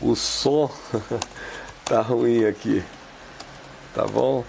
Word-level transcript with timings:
O 0.00 0.16
som 0.16 0.70
tá 1.84 2.00
ruim 2.00 2.46
aqui. 2.46 2.82
Tá 3.94 4.06
bom? 4.06 4.42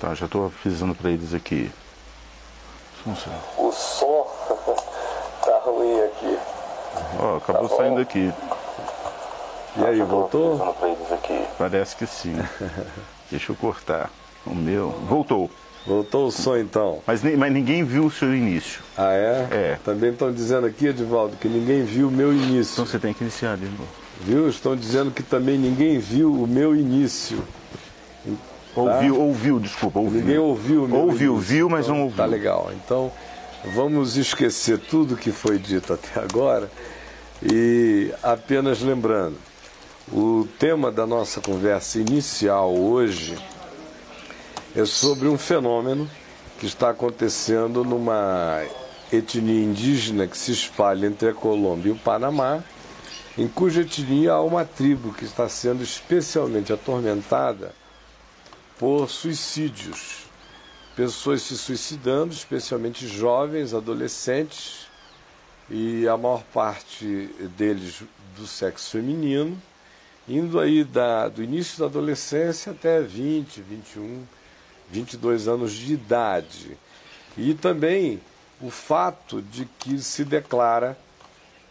Tá, 0.00 0.14
já 0.14 0.26
estou 0.26 0.46
avisando 0.46 0.94
para 0.94 1.10
eles 1.10 1.32
aqui. 1.32 1.70
O 3.56 3.70
som 3.72 4.26
tá 5.44 5.58
ruim 5.64 6.00
aqui. 6.00 6.38
Ó, 7.20 7.36
acabou 7.36 7.68
tá 7.68 7.76
saindo 7.76 8.00
aqui. 8.00 8.32
E 9.76 9.84
aí, 9.84 10.02
voltou? 10.02 10.74
Parece 11.56 11.94
que 11.94 12.06
sim. 12.06 12.34
Deixa 13.30 13.52
eu 13.52 13.56
cortar. 13.56 14.10
O 14.44 14.54
meu. 14.54 14.90
Voltou. 14.90 15.48
Voltou 15.86 16.26
o 16.26 16.30
som 16.30 16.56
então. 16.56 17.00
Mas, 17.06 17.22
mas 17.22 17.52
ninguém 17.52 17.82
viu 17.82 18.06
o 18.06 18.10
seu 18.10 18.34
início. 18.34 18.82
Ah, 18.96 19.12
é? 19.12 19.48
É. 19.50 19.78
Também 19.84 20.10
estão 20.10 20.32
dizendo 20.32 20.66
aqui, 20.66 20.86
Edivaldo, 20.86 21.36
que 21.36 21.48
ninguém 21.48 21.84
viu 21.84 22.08
o 22.08 22.10
meu 22.10 22.32
início. 22.32 22.72
Então 22.74 22.86
você 22.86 22.98
tem 22.98 23.14
que 23.14 23.22
iniciar 23.22 23.56
novo. 23.56 23.88
Viu? 24.20 24.48
Estão 24.48 24.76
dizendo 24.76 25.10
que 25.10 25.22
também 25.22 25.56
ninguém 25.56 25.98
viu 25.98 26.32
o 26.32 26.46
meu 26.46 26.76
início. 26.76 27.38
Tá? 28.74 28.80
Ouviu, 28.82 29.20
ouviu, 29.20 29.58
desculpa, 29.58 29.98
ouviu. 29.98 30.20
Ninguém 30.20 30.38
ouviu 30.38 30.84
o 30.84 30.88
meu 30.88 30.98
Ouviu, 31.00 31.34
início. 31.34 31.54
viu, 31.56 31.68
mas 31.70 31.86
então, 31.86 31.96
não 31.96 32.02
ouviu. 32.04 32.16
Tá 32.18 32.26
legal. 32.26 32.70
Então, 32.74 33.10
vamos 33.74 34.16
esquecer 34.16 34.78
tudo 34.78 35.16
que 35.16 35.32
foi 35.32 35.58
dito 35.58 35.92
até 35.92 36.20
agora 36.20 36.70
e 37.42 38.12
apenas 38.22 38.80
lembrando, 38.80 39.36
o 40.12 40.46
tema 40.58 40.90
da 40.90 41.06
nossa 41.06 41.40
conversa 41.40 41.98
inicial 41.98 42.74
hoje 42.74 43.36
é 44.76 44.84
sobre 44.84 45.28
um 45.28 45.38
fenômeno 45.38 46.08
que 46.58 46.66
está 46.66 46.90
acontecendo 46.90 47.84
numa 47.84 48.62
etnia 49.12 49.64
indígena 49.64 50.26
que 50.26 50.36
se 50.36 50.52
espalha 50.52 51.06
entre 51.06 51.30
a 51.30 51.34
Colômbia 51.34 51.90
e 51.90 51.92
o 51.92 51.98
Panamá, 51.98 52.62
em 53.36 53.48
cuja 53.48 53.80
etnia 53.80 54.32
há 54.32 54.42
uma 54.42 54.64
tribo 54.64 55.14
que 55.14 55.24
está 55.24 55.48
sendo 55.48 55.82
especialmente 55.82 56.72
atormentada 56.72 57.72
por 58.78 59.08
suicídios. 59.08 60.26
Pessoas 60.94 61.42
se 61.42 61.56
suicidando, 61.56 62.34
especialmente 62.34 63.06
jovens, 63.06 63.72
adolescentes, 63.72 64.88
e 65.70 66.08
a 66.08 66.16
maior 66.16 66.42
parte 66.44 67.30
deles 67.56 68.02
do 68.36 68.46
sexo 68.46 68.90
feminino, 68.90 69.60
indo 70.26 70.58
aí 70.58 70.82
da, 70.82 71.28
do 71.28 71.42
início 71.42 71.78
da 71.78 71.86
adolescência 71.86 72.72
até 72.72 73.00
20, 73.00 73.60
21, 73.60 74.24
22 74.90 75.48
anos 75.48 75.72
de 75.72 75.92
idade. 75.92 76.76
E 77.36 77.54
também 77.54 78.20
o 78.60 78.70
fato 78.70 79.40
de 79.40 79.64
que 79.78 79.98
se 79.98 80.24
declara 80.24 80.98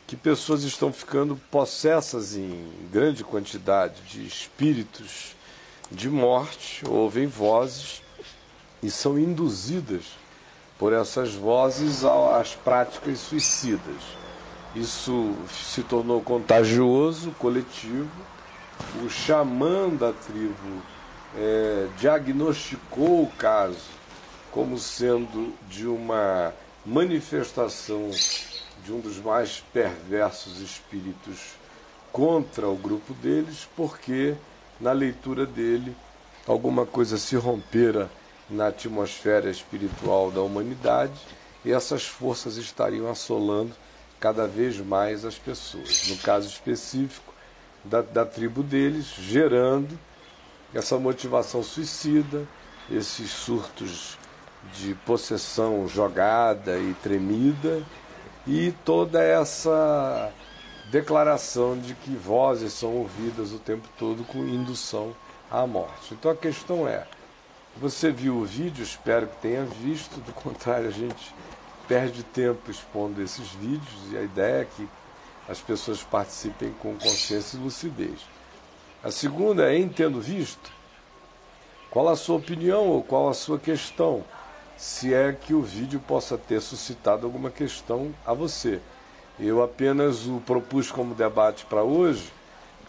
que 0.05 0.15
pessoas 0.15 0.63
estão 0.63 0.93
ficando 0.93 1.35
possessas 1.51 2.35
em 2.35 2.65
grande 2.91 3.23
quantidade 3.23 4.01
de 4.03 4.25
espíritos 4.25 5.35
de 5.91 6.09
morte, 6.09 6.83
ouvem 6.87 7.27
vozes 7.27 8.01
e 8.81 8.89
são 8.89 9.19
induzidas 9.19 10.03
por 10.77 10.93
essas 10.93 11.33
vozes 11.33 12.05
às 12.05 12.55
práticas 12.55 13.19
suicidas. 13.19 13.95
Isso 14.75 15.35
se 15.51 15.81
tornou 15.81 16.21
contagioso, 16.21 17.31
coletivo. 17.31 18.09
O 19.03 19.09
xamã 19.09 19.89
da 19.89 20.13
tribo 20.13 20.83
é, 21.35 21.87
diagnosticou 21.97 23.23
o 23.23 23.31
caso 23.37 23.97
como 24.51 24.77
sendo 24.77 25.53
de 25.69 25.85
uma 25.87 26.53
manifestação 26.85 28.09
de 28.83 28.93
um 28.93 28.99
dos 28.99 29.17
mais 29.17 29.63
perversos 29.73 30.59
espíritos 30.61 31.55
contra 32.11 32.67
o 32.67 32.75
grupo 32.75 33.13
deles, 33.13 33.67
porque 33.75 34.35
na 34.79 34.91
leitura 34.91 35.45
dele 35.45 35.95
alguma 36.47 36.85
coisa 36.85 37.17
se 37.17 37.35
rompera 37.35 38.09
na 38.49 38.67
atmosfera 38.67 39.49
espiritual 39.49 40.31
da 40.31 40.41
humanidade 40.41 41.19
e 41.65 41.71
essas 41.71 42.05
forças 42.05 42.55
estariam 42.55 43.09
assolando 43.09 43.75
cada 44.19 44.47
vez 44.47 44.77
mais 44.77 45.25
as 45.25 45.35
pessoas. 45.35 46.07
No 46.07 46.17
caso 46.17 46.47
específico 46.47 47.33
da, 47.83 48.01
da 48.01 48.25
tribo 48.25 48.63
deles, 48.63 49.13
gerando 49.19 49.99
essa 50.73 50.97
motivação 50.97 51.63
suicida, 51.63 52.47
esses 52.89 53.31
surtos 53.31 54.17
de 54.73 54.93
possessão 55.05 55.87
jogada 55.87 56.77
e 56.77 56.93
tremida 56.95 57.83
e 58.45 58.73
toda 58.83 59.21
essa 59.21 60.31
declaração 60.91 61.77
de 61.77 61.93
que 61.93 62.15
vozes 62.15 62.73
são 62.73 62.95
ouvidas 62.95 63.51
o 63.51 63.59
tempo 63.59 63.87
todo 63.97 64.23
com 64.23 64.39
indução 64.39 65.13
à 65.51 65.65
morte. 65.65 66.13
Então 66.13 66.31
a 66.31 66.35
questão 66.35 66.87
é: 66.87 67.07
você 67.77 68.11
viu 68.11 68.37
o 68.37 68.45
vídeo? 68.45 68.83
Espero 68.83 69.27
que 69.27 69.37
tenha 69.37 69.63
visto, 69.63 70.19
do 70.21 70.31
contrário, 70.33 70.87
a 70.87 70.91
gente 70.91 71.33
perde 71.87 72.23
tempo 72.23 72.69
expondo 72.69 73.21
esses 73.21 73.49
vídeos 73.51 74.11
e 74.11 74.17
a 74.17 74.21
ideia 74.21 74.61
é 74.61 74.65
que 74.65 74.87
as 75.47 75.61
pessoas 75.61 76.03
participem 76.03 76.73
com 76.81 76.93
consciência 76.95 77.55
e 77.57 77.61
lucidez. 77.61 78.19
A 79.03 79.11
segunda 79.11 79.71
é, 79.71 79.77
em 79.77 79.87
tendo 79.87 80.19
visto, 80.19 80.71
qual 81.91 82.09
a 82.09 82.15
sua 82.15 82.37
opinião 82.37 82.87
ou 82.87 83.03
qual 83.03 83.29
a 83.29 83.33
sua 83.33 83.59
questão, 83.59 84.23
se 84.75 85.13
é 85.13 85.31
que 85.31 85.53
o 85.53 85.61
vídeo 85.61 85.99
possa 85.99 86.35
ter 86.35 86.59
suscitado 86.61 87.23
alguma 87.23 87.51
questão 87.51 88.11
a 88.25 88.33
você. 88.33 88.79
Eu 89.39 89.61
apenas 89.61 90.25
o 90.25 90.41
propus 90.43 90.91
como 90.91 91.13
debate 91.13 91.63
para 91.65 91.83
hoje, 91.83 92.33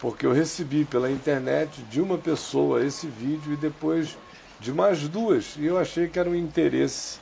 porque 0.01 0.25
eu 0.25 0.33
recebi 0.33 0.87
pela 0.87 1.11
internet 1.11 1.83
de 1.83 2.01
uma 2.01 2.17
pessoa 2.17 2.83
esse 2.83 3.07
vídeo 3.07 3.53
e 3.53 3.57
depois 3.57 4.17
de 4.59 4.73
mais 4.73 5.07
duas, 5.09 5.57
e 5.59 5.67
eu 5.67 5.79
achei 5.79 6.09
que 6.09 6.19
era 6.19 6.31
um 6.31 6.35
interesse 6.35 7.21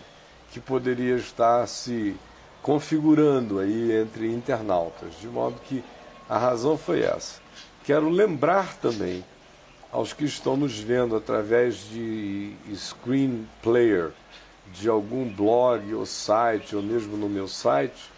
que 0.52 0.60
poderia 0.60 1.16
estar 1.16 1.66
se 1.66 2.16
configurando 2.62 3.58
aí 3.58 3.92
entre 3.92 4.32
internautas, 4.32 5.18
de 5.20 5.26
modo 5.26 5.60
que 5.64 5.82
a 6.28 6.38
razão 6.38 6.78
foi 6.78 7.02
essa. 7.02 7.45
Quero 7.86 8.10
lembrar 8.10 8.76
também 8.78 9.24
aos 9.92 10.12
que 10.12 10.24
estão 10.24 10.56
nos 10.56 10.76
vendo 10.76 11.14
através 11.14 11.88
de 11.88 12.52
screen 12.74 13.46
player 13.62 14.10
de 14.72 14.88
algum 14.88 15.32
blog 15.32 15.94
ou 15.94 16.04
site, 16.04 16.74
ou 16.74 16.82
mesmo 16.82 17.16
no 17.16 17.28
meu 17.28 17.46
site, 17.46 18.10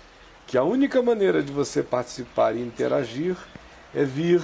que 0.47 0.57
a 0.57 0.63
única 0.63 1.03
maneira 1.03 1.43
de 1.43 1.53
você 1.53 1.83
participar 1.83 2.57
e 2.57 2.63
interagir 2.63 3.37
é 3.95 4.05
vir 4.05 4.43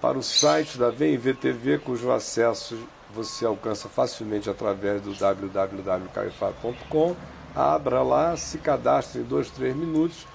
para 0.00 0.16
o 0.16 0.22
site 0.22 0.78
da 0.78 0.88
VMVTV, 0.88 1.80
cujo 1.80 2.10
acesso 2.10 2.78
você 3.14 3.44
alcança 3.44 3.86
facilmente 3.86 4.48
através 4.48 5.02
do 5.02 5.12
www.caifado.com. 5.12 7.14
Abra 7.54 8.02
lá, 8.02 8.34
se 8.34 8.56
cadastre 8.56 9.20
em 9.20 9.24
dois, 9.24 9.50
três 9.50 9.76
minutos, 9.76 10.26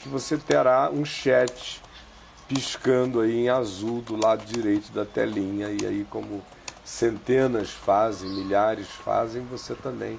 que 0.00 0.08
você 0.08 0.36
terá 0.36 0.90
um 0.92 1.04
chat 1.04 1.80
piscando 2.48 3.20
aí 3.20 3.36
em 3.36 3.48
azul 3.48 4.00
do 4.00 4.16
lado 4.16 4.44
direito 4.44 4.90
da 4.90 5.04
telinha. 5.04 5.68
E 5.68 5.86
aí, 5.86 6.06
como 6.08 6.42
centenas 6.84 7.70
fazem, 7.70 8.30
milhares 8.30 8.88
fazem, 8.88 9.42
você 9.42 9.74
também 9.74 10.18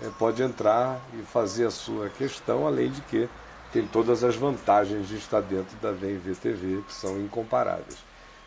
é, 0.00 0.08
pode 0.18 0.42
entrar 0.42 1.00
e 1.18 1.22
fazer 1.22 1.66
a 1.66 1.70
sua 1.70 2.10
questão, 2.10 2.66
além 2.66 2.90
de 2.90 3.00
que 3.02 3.28
tem 3.72 3.86
todas 3.86 4.22
as 4.22 4.36
vantagens 4.36 5.08
de 5.08 5.16
estar 5.16 5.40
dentro 5.40 5.74
da 5.80 5.90
VMVTV, 5.90 6.82
que 6.86 6.92
são 6.92 7.18
incomparáveis. 7.18 7.96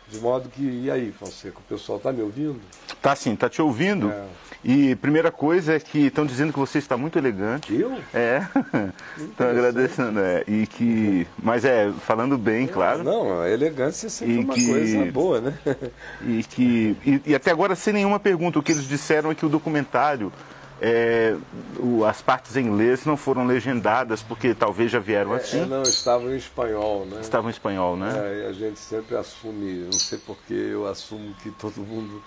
De 0.08 0.20
modo 0.20 0.48
que, 0.48 0.62
e 0.62 0.88
aí, 0.88 1.10
Fonseca, 1.10 1.58
o 1.58 1.62
pessoal 1.62 1.98
está 1.98 2.12
me 2.12 2.22
ouvindo? 2.22 2.60
Tá 3.02 3.16
sim, 3.16 3.34
tá 3.34 3.48
te 3.48 3.60
ouvindo. 3.60 4.08
É. 4.08 4.26
E 4.68 4.96
primeira 4.96 5.30
coisa 5.30 5.74
é 5.74 5.78
que 5.78 6.06
estão 6.06 6.26
dizendo 6.26 6.52
que 6.52 6.58
você 6.58 6.78
está 6.78 6.96
muito 6.96 7.16
elegante. 7.16 7.72
Eu? 7.72 7.96
É. 8.12 8.44
Estão 9.16 9.48
agradecendo, 9.48 10.18
é. 10.18 10.42
E 10.48 10.66
que. 10.66 11.24
Mas 11.40 11.64
é, 11.64 11.92
falando 12.04 12.36
bem, 12.36 12.64
é, 12.64 12.66
claro. 12.66 13.04
Não, 13.04 13.40
a 13.42 13.48
elegância 13.48 14.08
é 14.08 14.10
sempre 14.10 14.34
e 14.34 14.38
uma 14.38 14.54
que, 14.54 14.66
coisa 14.66 15.04
boa, 15.12 15.40
né? 15.40 15.58
E 16.26 16.42
que. 16.42 16.96
E, 17.06 17.22
e 17.26 17.34
até 17.36 17.52
agora 17.52 17.76
sem 17.76 17.92
nenhuma 17.92 18.18
pergunta, 18.18 18.58
o 18.58 18.62
que 18.62 18.72
eles 18.72 18.88
disseram 18.88 19.30
é 19.30 19.36
que 19.36 19.46
o 19.46 19.48
documentário 19.48 20.32
é, 20.80 21.36
o, 21.78 22.04
as 22.04 22.20
partes 22.20 22.56
em 22.56 22.66
inglês 22.66 23.04
não 23.06 23.16
foram 23.16 23.46
legendadas 23.46 24.20
porque 24.20 24.52
talvez 24.52 24.90
já 24.90 24.98
vieram 24.98 25.32
é, 25.34 25.36
assim? 25.36 25.64
Não, 25.64 25.82
estavam 25.82 26.32
em 26.32 26.36
espanhol, 26.36 27.06
né? 27.06 27.20
Estavam 27.20 27.48
em 27.48 27.52
espanhol, 27.52 27.96
né? 27.96 28.12
É, 28.42 28.48
a 28.48 28.52
gente 28.52 28.80
sempre 28.80 29.16
assume, 29.16 29.84
não 29.84 29.92
sei 29.92 30.18
porque 30.18 30.54
eu 30.54 30.88
assumo 30.88 31.32
que 31.42 31.52
todo 31.52 31.80
mundo 31.80 32.20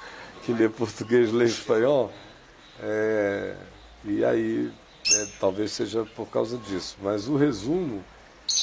que 0.43 0.53
lê 0.53 0.69
português 0.69 1.33
lê 1.33 1.45
espanhol. 1.45 2.11
É, 2.81 3.55
e 4.05 4.23
aí, 4.23 4.71
é, 5.13 5.27
talvez 5.39 5.71
seja 5.71 6.05
por 6.15 6.27
causa 6.27 6.57
disso. 6.57 6.97
Mas 7.01 7.27
o 7.27 7.35
resumo 7.35 8.03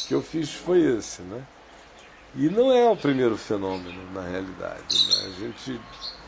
que 0.06 0.14
eu 0.14 0.22
fiz 0.22 0.52
foi 0.52 0.80
esse, 0.80 1.22
né? 1.22 1.44
E 2.34 2.48
não 2.48 2.70
é 2.70 2.88
o 2.90 2.96
primeiro 2.96 3.36
fenômeno, 3.36 4.10
na 4.12 4.22
realidade. 4.22 4.94
Né? 5.08 5.26
A 5.26 5.40
gente 5.40 5.80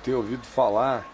tem 0.02 0.14
ouvido 0.14 0.44
falar 0.46 1.06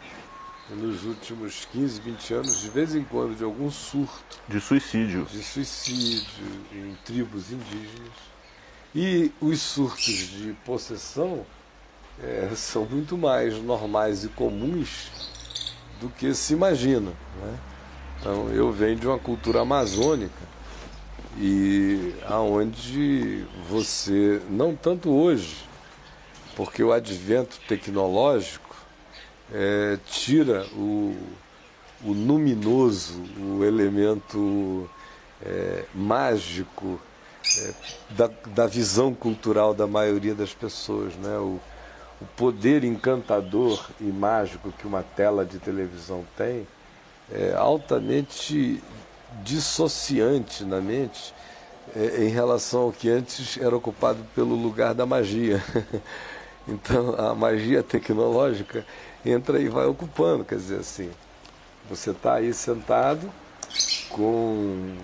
nos 0.71 1.05
últimos 1.05 1.67
15, 1.73 2.00
20 2.00 2.35
anos, 2.35 2.61
de 2.61 2.71
vez 2.71 2.94
em 2.94 3.05
quando, 3.05 3.37
de 3.37 3.44
algum 3.44 3.71
surto. 3.71 4.41
De 4.49 4.61
suicídio. 4.61 5.26
De 5.31 5.43
suicídio 5.43 6.44
em 6.73 6.97
tribos 7.05 7.50
indígenas. 7.50 8.35
E 8.94 9.32
os 9.41 9.61
surtos 9.61 10.05
de 10.05 10.53
possessão 10.65 11.44
é, 12.23 12.50
são 12.55 12.85
muito 12.85 13.19
mais 13.19 13.61
normais 13.61 14.25
e 14.25 14.29
comuns 14.29 15.11
do 16.05 16.11
que 16.11 16.35
se 16.35 16.53
imagina. 16.53 17.11
Né? 17.41 17.59
Então, 18.21 18.49
eu 18.51 18.71
venho 18.71 18.97
de 18.97 19.06
uma 19.06 19.19
cultura 19.19 19.62
amazônica 19.62 20.55
e 21.39 22.15
aonde 22.27 23.45
você, 23.69 24.41
não 24.51 24.77
tanto 24.77 25.11
hoje, 25.11 25.56
porque 26.55 26.83
o 26.83 26.93
advento 26.93 27.59
tecnológico 27.67 28.77
é, 29.53 29.99
tira 30.06 30.67
o, 30.75 31.17
o 32.05 32.12
luminoso, 32.12 33.21
o 33.39 33.65
elemento 33.65 34.89
é, 35.43 35.85
mágico 35.95 37.00
é, 37.59 37.75
da, 38.11 38.31
da 38.55 38.67
visão 38.67 39.15
cultural 39.15 39.75
da 39.75 39.87
maioria 39.87 40.35
das 40.35 40.55
pessoas, 40.55 41.15
né? 41.17 41.37
O, 41.39 41.59
o 42.20 42.25
poder 42.37 42.84
encantador 42.84 43.90
e 44.00 44.05
mágico 44.05 44.72
que 44.72 44.87
uma 44.87 45.02
tela 45.02 45.44
de 45.44 45.58
televisão 45.58 46.25
tem 46.37 46.66
é 47.32 47.55
altamente 47.55 48.82
dissociante 49.43 50.64
na 50.64 50.81
mente 50.81 51.34
é, 51.94 52.25
em 52.25 52.28
relação 52.28 52.82
ao 52.82 52.93
que 52.93 53.08
antes 53.08 53.58
era 53.58 53.75
ocupado 53.75 54.25
pelo 54.34 54.55
lugar 54.55 54.94
da 54.94 55.06
magia. 55.06 55.62
então 56.69 57.14
a 57.19 57.34
magia 57.34 57.82
tecnológica 57.82 58.87
entra 59.25 59.61
e 59.61 59.69
vai 59.69 59.87
ocupando, 59.87 60.44
quer 60.44 60.56
dizer 60.56 60.81
assim, 60.81 61.11
você 61.88 62.11
está 62.11 62.34
aí 62.34 62.52
sentado 62.52 63.31
com 64.11 64.94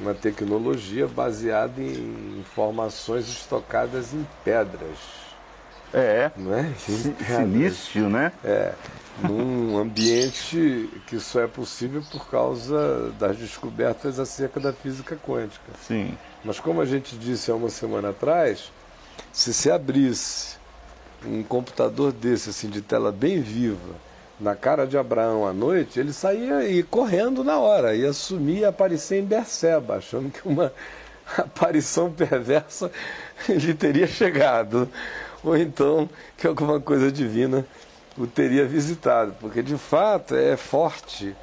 uma 0.00 0.14
tecnologia 0.14 1.06
baseada 1.06 1.80
em 1.80 2.40
informações 2.40 3.28
estocadas 3.28 4.12
em 4.12 4.26
pedras. 4.44 5.25
É, 5.96 6.30
não 6.36 6.54
é? 6.54 6.70
Sinistro, 6.76 8.10
né? 8.10 8.30
É, 8.44 8.74
num 9.22 9.78
ambiente 9.78 10.90
que 11.06 11.18
só 11.18 11.40
é 11.40 11.46
possível 11.46 12.02
por 12.12 12.30
causa 12.30 13.10
das 13.18 13.38
descobertas 13.38 14.20
acerca 14.20 14.60
da 14.60 14.74
física 14.74 15.16
quântica. 15.16 15.72
Sim. 15.86 16.16
Mas 16.44 16.60
como 16.60 16.82
a 16.82 16.84
gente 16.84 17.16
disse 17.16 17.50
há 17.50 17.54
uma 17.54 17.70
semana 17.70 18.10
atrás, 18.10 18.70
se 19.32 19.54
se 19.54 19.70
abrisse 19.70 20.56
um 21.24 21.42
computador 21.42 22.12
desse, 22.12 22.50
assim, 22.50 22.68
de 22.68 22.82
tela 22.82 23.10
bem 23.10 23.40
viva, 23.40 23.94
na 24.38 24.54
cara 24.54 24.86
de 24.86 24.98
Abraão 24.98 25.46
à 25.46 25.52
noite, 25.54 25.98
ele 25.98 26.12
saía 26.12 26.68
e 26.68 26.82
correndo 26.82 27.42
na 27.42 27.58
hora, 27.58 27.96
ia 27.96 28.12
sumir 28.12 28.58
e 28.58 28.64
aparecer 28.66 29.18
em 29.18 29.24
Berseba, 29.24 29.96
achando 29.96 30.30
que 30.30 30.46
uma 30.46 30.70
aparição 31.38 32.12
perversa 32.12 32.90
lhe 33.48 33.72
teria 33.72 34.06
chegado. 34.06 34.88
Ou 35.46 35.56
então 35.56 36.10
que 36.36 36.44
alguma 36.44 36.80
coisa 36.80 37.10
divina 37.10 37.64
o 38.18 38.26
teria 38.26 38.66
visitado, 38.66 39.32
porque 39.38 39.62
de 39.62 39.78
fato 39.78 40.34
é 40.34 40.56
forte 40.56 41.36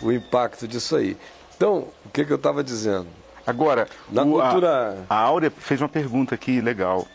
o 0.00 0.10
impacto 0.10 0.66
disso 0.66 0.96
aí. 0.96 1.14
Então, 1.54 1.88
o 2.06 2.08
que, 2.10 2.24
que 2.24 2.32
eu 2.32 2.36
estava 2.36 2.64
dizendo? 2.64 3.08
Agora, 3.46 3.86
na 4.10 4.22
o, 4.22 4.32
cultura. 4.32 5.04
A, 5.10 5.14
a 5.14 5.18
Áurea 5.18 5.50
fez 5.50 5.78
uma 5.82 5.90
pergunta 5.90 6.34
aqui 6.34 6.58
legal. 6.62 7.06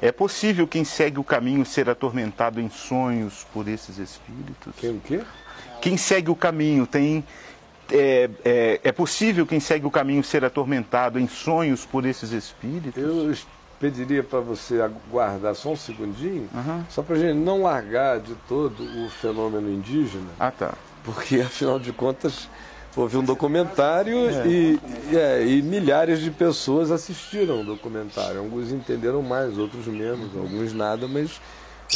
É 0.00 0.10
possível 0.10 0.66
quem 0.66 0.82
segue 0.82 1.18
o 1.18 1.24
caminho 1.24 1.66
ser 1.66 1.90
atormentado 1.90 2.58
em 2.58 2.70
sonhos 2.70 3.46
por 3.52 3.68
esses 3.68 3.98
espíritos? 3.98 4.72
Quem 4.78 4.90
o 4.92 5.00
quê? 5.00 5.20
Quem 5.82 5.98
segue 5.98 6.30
o 6.30 6.36
caminho 6.36 6.86
tem. 6.86 7.22
É, 7.90 8.30
é, 8.42 8.80
é 8.82 8.92
possível 8.92 9.46
quem 9.46 9.60
segue 9.60 9.84
o 9.84 9.90
caminho 9.90 10.24
ser 10.24 10.42
atormentado 10.42 11.18
em 11.18 11.28
sonhos 11.28 11.84
por 11.84 12.06
esses 12.06 12.32
espíritos? 12.32 13.02
Eu 13.02 13.30
pediria 13.82 14.22
para 14.22 14.38
você 14.38 14.80
aguardar 14.80 15.56
só 15.56 15.70
um 15.70 15.76
segundinho, 15.76 16.48
uhum. 16.54 16.84
só 16.88 17.02
para 17.02 17.16
a 17.16 17.18
gente 17.18 17.34
não 17.34 17.62
largar 17.62 18.20
de 18.20 18.32
todo 18.48 18.80
o 19.04 19.10
fenômeno 19.10 19.68
indígena. 19.68 20.28
Ah, 20.38 20.52
tá. 20.52 20.74
Porque, 21.02 21.40
afinal 21.40 21.80
de 21.80 21.92
contas, 21.92 22.48
houve 22.96 23.16
um 23.16 23.24
documentário 23.24 24.30
é. 24.30 24.46
E, 24.46 24.80
é, 25.12 25.44
e, 25.44 25.60
milhares 25.62 26.20
de 26.20 26.30
pessoas 26.30 26.92
assistiram 26.92 27.62
o 27.62 27.64
documentário. 27.64 28.38
Alguns 28.38 28.70
entenderam 28.70 29.20
mais, 29.20 29.58
outros 29.58 29.88
menos, 29.88 30.30
alguns 30.36 30.72
nada, 30.72 31.08
mas 31.08 31.40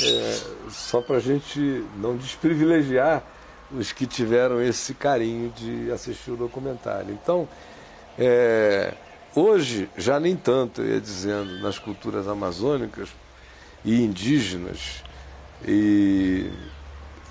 é, 0.02 0.40
só 0.68 1.00
para 1.00 1.18
a 1.18 1.20
gente 1.20 1.84
não 1.98 2.16
desprivilegiar 2.16 3.22
os 3.70 3.92
que 3.92 4.06
tiveram 4.06 4.60
esse 4.60 4.92
carinho 4.92 5.52
de 5.56 5.92
assistir 5.92 6.32
o 6.32 6.36
documentário. 6.36 7.12
Então, 7.12 7.48
é, 8.18 8.92
hoje, 9.36 9.88
já 9.96 10.18
nem 10.18 10.34
tanto, 10.34 10.80
eu 10.80 10.94
ia 10.94 11.00
dizendo, 11.00 11.60
nas 11.60 11.78
culturas 11.78 12.26
amazônicas 12.26 13.10
e 13.84 14.02
indígenas, 14.02 15.02
e 15.66 16.50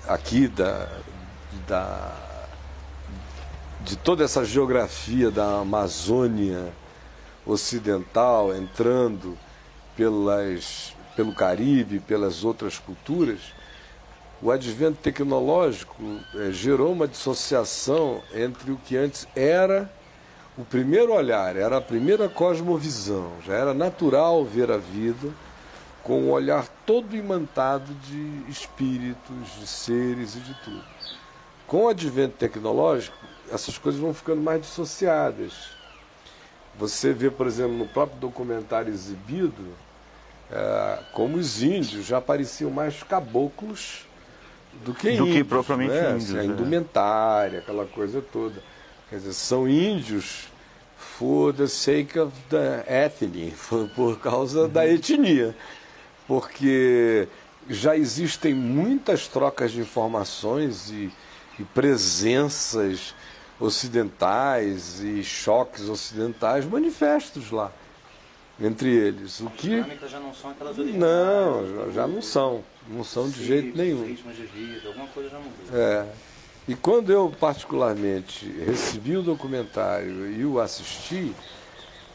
aqui 0.06 0.48
da, 0.48 0.88
da 1.66 2.26
de 3.82 3.96
toda 3.96 4.24
essa 4.24 4.44
geografia 4.44 5.30
da 5.30 5.60
Amazônia 5.60 6.72
Ocidental, 7.44 8.54
entrando 8.54 9.38
pelas, 9.96 10.92
pelo 11.14 11.32
Caribe, 11.32 12.00
pelas 12.00 12.42
outras 12.42 12.78
culturas, 12.78 13.38
o 14.42 14.50
advento 14.50 14.98
tecnológico 15.00 16.20
é, 16.34 16.50
gerou 16.50 16.92
uma 16.92 17.06
dissociação 17.06 18.20
entre 18.34 18.72
o 18.72 18.76
que 18.76 18.96
antes 18.96 19.26
era 19.34 19.90
o 20.56 20.64
primeiro 20.64 21.12
olhar, 21.12 21.54
era 21.54 21.76
a 21.76 21.80
primeira 21.80 22.28
cosmovisão, 22.28 23.32
já 23.44 23.54
era 23.54 23.74
natural 23.74 24.44
ver 24.44 24.70
a 24.70 24.78
vida 24.78 25.28
com 26.02 26.22
um 26.22 26.30
olhar 26.30 26.66
todo 26.86 27.16
imantado 27.16 27.92
de 27.94 28.42
espíritos, 28.48 29.58
de 29.58 29.66
seres 29.66 30.36
e 30.36 30.40
de 30.40 30.54
tudo. 30.64 30.84
Com 31.66 31.84
o 31.84 31.88
advento 31.88 32.36
tecnológico, 32.36 33.16
essas 33.52 33.76
coisas 33.76 34.00
vão 34.00 34.14
ficando 34.14 34.40
mais 34.40 34.60
dissociadas. 34.60 35.70
Você 36.78 37.12
vê, 37.12 37.30
por 37.30 37.46
exemplo, 37.46 37.72
no 37.72 37.88
próprio 37.88 38.18
documentário 38.20 38.92
exibido, 38.92 39.74
é, 40.50 40.98
como 41.12 41.36
os 41.36 41.62
índios 41.62 42.06
já 42.06 42.20
pareciam 42.20 42.70
mais 42.70 43.02
caboclos 43.02 44.06
do 44.84 44.94
que 44.94 45.08
do 45.08 45.24
índios. 45.24 45.36
que 45.36 45.44
propriamente 45.44 45.92
né? 45.92 46.10
índios. 46.12 46.30
Assim, 46.30 46.38
a 46.38 46.42
é. 46.42 46.46
indumentária, 46.46 47.58
aquela 47.58 47.84
coisa 47.84 48.22
toda. 48.32 48.62
Quer 49.08 49.16
dizer, 49.16 49.32
são 49.34 49.68
índios 49.68 50.48
for 50.98 51.52
the 51.52 51.66
sake 51.66 52.18
of 52.18 52.32
the 52.50 52.84
ethnic, 52.88 53.54
por 53.94 54.18
causa 54.18 54.62
uhum. 54.62 54.68
da 54.68 54.86
etnia. 54.86 55.56
Porque 56.26 57.28
já 57.68 57.96
existem 57.96 58.52
muitas 58.54 59.28
trocas 59.28 59.72
de 59.72 59.80
informações 59.80 60.90
e, 60.90 61.10
e 61.58 61.64
presenças 61.64 63.14
ocidentais 63.58 65.00
e 65.00 65.22
choques 65.22 65.88
ocidentais 65.88 66.64
manifestos 66.66 67.50
lá 67.50 67.72
entre 68.60 68.90
eles. 68.90 69.40
O 69.40 69.50
que 69.50 69.82
já 70.08 70.20
não 70.20 70.34
são 70.34 70.50
aquelas 70.50 70.76
Não, 70.76 71.66
já, 71.66 71.92
já 71.92 72.06
não 72.06 72.22
são, 72.22 72.64
não 72.88 73.04
são 73.04 73.28
de 73.30 73.44
jeito 73.44 73.76
nenhum. 73.76 74.04
Ritmos 74.04 74.36
de 74.36 74.46
vida, 74.46 74.88
alguma 74.88 75.06
coisa 75.08 75.30
já 75.30 75.38
mudou. 75.38 75.78
É. 75.78 76.06
E 76.68 76.74
quando 76.74 77.12
eu 77.12 77.32
particularmente 77.38 78.46
recebi 78.66 79.16
o 79.16 79.22
documentário 79.22 80.30
e 80.32 80.44
o 80.44 80.60
assisti, 80.60 81.32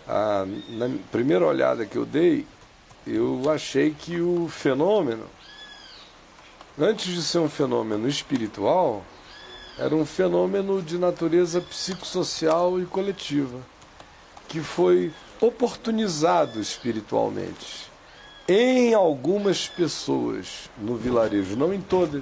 a, 0.07 0.45
na 0.69 0.89
primeira 1.09 1.45
olhada 1.45 1.85
que 1.85 1.95
eu 1.95 2.05
dei, 2.05 2.45
eu 3.07 3.49
achei 3.49 3.91
que 3.91 4.19
o 4.19 4.49
fenômeno, 4.49 5.25
antes 6.77 7.13
de 7.13 7.21
ser 7.21 7.39
um 7.39 7.49
fenômeno 7.49 8.09
espiritual, 8.09 9.03
era 9.77 9.95
um 9.95 10.05
fenômeno 10.05 10.81
de 10.81 10.97
natureza 10.97 11.61
psicossocial 11.61 12.79
e 12.79 12.85
coletiva, 12.85 13.59
que 14.49 14.59
foi 14.59 15.13
oportunizado 15.39 16.59
espiritualmente 16.59 17.89
em 18.47 18.93
algumas 18.93 19.67
pessoas 19.67 20.69
no 20.77 20.97
vilarejo, 20.97 21.55
não 21.55 21.73
em 21.73 21.79
todas, 21.79 22.21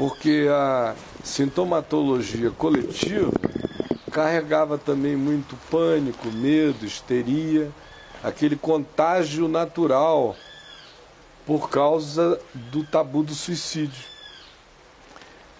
porque 0.00 0.46
a 0.50 0.94
sintomatologia 1.22 2.50
coletiva 2.50 3.30
carregava 4.10 4.78
também 4.78 5.14
muito 5.14 5.54
pânico, 5.70 6.32
medo, 6.32 6.86
histeria, 6.86 7.70
aquele 8.24 8.56
contágio 8.56 9.46
natural 9.46 10.34
por 11.44 11.68
causa 11.68 12.40
do 12.54 12.82
tabu 12.82 13.22
do 13.22 13.34
suicídio. 13.34 14.02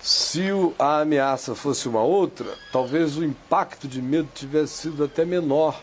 Se 0.00 0.46
a 0.78 1.00
ameaça 1.00 1.54
fosse 1.54 1.86
uma 1.86 2.00
outra, 2.00 2.46
talvez 2.72 3.18
o 3.18 3.24
impacto 3.24 3.86
de 3.86 4.00
medo 4.00 4.30
tivesse 4.34 4.84
sido 4.84 5.04
até 5.04 5.22
menor 5.22 5.78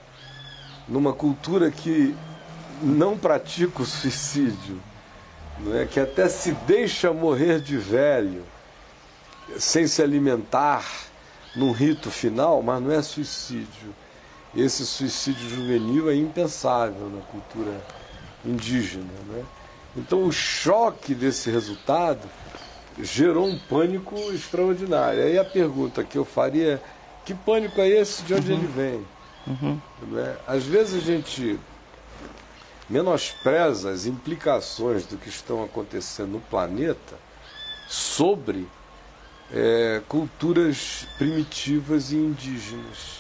numa 0.88 1.14
cultura 1.14 1.70
que 1.70 2.16
não 2.82 3.20
pratica 3.20 3.84
o 3.84 3.86
suicídio, 3.86 4.82
não 5.60 5.78
é? 5.78 5.86
que 5.86 6.00
até 6.00 6.28
se 6.30 6.52
deixa 6.52 7.12
morrer 7.12 7.60
de 7.60 7.78
velho, 7.78 8.44
sem 9.58 9.88
se 9.88 10.02
alimentar 10.02 10.86
num 11.56 11.72
rito 11.72 12.12
final, 12.12 12.62
mas 12.62 12.82
não 12.82 12.92
é 12.92 13.02
suicídio. 13.02 13.96
esse 14.56 14.86
suicídio 14.86 15.50
juvenil 15.50 16.10
é 16.10 16.16
impensável 16.16 17.10
na 17.10 17.22
cultura 17.22 17.82
indígena. 18.46 19.06
Né? 19.28 19.44
Então, 19.96 20.24
o 20.24 20.32
choque 20.32 21.16
desse 21.16 21.50
resultado 21.50 22.28
gerou 23.02 23.48
um 23.48 23.58
pânico 23.58 24.16
extraordinário. 24.32 25.24
Aí 25.24 25.38
a 25.38 25.46
pergunta 25.46 26.04
que 26.04 26.18
eu 26.18 26.26
faria 26.26 26.74
é: 26.74 26.80
que 27.26 27.34
pânico 27.34 27.80
é 27.82 27.88
esse? 27.88 28.24
De 28.24 28.34
onde 28.34 28.52
uhum. 28.52 28.58
ele 28.58 28.68
vem? 28.68 29.08
Uhum. 29.48 29.82
Né? 30.12 30.36
Às 30.48 30.64
vezes 30.66 31.02
a 31.02 31.06
gente 31.06 31.60
menospreza 32.90 33.92
as 33.92 34.06
implicações 34.06 35.06
do 35.06 35.18
que 35.18 35.30
estão 35.30 35.64
acontecendo 35.64 36.32
no 36.32 36.40
planeta 36.40 37.16
sobre 37.88 38.68
é, 39.52 40.02
culturas 40.08 41.08
primitivas 41.18 42.12
e 42.12 42.16
indígenas. 42.16 43.18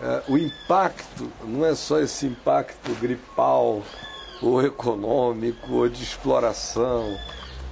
É, 0.00 0.22
o 0.28 0.38
impacto 0.38 1.30
não 1.44 1.64
é 1.64 1.74
só 1.74 1.98
esse 1.98 2.26
impacto 2.26 2.92
gripal, 3.00 3.82
ou 4.40 4.64
econômico, 4.64 5.72
ou 5.72 5.88
de 5.88 6.02
exploração, 6.02 7.18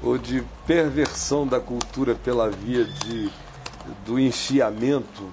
ou 0.03 0.19
de 0.19 0.45
perversão 0.67 1.47
da 1.47 1.61
cultura 1.61 2.15
pela 2.15 2.51
via 2.51 2.85
de, 2.85 3.31
do 4.05 4.19
enfiamento 4.19 5.33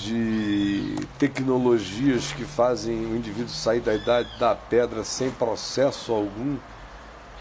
de 0.00 0.96
tecnologias 1.18 2.32
que 2.32 2.44
fazem 2.44 3.06
o 3.06 3.16
indivíduo 3.16 3.48
sair 3.48 3.80
da 3.80 3.94
idade 3.94 4.28
da 4.38 4.54
pedra 4.54 5.04
sem 5.04 5.30
processo 5.30 6.12
algum 6.12 6.56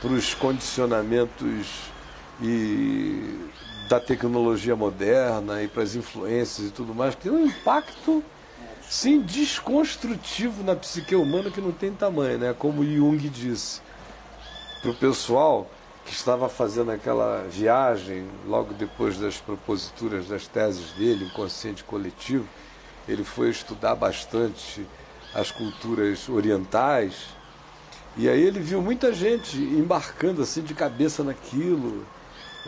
para 0.02 0.12
os 0.12 0.34
condicionamentos 0.34 1.92
e 2.42 3.50
da 3.90 4.00
tecnologia 4.00 4.76
moderna 4.76 5.64
e 5.64 5.68
para 5.68 5.84
as 5.84 5.96
influências 5.96 6.68
e 6.68 6.72
tudo 6.72 6.94
mais, 6.94 7.16
que 7.16 7.22
tem 7.22 7.32
um 7.32 7.46
impacto 7.46 8.24
sim 8.82 9.22
desconstrutivo 9.22 10.64
na 10.64 10.76
psique 10.76 11.16
humana 11.16 11.52
que 11.52 11.60
não 11.60 11.72
tem 11.72 11.92
tamanho, 11.92 12.38
né? 12.38 12.56
Como 12.58 12.86
Jung 12.86 13.18
disse 13.30 13.82
para 14.82 14.92
o 14.92 14.96
pessoal 14.96 15.70
que 16.10 16.16
estava 16.16 16.50
fazendo 16.50 16.90
aquela 16.90 17.46
viagem 17.48 18.28
logo 18.48 18.74
depois 18.74 19.20
das 19.20 19.38
proposituras 19.38 20.28
das 20.28 20.48
teses 20.48 20.92
dele, 20.94 21.26
inconsciente 21.26 21.84
coletivo, 21.84 22.48
ele 23.08 23.24
foi 23.24 23.52
estudar 23.52 23.94
bastante 23.94 24.88
as 25.36 25.52
culturas 25.52 26.28
orientais 26.28 27.28
e 28.18 28.28
aí 28.28 28.42
ele 28.42 28.60
viu 28.60 28.82
muita 28.82 29.14
gente 29.14 29.56
embarcando 29.56 30.42
assim 30.42 30.64
de 30.64 30.74
cabeça 30.74 31.24
naquilo 31.24 32.04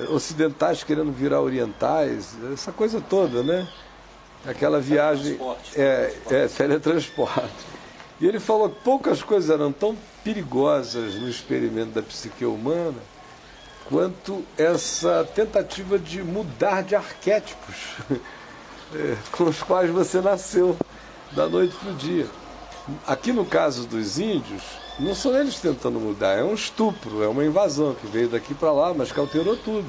ocidentais 0.10 0.84
querendo 0.84 1.12
virar 1.12 1.42
orientais, 1.42 2.38
essa 2.54 2.72
coisa 2.72 3.02
toda, 3.02 3.42
né? 3.42 3.68
Aquela 4.46 4.80
viagem. 4.80 5.40
É, 5.76 6.14
é, 6.30 6.48
teletransporte. 6.48 7.66
E 8.20 8.28
ele 8.28 8.40
falou 8.40 8.70
que 8.70 8.82
poucas 8.84 9.24
coisas 9.24 9.50
eram 9.50 9.72
tão 9.72 9.98
perigosas 10.24 11.16
no 11.16 11.28
experimento 11.28 11.90
da 11.90 12.04
psique 12.04 12.46
humana 12.46 13.11
quanto 13.92 14.46
essa 14.58 15.30
tentativa 15.36 16.00
de 16.00 16.24
mudar 16.24 16.82
de 16.82 16.96
arquétipos 16.96 17.76
é, 18.96 19.18
com 19.34 19.44
os 19.44 19.62
quais 19.62 19.92
você 19.92 20.22
nasceu 20.22 20.78
da 21.34 21.50
noite 21.50 21.76
para 21.76 21.92
o 21.92 21.96
dia. 21.96 22.26
Aqui 23.06 23.34
no 23.34 23.46
caso 23.46 23.86
dos 23.86 24.18
índios, 24.18 24.64
não 24.98 25.14
são 25.14 25.38
eles 25.38 25.60
tentando 25.60 26.00
mudar, 26.00 26.38
é 26.38 26.44
um 26.44 26.54
estupro, 26.54 27.22
é 27.22 27.28
uma 27.28 27.44
invasão 27.44 27.94
que 27.94 28.08
veio 28.08 28.30
daqui 28.30 28.54
para 28.54 28.72
lá, 28.72 28.94
mas 28.94 29.12
que 29.12 29.20
alterou 29.20 29.58
tudo. 29.58 29.88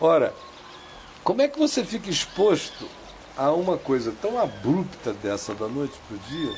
Ora, 0.00 0.34
como 1.22 1.42
é 1.42 1.48
que 1.48 1.58
você 1.58 1.84
fica 1.84 2.10
exposto 2.10 2.86
a 3.36 3.52
uma 3.52 3.78
coisa 3.78 4.12
tão 4.20 4.36
abrupta 4.36 5.12
dessa 5.12 5.54
da 5.54 5.68
noite 5.68 5.94
para 6.08 6.16
o 6.16 6.20
dia, 6.28 6.52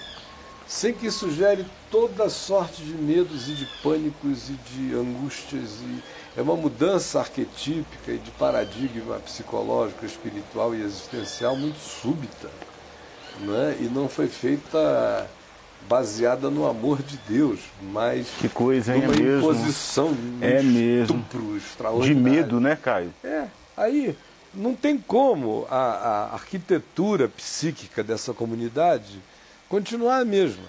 sem 0.67 0.95
que 0.95 1.07
isso 1.07 1.31
gere 1.31 1.67
toda 1.91 2.31
sorte 2.31 2.83
de 2.83 2.95
medos 2.95 3.49
e 3.49 3.53
de 3.53 3.67
pânicos 3.83 4.49
e 4.49 4.55
de 4.55 4.95
angústias 4.95 5.81
e 5.83 6.03
é 6.37 6.43
uma 6.43 6.57
mudança 6.57 7.21
arquetípica 7.21 8.13
e 8.13 8.19
de 8.19 8.31
paradigma 8.33 9.17
psicológico, 9.21 10.07
espiritual 10.07 10.75
e 10.75 10.83
existencial 10.83 11.57
muito 11.57 11.79
súbita, 11.79 12.51
não 13.41 13.55
é? 13.55 13.77
E 13.81 13.85
não 13.85 14.09
foi 14.09 14.29
feita 14.29 15.29
baseada 15.89 16.49
no 16.49 16.67
amor 16.67 17.03
de 17.03 17.17
Deus, 17.29 17.61
mas 17.83 18.29
que 18.39 18.49
coisa, 18.49 18.97
hein? 18.97 19.03
Uma 19.05 19.15
é 19.15 19.39
imposição 19.39 20.11
mesmo. 20.11 20.39
é 20.41 20.63
mesmo. 20.63 21.25
De 22.03 22.15
medo, 22.15 22.61
né, 22.61 22.77
Caio? 22.77 23.13
É. 23.23 23.47
Aí 23.77 24.17
não 24.55 24.75
tem 24.75 24.99
como 24.99 25.67
a, 25.71 25.77
a 25.77 26.35
arquitetura 26.35 27.29
psíquica 27.29 28.03
dessa 28.03 28.33
comunidade 28.33 29.21
continuar 29.69 30.19
a 30.19 30.25
mesma. 30.25 30.65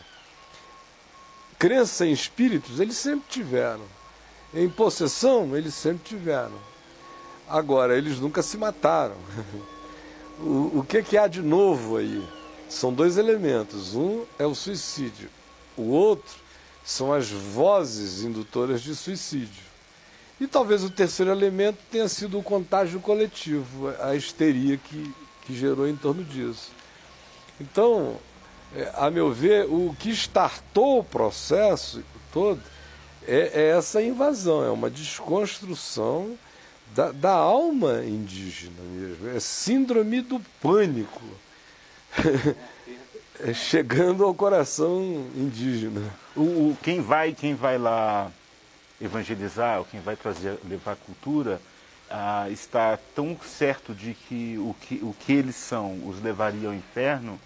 Crença 1.58 2.05
em 2.05 2.12
espíritos, 2.12 2.79
eles 2.79 2.98
sempre 2.98 3.25
tiveram. 3.29 4.02
Em 4.53 4.69
possessão, 4.69 5.55
eles 5.55 5.74
sempre 5.74 6.03
tiveram. 6.03 6.57
Agora, 7.50 7.98
eles 7.98 8.19
nunca 8.19 8.41
se 8.41 8.57
mataram. 8.57 9.15
O, 10.39 10.79
o 10.79 10.83
que, 10.83 11.03
que 11.03 11.15
há 11.15 11.27
de 11.27 11.43
novo 11.43 11.95
aí? 11.95 12.27
São 12.67 12.91
dois 12.91 13.19
elementos. 13.19 13.93
Um 13.93 14.25
é 14.39 14.45
o 14.48 14.55
suicídio, 14.55 15.29
o 15.77 15.83
outro 15.83 16.36
são 16.83 17.13
as 17.13 17.29
vozes 17.29 18.24
indutoras 18.24 18.81
de 18.81 18.95
suicídio. 18.95 19.63
E 20.41 20.48
talvez 20.48 20.83
o 20.83 20.89
terceiro 20.89 21.31
elemento 21.31 21.77
tenha 21.91 22.10
sido 22.10 22.39
o 22.39 22.43
contágio 22.43 23.00
coletivo, 23.00 23.93
a 24.01 24.15
histeria 24.15 24.75
que, 24.75 25.13
que 25.43 25.55
gerou 25.55 25.88
em 25.88 25.95
torno 25.95 26.24
disso. 26.24 26.72
Então, 27.62 28.17
é, 28.75 28.91
a 28.95 29.10
meu 29.10 29.31
ver, 29.31 29.65
o 29.65 29.95
que 29.98 30.10
startou 30.10 31.00
o 31.00 31.03
processo 31.03 32.03
todo 32.33 32.60
é, 33.27 33.51
é 33.53 33.77
essa 33.77 34.01
invasão, 34.01 34.63
é 34.63 34.70
uma 34.70 34.89
desconstrução 34.89 36.38
da, 36.96 37.12
da 37.12 37.32
alma 37.32 38.03
indígena 38.03 38.82
mesmo, 38.92 39.30
é 39.30 39.39
síndrome 39.39 40.22
do 40.22 40.39
pânico. 40.62 41.22
chegando 43.53 44.24
ao 44.24 44.34
coração 44.34 45.01
indígena. 45.36 46.01
O, 46.36 46.42
o, 46.42 46.77
quem 46.82 47.01
vai 47.01 47.34
quem 47.34 47.56
vai 47.56 47.77
lá 47.77 48.32
evangelizar, 49.01 49.80
ou 49.80 49.86
quem 49.86 50.00
vai 50.00 50.15
trazer 50.15 50.58
levar 50.68 50.96
cultura, 50.96 51.60
ah, 52.10 52.48
está 52.50 52.98
tão 53.15 53.38
certo 53.44 53.94
de 53.94 54.13
que 54.13 54.58
o, 54.60 54.75
que 54.80 54.96
o 55.01 55.15
que 55.20 55.34
eles 55.34 55.56
são 55.56 56.08
os 56.08 56.22
levaria 56.22 56.68
ao 56.68 56.74
inferno, 56.74 57.39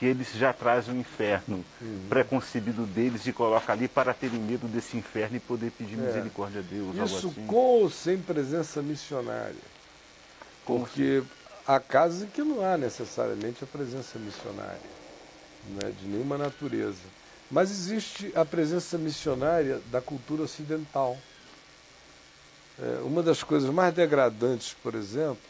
que 0.00 0.06
eles 0.06 0.32
já 0.32 0.50
trazem 0.50 0.94
o 0.94 0.98
inferno 0.98 1.62
uhum. 1.78 2.06
preconcebido 2.08 2.86
deles 2.86 3.26
e 3.26 3.34
colocam 3.34 3.74
ali 3.74 3.86
para 3.86 4.14
terem 4.14 4.40
medo 4.40 4.66
desse 4.66 4.96
inferno 4.96 5.36
e 5.36 5.40
poder 5.40 5.70
pedir 5.72 5.98
é. 5.98 6.06
misericórdia 6.06 6.60
a 6.60 6.62
Deus. 6.62 6.96
Isso 6.96 7.28
assim. 7.28 7.46
com 7.46 7.54
ou 7.54 7.90
sem 7.90 8.16
presença 8.16 8.80
missionária. 8.80 9.60
Porque 10.64 11.22
há 11.66 11.78
casos 11.78 12.22
em 12.22 12.26
que 12.28 12.40
não 12.40 12.64
há 12.64 12.78
necessariamente 12.78 13.62
a 13.62 13.66
presença 13.66 14.18
missionária, 14.18 14.80
né, 15.68 15.92
de 16.00 16.08
nenhuma 16.08 16.38
natureza. 16.38 17.02
Mas 17.50 17.70
existe 17.70 18.32
a 18.34 18.42
presença 18.42 18.96
missionária 18.96 19.82
da 19.92 20.00
cultura 20.00 20.44
ocidental. 20.44 21.18
É, 22.78 23.02
uma 23.02 23.22
das 23.22 23.42
coisas 23.42 23.68
mais 23.68 23.92
degradantes, 23.92 24.74
por 24.82 24.94
exemplo, 24.94 25.49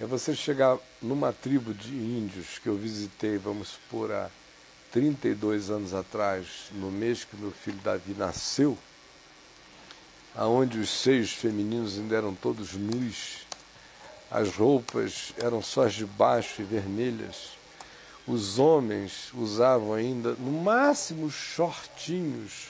é 0.00 0.06
você 0.06 0.34
chegar 0.34 0.78
numa 1.02 1.30
tribo 1.30 1.74
de 1.74 1.90
índios 1.90 2.58
que 2.58 2.68
eu 2.68 2.74
visitei, 2.74 3.36
vamos 3.36 3.68
supor, 3.68 4.10
há 4.10 4.30
32 4.90 5.68
anos 5.68 5.92
atrás, 5.92 6.70
no 6.72 6.90
mês 6.90 7.22
que 7.22 7.36
meu 7.36 7.50
filho 7.50 7.78
Davi 7.84 8.14
nasceu, 8.16 8.78
aonde 10.34 10.78
os 10.78 10.88
seios 10.88 11.32
femininos 11.32 11.98
ainda 11.98 12.16
eram 12.16 12.34
todos 12.34 12.72
nus, 12.72 13.46
as 14.30 14.56
roupas 14.56 15.34
eram 15.36 15.60
só 15.60 15.84
as 15.84 15.92
de 15.92 16.06
baixo 16.06 16.62
e 16.62 16.64
vermelhas, 16.64 17.58
os 18.26 18.58
homens 18.58 19.30
usavam 19.34 19.92
ainda, 19.92 20.32
no 20.32 20.62
máximo, 20.62 21.30
shortinhos, 21.30 22.68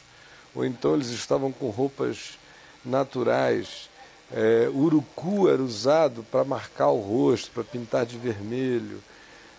ou 0.52 0.64
então 0.64 0.94
eles 0.94 1.10
estavam 1.10 1.52
com 1.52 1.70
roupas 1.70 2.38
naturais. 2.84 3.89
É, 4.32 4.68
urucu 4.72 5.48
era 5.48 5.62
usado 5.62 6.22
para 6.30 6.44
marcar 6.44 6.88
o 6.88 7.00
rosto, 7.00 7.50
para 7.50 7.64
pintar 7.64 8.06
de 8.06 8.16
vermelho. 8.16 9.02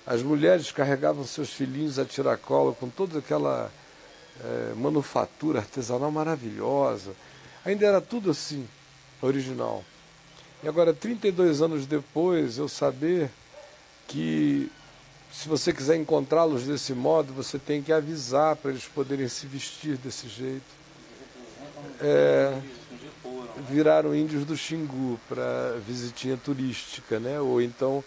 As 0.06 0.24
mulheres 0.24 0.72
carregavam 0.72 1.25
seus 1.25 1.50
filhinhos 1.51 2.00
a 2.00 2.06
tiracolo 2.06 2.74
com 2.74 2.90
toda 2.90 3.20
aquela 3.20 3.72
é, 4.44 4.74
manufatura 4.75 5.60
artesanal 5.60 6.12
maravilhosa. 6.12 7.12
Ainda 7.66 7.86
era 7.86 8.01
tudo 8.01 8.32
assim, 8.32 8.68
original. 9.22 9.84
E 10.63 10.68
agora, 10.68 10.94
32 10.94 11.62
anos 11.62 11.86
depois, 11.86 12.58
eu 12.58 12.68
saber 12.68 13.30
que 14.08 14.72
se 15.32 15.48
você 15.48 15.72
quiser 15.72 15.96
encontrá-los 15.96 16.63
desse 16.63 16.94
modo, 16.94 17.34
você 17.34 17.58
tem 17.58 17.82
que 17.82 17.94
avisar 17.94 18.56
para 18.56 18.72
eles 18.72 18.86
poderem 18.86 19.28
se 19.28 19.48
vestir 19.48 19.98
desse 19.98 20.28
jeito. 20.28 20.82
É, 22.00 22.60
viraram 23.70 24.15
índios 24.15 24.46
do 24.46 24.55
Xingu 24.55 25.20
para 25.27 25.77
visitinha 25.86 26.38
turística, 26.38 27.20
né? 27.20 27.39
Ou 27.39 27.62
então 27.62 28.03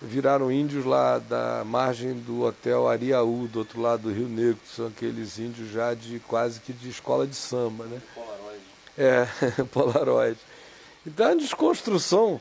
viraram 0.00 0.52
índios 0.52 0.84
lá 0.84 1.18
da 1.18 1.62
margem 1.64 2.14
do 2.14 2.42
hotel 2.42 2.88
Ariaú, 2.88 3.48
do 3.48 3.60
outro 3.60 3.80
lado 3.80 4.02
do 4.02 4.12
Rio 4.12 4.28
Negro, 4.28 4.56
que 4.56 4.74
são 4.74 4.86
aqueles 4.86 5.38
índios 5.38 5.70
já 5.70 5.94
de 5.94 6.18
quase 6.20 6.60
que 6.60 6.72
de 6.72 6.88
escola 6.88 7.26
de 7.26 7.34
samba, 7.34 7.84
né? 7.84 8.00
Polaroid. 8.14 8.62
É, 8.98 9.26
Polaroid. 9.72 10.38
Então, 11.06 11.26
é 11.26 11.30
uma 11.30 11.36
desconstrução 11.36 12.40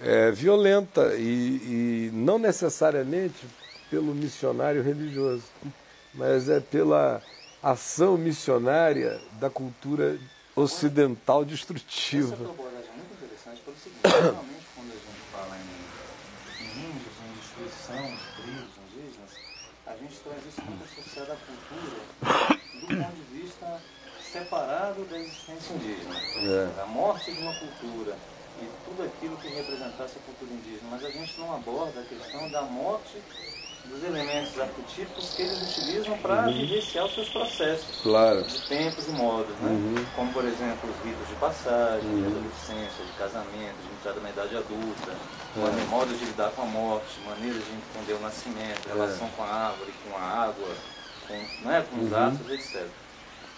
é, 0.00 0.30
violenta 0.30 1.14
e, 1.16 2.08
e 2.08 2.10
não 2.12 2.38
necessariamente 2.38 3.46
pelo 3.90 4.14
missionário 4.14 4.82
religioso, 4.82 5.44
mas 6.14 6.48
é 6.48 6.60
pela 6.60 7.20
ação 7.62 8.16
missionária 8.16 9.20
da 9.38 9.48
cultura 9.48 10.18
ocidental 10.54 11.42
Essa 11.42 11.50
destrutiva. 11.50 12.36
tua 12.36 12.50
abordagem 12.50 12.90
é 12.90 12.96
muito 12.96 13.14
interessante 13.14 13.60
pelo 13.62 13.76
seguinte, 13.76 14.02
geralmente 14.08 14.66
quando 14.74 14.90
a 14.90 15.00
gente 15.00 15.22
fala 15.32 15.56
em, 15.56 16.64
em 16.64 16.90
índios, 16.90 17.14
em 17.22 17.32
destruição 17.40 18.02
de 18.02 18.42
tribos 18.42 18.74
indígenas, 18.84 19.30
a 19.86 19.96
gente 19.96 20.16
traz 20.20 20.46
isso 20.46 20.62
muito 20.62 20.84
associado 20.84 21.32
à 21.32 21.36
cultura 21.36 22.52
do 22.80 22.86
ponto 22.86 23.16
de 23.16 23.40
vista 23.40 23.80
separado 24.20 25.04
da 25.04 25.18
existência 25.18 25.74
indígena. 25.74 26.16
É. 26.16 26.82
A 26.82 26.86
morte 26.86 27.32
de 27.32 27.42
uma 27.42 27.54
cultura 27.58 28.16
e 28.60 28.68
tudo 28.84 29.02
aquilo 29.02 29.36
que 29.36 29.48
representasse 29.48 30.18
a 30.18 30.20
cultura 30.20 30.52
indígena, 30.52 30.88
mas 30.90 31.04
a 31.04 31.10
gente 31.10 31.38
não 31.38 31.54
aborda 31.54 32.00
a 32.00 32.04
questão 32.04 32.50
da 32.50 32.62
morte 32.62 33.20
dos 33.86 34.04
elementos 34.04 34.58
arquetípicos 34.58 35.30
que 35.34 35.42
eles 35.42 35.60
utilizam 35.62 36.16
para 36.18 36.42
vivenciar 36.42 37.04
os 37.04 37.14
seus 37.14 37.28
processos 37.28 38.00
Claro. 38.02 38.42
de 38.42 38.60
tempos 38.68 39.06
e 39.08 39.10
modos, 39.10 39.54
né? 39.60 40.06
Como, 40.16 40.32
por 40.32 40.44
exemplo, 40.44 40.88
os 40.90 41.04
ritos 41.04 41.28
de 41.28 41.34
passagem, 41.34 42.08
de 42.08 42.26
adolescência, 42.26 43.04
de 43.04 43.12
casamento, 43.18 43.76
de 43.82 43.92
entrada 43.98 44.20
na 44.20 44.30
idade 44.30 44.56
adulta, 44.56 45.12
é. 45.56 45.84
modos 45.90 46.18
de 46.18 46.24
lidar 46.24 46.50
com 46.52 46.62
a 46.62 46.66
morte, 46.66 47.20
maneiras 47.26 47.62
de 47.64 47.70
entender 47.72 48.14
o 48.14 48.20
nascimento, 48.20 48.86
relação 48.88 49.28
com 49.30 49.42
a 49.42 49.46
árvore, 49.48 49.92
com 50.08 50.16
a 50.16 50.20
água, 50.22 50.68
com, 51.28 51.68
né, 51.68 51.84
com 51.90 52.04
os 52.04 52.12
astros, 52.12 52.50
etc. 52.50 52.86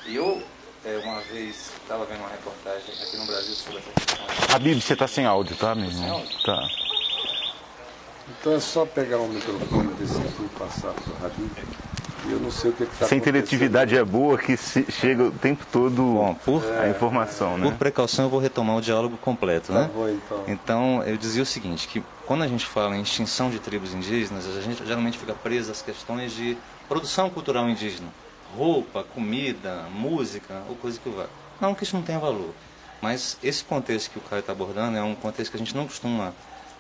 E 0.06 0.16
eu, 0.16 0.42
é, 0.84 0.96
uma 1.04 1.20
vez, 1.20 1.70
estava 1.82 2.04
vendo 2.06 2.20
uma 2.20 2.28
reportagem 2.30 2.94
aqui 3.02 3.16
no 3.16 3.24
Brasil 3.26 3.54
sobre 3.54 3.78
essa 3.78 3.90
questão. 3.92 4.54
Habib, 4.54 4.80
você 4.80 4.96
tá 4.96 5.06
sem 5.06 5.24
áudio, 5.26 5.56
tá, 5.56 5.74
meu 5.74 5.86
irmão? 5.86 6.12
áudio? 6.18 6.42
Tá. 6.44 6.66
Então 8.28 8.52
é 8.54 8.60
só 8.60 8.84
pegar 8.86 9.18
o 9.18 9.28
microfone 9.28 9.92
desse 9.94 10.16
aqui 10.18 10.44
e 10.44 10.58
passar 10.58 10.92
para 10.92 11.12
o 11.12 11.16
Rabin. 11.22 11.50
E 12.26 12.32
eu 12.32 12.40
não 12.40 12.50
sei 12.50 12.70
o 12.70 12.72
que 12.72 12.84
está 12.84 13.04
Essa 13.04 13.14
interatividade 13.16 13.94
é 13.94 14.02
boa 14.02 14.38
que 14.38 14.56
se- 14.56 14.86
chega 14.90 15.24
o 15.24 15.30
tempo 15.30 15.66
todo 15.70 15.96
Bom, 16.02 16.34
por, 16.42 16.64
a 16.80 16.88
informação, 16.88 17.58
né? 17.58 17.68
por 17.68 17.76
precaução 17.76 18.24
eu 18.24 18.30
vou 18.30 18.40
retomar 18.40 18.76
o 18.76 18.80
diálogo 18.80 19.18
completo, 19.18 19.72
Tá 19.74 19.80
né? 19.80 19.90
bom, 19.94 20.08
então. 20.08 20.44
Então, 20.48 21.02
eu 21.04 21.18
dizia 21.18 21.42
o 21.42 21.46
seguinte, 21.46 21.86
que 21.86 22.02
quando 22.26 22.42
a 22.42 22.48
gente 22.48 22.64
fala 22.64 22.96
em 22.96 23.02
extinção 23.02 23.50
de 23.50 23.58
tribos 23.58 23.92
indígenas, 23.92 24.46
a 24.46 24.60
gente 24.62 24.82
geralmente 24.86 25.18
fica 25.18 25.34
preso 25.34 25.70
às 25.70 25.82
questões 25.82 26.32
de 26.32 26.56
produção 26.88 27.28
cultural 27.28 27.68
indígena. 27.68 28.08
Roupa, 28.56 29.04
comida, 29.14 29.84
música, 29.94 30.62
ou 30.66 30.76
coisa 30.76 30.98
que 30.98 31.10
vá. 31.10 31.26
Não 31.60 31.74
que 31.74 31.84
isso 31.84 31.94
não 31.94 32.02
tenha 32.02 32.18
valor. 32.18 32.54
Mas 33.02 33.36
esse 33.42 33.62
contexto 33.62 34.10
que 34.12 34.18
o 34.18 34.22
Caio 34.22 34.40
está 34.40 34.52
abordando 34.52 34.96
é 34.96 35.02
um 35.02 35.14
contexto 35.14 35.50
que 35.50 35.56
a 35.58 35.60
gente 35.60 35.76
não 35.76 35.84
costuma 35.86 36.32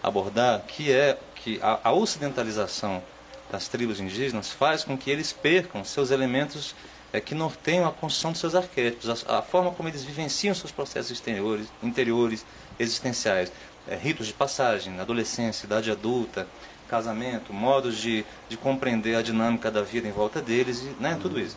abordar, 0.04 0.60
que 0.66 0.92
é 0.92 1.18
que 1.34 1.58
a, 1.62 1.80
a 1.84 1.92
ocidentalização 1.92 3.02
das 3.50 3.68
tribos 3.68 4.00
indígenas 4.00 4.50
faz 4.50 4.84
com 4.84 4.96
que 4.96 5.10
eles 5.10 5.32
percam 5.32 5.84
seus 5.84 6.10
elementos 6.10 6.74
é, 7.12 7.20
que 7.20 7.34
norteiam 7.34 7.86
a 7.86 7.92
construção 7.92 8.32
dos 8.32 8.40
seus 8.40 8.54
arquétipos, 8.54 9.26
a, 9.26 9.38
a 9.38 9.42
forma 9.42 9.70
como 9.70 9.88
eles 9.88 10.04
vivenciam 10.04 10.54
seus 10.54 10.72
processos 10.72 11.10
exteriores, 11.10 11.68
interiores, 11.82 12.44
existenciais, 12.78 13.50
é, 13.88 13.96
ritos 13.96 14.26
de 14.26 14.32
passagem, 14.32 14.98
adolescência, 15.00 15.66
idade 15.66 15.90
adulta, 15.90 16.46
casamento, 16.88 17.52
modos 17.52 17.96
de, 17.96 18.24
de 18.48 18.56
compreender 18.56 19.16
a 19.16 19.22
dinâmica 19.22 19.70
da 19.70 19.82
vida 19.82 20.06
em 20.06 20.12
volta 20.12 20.40
deles, 20.40 20.82
e, 20.82 21.02
né, 21.02 21.18
tudo 21.20 21.40
isso. 21.40 21.56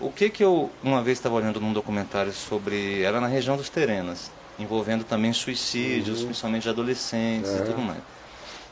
O 0.00 0.10
que 0.10 0.30
que 0.30 0.42
eu 0.42 0.70
uma 0.82 1.02
vez 1.02 1.18
estava 1.18 1.34
olhando 1.34 1.60
num 1.60 1.72
documentário 1.72 2.32
sobre, 2.32 3.02
era 3.02 3.20
na 3.20 3.26
região 3.26 3.56
dos 3.56 3.68
Terenas, 3.68 4.30
envolvendo 4.60 5.04
também 5.04 5.32
suicídios, 5.32 6.22
principalmente 6.22 6.64
de 6.64 6.68
adolescentes 6.68 7.50
e 7.50 7.62
tudo 7.62 7.80
mais. 7.80 8.00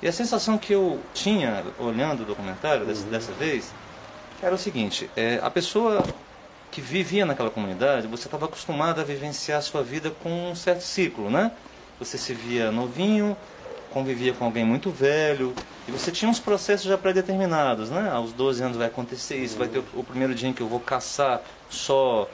E 0.01 0.07
a 0.07 0.13
sensação 0.13 0.57
que 0.57 0.73
eu 0.73 1.01
tinha 1.13 1.65
olhando 1.79 2.23
o 2.23 2.25
documentário 2.25 2.87
dessa, 2.87 3.05
dessa 3.07 3.33
vez 3.33 3.73
era 4.43 4.55
o 4.55 4.59
seguinte: 4.59 5.11
é, 5.17 5.41
a 5.43 5.51
pessoa 5.51 6.05
que 6.71 6.81
vivia 6.81 7.25
naquela 7.27 7.51
comunidade, 7.51 8.07
você 8.07 8.29
estava 8.29 8.47
acostumado 8.47 9.01
a 9.01 9.05
vivenciar 9.05 9.59
a 9.59 9.63
sua 9.63 9.83
vida 9.83 10.11
com 10.23 10.51
um 10.51 10.55
certo 10.55 10.83
ciclo, 10.83 11.31
né? 11.31 11.51
Você 11.99 12.17
se 12.17 12.33
via 12.33 12.71
novinho, 12.71 13.37
convivia 13.91 14.33
com 14.33 14.45
alguém 14.45 14.65
muito 14.65 14.91
velho, 14.91 15.55
e 15.89 15.91
você 15.91 16.13
tinha 16.13 16.31
uns 16.31 16.39
processos 16.39 16.87
já 16.87 16.99
pré-determinados, 16.99 17.91
né? 17.91 18.11
Aos 18.13 18.33
12 18.33 18.63
anos 18.63 18.77
vai 18.77 18.87
acontecer 18.87 19.37
isso, 19.37 19.57
vai 19.57 19.69
ter 19.69 19.79
o, 19.79 19.85
o 19.95 20.05
primeiro 20.05 20.35
dia 20.35 20.49
em 20.49 20.53
que 20.53 20.61
eu 20.61 20.69
vou 20.69 20.79
caçar 20.79 21.41
só, 21.71 22.29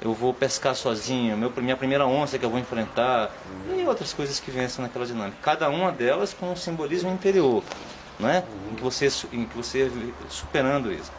eu 0.00 0.12
vou 0.12 0.34
pescar 0.34 0.74
sozinho, 0.74 1.36
meu, 1.36 1.52
minha 1.56 1.76
primeira 1.76 2.06
onça 2.06 2.38
que 2.38 2.44
eu 2.44 2.50
vou 2.50 2.58
enfrentar, 2.58 3.30
e 3.74 3.82
outras 3.86 4.12
coisas 4.12 4.38
que 4.38 4.50
vencem 4.50 4.82
naquela 4.82 5.06
dinâmica. 5.06 5.36
Cada 5.42 5.68
uma 5.70 5.90
delas 5.90 6.34
com 6.34 6.52
um 6.52 6.56
simbolismo 6.56 7.10
interior, 7.10 7.62
né? 8.20 8.42
Em 8.70 8.74
que 8.74 8.82
você, 8.82 9.06
em 9.32 9.44
que 9.44 9.56
você 9.56 9.90
superando 10.28 10.92
isso. 10.92 11.10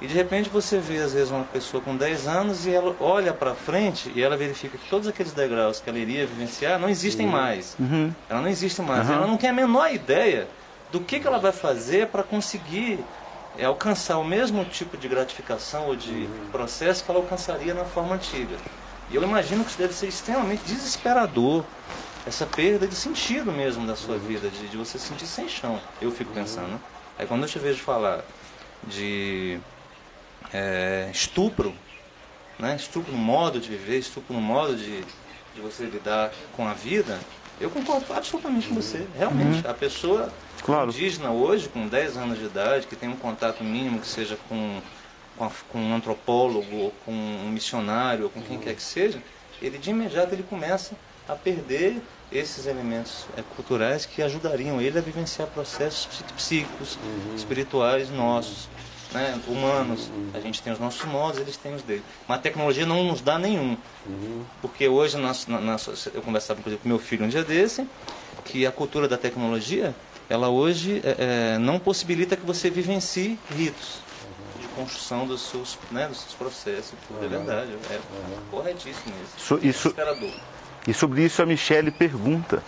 E 0.00 0.06
de 0.06 0.14
repente 0.14 0.48
você 0.48 0.78
vê 0.78 0.98
às 0.98 1.12
vezes 1.12 1.30
uma 1.30 1.44
pessoa 1.44 1.80
com 1.80 1.96
10 1.96 2.26
anos 2.26 2.66
e 2.66 2.74
ela 2.74 2.94
olha 2.98 3.32
para 3.32 3.54
frente 3.54 4.10
e 4.16 4.20
ela 4.20 4.36
verifica 4.36 4.76
que 4.76 4.88
todos 4.90 5.06
aqueles 5.06 5.32
degraus 5.32 5.80
que 5.80 5.88
ela 5.88 5.98
iria 5.98 6.26
vivenciar 6.26 6.76
não 6.76 6.88
existem 6.88 7.24
mais. 7.24 7.76
Ela 8.28 8.40
não 8.40 8.48
existe 8.48 8.82
mais. 8.82 9.08
Ela 9.08 9.28
não 9.28 9.36
tem 9.36 9.50
a 9.50 9.52
menor 9.52 9.92
ideia 9.92 10.48
do 10.90 10.98
que, 10.98 11.20
que 11.20 11.26
ela 11.26 11.38
vai 11.38 11.52
fazer 11.52 12.08
para 12.08 12.24
conseguir 12.24 12.98
é, 13.58 13.64
alcançar 13.64 14.18
o 14.18 14.24
mesmo 14.24 14.64
tipo 14.64 14.96
de 14.96 15.08
gratificação 15.08 15.88
ou 15.88 15.96
de 15.96 16.28
processo 16.50 17.04
que 17.04 17.10
ela 17.10 17.20
alcançaria 17.20 17.74
na 17.74 17.84
forma 17.84 18.14
antiga. 18.14 18.56
E 19.10 19.16
eu 19.16 19.22
imagino 19.22 19.62
que 19.64 19.70
isso 19.70 19.78
deve 19.78 19.92
ser 19.92 20.08
extremamente 20.08 20.62
desesperador. 20.64 21.64
Essa 22.26 22.46
perda 22.46 22.86
de 22.86 22.94
sentido 22.94 23.50
mesmo 23.50 23.86
da 23.86 23.96
sua 23.96 24.16
vida, 24.16 24.48
de, 24.48 24.68
de 24.68 24.76
você 24.76 24.98
se 24.98 25.08
sentir 25.08 25.26
sem 25.26 25.48
chão. 25.48 25.80
Eu 26.00 26.10
fico 26.12 26.32
pensando. 26.32 26.80
Aí 27.18 27.26
quando 27.26 27.42
eu 27.42 27.48
te 27.48 27.58
vejo 27.58 27.82
falar 27.82 28.24
de 28.84 29.58
é, 30.52 31.10
estupro, 31.12 31.74
né? 32.58 32.76
estupro 32.76 33.12
no 33.12 33.18
modo 33.18 33.60
de 33.60 33.68
viver, 33.68 33.98
estupro 33.98 34.34
no 34.34 34.40
modo 34.40 34.76
de, 34.76 35.04
de 35.54 35.60
você 35.60 35.84
lidar 35.84 36.32
com 36.56 36.66
a 36.66 36.72
vida, 36.72 37.18
eu 37.60 37.70
concordo 37.70 38.06
absolutamente 38.12 38.68
com 38.68 38.74
você. 38.74 39.06
Realmente, 39.16 39.66
a 39.66 39.74
pessoa 39.74 40.32
Claro. 40.64 40.90
indígena 40.90 41.30
hoje, 41.30 41.68
com 41.68 41.86
10 41.88 42.16
anos 42.16 42.38
de 42.38 42.44
idade, 42.44 42.86
que 42.86 42.96
tem 42.96 43.08
um 43.08 43.16
contato 43.16 43.62
mínimo, 43.64 44.00
que 44.00 44.06
seja 44.06 44.36
com, 44.48 44.80
com, 45.36 45.44
a- 45.44 45.50
com 45.68 45.78
um 45.78 45.94
antropólogo, 45.94 46.74
ou 46.76 46.90
com 47.04 47.12
um 47.12 47.48
missionário, 47.50 48.24
ou 48.24 48.30
com 48.30 48.40
quem 48.42 48.58
quer 48.58 48.74
que 48.74 48.82
seja, 48.82 49.22
ele 49.60 49.78
de 49.78 49.90
imediato 49.90 50.34
ele 50.34 50.42
começa 50.44 50.94
a 51.28 51.34
perder 51.34 52.00
esses 52.32 52.66
elementos 52.66 53.26
é, 53.36 53.42
culturais 53.54 54.06
que 54.06 54.22
ajudariam 54.22 54.80
ele 54.80 54.98
a 54.98 55.02
vivenciar 55.02 55.46
processos 55.48 56.06
psí- 56.06 56.24
psíquicos, 56.34 56.98
espirituais 57.36 58.08
nossos, 58.10 58.68
né, 59.12 59.38
humanos. 59.46 60.10
A 60.34 60.40
gente 60.40 60.62
tem 60.62 60.72
os 60.72 60.78
nossos 60.78 61.04
modos, 61.04 61.40
eles 61.40 61.56
têm 61.56 61.74
os 61.74 61.82
deles. 61.82 62.02
Mas 62.26 62.38
a 62.38 62.42
tecnologia 62.42 62.86
não 62.86 63.04
nos 63.04 63.20
dá 63.20 63.38
nenhum. 63.38 63.76
Porque 64.60 64.88
hoje, 64.88 65.16
na, 65.16 65.32
na, 65.48 65.60
na- 65.60 65.76
eu 66.14 66.22
conversava 66.22 66.60
inclusive 66.60 66.82
com 66.82 66.88
meu 66.88 66.98
filho 66.98 67.24
um 67.24 67.28
dia 67.28 67.44
desse, 67.44 67.86
que 68.44 68.66
a 68.66 68.72
cultura 68.72 69.06
da 69.08 69.16
tecnologia, 69.18 69.94
ela 70.28 70.48
hoje 70.48 71.00
é, 71.04 71.54
é, 71.54 71.58
não 71.58 71.78
possibilita 71.78 72.36
que 72.36 72.44
você 72.46 72.70
vivencie 72.70 73.38
ritos 73.56 74.00
de 74.60 74.66
construção 74.68 75.26
dos 75.26 75.42
seus, 75.42 75.78
né, 75.90 76.06
dos 76.08 76.20
seus 76.20 76.34
processos. 76.34 76.92
Tudo 77.06 77.24
é 77.24 77.28
verdade, 77.28 77.70
é 77.90 77.98
corretíssimo 78.50 79.14
isso. 79.24 79.36
Isso- 79.36 79.66
isso- 79.68 79.88
Desesperador. 79.90 80.30
E 80.88 80.92
sobre 80.92 81.22
isso 81.24 81.40
a 81.40 81.46
Michele 81.46 81.92
pergunta 81.92 82.60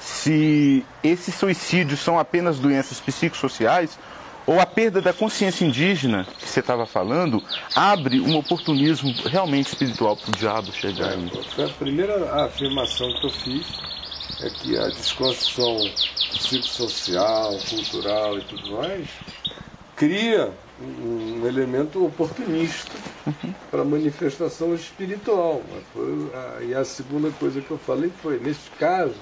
se 0.00 0.84
esses 1.02 1.34
suicídios 1.34 1.98
são 2.00 2.16
apenas 2.18 2.58
doenças 2.60 3.00
psicossociais 3.00 3.98
ou 4.46 4.60
a 4.60 4.66
perda 4.66 5.00
da 5.00 5.12
consciência 5.12 5.64
indígena 5.64 6.26
que 6.38 6.48
você 6.48 6.60
estava 6.60 6.84
falando 6.86 7.42
abre 7.74 8.20
um 8.20 8.36
oportunismo 8.36 9.12
realmente 9.26 9.68
espiritual 9.68 10.16
para 10.16 10.28
o 10.30 10.36
diabo 10.36 10.72
chegar 10.72 11.10
aí. 11.12 11.30
Foi 11.54 11.64
a 11.64 11.68
primeira 11.68 12.44
afirmação 12.44 13.08
que 13.20 13.26
eu 13.26 13.30
fiz 13.30 13.66
é 14.42 14.50
que 14.50 14.76
a 14.76 14.88
desconstrução 14.88 15.78
psicossocial, 16.32 17.56
cultural 17.70 18.38
e 18.38 18.42
tudo 18.42 18.72
mais 18.72 19.08
cria 19.96 20.50
um 20.80 21.46
elemento 21.46 22.04
oportunista 22.04 22.90
para 23.70 23.84
manifestação 23.84 24.74
espiritual. 24.74 25.62
A- 26.34 26.62
e 26.62 26.74
a 26.74 26.84
segunda 26.84 27.30
coisa 27.30 27.60
que 27.60 27.70
eu 27.70 27.78
falei 27.78 28.10
foi, 28.20 28.38
nesse 28.40 28.68
caso, 28.78 29.14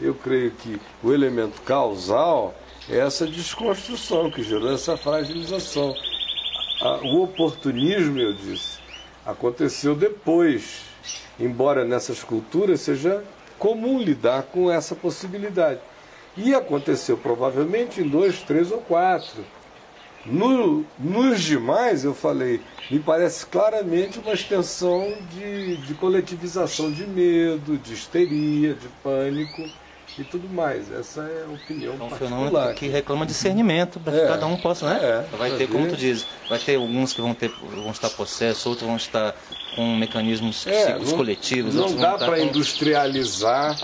eu 0.00 0.12
creio 0.14 0.50
que 0.50 0.80
o 1.02 1.12
elemento 1.12 1.60
causal 1.62 2.52
é 2.58 2.61
essa 2.88 3.26
desconstrução 3.26 4.30
que 4.30 4.42
gerou 4.42 4.72
essa 4.72 4.96
fragilização. 4.96 5.94
O 7.04 7.22
oportunismo, 7.22 8.18
eu 8.18 8.32
disse, 8.32 8.78
aconteceu 9.24 9.94
depois, 9.94 10.82
embora 11.38 11.84
nessas 11.84 12.24
culturas 12.24 12.80
seja 12.80 13.22
comum 13.58 14.00
lidar 14.00 14.42
com 14.44 14.70
essa 14.70 14.94
possibilidade. 14.94 15.80
E 16.36 16.54
aconteceu 16.54 17.16
provavelmente 17.16 18.00
em 18.00 18.08
dois, 18.08 18.40
três 18.42 18.72
ou 18.72 18.78
quatro. 18.78 19.44
No, 20.24 20.84
nos 20.98 21.42
demais, 21.42 22.04
eu 22.04 22.14
falei, 22.14 22.60
me 22.90 22.98
parece 22.98 23.44
claramente 23.46 24.18
uma 24.18 24.32
extensão 24.32 25.12
de, 25.32 25.76
de 25.78 25.94
coletivização 25.94 26.90
de 26.90 27.06
medo, 27.06 27.76
de 27.76 27.92
histeria, 27.92 28.74
de 28.74 28.88
pânico 29.02 29.62
e 30.18 30.24
tudo 30.24 30.48
mais. 30.48 30.90
Essa 30.92 31.22
é 31.22 31.44
a 31.48 31.52
opinião 31.52 31.92
É 31.92 31.96
um 31.96 31.98
particular. 32.08 32.18
fenômeno 32.50 32.74
que 32.74 32.88
reclama 32.88 33.24
discernimento 33.26 33.98
para 34.00 34.12
que 34.12 34.20
É. 34.20 34.26
cada 34.28 34.46
um 34.46 34.56
possa, 34.56 34.86
né? 34.92 35.00
É, 35.32 35.36
vai 35.36 35.50
ter, 35.56 35.68
como 35.68 35.88
tu 35.88 35.96
diz, 35.96 36.26
vai 36.48 36.58
ter 36.58 36.76
alguns 36.76 37.12
que 37.12 37.20
vão, 37.20 37.34
ter, 37.34 37.50
vão 37.60 37.90
estar 37.90 38.10
possessos, 38.10 38.64
outros 38.66 38.86
vão 38.86 38.96
estar 38.96 39.34
com 39.74 39.96
mecanismos 39.96 40.66
É, 40.66 40.98
não- 40.98 41.16
coletivos. 41.16 41.74
Não 41.74 41.94
dá 41.96 42.18
para 42.18 42.36
com- 42.36 42.44
industrializar 42.44 43.76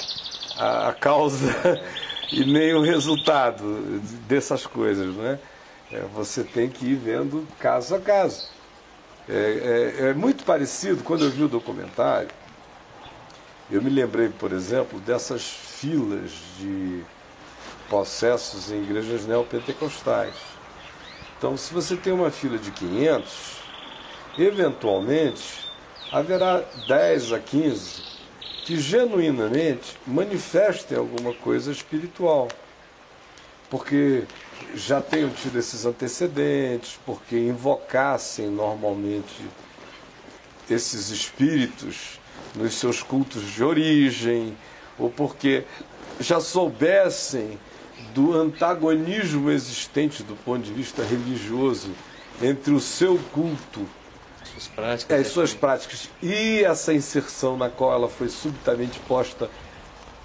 a, 0.57 0.89
a 0.89 0.93
causa 0.93 1.81
e 2.33 2.45
nem 2.45 2.75
o 2.75 2.83
resultado 2.83 3.63
dessas 4.29 4.67
coisas, 4.67 5.15
né? 5.17 5.39
É, 5.91 6.01
você 6.15 6.45
tem 6.45 6.69
que 6.69 6.85
ir 6.85 6.95
vendo 6.97 7.47
caso 7.59 7.95
a 7.95 7.99
caso. 8.01 8.47
É, 9.27 9.95
é- 10.01 10.09
é 10.11 10.15
muito 10.15 10.45
parecido, 10.45 11.03
quando 11.03 11.25
eu 11.25 11.31
vi 11.31 11.43
o 11.45 11.49
documentário, 11.49 12.29
eu 13.71 13.83
me 13.83 13.91
lembrei, 13.91 14.29
por 14.31 14.53
exemplo, 14.53 14.99
dessas 15.01 15.43
filas 15.43 16.31
de 16.59 17.03
processos 17.89 18.71
em 18.71 18.83
igrejas 18.83 19.27
neopentecostais. 19.27 20.35
Então, 21.37 21.57
se 21.57 21.73
você 21.73 21.97
tem 21.97 22.13
uma 22.13 22.31
fila 22.31 22.59
de 22.59 22.71
500, 22.71 23.59
eventualmente 24.39 25.71
haverá 26.11 26.65
10 26.87 27.33
a 27.33 27.39
15 27.39 28.03
que 28.65 28.79
genuinamente 28.79 29.97
manifestem 30.07 30.99
alguma 30.99 31.33
coisa 31.35 31.71
espiritual. 31.71 32.49
Porque 33.71 34.25
já 34.75 35.01
tenham 35.01 35.31
tido 35.31 35.59
esses 35.59 35.85
antecedentes, 35.85 36.99
porque 37.05 37.37
invocassem 37.37 38.49
normalmente 38.49 39.43
esses 40.69 41.11
espíritos 41.11 42.19
nos 42.59 42.75
seus 42.75 43.03
cultos 43.03 43.43
de 43.43 43.63
origem, 43.63 44.57
ou 44.99 45.09
porque 45.09 45.65
já 46.21 46.41
soubessem 46.41 47.59
do 48.15 48.35
antagonismo 48.35 49.51
existente 49.51 50.23
do 50.23 50.35
ponto 50.35 50.63
de 50.63 50.73
vista 50.73 51.03
religioso 51.03 51.91
entre 52.43 52.73
o 52.73 52.81
seu 52.81 53.19
culto 53.33 53.87
Suas 54.45 54.69
práticas. 54.69 55.17
é, 55.19 55.21
as 55.21 55.29
suas 55.29 55.55
práticas 55.55 56.11
e 56.23 56.65
essa 56.65 56.93
inserção 56.93 57.57
na 57.57 57.69
qual 57.69 57.93
ela 57.93 58.09
foi 58.09 58.29
subitamente 58.29 58.99
posta, 59.01 59.49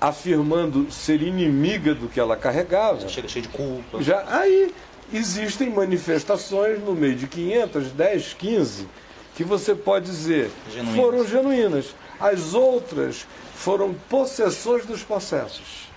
afirmando 0.01 0.91
ser 0.91 1.21
inimiga 1.21 1.93
do 1.93 2.07
que 2.07 2.19
ela 2.19 2.35
carregava. 2.35 3.07
Chega 3.07 3.27
cheio 3.27 3.43
de 3.43 3.49
culpa. 3.49 4.01
Já 4.01 4.23
aí 4.27 4.73
existem 5.13 5.69
manifestações 5.69 6.79
no 6.83 6.93
meio 6.93 7.15
de 7.15 7.27
500, 7.27 7.91
10, 7.91 8.33
15 8.33 8.87
que 9.35 9.43
você 9.43 9.73
pode 9.73 10.05
dizer 10.05 10.51
Genuínas. 10.71 10.95
foram 10.95 11.27
genuínas. 11.27 11.95
As 12.19 12.53
outras 12.53 13.25
foram 13.55 13.93
possessões 14.09 14.85
dos 14.85 15.03
possessos. 15.03 15.87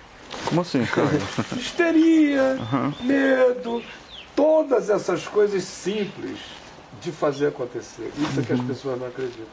Como 0.47 0.61
assim, 0.61 0.85
cara? 0.85 1.09
Histeria, 1.57 2.59
medo, 3.01 3.83
todas 4.35 4.91
essas 4.91 5.27
coisas 5.27 5.65
simples 5.65 6.39
de 7.01 7.13
fazer 7.13 7.49
acontecer. 7.49 8.11
Isso 8.19 8.41
é 8.41 8.43
que 8.43 8.53
as 8.53 8.61
pessoas 8.61 9.01
não 9.01 9.07
acreditam. 9.07 9.45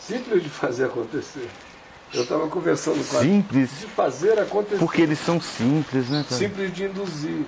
Simples 0.00 0.42
de 0.42 0.48
fazer 0.48 0.84
acontecer. 0.84 1.48
Eu 2.14 2.22
estava 2.22 2.46
conversando 2.46 3.04
com 3.08 3.18
a 3.18 3.20
Simples? 3.20 3.70
de 3.80 3.86
fazer 3.86 4.38
acontecer. 4.38 4.78
Porque 4.78 5.02
eles 5.02 5.18
são 5.18 5.40
simples, 5.40 6.08
né, 6.08 6.24
cara? 6.28 6.40
Simples 6.40 6.72
de 6.72 6.84
induzir. 6.84 7.44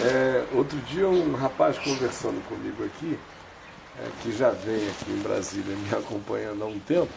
É, 0.00 0.44
outro 0.52 0.78
dia 0.82 1.08
um 1.08 1.34
rapaz 1.34 1.76
conversando 1.78 2.40
comigo 2.48 2.84
aqui, 2.84 3.18
é, 4.00 4.08
que 4.22 4.36
já 4.36 4.50
vem 4.50 4.88
aqui 4.88 5.10
em 5.10 5.22
Brasília 5.22 5.76
me 5.76 5.90
acompanhando 5.94 6.62
há 6.62 6.66
um 6.66 6.78
tempo, 6.78 7.12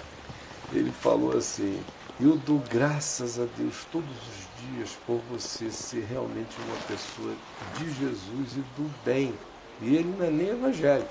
ele 0.74 0.92
falou 0.92 1.38
assim, 1.38 1.80
eu 2.20 2.36
dou 2.38 2.62
graças 2.70 3.40
a 3.40 3.46
Deus 3.58 3.86
todos 3.92 4.10
os 4.10 4.76
dias 4.76 4.98
por 5.06 5.20
você 5.30 5.70
ser 5.70 6.06
realmente 6.10 6.56
uma 6.66 6.78
pessoa 6.88 7.34
de 7.78 7.86
Jesus 7.86 8.58
e 8.58 8.80
do 8.80 8.90
bem. 9.04 9.34
E 9.82 9.96
ele 9.96 10.16
não 10.18 10.26
é 10.26 10.30
nem 10.30 10.50
evangélico, 10.50 11.10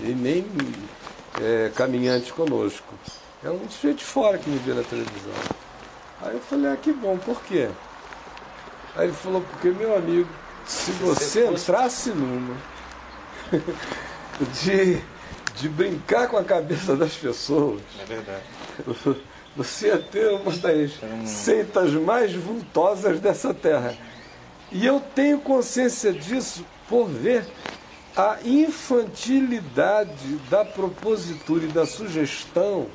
e 0.00 0.08
nem 0.08 0.44
é, 1.40 1.70
caminhante 1.74 2.32
conosco. 2.32 2.94
É 3.44 3.48
um 3.48 3.70
sujeito 3.70 3.98
de 3.98 4.04
fora 4.04 4.36
que 4.36 4.50
me 4.50 4.58
vê 4.58 4.74
na 4.74 4.82
televisão. 4.82 5.32
Aí 6.20 6.34
eu 6.34 6.40
falei, 6.40 6.72
ah, 6.72 6.76
que 6.76 6.92
bom, 6.92 7.16
por 7.18 7.40
quê? 7.42 7.68
Aí 8.96 9.06
ele 9.06 9.12
falou, 9.12 9.40
porque 9.40 9.70
meu 9.70 9.96
amigo, 9.96 10.28
se 10.66 10.90
você 10.92 11.46
entrasse 11.46 12.10
numa 12.10 12.56
de, 14.46 15.00
de 15.56 15.68
brincar 15.68 16.28
com 16.28 16.36
a 16.36 16.44
cabeça 16.44 16.96
das 16.96 17.14
pessoas, 17.14 17.80
É 18.00 18.04
verdade. 18.04 18.42
você 19.56 19.88
ia 19.88 19.98
ter 19.98 20.28
uma 20.32 20.50
das 20.56 20.92
seitas 21.26 21.92
mais 21.92 22.32
vultosas 22.34 23.20
dessa 23.20 23.52
terra. 23.52 23.94
E 24.72 24.86
eu 24.86 25.00
tenho 25.14 25.40
consciência 25.40 26.12
disso 26.12 26.64
por 26.88 27.08
ver 27.08 27.44
a 28.16 28.38
infantilidade 28.44 30.36
da 30.48 30.64
propositura 30.64 31.64
e 31.64 31.68
da 31.68 31.86
sugestão 31.86 32.86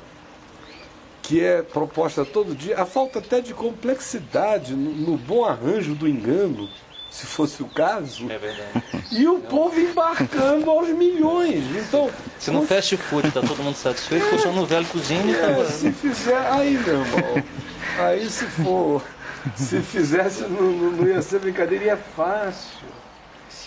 que 1.22 1.42
é 1.42 1.60
proposta 1.60 2.24
todo 2.24 2.54
dia, 2.54 2.80
a 2.80 2.86
falta 2.86 3.18
até 3.18 3.40
de 3.40 3.52
complexidade 3.52 4.74
no, 4.74 4.92
no 4.92 5.16
bom 5.16 5.44
arranjo 5.44 5.92
do 5.92 6.06
engano, 6.06 6.68
se 7.10 7.24
fosse 7.26 7.62
o 7.62 7.66
caso, 7.66 8.30
É 8.30 8.36
verdade. 8.38 8.84
e 9.12 9.26
o 9.26 9.38
povo 9.40 9.78
embarcando 9.80 10.68
aos 10.70 10.88
milhões. 10.88 11.64
Então, 11.76 12.10
Se 12.38 12.50
no 12.50 12.66
fast 12.66 12.96
food 12.96 13.30
tá 13.30 13.40
todo 13.40 13.62
mundo 13.62 13.76
satisfeito, 13.76 14.26
funciona 14.26 14.60
no 14.60 14.66
velho 14.66 14.86
cozinho 14.86 15.30
e 15.30 15.34
tá 15.34 15.50
é, 15.50 15.64
se 15.66 15.92
fizer, 15.92 16.36
aí 16.50 16.72
meu 16.78 17.00
irmão, 17.00 17.44
aí 17.98 18.28
se 18.28 18.44
for, 18.44 19.02
se 19.56 19.80
fizesse 19.80 20.42
não, 20.42 20.62
não- 20.62 20.90
não 20.92 21.06
ia 21.08 21.22
ser 21.22 21.38
brincadeira, 21.40 21.84
e 21.84 21.88
é 21.88 21.96
fácil. 21.96 22.86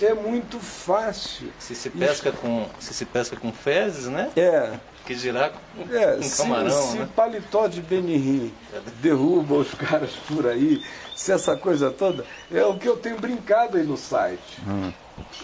É 0.01 0.13
muito 0.13 0.59
fácil. 0.61 1.51
Se 1.59 1.75
se 1.75 1.89
pesca 1.89 2.31
com, 2.31 2.65
se 2.79 2.93
se 2.93 3.03
pesca 3.03 3.35
com 3.35 3.51
fezes, 3.51 4.05
né? 4.05 4.29
É, 4.37 4.71
Que 5.05 5.13
girar 5.13 5.51
com, 5.51 5.93
é 5.93 6.15
com 6.15 6.23
se, 6.23 6.37
camarão, 6.37 6.81
se 6.91 6.97
né? 6.99 7.09
paletó 7.13 7.67
de 7.67 7.81
Benihim 7.81 8.53
derruba 9.01 9.55
os 9.55 9.73
caras 9.73 10.11
por 10.25 10.47
aí, 10.47 10.81
se 11.29 11.33
essa 11.33 11.57
coisa 11.57 11.91
toda, 11.91 12.25
é 12.49 12.63
o 12.63 12.77
que 12.77 12.87
eu 12.87 12.95
tenho 12.95 13.19
brincado 13.19 13.77
aí 13.77 13.83
no 13.83 13.97
site. 13.97 14.61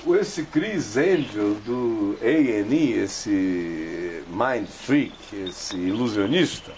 O 0.05 0.15
Esse 0.15 0.43
Chris 0.43 0.95
Angel 0.95 1.55
do 1.65 2.17
A&E, 2.21 2.93
esse 2.93 4.23
mind 4.29 4.67
freak, 4.67 5.13
esse 5.33 5.75
ilusionista, 5.75 6.71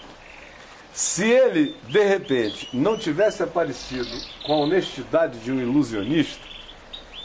se 0.92 1.24
ele, 1.24 1.76
de 1.88 2.02
repente, 2.02 2.68
não 2.72 2.98
tivesse 2.98 3.40
aparecido 3.40 4.10
com 4.44 4.54
a 4.54 4.56
honestidade 4.56 5.38
de 5.38 5.52
um 5.52 5.60
ilusionista, 5.60 6.42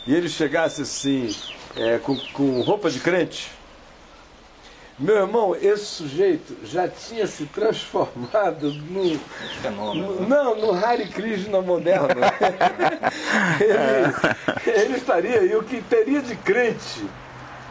e 0.05 0.13
ele 0.13 0.29
chegasse 0.29 0.83
assim, 0.83 1.35
é, 1.75 1.97
com, 1.97 2.15
com 2.33 2.61
roupa 2.61 2.91
de 2.91 2.99
crente, 2.99 3.49
meu 4.99 5.15
irmão, 5.17 5.55
esse 5.59 5.85
sujeito 5.85 6.55
já 6.63 6.87
tinha 6.87 7.25
se 7.25 7.45
transformado 7.47 8.71
no, 8.73 9.19
Fenômeno. 9.61 10.21
no- 10.21 10.27
não, 10.27 10.55
no 10.55 10.71
Hare 10.73 11.07
Krishna 11.07 11.61
moderno. 11.61 12.07
ele, 13.59 14.71
ele 14.81 14.97
estaria, 14.97 15.41
e 15.43 15.55
o 15.55 15.63
que 15.63 15.81
teria 15.81 16.21
de 16.21 16.35
crente, 16.35 17.03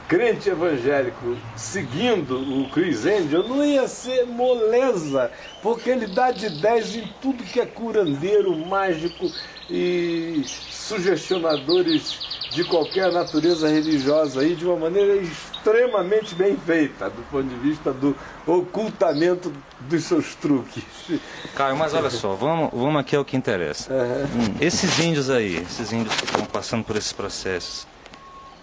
crente 0.09 0.51
evangélico, 0.51 1.37
seguindo 1.57 2.37
o 2.65 2.69
Chris 2.71 3.07
Angel, 3.07 3.45
não 3.49 3.65
ia 3.65 3.87
ser 3.87 4.27
moleza, 4.27 5.31
porque 5.63 5.91
ele 5.91 6.09
dá 6.09 6.33
de 6.33 6.51
10 6.61 6.97
em 6.97 7.09
tudo 7.23 7.45
que 7.45 7.61
é 7.61 7.67
curandeiro, 7.67 8.55
mágico 8.67 9.31
e 9.71 10.43
sugestionadores 10.47 12.32
de 12.53 12.65
qualquer 12.65 13.11
natureza 13.11 13.69
religiosa 13.69 14.41
aí, 14.41 14.55
de 14.55 14.67
uma 14.67 14.77
maneira 14.77 15.17
extremamente 15.17 16.35
bem 16.35 16.57
feita, 16.57 17.09
do 17.09 17.23
ponto 17.31 17.49
de 17.49 17.55
vista 17.57 17.93
do 17.93 18.17
ocultamento 18.47 19.53
dos 19.81 20.05
seus 20.05 20.35
truques. 20.35 20.85
Caio, 21.55 21.77
mas 21.77 21.95
olha 21.95 22.11
só, 22.11 22.35
vamos, 22.35 22.71
vamos 22.73 23.01
aqui 23.01 23.17
ao 23.17 23.25
que 23.25 23.37
interessa. 23.37 23.93
Hum, 23.93 24.57
esses 24.61 24.99
índios 24.99 25.31
aí, 25.31 25.57
esses 25.57 25.93
índios 25.93 26.15
que 26.15 26.25
estão 26.25 26.45
passando 26.45 26.85
por 26.85 26.97
esses 26.97 27.13
processos, 27.13 27.87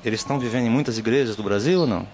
eles 0.06 0.19
estão 0.19 0.39
vivendo 0.39 0.65
em 0.65 0.69
muitas 0.69 0.97
igrejas 0.97 1.36
do 1.36 1.43
Brasil 1.43 1.82
ou 1.82 1.88
não? 1.88 2.08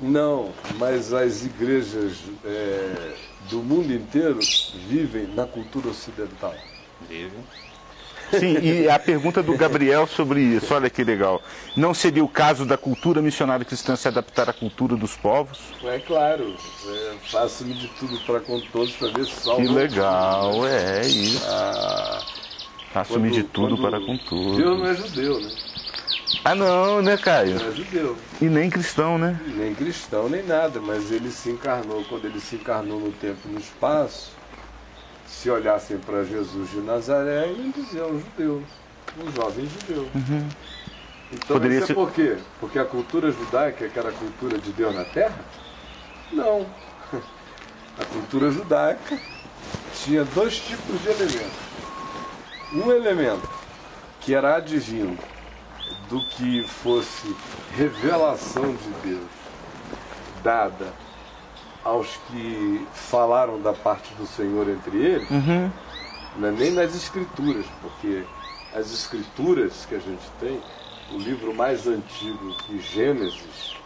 Não, 0.00 0.52
mas 0.78 1.14
as 1.14 1.44
igrejas 1.44 2.18
é, 2.44 3.14
do 3.48 3.62
mundo 3.62 3.92
inteiro 3.92 4.38
vivem 4.86 5.26
na 5.28 5.46
cultura 5.46 5.88
ocidental. 5.88 6.54
Vivem. 7.08 7.44
Sim, 8.30 8.58
e 8.60 8.88
a 8.88 8.98
pergunta 8.98 9.42
do 9.42 9.56
Gabriel 9.56 10.06
sobre 10.06 10.40
isso, 10.40 10.74
olha 10.74 10.90
que 10.90 11.04
legal. 11.04 11.42
Não 11.76 11.94
seria 11.94 12.24
o 12.24 12.28
caso 12.28 12.64
da 12.64 12.76
cultura 12.76 13.22
missionária 13.22 13.64
cristã 13.64 13.94
se 13.96 14.08
adaptar 14.08 14.48
à 14.48 14.52
cultura 14.52 14.96
dos 14.96 15.16
povos? 15.16 15.58
É 15.84 15.98
claro, 15.98 16.56
é, 16.88 17.14
faço-me 17.30 17.74
de 17.74 17.88
tudo 17.88 18.18
para 18.26 18.40
com 18.40 18.60
todos 18.60 18.92
para 18.92 19.08
ver 19.08 19.26
se 19.26 19.42
salvo. 19.42 19.62
Que 19.62 19.68
legal, 19.68 20.66
é 20.66 21.06
isso. 21.06 21.44
A, 21.46 22.22
Assumir 23.00 23.30
de 23.30 23.42
tudo 23.42 23.76
para 23.76 24.00
com 24.00 24.16
tudo. 24.16 24.56
Deus 24.56 24.78
não 24.78 24.86
é 24.86 24.94
judeu, 24.94 25.38
né? 25.38 25.50
Ah 26.42 26.54
não, 26.54 27.02
né, 27.02 27.16
Caio? 27.18 27.56
Não 27.56 27.68
é 27.68 27.72
judeu. 27.72 28.16
E 28.40 28.46
nem 28.46 28.70
cristão, 28.70 29.18
né? 29.18 29.38
Nem 29.54 29.74
cristão, 29.74 30.30
nem 30.30 30.42
nada, 30.42 30.80
mas 30.80 31.12
ele 31.12 31.30
se 31.30 31.50
encarnou, 31.50 32.02
quando 32.04 32.24
ele 32.24 32.40
se 32.40 32.56
encarnou 32.56 32.98
no 32.98 33.12
tempo 33.12 33.38
e 33.44 33.48
no 33.52 33.60
espaço, 33.60 34.30
se 35.26 35.50
olhassem 35.50 35.98
para 35.98 36.24
Jesus 36.24 36.70
de 36.70 36.78
Nazaré, 36.80 37.46
iam 37.52 37.70
dizer 37.70 38.02
um 38.04 38.20
judeu, 38.20 38.62
um 39.18 39.32
jovem 39.32 39.68
judeu. 39.68 40.08
Uhum. 40.14 40.48
Então 41.32 41.56
Poderia 41.56 41.76
isso 41.78 41.84
é 41.84 41.86
ser- 41.88 41.94
por 41.94 42.12
quê? 42.12 42.36
Porque 42.60 42.78
a 42.78 42.84
cultura 42.84 43.32
judaica, 43.32 43.88
que 43.88 43.98
era 43.98 44.08
a 44.10 44.12
cultura 44.12 44.58
de 44.58 44.70
Deus 44.72 44.94
na 44.94 45.04
Terra? 45.04 45.38
Não. 46.32 46.66
A 47.98 48.04
cultura 48.04 48.50
judaica 48.50 49.18
tinha 49.94 50.22
dois 50.22 50.58
tipos 50.58 51.00
de 51.00 51.08
elementos. 51.08 51.56
Um 52.74 52.90
elemento 52.92 53.48
que 54.20 54.34
era 54.34 54.56
advindo 54.56 55.18
do 56.10 56.20
que 56.28 56.62
fosse 56.68 57.34
revelação 57.74 58.74
de 58.76 58.90
Deus 59.08 59.26
dada 60.42 60.92
aos 61.86 62.08
que 62.28 62.86
falaram 62.92 63.60
da 63.60 63.72
parte 63.72 64.12
do 64.14 64.26
Senhor 64.26 64.68
entre 64.68 64.96
eles, 64.98 65.30
Uhum. 65.30 65.70
não 66.36 66.48
é 66.48 66.50
nem 66.52 66.72
nas 66.72 66.94
escrituras, 66.94 67.64
porque 67.80 68.24
as 68.74 68.92
escrituras 68.92 69.86
que 69.88 69.94
a 69.94 69.98
gente 70.00 70.24
tem, 70.40 70.60
o 71.12 71.18
livro 71.18 71.54
mais 71.54 71.86
antigo 71.86 72.56
que 72.64 72.80
Gênesis, 72.80 73.76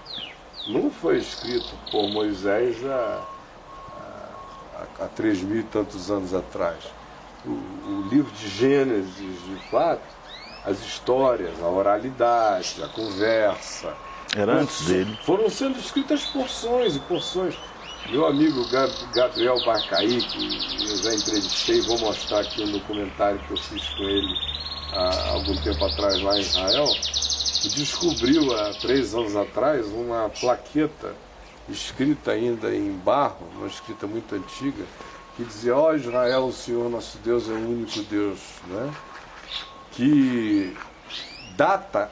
não 0.68 0.90
foi 0.90 1.18
escrito 1.18 1.74
por 1.90 2.08
Moisés 2.10 2.76
há, 2.86 3.22
há, 4.98 5.04
há 5.04 5.08
três 5.08 5.42
mil 5.42 5.60
e 5.60 5.62
tantos 5.64 6.10
anos 6.10 6.34
atrás. 6.34 6.78
O, 7.44 7.50
o 7.50 8.08
livro 8.10 8.30
de 8.32 8.48
Gênesis, 8.48 9.14
de 9.46 9.70
fato, 9.70 10.02
as 10.64 10.78
histórias, 10.80 11.52
a 11.62 11.66
oralidade, 11.68 12.82
a 12.82 12.88
conversa, 12.88 13.94
Era 14.36 14.52
antes 14.54 14.86
dele. 14.86 15.18
foram 15.24 15.48
sendo 15.50 15.78
escritas 15.78 16.24
porções 16.26 16.96
e 16.96 17.00
porções. 17.00 17.54
Meu 18.08 18.26
amigo 18.26 18.66
Gab- 18.70 18.92
Gabriel 19.14 19.62
Barcaí, 19.64 20.20
que 20.20 20.84
eu 20.84 20.96
já 20.96 21.14
entrevistei, 21.14 21.80
vou 21.82 21.98
mostrar 21.98 22.40
aqui 22.40 22.62
um 22.62 22.72
documentário 22.72 23.38
que 23.40 23.52
eu 23.52 23.56
fiz 23.56 23.88
com 23.90 24.02
ele 24.02 24.34
há 24.92 25.28
algum 25.30 25.54
tempo 25.62 25.84
atrás 25.84 26.20
lá 26.20 26.36
em 26.36 26.40
Israel, 26.40 26.86
descobriu 27.76 28.52
há 28.58 28.70
três 28.74 29.14
anos 29.14 29.36
atrás 29.36 29.86
uma 29.86 30.28
plaqueta 30.28 31.14
escrita 31.68 32.32
ainda 32.32 32.74
em 32.74 32.90
barro, 32.92 33.46
uma 33.54 33.68
escrita 33.68 34.06
muito 34.08 34.34
antiga, 34.34 34.84
que 35.36 35.44
dizia, 35.44 35.76
ó 35.76 35.94
Israel, 35.94 36.46
o 36.46 36.52
Senhor 36.52 36.90
nosso 36.90 37.16
Deus 37.18 37.48
é 37.48 37.52
o 37.52 37.58
único 37.58 38.00
Deus, 38.02 38.40
né? 38.66 38.92
que 39.92 40.76
data 41.56 42.10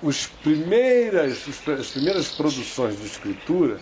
os 0.00 0.26
primeiras, 0.28 1.44
as 1.80 1.88
primeiras 1.88 2.28
produções 2.28 2.96
de 3.00 3.06
escritura 3.06 3.80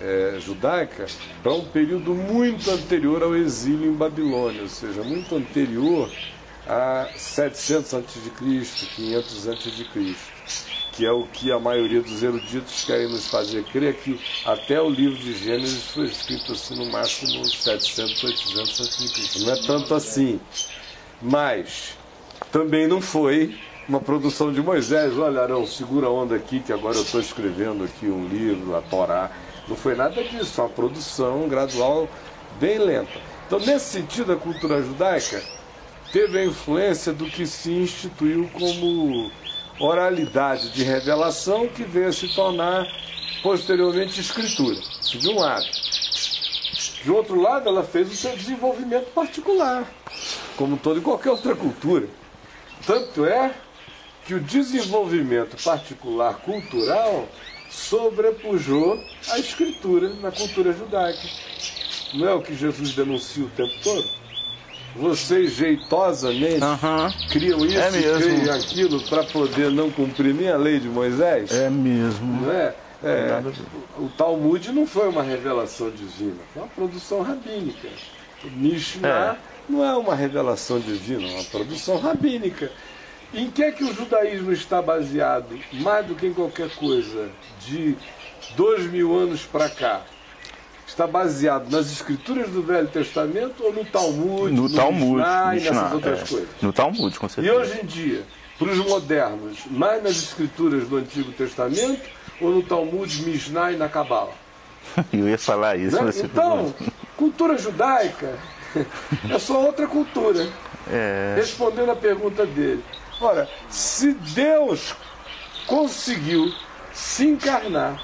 eh, 0.00 0.38
judaica 0.40 1.06
para 1.42 1.52
um 1.52 1.64
período 1.64 2.14
muito 2.14 2.70
anterior 2.70 3.22
ao 3.22 3.34
exílio 3.36 3.90
em 3.90 3.94
Babilônia, 3.94 4.62
ou 4.62 4.68
seja, 4.68 5.02
muito 5.02 5.34
anterior 5.34 6.10
a 6.66 7.08
700 7.16 7.94
a.C., 7.94 8.30
500 8.96 9.48
a.C., 9.48 10.14
que 10.92 11.06
é 11.06 11.12
o 11.12 11.26
que 11.28 11.52
a 11.52 11.60
maioria 11.60 12.02
dos 12.02 12.22
eruditos 12.22 12.84
querem 12.84 13.08
nos 13.08 13.28
fazer 13.28 13.62
crer 13.64 13.94
que 13.94 14.20
até 14.44 14.80
o 14.80 14.90
livro 14.90 15.16
de 15.16 15.32
Gênesis 15.32 15.84
foi 15.92 16.06
escrito 16.06 16.52
assim 16.52 16.74
no 16.76 16.90
máximo 16.90 17.44
700, 17.44 18.24
800 18.24 18.80
a.C. 18.80 19.44
Não 19.44 19.52
é 19.52 19.62
tanto 19.64 19.94
assim, 19.94 20.40
mas 21.22 21.96
também 22.50 22.88
não 22.88 23.00
foi 23.00 23.56
uma 23.88 24.00
produção 24.00 24.52
de 24.52 24.60
Moisés. 24.60 25.16
Olha, 25.16 25.40
Arão, 25.40 25.66
segura 25.66 26.08
a 26.08 26.10
onda 26.10 26.34
aqui, 26.34 26.60
que 26.60 26.72
agora 26.72 26.96
eu 26.96 27.02
estou 27.02 27.20
escrevendo 27.20 27.84
aqui 27.84 28.06
um 28.06 28.28
livro, 28.28 28.76
a 28.76 28.82
Torá. 28.82 29.30
Não 29.68 29.76
foi 29.76 29.94
nada 29.94 30.22
disso, 30.24 30.62
uma 30.62 30.68
produção 30.68 31.46
gradual 31.48 32.08
bem 32.58 32.78
lenta. 32.78 33.20
Então, 33.46 33.58
nesse 33.60 33.86
sentido, 33.86 34.32
a 34.32 34.36
cultura 34.36 34.82
judaica 34.82 35.42
teve 36.10 36.38
a 36.38 36.44
influência 36.44 37.12
do 37.12 37.26
que 37.26 37.46
se 37.46 37.70
instituiu 37.70 38.48
como 38.52 39.30
oralidade 39.78 40.70
de 40.70 40.82
revelação, 40.82 41.68
que 41.68 41.84
veio 41.84 42.08
a 42.08 42.12
se 42.12 42.34
tornar 42.34 42.86
posteriormente 43.42 44.20
escritura. 44.20 44.76
De 45.02 45.28
um 45.28 45.38
lado. 45.38 45.66
De 47.04 47.10
outro 47.10 47.40
lado, 47.40 47.68
ela 47.68 47.84
fez 47.84 48.10
o 48.10 48.16
seu 48.16 48.34
desenvolvimento 48.36 49.12
particular, 49.12 49.86
como 50.56 50.76
toda 50.76 50.98
e 50.98 51.02
qualquer 51.02 51.30
outra 51.30 51.54
cultura. 51.54 52.08
Tanto 52.86 53.24
é 53.24 53.54
que 54.26 54.34
o 54.34 54.40
desenvolvimento 54.40 55.62
particular 55.62 56.34
cultural 56.38 57.28
sobrepujou 57.78 59.02
a 59.30 59.38
escritura 59.38 60.10
na 60.20 60.30
cultura 60.30 60.72
judaica. 60.72 61.26
Não 62.14 62.28
é 62.28 62.34
o 62.34 62.42
que 62.42 62.54
Jesus 62.54 62.92
denuncia 62.94 63.44
o 63.44 63.48
tempo 63.50 63.72
todo? 63.82 64.04
Vocês 64.96 65.52
jeitosamente 65.52 66.62
Aham. 66.62 67.12
criam 67.30 67.64
isso 67.64 67.78
É 67.78 67.88
e 67.88 67.92
mesmo. 67.92 68.40
criam 68.40 68.54
aquilo 68.56 69.02
para 69.08 69.22
poder 69.24 69.70
não 69.70 69.90
cumprir 69.90 70.34
nem 70.34 70.50
a 70.50 70.56
lei 70.56 70.80
de 70.80 70.88
Moisés? 70.88 71.52
É 71.52 71.70
mesmo. 71.70 72.42
Não 72.42 72.52
é? 72.52 72.74
É, 73.00 73.40
o 73.96 74.08
Talmud 74.08 74.72
não 74.72 74.84
foi 74.84 75.08
uma 75.08 75.22
revelação 75.22 75.88
divina, 75.88 76.34
foi 76.52 76.62
uma 76.62 76.68
produção 76.68 77.22
rabínica. 77.22 77.88
O 78.42 78.50
Mishnah 78.50 79.36
não 79.68 79.84
é 79.84 79.96
uma 79.96 80.16
revelação 80.16 80.80
divina, 80.80 81.22
é 81.28 81.34
uma 81.34 81.44
produção 81.44 81.96
rabínica. 82.00 82.72
Em 83.32 83.50
que 83.50 83.62
é 83.62 83.70
que 83.70 83.84
o 83.84 83.94
judaísmo 83.94 84.52
está 84.52 84.80
baseado, 84.80 85.58
mais 85.72 86.06
do 86.06 86.14
que 86.14 86.26
em 86.26 86.32
qualquer 86.32 86.70
coisa, 86.76 87.28
de 87.66 87.96
dois 88.56 88.90
mil 88.90 89.16
anos 89.16 89.42
para 89.42 89.68
cá? 89.68 90.02
Está 90.86 91.06
baseado 91.06 91.70
nas 91.70 91.92
escrituras 91.92 92.48
do 92.48 92.62
Velho 92.62 92.88
Testamento 92.88 93.62
ou 93.62 93.72
no 93.72 93.84
Talmud, 93.84 94.52
No 94.52 94.68
Talmud. 94.74 95.16
Mishnah 95.16 95.50
e 95.52 95.54
Mishnah, 95.56 95.74
nessas 95.74 95.92
outras 95.92 96.22
é. 96.22 96.26
coisas? 96.26 96.48
No 96.62 96.72
Talmud, 96.72 97.18
com 97.18 97.26
E 97.26 97.30
certeza. 97.30 97.54
hoje 97.54 97.80
em 97.82 97.86
dia, 97.86 98.22
para 98.58 98.68
os 98.70 98.78
modernos, 98.78 99.58
mais 99.70 100.02
nas 100.02 100.16
escrituras 100.16 100.88
do 100.88 100.96
Antigo 100.96 101.30
Testamento 101.32 102.00
ou 102.40 102.50
no 102.50 102.62
Talmud, 102.62 103.22
Mishnah 103.22 103.72
e 103.72 103.76
na 103.76 103.88
Cabala? 103.88 104.32
Eu 105.12 105.28
ia 105.28 105.38
falar 105.38 105.76
isso. 105.76 106.02
Né? 106.02 106.10
Então, 106.24 106.74
cultura 107.16 107.58
judaica 107.58 108.34
é 109.30 109.38
só 109.38 109.62
outra 109.62 109.86
cultura. 109.86 110.48
É. 110.90 111.34
Respondendo 111.36 111.90
a 111.90 111.96
pergunta 111.96 112.46
dele. 112.46 112.82
Ora, 113.20 113.48
se 113.68 114.12
Deus 114.12 114.94
conseguiu 115.66 116.54
se 116.92 117.26
encarnar 117.26 118.02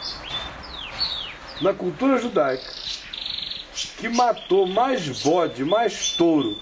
na 1.61 1.73
cultura 1.73 2.19
judaica, 2.19 2.65
que 3.99 4.09
matou 4.09 4.67
mais 4.67 5.23
bode, 5.23 5.65
mais 5.65 6.11
touro, 6.13 6.59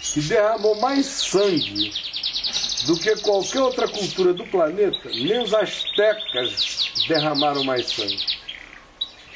que 0.00 0.20
derramou 0.22 0.80
mais 0.80 1.06
sangue 1.06 1.92
do 2.86 2.98
que 2.98 3.16
qualquer 3.22 3.60
outra 3.60 3.88
cultura 3.88 4.32
do 4.32 4.46
planeta, 4.46 5.08
nem 5.10 5.42
os 5.42 5.52
astecas 5.52 6.92
derramaram 7.08 7.64
mais 7.64 7.90
sangue. 7.90 8.36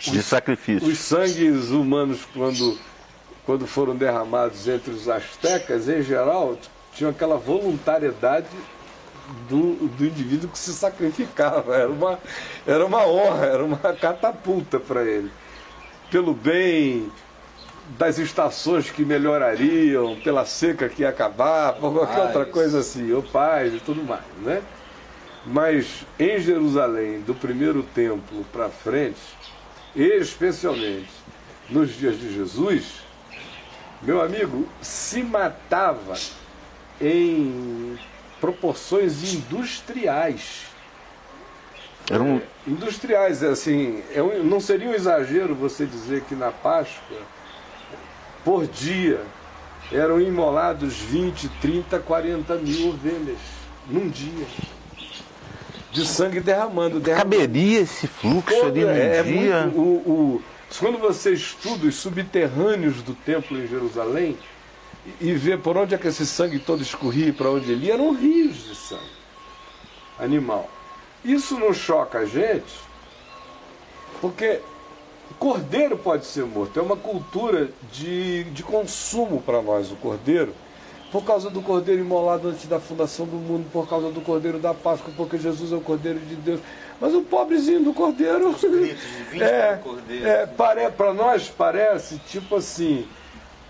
De 0.00 0.22
sacrifício. 0.22 0.88
Os 0.88 0.98
sangues 0.98 1.68
humanos, 1.68 2.20
quando, 2.32 2.78
quando 3.44 3.66
foram 3.66 3.94
derramados 3.94 4.66
entre 4.66 4.92
os 4.92 5.08
astecas, 5.08 5.88
em 5.88 6.02
geral, 6.02 6.56
tinham 6.94 7.10
aquela 7.10 7.36
voluntariedade 7.36 8.48
do, 9.48 9.74
do 9.88 10.04
indivíduo 10.04 10.50
que 10.50 10.58
se 10.58 10.72
sacrificava. 10.72 11.74
Era 11.74 11.90
uma, 11.90 12.18
era 12.66 12.86
uma 12.86 13.06
honra, 13.06 13.46
era 13.46 13.64
uma 13.64 13.78
catapulta 13.78 14.78
para 14.78 15.02
ele. 15.02 15.30
Pelo 16.10 16.34
bem 16.34 17.10
das 17.98 18.18
estações 18.18 18.90
que 18.90 19.04
melhorariam, 19.04 20.16
pela 20.22 20.44
seca 20.44 20.88
que 20.88 21.02
ia 21.02 21.08
acabar, 21.08 21.74
por 21.74 21.92
qualquer 21.92 22.16
Paz. 22.16 22.26
outra 22.26 22.46
coisa 22.46 22.80
assim, 22.80 23.12
o 23.12 23.22
paz 23.22 23.74
e 23.74 23.80
tudo 23.80 24.02
mais, 24.02 24.22
né? 24.42 24.62
Mas 25.44 26.04
em 26.18 26.38
Jerusalém, 26.38 27.20
do 27.20 27.34
primeiro 27.34 27.82
templo 27.82 28.44
para 28.52 28.68
frente, 28.68 29.18
especialmente 29.96 31.10
nos 31.68 31.96
dias 31.96 32.18
de 32.18 32.32
Jesus, 32.34 33.00
meu 34.02 34.20
amigo, 34.20 34.68
se 34.80 35.22
matava 35.22 36.14
em 37.00 37.98
proporções 38.40 39.34
industriais. 39.34 40.66
Era 42.10 42.22
um, 42.22 42.40
Industriais, 42.66 43.42
assim, 43.42 44.02
é 44.12 44.22
um- 44.22 44.42
não 44.44 44.60
seria 44.60 44.88
um 44.88 44.94
exagero 44.94 45.54
você 45.54 45.86
dizer 45.86 46.22
que 46.22 46.34
na 46.34 46.50
Páscoa, 46.50 47.18
por 48.44 48.66
dia, 48.66 49.20
eram 49.92 50.20
imolados 50.20 50.94
20, 50.96 51.48
30, 51.60 51.98
40 51.98 52.56
mil 52.56 52.88
ovelhas, 52.88 53.38
num 53.88 54.08
dia. 54.08 54.46
De 55.92 56.06
sangue 56.06 56.40
derramando, 56.40 57.00
derramando. 57.00 57.30
caberia 57.36 57.80
esse 57.80 58.06
fluxo 58.06 58.54
ali 58.64 58.82
num 58.84 58.90
É, 58.90 59.16
é 59.18 59.22
dia? 59.22 59.60
muito, 59.66 59.78
o, 59.78 59.82
o- 60.10 60.42
quando 60.78 60.98
você 60.98 61.32
estuda 61.32 61.86
os 61.86 61.96
subterrâneos 61.96 63.02
do 63.02 63.14
templo 63.14 63.58
em 63.58 63.66
Jerusalém, 63.66 64.36
e 65.20 65.32
ver 65.32 65.58
por 65.58 65.76
onde 65.76 65.94
é 65.94 65.98
que 65.98 66.08
esse 66.08 66.26
sangue 66.26 66.58
todo 66.58 66.82
escorria 66.82 67.28
e 67.28 67.32
para 67.32 67.50
onde 67.50 67.70
ele 67.72 67.86
ia, 67.86 67.94
eram 67.94 68.12
rios 68.12 68.56
de 68.64 68.74
sangue 68.74 69.20
animal. 70.18 70.68
Isso 71.24 71.58
não 71.58 71.72
choca 71.72 72.18
a 72.18 72.26
gente, 72.26 72.80
porque 74.20 74.60
o 75.30 75.34
cordeiro 75.34 75.96
pode 75.96 76.26
ser 76.26 76.44
morto. 76.44 76.78
É 76.78 76.82
uma 76.82 76.96
cultura 76.96 77.70
de, 77.92 78.44
de 78.44 78.62
consumo 78.62 79.40
para 79.40 79.62
nós, 79.62 79.90
o 79.90 79.96
cordeiro, 79.96 80.54
por 81.10 81.24
causa 81.24 81.50
do 81.50 81.60
cordeiro 81.60 82.00
imolado 82.00 82.48
antes 82.48 82.66
da 82.66 82.78
fundação 82.78 83.26
do 83.26 83.36
mundo, 83.36 83.66
por 83.72 83.88
causa 83.88 84.10
do 84.10 84.20
cordeiro 84.20 84.58
da 84.58 84.72
Páscoa, 84.72 85.12
porque 85.16 85.38
Jesus 85.38 85.72
é 85.72 85.76
o 85.76 85.80
cordeiro 85.80 86.20
de 86.20 86.36
Deus. 86.36 86.60
Mas 87.00 87.14
o 87.14 87.22
pobrezinho 87.22 87.82
do 87.82 87.94
cordeiro. 87.94 88.54
é, 89.40 89.80
é, 90.24 90.90
para 90.90 91.12
nós 91.14 91.48
parece 91.48 92.18
tipo 92.28 92.56
assim 92.56 93.06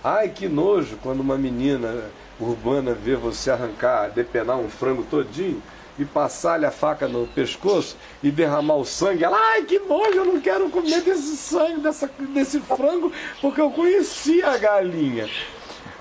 Ai, 0.02 0.30
que 0.30 0.48
nojo 0.48 0.96
quando 1.02 1.20
uma 1.20 1.36
menina 1.36 2.04
urbana 2.40 2.94
vê 2.94 3.16
você 3.16 3.50
arrancar, 3.50 4.08
depenar 4.08 4.56
um 4.56 4.70
frango 4.70 5.02
todinho 5.02 5.62
e 5.98 6.06
passar-lhe 6.06 6.64
a 6.64 6.70
faca 6.70 7.06
no 7.06 7.26
pescoço 7.26 7.98
e 8.22 8.30
derramar 8.30 8.76
o 8.76 8.84
sangue. 8.86 9.24
Ela, 9.24 9.36
ai, 9.36 9.64
que 9.64 9.78
nojo, 9.78 10.16
eu 10.16 10.24
não 10.24 10.40
quero 10.40 10.70
comer 10.70 11.02
desse 11.02 11.36
sangue, 11.36 11.80
dessa, 11.80 12.10
desse 12.18 12.60
frango, 12.60 13.12
porque 13.42 13.60
eu 13.60 13.70
conhecia 13.70 14.48
a 14.48 14.56
galinha. 14.56 15.28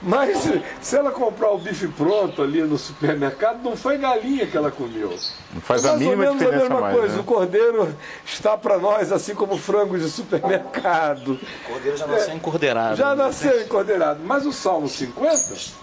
Mas 0.02 0.50
se 0.82 0.96
ela 0.96 1.12
comprar 1.12 1.52
o 1.52 1.58
bife 1.58 1.88
pronto 1.90 2.42
ali 2.42 2.62
no 2.62 2.78
supermercado, 2.78 3.62
não 3.62 3.76
foi 3.76 3.98
galinha 3.98 4.48
que 4.48 4.56
ela 4.56 4.72
comeu. 4.72 5.14
Não 5.54 5.62
faz 5.62 5.86
a 5.86 5.94
mínima 5.94 6.12
ou 6.12 6.18
menos 6.18 6.38
diferença 6.38 6.58
a 6.58 6.70
mesma 6.70 6.82
mais, 6.82 6.96
coisa. 6.96 7.16
né? 7.16 7.20
O 7.20 7.24
cordeiro 7.24 7.96
está 8.26 8.58
para 8.58 8.78
nós, 8.78 9.12
assim 9.12 9.36
como 9.36 9.56
o 9.56 9.58
frango 9.58 9.98
de 9.98 10.10
supermercado. 10.10 11.34
O 11.34 11.72
cordeiro 11.72 11.98
já 11.98 12.08
nasceu 12.08 12.34
encordeirado. 12.34 12.96
Já 12.96 13.16
né? 13.16 13.24
nasceu 13.24 13.62
encordeirado. 13.62 14.22
Mas 14.24 14.46
o 14.46 14.54
Salmo 14.54 14.88
50, 14.88 15.80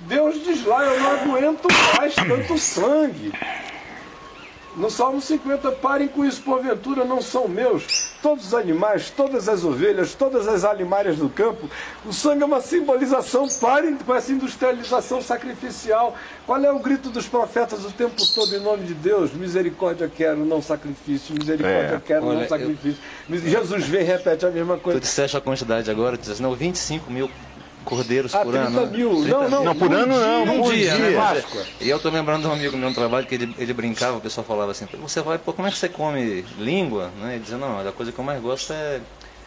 Deus 0.00 0.42
diz 0.44 0.64
lá, 0.64 0.84
eu 0.84 1.00
não 1.00 1.10
aguento 1.12 1.68
mais 1.96 2.14
tanto 2.14 2.56
sangue. 2.58 3.32
No 4.74 4.90
Salmo 4.90 5.20
50, 5.20 5.70
parem 5.72 6.08
com 6.08 6.24
isso, 6.24 6.40
porventura 6.42 7.04
não 7.04 7.20
são 7.20 7.46
meus. 7.46 8.10
Todos 8.22 8.46
os 8.46 8.54
animais, 8.54 9.10
todas 9.10 9.46
as 9.46 9.64
ovelhas, 9.64 10.14
todas 10.14 10.48
as 10.48 10.64
alimárias 10.64 11.16
do 11.18 11.28
campo. 11.28 11.68
O 12.06 12.12
sangue 12.12 12.42
é 12.42 12.46
uma 12.46 12.60
simbolização, 12.62 13.46
parem 13.60 13.96
com 13.96 14.14
essa 14.14 14.32
industrialização 14.32 15.20
sacrificial. 15.20 16.16
Qual 16.46 16.58
é 16.64 16.72
o 16.72 16.78
grito 16.78 17.10
dos 17.10 17.28
profetas 17.28 17.84
o 17.84 17.90
tempo 17.92 18.14
todo 18.34 18.56
em 18.56 18.60
nome 18.60 18.84
de 18.84 18.94
Deus? 18.94 19.32
Misericórdia 19.34 20.10
quero, 20.14 20.42
não 20.44 20.62
sacrifício. 20.62 21.34
Misericórdia 21.38 21.96
É. 21.96 22.00
quero, 22.00 22.24
Olha, 22.26 22.34
não 22.36 22.42
eu- 22.44 22.48
sacrifício. 22.48 22.98
Jesus 23.28 23.84
vem 23.84 24.00
e 24.00 24.04
repete 24.04 24.46
a 24.46 24.50
mesma 24.50 24.76
Tu 24.78 24.80
coisa. 24.80 25.00
disseste 25.00 25.36
a 25.36 25.40
quantidade 25.40 25.90
agora, 25.90 26.16
tu 26.16 26.20
disseste, 26.22 26.42
não, 26.42 26.54
25 26.54 27.10
mil 27.10 27.30
cordeiros 27.82 28.34
Ah, 28.34 28.40
por 28.40 28.52
30 28.52 28.66
ano. 28.68 28.86
mil. 28.90 29.10
30 29.22 29.28
Não, 29.28 29.48
não, 29.50 29.64
Não, 29.64 29.74
por 29.76 29.88
um 29.90 29.94
ano 29.94 30.06
não, 30.20 30.44
dia, 30.44 30.52
Num 30.54 30.62
por 30.62 30.74
dia, 30.74 30.94
dia. 30.96 31.10
né? 31.10 31.16
Páscoa. 31.16 31.62
E 31.80 31.88
eu 31.88 31.98
tô 31.98 32.08
lembrando 32.10 32.42
de 32.42 32.48
um 32.48 32.52
amigo 32.52 32.76
meu 32.76 32.88
no 32.88 32.94
trabalho 32.94 33.26
que 33.26 33.34
ele, 33.34 33.54
ele 33.58 33.72
brincava, 33.72 34.16
o 34.16 34.20
pessoal 34.20 34.44
falava 34.46 34.70
assim, 34.72 34.86
você 35.00 35.20
vai, 35.20 35.38
pô, 35.38 35.52
como 35.52 35.68
é 35.68 35.70
que 35.70 35.76
você 35.78 35.88
come 35.88 36.44
língua? 36.58 37.10
Né? 37.20 37.34
Ele 37.34 37.42
dizia, 37.42 37.58
não, 37.58 37.86
a 37.86 37.92
coisa 37.92 38.10
que 38.12 38.18
eu 38.18 38.24
mais 38.24 38.40
gosto 38.40 38.72
é 38.72 39.00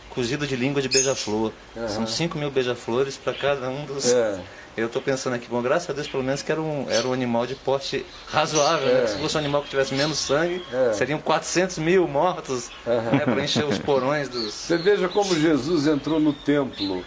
cozido 0.10 0.48
de 0.48 0.56
língua 0.56 0.82
de 0.82 0.88
beija-flor. 0.90 1.52
São 1.90 2.08
5 2.08 2.38
mil 2.38 2.50
beija-flores 2.50 3.18
para 3.18 3.34
cada 3.34 3.70
um 3.70 3.86
dos. 3.86 4.14
É. 4.14 4.40
Eu 4.78 4.90
tô 4.90 5.00
pensando 5.00 5.36
aqui, 5.36 5.48
bom, 5.50 5.62
graças 5.62 5.90
a 5.90 5.94
Deus 5.94 6.06
pelo 6.06 6.22
menos 6.22 6.42
que 6.42 6.52
era 6.52 6.62
um, 6.62 6.86
era 6.90 7.08
um 7.08 7.14
animal 7.14 7.48
de 7.48 7.56
porte 7.56 8.06
razoável, 8.28 8.86
né? 8.94 9.04
É. 9.04 9.08
Se 9.08 9.18
fosse 9.20 9.36
um 9.38 9.40
animal 9.40 9.62
que 9.62 9.70
tivesse 9.70 9.94
menos 9.96 10.18
sangue, 10.18 10.62
É. 10.72 10.92
seriam 10.92 11.18
400 11.20 11.78
mil 11.78 12.06
mortos 12.10 12.70
né? 12.86 13.22
para 13.24 13.42
encher 13.42 13.64
os 13.64 13.78
porões 13.80 14.28
dos. 14.28 14.54
Você 14.54 14.76
veja 14.78 15.08
como 15.08 15.34
Jesus 15.40 15.88
entrou 15.88 16.20
no 16.20 16.34
templo 16.34 17.06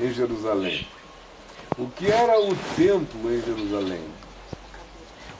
em 0.00 0.12
Jerusalém. 0.12 0.86
O 1.78 1.88
que 1.88 2.10
era 2.10 2.40
o 2.40 2.54
templo 2.76 3.32
em 3.32 3.42
Jerusalém? 3.42 4.04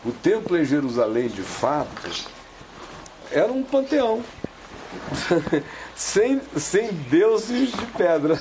O 0.05 0.13
templo 0.13 0.59
em 0.59 0.65
Jerusalém, 0.65 1.29
de 1.29 1.43
fato, 1.43 2.11
era 3.31 3.51
um 3.53 3.63
panteão. 3.63 4.23
sem, 5.95 6.41
sem 6.57 6.93
deuses 6.93 7.73
de 7.73 7.87
pedra. 7.87 8.41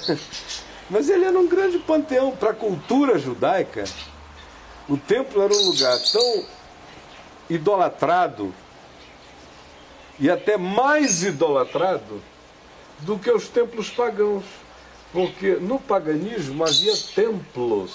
Mas 0.89 1.10
ele 1.10 1.25
era 1.25 1.38
um 1.38 1.47
grande 1.47 1.77
panteão 1.79 2.32
para 2.32 2.51
a 2.51 2.55
cultura 2.55 3.17
judaica. 3.19 3.84
O 4.88 4.97
templo 4.97 5.41
era 5.41 5.53
um 5.53 5.69
lugar 5.69 5.97
tão 6.12 6.45
idolatrado 7.49 8.53
e 10.19 10.29
até 10.29 10.58
mais 10.58 11.23
idolatrado 11.23 12.21
do 12.99 13.17
que 13.17 13.32
os 13.32 13.47
templos 13.47 13.89
pagãos. 13.89 14.43
Porque 15.12 15.56
no 15.56 15.80
paganismo 15.80 16.63
havia 16.63 16.93
templos, 17.15 17.91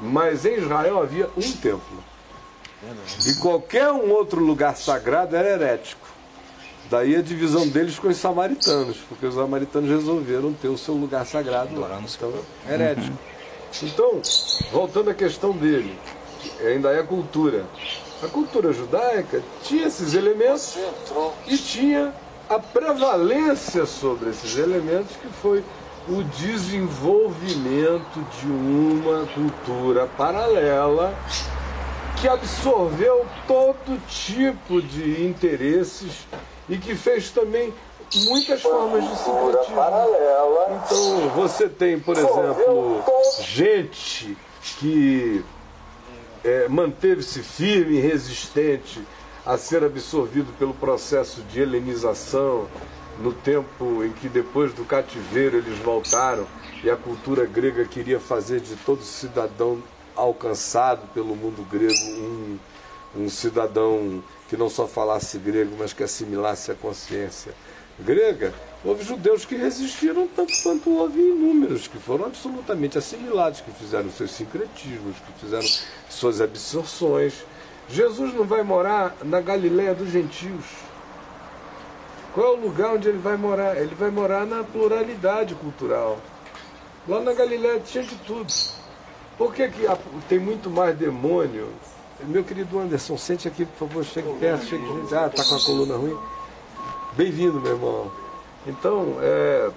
mas 0.00 0.44
em 0.44 0.56
Israel 0.58 1.02
havia 1.02 1.28
um 1.36 1.52
templo. 1.52 2.04
E 3.26 3.34
qualquer 3.36 3.90
um 3.90 4.10
outro 4.10 4.40
lugar 4.40 4.76
sagrado 4.76 5.36
era 5.36 5.48
herético. 5.50 6.08
Daí 6.90 7.16
a 7.16 7.22
divisão 7.22 7.66
deles 7.66 7.98
com 7.98 8.08
os 8.08 8.16
samaritanos, 8.16 8.98
porque 9.08 9.26
os 9.26 9.34
samaritanos 9.34 9.88
resolveram 9.88 10.52
ter 10.52 10.68
o 10.68 10.76
seu 10.76 10.94
lugar 10.94 11.24
sagrado 11.24 11.78
lá. 11.80 12.00
Então, 12.02 12.32
herético. 12.68 13.16
Então, 13.82 14.20
voltando 14.70 15.10
à 15.10 15.14
questão 15.14 15.52
dele, 15.52 15.98
ainda 16.60 16.90
é 16.90 17.00
a 17.00 17.04
cultura. 17.04 17.64
A 18.22 18.28
cultura 18.28 18.72
judaica 18.72 19.42
tinha 19.62 19.86
esses 19.86 20.14
elementos 20.14 20.76
e 21.46 21.56
tinha 21.56 22.14
a 22.48 22.58
prevalência 22.58 23.86
sobre 23.86 24.30
esses 24.30 24.56
elementos 24.56 25.16
que 25.16 25.28
foi 25.40 25.64
o 26.08 26.22
desenvolvimento 26.22 28.20
de 28.38 28.46
uma 28.46 29.26
cultura 29.26 30.06
paralela 30.18 31.14
que 32.20 32.28
absorveu 32.28 33.26
todo 33.46 33.98
tipo 34.06 34.82
de 34.82 35.24
interesses 35.24 36.26
e 36.68 36.76
que 36.76 36.94
fez 36.94 37.30
também 37.30 37.72
muitas 38.26 38.60
formas 38.62 39.02
de 39.02 39.16
sincretismo. 39.16 39.76
Então 40.84 41.28
você 41.30 41.68
tem, 41.68 41.98
por 41.98 42.16
exemplo, 42.16 43.02
gente 43.40 44.36
que 44.78 45.44
é, 46.44 46.68
manteve-se 46.68 47.42
firme 47.42 47.96
e 47.96 48.00
resistente 48.00 49.02
a 49.44 49.58
ser 49.58 49.84
absorvido 49.84 50.52
pelo 50.58 50.74
processo 50.74 51.42
de 51.42 51.60
helenização 51.60 52.66
no 53.18 53.32
tempo 53.32 54.02
em 54.02 54.10
que 54.10 54.28
depois 54.28 54.72
do 54.72 54.84
cativeiro 54.84 55.58
eles 55.58 55.78
voltaram 55.78 56.46
e 56.82 56.90
a 56.90 56.96
cultura 56.96 57.44
grega 57.44 57.84
queria 57.84 58.18
fazer 58.18 58.60
de 58.60 58.74
todo 58.76 59.02
cidadão 59.02 59.82
alcançado 60.16 61.06
pelo 61.12 61.36
mundo 61.36 61.66
grego 61.70 61.94
um, 61.94 62.58
um 63.16 63.28
cidadão 63.28 64.22
que 64.48 64.56
não 64.56 64.68
só 64.68 64.86
falasse 64.86 65.38
grego, 65.38 65.76
mas 65.78 65.92
que 65.92 66.02
assimilasse 66.02 66.70
a 66.70 66.74
consciência 66.74 67.52
grega. 67.98 68.52
Houve 68.84 69.04
judeus 69.04 69.44
que 69.44 69.56
resistiram 69.56 70.28
tanto 70.28 70.52
quanto 70.62 70.90
houve 70.90 71.18
inúmeros 71.20 71.86
que 71.86 71.98
foram 71.98 72.26
absolutamente 72.26 72.98
assimilados, 72.98 73.60
que 73.60 73.70
fizeram 73.70 74.10
seus 74.10 74.32
sincretismos, 74.32 75.16
que 75.16 75.40
fizeram 75.40 75.66
suas 76.10 76.40
absorções. 76.40 77.34
Jesus 77.88 78.34
não 78.34 78.44
vai 78.44 78.62
morar 78.62 79.14
na 79.22 79.40
Galiléia 79.40 79.94
dos 79.94 80.10
gentios. 80.10 80.64
Qual 82.32 82.46
é 82.46 82.50
o 82.56 82.60
lugar 82.60 82.94
onde 82.94 83.08
ele 83.08 83.18
vai 83.18 83.36
morar? 83.36 83.76
Ele 83.76 83.94
vai 83.94 84.10
morar 84.10 84.44
na 84.46 84.64
pluralidade 84.64 85.54
cultural. 85.54 86.18
Lá 87.06 87.20
na 87.20 87.32
Galiléia 87.32 87.80
tinha 87.80 88.02
de 88.02 88.16
tudo. 88.16 88.52
Por 89.36 89.54
que, 89.54 89.68
que 89.68 89.86
tem 90.28 90.38
muito 90.38 90.70
mais 90.70 90.96
demônio? 90.96 91.68
Meu 92.20 92.42
querido 92.42 92.78
Anderson, 92.78 93.18
sente 93.18 93.46
aqui, 93.46 93.64
por 93.64 93.88
favor, 93.88 94.04
chegue 94.04 94.32
perto, 94.38 94.64
chegue 94.64 94.86
junto. 94.86 95.14
Ah, 95.14 95.28
tá 95.28 95.44
com 95.44 95.54
a 95.54 95.60
coluna 95.60 95.96
ruim? 95.96 96.16
Bem-vindo, 97.16 97.60
meu 97.60 97.72
irmão. 97.72 98.10
Então, 98.66 99.16
é, 99.20 99.70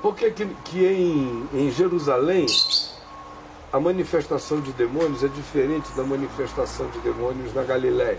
por 0.00 0.14
que, 0.14 0.30
que, 0.30 0.46
que 0.64 0.86
em, 0.86 1.48
em 1.52 1.70
Jerusalém 1.70 2.46
a 3.72 3.78
manifestação 3.78 4.60
de 4.60 4.72
demônios 4.72 5.22
é 5.22 5.28
diferente 5.28 5.90
da 5.96 6.02
manifestação 6.02 6.88
de 6.90 6.98
demônios 7.00 7.54
na 7.54 7.62
Galiléia? 7.62 8.18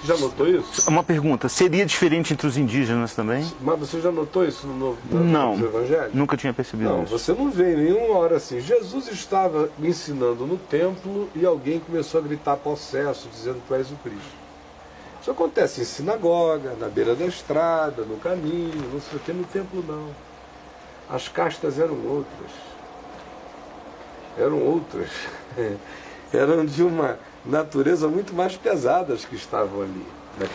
Você 0.00 0.08
já 0.08 0.16
notou 0.18 0.46
isso? 0.46 0.90
Uma 0.90 1.02
pergunta, 1.02 1.48
seria 1.48 1.86
diferente 1.86 2.32
entre 2.34 2.46
os 2.46 2.58
indígenas 2.58 3.14
também? 3.14 3.50
Mas 3.60 3.78
você 3.78 4.00
já 4.00 4.10
notou 4.12 4.44
isso 4.44 4.66
no 4.66 4.76
Novo, 4.76 4.98
no 5.10 5.24
Não, 5.24 5.56
Novo 5.56 5.64
Evangelho? 5.78 6.10
nunca 6.12 6.36
tinha 6.36 6.52
percebido 6.52 6.90
Não, 6.90 7.04
isso. 7.04 7.18
você 7.18 7.32
não 7.32 7.50
vê 7.50 7.72
em 7.72 7.76
nenhuma 7.84 8.18
hora 8.18 8.36
assim. 8.36 8.60
Jesus 8.60 9.08
estava 9.08 9.70
ensinando 9.80 10.46
no 10.46 10.58
templo 10.58 11.30
e 11.34 11.46
alguém 11.46 11.80
começou 11.80 12.20
a 12.20 12.22
gritar 12.22 12.56
possesso, 12.56 13.28
dizendo 13.32 13.60
que 13.62 13.68
tu 13.68 13.74
és 13.74 13.90
o 13.90 13.96
Cristo. 13.96 14.44
Isso 15.22 15.30
acontece 15.30 15.80
em 15.80 15.84
sinagoga, 15.84 16.74
na 16.78 16.86
beira 16.88 17.14
da 17.14 17.24
estrada, 17.24 18.02
no 18.02 18.18
caminho, 18.18 18.90
não 18.92 19.00
sei 19.00 19.16
o 19.16 19.20
que, 19.20 19.32
no 19.32 19.44
templo 19.44 19.82
não. 19.88 20.08
As 21.08 21.28
castas 21.28 21.78
eram 21.78 21.96
outras. 22.06 22.50
Eram 24.38 24.58
outras. 24.60 25.10
eram 26.32 26.64
de 26.64 26.82
uma 26.82 27.18
natureza 27.44 28.08
muito 28.08 28.34
mais 28.34 28.56
pesada 28.56 29.14
as 29.14 29.24
que 29.24 29.36
estavam 29.36 29.82
ali. 29.82 30.06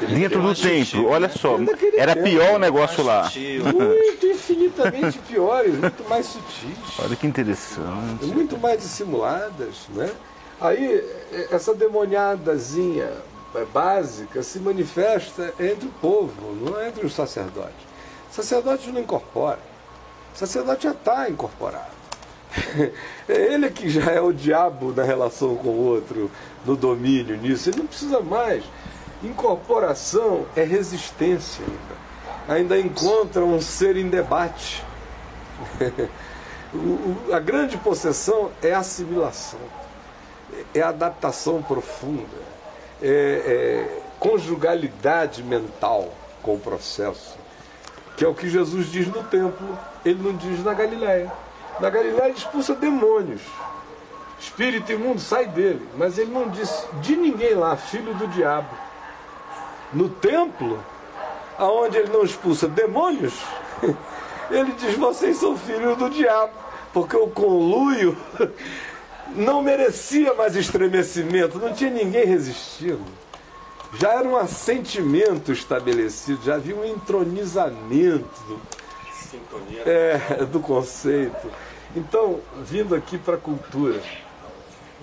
Dentro 0.10 0.42
do 0.42 0.54
templo, 0.54 1.08
olha 1.08 1.30
só, 1.30 1.58
era 1.96 2.14
tempo, 2.14 2.28
pior 2.28 2.56
o 2.56 2.60
negócio 2.60 3.02
lá. 3.02 3.24
Sutil. 3.24 3.64
Muito 3.64 4.26
infinitamente 4.26 5.18
piores, 5.20 5.74
muito 5.74 6.10
mais 6.10 6.26
sutis. 6.26 7.00
Olha 7.02 7.16
que 7.16 7.26
interessante. 7.26 8.26
muito 8.26 8.58
mais 8.58 8.82
dissimuladas, 8.82 9.88
né? 9.96 10.12
Aí 10.60 10.96
eh, 11.32 11.48
essa 11.50 11.74
demoniadazinha 11.74 13.10
eh, 13.56 13.66
básica 13.74 14.44
se 14.44 14.60
manifesta 14.60 15.54
entre 15.58 15.88
o 15.88 15.92
povo, 16.02 16.54
não 16.62 16.78
é 16.78 16.90
entre 16.90 17.06
os 17.06 17.14
sacerdotes. 17.14 17.88
Sacerdote 18.30 18.92
não 18.92 19.00
incorpora. 19.00 19.60
Sacerdote 20.34 20.84
já 20.84 20.92
está 20.92 21.30
incorporado. 21.30 21.99
É 23.28 23.54
ele 23.54 23.70
que 23.70 23.88
já 23.89 24.12
é 24.12 24.20
o 24.20 24.34
diabo 24.34 24.91
na 24.91 25.04
relação 25.04 25.56
com 25.56 25.70
o 25.70 25.86
outro, 25.86 26.32
no 26.66 26.76
domínio 26.76 27.38
nisso. 27.38 27.70
Ele 27.70 27.78
não 27.78 27.86
precisa 27.86 28.22
mais. 28.22 28.64
Incorporação 29.24 30.45
é 30.56 30.64
resistência 30.64 31.64
ainda. 31.64 32.10
Ainda 32.56 32.80
encontra 32.80 33.45
um 33.45 33.62
ser 33.62 33.97
em 33.97 34.10
debate. 34.10 34.84
A 37.34 37.39
grande 37.39 37.78
possessão 37.78 38.52
é 38.62 38.74
assimilação, 38.74 39.60
é 40.74 40.82
adaptação 40.82 41.64
profunda, 41.64 42.38
é, 43.02 43.08
é 43.08 44.02
conjugalidade 44.20 45.41
mental 45.41 46.14
com 46.43 46.56
o 46.56 46.60
processo, 46.60 47.38
que 48.16 48.24
é 48.24 48.28
o 48.28 48.36
que 48.36 48.47
Jesus 48.47 48.91
diz 48.91 49.08
no 49.08 49.24
templo, 49.24 49.78
ele 50.06 50.22
não 50.22 50.36
diz 50.36 50.64
na 50.64 50.74
Galiléia. 50.76 51.32
Na 51.80 51.90
Galiléia 51.90 52.30
ele 52.30 52.38
expulsa 52.38 52.76
demônios, 52.76 53.42
espírito 54.40 54.92
imundo 54.92 55.20
sai 55.20 55.48
dele, 55.48 55.88
mas 55.98 56.18
ele 56.18 56.32
não 56.32 56.50
disse 56.50 56.86
de 57.02 57.16
ninguém 57.16 57.54
lá, 57.54 57.76
filho 57.78 58.14
do 58.16 58.28
diabo. 58.28 58.70
No 59.94 60.10
templo, 60.10 60.84
aonde 61.58 61.98
ele 61.98 62.12
não 62.12 62.24
expulsa 62.24 62.68
demônios, 62.68 63.34
ele 64.52 64.72
diz: 64.74 64.96
vocês 64.96 65.38
são 65.38 65.58
filhos 65.58 65.98
do 65.98 66.10
diabo, 66.10 66.54
porque 66.94 67.16
o 67.16 67.28
conluio 67.28 68.18
não 69.36 69.62
merecia 69.62 70.34
mais 70.34 70.56
estremecimento, 70.56 71.60
não 71.60 71.74
tinha 71.74 71.90
ninguém 71.90 72.26
resistindo. 72.26 73.06
Já 73.98 74.14
era 74.14 74.28
um 74.28 74.36
assentimento 74.36 75.52
estabelecido, 75.52 76.44
já 76.44 76.56
havia 76.56 76.76
um 76.76 76.86
entronizamento 76.86 78.30
do, 78.48 78.62
é, 79.86 80.46
do 80.46 80.60
conceito. 80.60 81.50
Então, 81.96 82.40
vindo 82.64 82.94
aqui 82.94 83.18
para 83.18 83.36
a 83.36 83.40
cultura, 83.40 84.00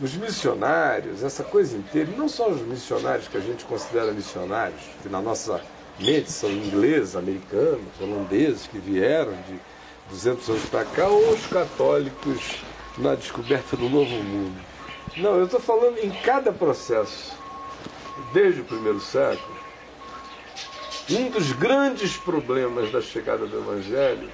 os 0.00 0.14
missionários, 0.14 1.22
essa 1.22 1.42
coisa 1.42 1.76
inteira, 1.76 2.10
não 2.16 2.28
só 2.28 2.48
os 2.48 2.60
missionários 2.62 3.26
que 3.26 3.36
a 3.36 3.40
gente 3.40 3.64
considera 3.64 4.12
missionários, 4.12 4.80
que 5.02 5.08
na 5.08 5.20
nossa 5.20 5.60
mente 5.98 6.30
são 6.30 6.50
ingleses, 6.50 7.16
americanos, 7.16 7.88
holandeses 8.00 8.68
que 8.68 8.78
vieram 8.78 9.32
de 9.48 9.58
200 10.10 10.48
anos 10.48 10.64
para 10.66 10.84
cá, 10.84 11.08
ou 11.08 11.30
os 11.32 11.46
católicos 11.46 12.62
na 12.98 13.16
descoberta 13.16 13.76
do 13.76 13.88
novo 13.88 14.14
mundo. 14.14 14.60
Não, 15.16 15.36
eu 15.36 15.46
estou 15.46 15.60
falando 15.60 15.98
em 15.98 16.10
cada 16.10 16.52
processo, 16.52 17.36
desde 18.32 18.60
o 18.60 18.64
primeiro 18.64 19.00
século, 19.00 19.56
um 21.10 21.30
dos 21.30 21.52
grandes 21.52 22.16
problemas 22.16 22.92
da 22.92 23.00
chegada 23.00 23.46
do 23.46 23.58
Evangelho 23.58 24.28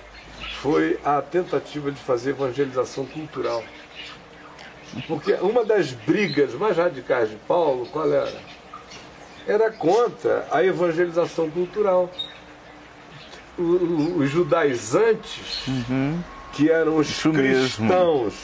foi 0.62 0.96
a 1.04 1.20
tentativa 1.20 1.90
de 1.90 2.00
fazer 2.00 2.30
evangelização 2.30 3.04
cultural. 3.04 3.64
Porque 5.08 5.32
uma 5.34 5.64
das 5.64 5.90
brigas 5.90 6.54
mais 6.54 6.76
radicais 6.76 7.30
de 7.30 7.36
Paulo, 7.48 7.84
qual 7.86 8.12
era? 8.12 8.40
Era 9.44 9.72
contra 9.72 10.46
a 10.52 10.62
evangelização 10.64 11.50
cultural. 11.50 12.08
Os 13.58 14.30
judaizantes, 14.30 15.64
que 16.52 16.70
eram 16.70 16.96
os 16.96 17.10
Isso 17.10 17.32
mesmo. 17.32 17.88
cristãos 17.88 18.34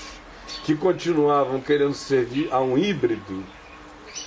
que 0.64 0.74
continuavam 0.74 1.60
querendo 1.60 1.94
servir 1.94 2.48
a 2.50 2.60
um 2.60 2.76
híbrido, 2.76 3.44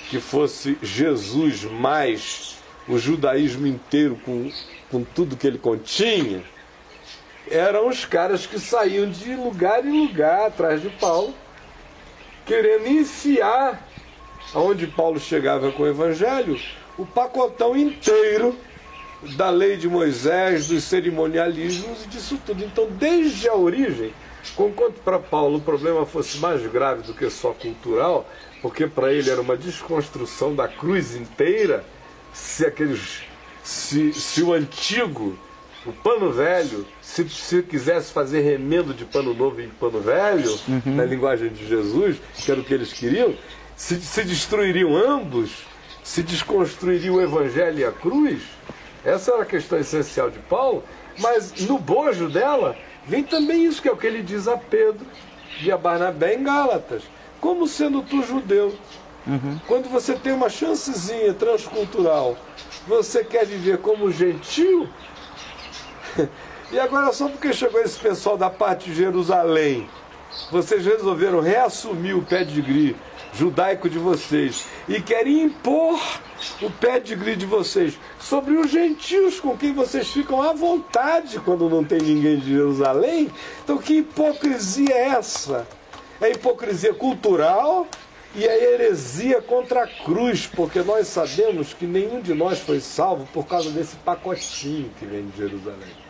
que 0.09 0.19
fosse 0.21 0.77
Jesus 0.81 1.65
mais 1.65 2.55
o 2.87 2.97
judaísmo 2.97 3.67
inteiro 3.67 4.17
com, 4.23 4.49
com 4.89 5.03
tudo 5.03 5.35
que 5.35 5.45
ele 5.45 5.57
continha, 5.57 6.41
eram 7.49 7.87
os 7.87 8.05
caras 8.05 8.45
que 8.45 8.59
saíam 8.59 9.09
de 9.09 9.35
lugar 9.35 9.85
em 9.85 10.07
lugar 10.07 10.47
atrás 10.47 10.81
de 10.81 10.89
Paulo, 10.89 11.33
querendo 12.45 12.87
enfiar 12.87 13.87
aonde 14.53 14.87
Paulo 14.87 15.19
chegava 15.19 15.71
com 15.71 15.83
o 15.83 15.87
evangelho, 15.87 16.59
o 16.97 17.05
pacotão 17.05 17.75
inteiro 17.75 18.57
da 19.35 19.49
lei 19.49 19.77
de 19.77 19.87
Moisés, 19.87 20.67
dos 20.67 20.83
cerimonialismos 20.83 22.05
e 22.05 22.07
disso 22.07 22.39
tudo. 22.45 22.63
Então, 22.63 22.87
desde 22.89 23.47
a 23.47 23.55
origem, 23.55 24.13
conquanto 24.55 24.99
para 25.01 25.19
Paulo 25.19 25.57
o 25.57 25.61
problema 25.61 26.05
fosse 26.05 26.37
mais 26.39 26.65
grave 26.67 27.03
do 27.03 27.13
que 27.13 27.29
só 27.29 27.53
cultural, 27.53 28.27
porque 28.61 28.87
para 28.87 29.13
ele 29.13 29.29
era 29.29 29.41
uma 29.41 29.55
desconstrução 29.55 30.55
da 30.55 30.67
cruz 30.67 31.15
inteira, 31.15 31.85
se 32.33 32.65
aqueles 32.65 33.23
se, 33.63 34.13
se 34.13 34.41
o 34.41 34.53
antigo, 34.53 35.37
o 35.85 35.93
pano 35.93 36.31
velho, 36.31 36.85
se, 37.11 37.27
se 37.27 37.61
quisesse 37.61 38.13
fazer 38.13 38.39
remendo 38.39 38.93
de 38.93 39.03
pano 39.03 39.33
novo 39.33 39.61
em 39.61 39.67
pano 39.67 39.99
velho, 39.99 40.57
na 40.85 41.03
linguagem 41.03 41.49
de 41.49 41.67
Jesus, 41.67 42.15
que 42.35 42.49
era 42.49 42.61
o 42.61 42.63
que 42.63 42.73
eles 42.73 42.93
queriam, 42.93 43.35
se, 43.75 43.99
se 43.99 44.23
destruiriam 44.23 44.95
ambos, 44.95 45.65
se 46.01 46.23
desconstruiria 46.23 47.11
o 47.11 47.21
evangelho 47.21 47.79
e 47.79 47.83
a 47.83 47.91
cruz. 47.91 48.41
Essa 49.03 49.33
era 49.33 49.43
a 49.43 49.45
questão 49.45 49.77
essencial 49.77 50.31
de 50.31 50.39
Paulo, 50.39 50.85
mas 51.19 51.53
no 51.67 51.77
bojo 51.77 52.29
dela 52.29 52.77
vem 53.05 53.23
também 53.23 53.65
isso, 53.65 53.81
que 53.81 53.89
é 53.89 53.91
o 53.91 53.97
que 53.97 54.07
ele 54.07 54.23
diz 54.23 54.47
a 54.47 54.55
Pedro 54.55 55.05
e 55.61 55.69
a 55.69 55.77
Barnabé 55.77 56.35
em 56.35 56.43
Gálatas. 56.43 57.03
Como 57.41 57.67
sendo 57.67 58.03
tu 58.03 58.23
judeu, 58.23 58.73
quando 59.67 59.89
você 59.89 60.13
tem 60.13 60.31
uma 60.31 60.49
chancezinha 60.49 61.33
transcultural, 61.33 62.37
você 62.87 63.21
quer 63.21 63.45
viver 63.45 63.79
como 63.79 64.09
gentil? 64.09 64.87
E 66.71 66.79
agora, 66.79 67.11
só 67.11 67.27
porque 67.27 67.51
chegou 67.51 67.81
esse 67.81 67.99
pessoal 67.99 68.37
da 68.37 68.49
parte 68.49 68.89
de 68.89 68.95
Jerusalém, 68.95 69.89
vocês 70.49 70.85
resolveram 70.85 71.41
reassumir 71.41 72.17
o 72.17 72.23
pedigree 72.23 72.95
judaico 73.33 73.89
de 73.89 73.99
vocês 73.99 74.65
e 74.87 75.01
querem 75.01 75.43
impor 75.43 75.99
o 76.61 76.69
pedigree 76.69 77.35
de 77.35 77.45
vocês 77.45 77.99
sobre 78.21 78.53
os 78.53 78.71
gentios 78.71 79.37
com 79.37 79.57
quem 79.57 79.73
vocês 79.73 80.07
ficam 80.07 80.41
à 80.41 80.53
vontade 80.53 81.39
quando 81.41 81.69
não 81.69 81.83
tem 81.83 81.99
ninguém 81.99 82.39
de 82.39 82.51
Jerusalém. 82.51 83.29
Então, 83.63 83.77
que 83.77 83.97
hipocrisia 83.97 84.93
é 84.93 85.07
essa? 85.09 85.67
É 86.21 86.31
hipocrisia 86.31 86.93
cultural 86.93 87.85
e 88.33 88.45
é 88.45 88.73
heresia 88.73 89.41
contra 89.41 89.83
a 89.83 89.87
cruz, 89.87 90.47
porque 90.47 90.81
nós 90.81 91.07
sabemos 91.07 91.73
que 91.73 91.85
nenhum 91.85 92.21
de 92.21 92.33
nós 92.33 92.59
foi 92.59 92.79
salvo 92.79 93.27
por 93.33 93.45
causa 93.45 93.69
desse 93.71 93.97
pacotinho 93.97 94.89
que 94.97 95.05
vem 95.05 95.27
de 95.27 95.37
Jerusalém. 95.37 96.00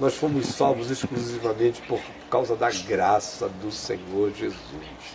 Nós 0.00 0.16
fomos 0.16 0.46
salvos 0.46 0.90
exclusivamente 0.90 1.82
por 1.82 2.00
causa 2.30 2.56
da 2.56 2.70
graça 2.70 3.48
do 3.48 3.70
Senhor 3.70 4.32
Jesus. 4.34 4.58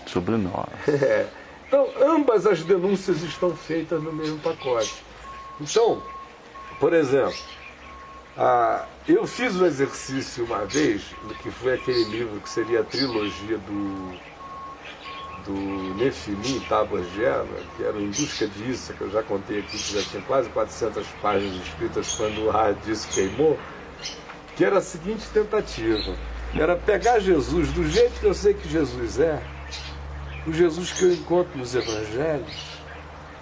Sobre 0.06 0.38
nós. 0.38 0.70
É. 0.88 1.28
Então, 1.68 1.90
ambas 2.00 2.46
as 2.46 2.64
denúncias 2.64 3.24
estão 3.24 3.56
feitas 3.56 4.02
no 4.02 4.14
mesmo 4.14 4.38
pacote. 4.40 5.04
Então, 5.60 6.02
por 6.80 6.94
exemplo, 6.94 7.36
ah, 8.38 8.86
eu 9.08 9.26
fiz 9.26 9.56
um 9.56 9.66
exercício 9.66 10.46
uma 10.46 10.66
vez, 10.66 11.02
que 11.42 11.50
foi 11.50 11.74
aquele 11.74 12.04
livro 12.04 12.40
que 12.40 12.50
seria 12.50 12.82
a 12.82 12.84
trilogia 12.84 13.58
do, 13.58 14.14
do 15.46 15.96
Nefilim 15.96 16.60
Tábuas 16.70 17.10
de 17.14 17.24
Eva, 17.26 17.48
que 17.76 17.84
era 17.84 17.98
Em 17.98 18.08
Busca 18.08 18.48
de 18.48 18.72
Issa, 18.72 18.94
que 18.94 19.02
eu 19.02 19.10
já 19.10 19.24
contei 19.24 19.60
aqui, 19.60 19.78
que 19.78 19.94
já 19.94 20.02
tinha 20.04 20.22
quase 20.24 20.50
400 20.50 21.08
páginas 21.22 21.66
escritas 21.66 22.14
quando 22.16 22.46
o 22.46 22.50
Hardis 22.52 23.06
queimou, 23.06 23.58
que 24.56 24.64
era 24.64 24.78
a 24.78 24.82
seguinte 24.82 25.26
tentativa. 25.34 26.16
Era 26.54 26.76
pegar 26.76 27.20
Jesus 27.20 27.72
do 27.74 27.88
jeito 27.88 28.20
que 28.20 28.26
eu 28.26 28.34
sei 28.34 28.54
que 28.54 28.70
Jesus 28.70 29.20
é, 29.20 29.42
o 30.48 30.54
Jesus 30.54 30.92
que 30.94 31.04
eu 31.04 31.14
encontro 31.14 31.58
nos 31.58 31.76
evangelhos, 31.76 32.80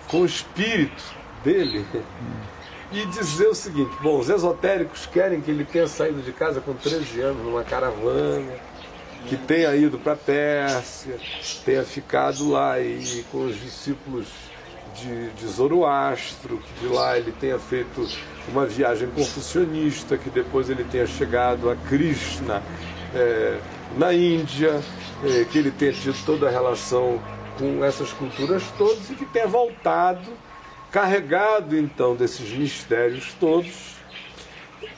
com 0.08 0.22
o 0.22 0.26
espírito 0.26 1.04
dele, 1.44 1.86
e 2.92 3.06
dizer 3.08 3.48
o 3.48 3.56
seguinte: 3.56 3.96
bom, 4.02 4.20
os 4.20 4.30
esotéricos 4.30 5.06
querem 5.06 5.42
que 5.42 5.52
ele 5.52 5.66
tenha 5.66 5.88
saído 5.88 6.22
de 6.22 6.32
casa 6.32 6.60
com 6.60 6.74
13 6.74 7.22
anos 7.22 7.44
numa 7.44 7.64
caravana, 7.64 8.54
que 9.28 9.38
tenha 9.38 9.76
ido 9.76 10.00
para 10.00 10.14
a 10.14 10.18
Pérsia, 10.18 11.18
tenha 11.64 11.84
ficado 11.84 12.50
lá 12.50 12.80
e 12.80 13.24
com 13.32 13.46
os 13.46 13.60
discípulos 13.60 14.28
de, 14.96 15.30
de 15.32 15.48
Zoroastro, 15.48 16.58
que 16.58 16.88
de 16.88 16.94
lá 16.94 17.18
ele 17.18 17.32
tenha 17.32 17.60
feito 17.60 18.08
uma 18.48 18.66
viagem 18.66 19.10
confucionista, 19.10 20.18
que 20.18 20.30
depois 20.30 20.70
ele 20.70 20.84
tenha 20.84 21.08
chegado 21.08 21.70
a 21.70 21.76
Krishna 21.76 22.62
eh, 23.16 23.60
na 23.98 24.14
Índia, 24.14 24.82
eh, 25.24 25.46
que 25.52 25.58
ele 25.58 25.72
tenha 25.72 25.94
tido 25.94 26.18
toda 26.26 26.48
a 26.48 26.52
relação 26.52 27.22
com 27.58 27.84
essas 27.84 28.12
culturas 28.12 28.64
todas 28.78 29.10
e 29.10 29.16
que 29.16 29.26
tenha 29.26 29.48
voltado 29.48 30.32
carregado 30.92 31.76
então 31.76 32.16
desses 32.16 32.52
mistérios 32.52 33.34
todos, 33.40 33.96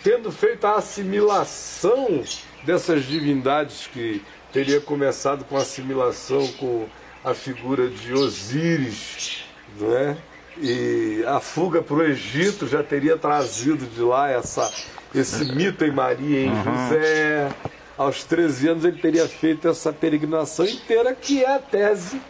tendo 0.04 0.30
feito 0.30 0.68
a 0.68 0.76
assimilação 0.76 2.22
dessas 2.66 3.06
divindades 3.06 3.88
que 3.88 4.22
teria 4.52 4.82
começado 4.82 5.46
com 5.46 5.56
a 5.56 5.62
assimilação 5.62 6.46
com 6.54 6.86
a 7.24 7.34
figura 7.34 7.88
de 7.88 8.14
Osíris, 8.14 9.45
não 9.80 9.96
é? 9.96 10.18
E 10.58 11.24
a 11.28 11.40
fuga 11.40 11.82
para 11.82 11.96
o 11.96 12.04
Egito 12.04 12.68
já 12.68 12.82
teria 12.82 13.18
trazido 13.18 13.86
de 13.86 14.02
lá 14.02 14.30
essa, 14.30 14.72
esse 15.14 15.44
mito 15.54 15.84
em 15.84 15.92
Maria 15.92 16.40
e 16.40 16.46
em 16.46 16.64
José. 16.64 17.50
Aos 17.98 18.24
13 18.24 18.70
anos 18.70 18.86
ele 18.86 19.00
teria 19.00 19.28
feito 19.28 19.68
essa 19.68 19.92
peregrinação 19.92 20.66
inteira, 20.66 21.14
que 21.14 21.44
é 21.44 21.56
a 21.56 21.60
tese 21.60 22.22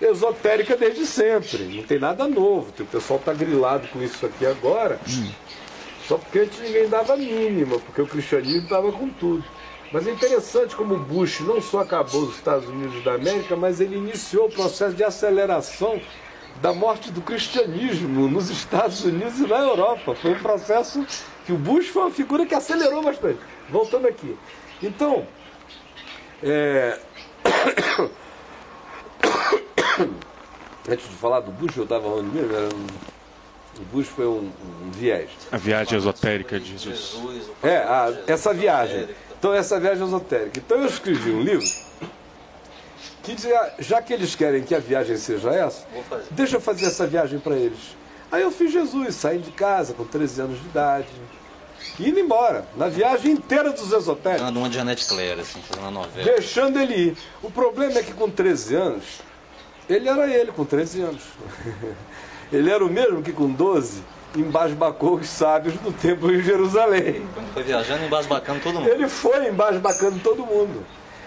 esotérica 0.00 0.76
desde 0.76 1.06
sempre. 1.06 1.64
Não 1.64 1.82
tem 1.82 1.98
nada 1.98 2.26
novo. 2.26 2.72
O 2.78 2.86
pessoal 2.86 3.18
está 3.18 3.32
grilado 3.32 3.88
com 3.88 4.02
isso 4.02 4.24
aqui 4.26 4.46
agora. 4.46 4.98
Só 6.06 6.18
porque 6.18 6.40
antes 6.40 6.60
ninguém 6.60 6.88
dava 6.88 7.16
mínima, 7.16 7.78
porque 7.78 8.02
o 8.02 8.06
cristianismo 8.06 8.64
estava 8.64 8.92
com 8.92 9.08
tudo. 9.08 9.44
Mas 9.92 10.06
é 10.06 10.10
interessante 10.10 10.74
como 10.74 10.96
Bush 10.98 11.40
não 11.40 11.60
só 11.62 11.80
acabou 11.80 12.22
os 12.22 12.36
Estados 12.36 12.68
Unidos 12.68 13.02
da 13.04 13.14
América, 13.14 13.54
mas 13.56 13.80
ele 13.80 13.96
iniciou 13.96 14.46
o 14.46 14.50
processo 14.50 14.94
de 14.94 15.04
aceleração 15.04 16.00
da 16.60 16.72
morte 16.72 17.10
do 17.10 17.20
cristianismo 17.20 18.28
nos 18.28 18.50
Estados 18.50 19.04
Unidos 19.04 19.38
e 19.38 19.46
na 19.46 19.58
Europa. 19.58 20.14
Foi 20.14 20.32
um 20.32 20.38
processo 20.38 21.06
que 21.44 21.52
o 21.52 21.56
Bush 21.56 21.88
foi 21.88 22.02
uma 22.02 22.10
figura 22.10 22.46
que 22.46 22.54
acelerou 22.54 23.02
bastante. 23.02 23.38
Voltando 23.68 24.06
aqui. 24.06 24.36
Então, 24.82 25.26
é... 26.42 26.98
antes 30.88 31.08
de 31.08 31.14
falar 31.16 31.40
do 31.40 31.50
Bush, 31.50 31.76
eu 31.76 31.84
estava 31.84 32.08
falando 32.08 32.32
mesmo, 32.32 32.54
era 32.54 32.68
um... 32.74 32.86
o 33.80 33.84
Bush 33.92 34.08
foi 34.08 34.26
um, 34.26 34.50
um, 34.84 34.90
viés. 34.90 35.30
A 35.50 35.56
viagem 35.56 35.96
esotérica 35.96 36.60
de 36.60 36.76
Jesus. 36.76 37.50
É, 37.62 37.76
a, 37.76 38.12
essa 38.26 38.52
viagem. 38.52 39.08
Então, 39.38 39.54
essa 39.54 39.78
viagem 39.80 40.04
esotérica. 40.04 40.58
Então, 40.58 40.78
eu 40.78 40.86
escrevi 40.86 41.30
um 41.30 41.42
livro 41.42 41.66
que 43.24 43.34
dizia, 43.34 43.72
já 43.78 44.02
que 44.02 44.12
eles 44.12 44.34
querem 44.34 44.62
que 44.62 44.74
a 44.74 44.78
viagem 44.78 45.16
seja 45.16 45.50
essa, 45.50 45.86
deixa 46.30 46.56
eu 46.56 46.60
fazer 46.60 46.86
essa 46.86 47.06
viagem 47.06 47.38
para 47.38 47.56
eles. 47.56 47.96
Aí 48.30 48.42
eu 48.42 48.50
fiz 48.50 48.70
Jesus, 48.70 49.14
saindo 49.14 49.44
de 49.44 49.52
casa 49.52 49.94
com 49.94 50.04
13 50.04 50.42
anos 50.42 50.60
de 50.60 50.66
idade, 50.66 51.08
indo 51.98 52.20
embora, 52.20 52.66
na 52.76 52.88
viagem 52.88 53.32
inteira 53.32 53.70
dos 53.72 53.92
esotéricos. 53.92 54.44
Dando 54.44 54.58
uma 54.58 54.68
de 54.68 54.76
Janete 54.76 55.06
Claire, 55.06 55.40
assim, 55.40 55.60
fazendo 55.62 55.84
uma 55.84 55.90
novela. 55.90 56.32
Deixando 56.32 56.78
ele 56.78 56.94
ir. 56.94 57.16
O 57.42 57.50
problema 57.50 57.98
é 57.98 58.02
que 58.02 58.12
com 58.12 58.28
13 58.28 58.74
anos, 58.74 59.04
ele 59.88 60.08
era 60.08 60.28
ele 60.28 60.52
com 60.52 60.64
13 60.64 61.02
anos. 61.02 61.22
ele 62.52 62.70
era 62.70 62.84
o 62.84 62.90
mesmo 62.90 63.22
que 63.22 63.32
com 63.32 63.50
12 63.50 64.02
embasbacou 64.36 65.14
os 65.14 65.28
sábios 65.28 65.74
do 65.76 65.92
templo 65.92 66.34
em 66.34 66.42
Jerusalém. 66.42 67.26
Quando 67.32 67.52
foi 67.54 67.62
viajando, 67.62 68.04
embasbacando 68.04 68.60
todo 68.60 68.74
mundo. 68.80 68.88
Ele 68.88 69.08
foi 69.08 69.48
embasbacando 69.48 70.18
todo 70.18 70.44
mundo. 70.44 70.84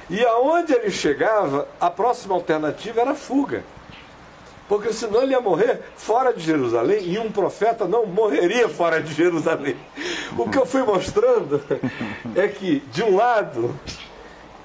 E 0.10 0.24
aonde 0.26 0.74
ele 0.74 0.90
chegava, 0.90 1.68
a 1.80 1.90
próxima 1.90 2.34
alternativa 2.34 3.02
era 3.02 3.14
fuga. 3.16 3.64
Porque 4.68 4.92
senão 4.92 5.22
ele 5.24 5.32
ia 5.32 5.40
morrer 5.40 5.82
fora 5.96 6.34
de 6.34 6.42
Jerusalém 6.42 7.04
e 7.06 7.18
um 7.18 7.32
profeta 7.32 7.88
não 7.88 8.06
morreria 8.06 8.68
fora 8.68 9.02
de 9.02 9.14
Jerusalém. 9.14 9.78
O 10.38 10.50
que 10.50 10.58
eu 10.58 10.66
fui 10.66 10.84
mostrando 10.84 11.62
é 12.36 12.48
que, 12.50 12.82
de 12.92 13.02
um 13.04 13.16
lado, 13.16 13.74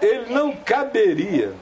ele 0.01 0.33
não 0.33 0.57
caberia 0.57 1.53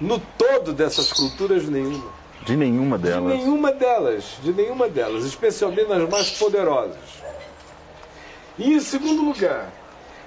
no 0.00 0.18
todo 0.18 0.72
dessas 0.72 1.12
culturas 1.12 1.68
nenhuma. 1.68 2.12
De 2.44 2.56
nenhuma 2.56 2.98
De 2.98 3.04
delas. 3.04 3.32
nenhuma 3.38 3.72
delas, 3.72 4.24
de 4.42 4.52
nenhuma 4.52 4.88
delas, 4.88 5.24
especialmente 5.24 5.88
nas 5.88 6.08
mais 6.08 6.30
poderosas. 6.32 6.96
E 8.58 8.74
em 8.74 8.80
segundo 8.80 9.24
lugar, 9.24 9.72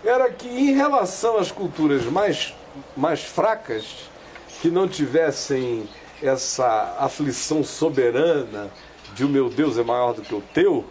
era 0.04 0.30
que 0.32 0.48
em 0.48 0.74
relação 0.74 1.38
às 1.38 1.52
culturas 1.52 2.06
mais, 2.06 2.54
mais 2.96 3.24
fracas, 3.24 4.10
que 4.62 4.70
não 4.70 4.88
tivessem 4.88 5.88
essa 6.22 6.96
aflição 7.00 7.64
soberana 7.64 8.70
de 9.14 9.24
o 9.24 9.30
meu 9.30 9.50
Deus 9.50 9.78
é 9.78 9.84
maior 9.84 10.14
do 10.14 10.22
que 10.22 10.34
o 10.34 10.42
teu, 10.54 10.86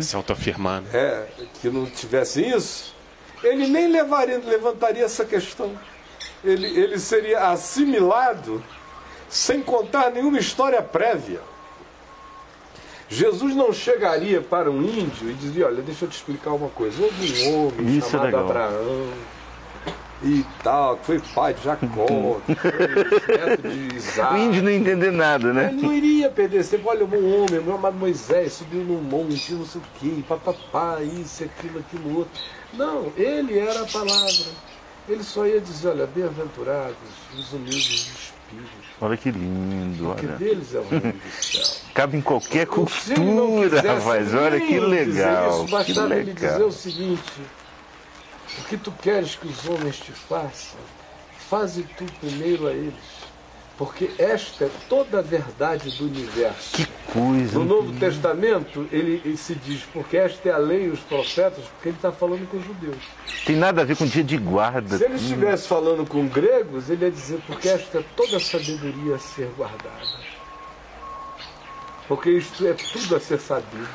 Se 0.00 0.14
autoafirmar. 0.14 0.80
né? 0.82 0.88
é, 0.92 1.26
que 1.60 1.68
não 1.68 1.86
tivesse 1.86 2.40
isso, 2.42 2.94
ele 3.42 3.66
nem 3.66 3.88
levaria, 3.88 4.38
levantaria 4.38 5.04
essa 5.04 5.24
questão. 5.24 5.72
Ele, 6.44 6.66
ele 6.66 6.98
seria 6.98 7.48
assimilado 7.48 8.62
sem 9.28 9.60
contar 9.60 10.10
nenhuma 10.10 10.38
história 10.38 10.80
prévia. 10.80 11.40
Jesus 13.08 13.54
não 13.54 13.72
chegaria 13.72 14.40
para 14.40 14.70
um 14.70 14.82
índio 14.82 15.30
e 15.30 15.34
dizia, 15.34 15.66
olha, 15.66 15.82
deixa 15.82 16.04
eu 16.04 16.08
te 16.08 16.16
explicar 16.16 16.52
uma 16.52 16.68
coisa. 16.68 17.02
Houve 17.02 17.44
um 17.44 17.66
homem 17.66 17.98
Isso 17.98 18.08
é 18.08 18.10
chamado 18.10 18.26
legal. 18.26 18.44
Abraão 18.44 19.12
e 20.22 20.44
tal, 20.62 20.96
que 20.96 21.06
foi 21.06 21.20
pai 21.34 21.54
de 21.54 21.62
Jacó, 21.62 22.40
que 22.46 22.54
foi 22.54 23.36
neto 23.36 23.68
de 23.68 23.94
Isaac. 23.96 24.34
O 24.34 24.38
índio 24.38 24.62
não 24.62 24.70
entender 24.70 25.10
nada, 25.12 25.52
né? 25.52 25.68
Ele 25.72 25.82
não 25.82 25.92
iria 25.92 26.30
perder 26.30 26.66
tempo. 26.66 26.88
Olha, 26.88 27.04
um 27.04 27.44
homem 27.44 27.64
chamado 27.64 27.96
Moisés 27.96 28.54
subiu 28.54 28.82
num 28.82 29.00
monte, 29.00 29.52
não 29.52 29.66
sei 29.66 29.80
o 29.80 29.84
quê, 30.00 30.24
papapá, 30.26 31.02
isso, 31.02 31.44
aquilo, 31.44 31.78
aquilo 31.80 32.18
outro. 32.18 32.32
Não, 32.72 33.12
ele 33.16 33.58
era 33.58 33.82
a 33.82 33.86
palavra. 33.86 34.46
Ele 35.08 35.22
só 35.22 35.46
ia 35.46 35.60
dizer, 35.60 35.88
olha, 35.88 36.06
bem-aventurados 36.06 36.96
os 37.38 37.52
humildes 37.52 37.82
de 37.84 38.10
espírito, 38.10 38.85
Olha 39.00 39.16
que 39.16 39.30
lindo, 39.30 40.08
olha. 40.08 40.36
deles 40.36 40.74
é 40.74 40.78
o 40.80 40.88
reino 40.88 41.12
do 41.12 41.42
céu. 41.44 41.76
Cabe 41.94 42.16
em 42.16 42.20
qualquer 42.22 42.66
cultura, 42.66 43.80
rapaz. 43.80 44.34
Olha 44.34 44.60
que 44.60 44.78
legal. 44.80 45.56
Isso, 45.56 45.64
Que 45.66 45.70
bastava 45.72 46.16
ele 46.16 46.32
dizer 46.32 46.52
legal. 46.52 46.68
o 46.68 46.72
seguinte: 46.72 47.32
o 48.58 48.64
que 48.64 48.76
tu 48.76 48.92
queres 48.92 49.34
que 49.34 49.46
os 49.46 49.66
homens 49.68 49.96
te 49.98 50.12
façam, 50.12 50.78
faze 51.48 51.82
tu 51.96 52.04
primeiro 52.20 52.66
a 52.66 52.72
eles. 52.72 52.94
Porque 53.78 54.10
esta 54.18 54.64
é 54.64 54.70
toda 54.88 55.18
a 55.18 55.22
verdade 55.22 55.90
do 55.98 56.04
universo. 56.04 56.76
Que 56.76 56.86
coisa. 57.12 57.58
No 57.58 57.64
Novo 57.64 57.92
Testamento, 57.98 58.86
ele, 58.90 59.20
ele 59.24 59.36
se 59.36 59.54
diz, 59.54 59.82
porque 59.92 60.16
esta 60.16 60.48
é 60.48 60.52
a 60.52 60.56
lei 60.56 60.86
e 60.86 60.88
os 60.88 61.00
profetas, 61.00 61.64
porque 61.64 61.90
ele 61.90 61.96
está 61.96 62.10
falando 62.10 62.48
com 62.48 62.56
os 62.56 62.64
judeus. 62.64 62.96
Tem 63.44 63.54
nada 63.54 63.82
a 63.82 63.84
ver 63.84 63.96
com 63.96 64.06
dia 64.06 64.24
de 64.24 64.38
guarda. 64.38 64.96
Se 64.96 65.04
ele 65.04 65.16
estivesse 65.16 65.68
falando 65.68 66.06
com 66.08 66.26
gregos, 66.26 66.88
ele 66.88 67.04
ia 67.04 67.10
dizer, 67.10 67.38
porque 67.46 67.68
esta 67.68 67.98
é 67.98 68.04
toda 68.16 68.38
a 68.38 68.40
sabedoria 68.40 69.16
a 69.16 69.18
ser 69.18 69.50
guardada. 69.56 70.35
Porque 72.08 72.30
isto 72.30 72.64
é 72.66 72.72
tudo 72.72 73.16
a 73.16 73.20
ser 73.20 73.38
sabido. 73.40 73.88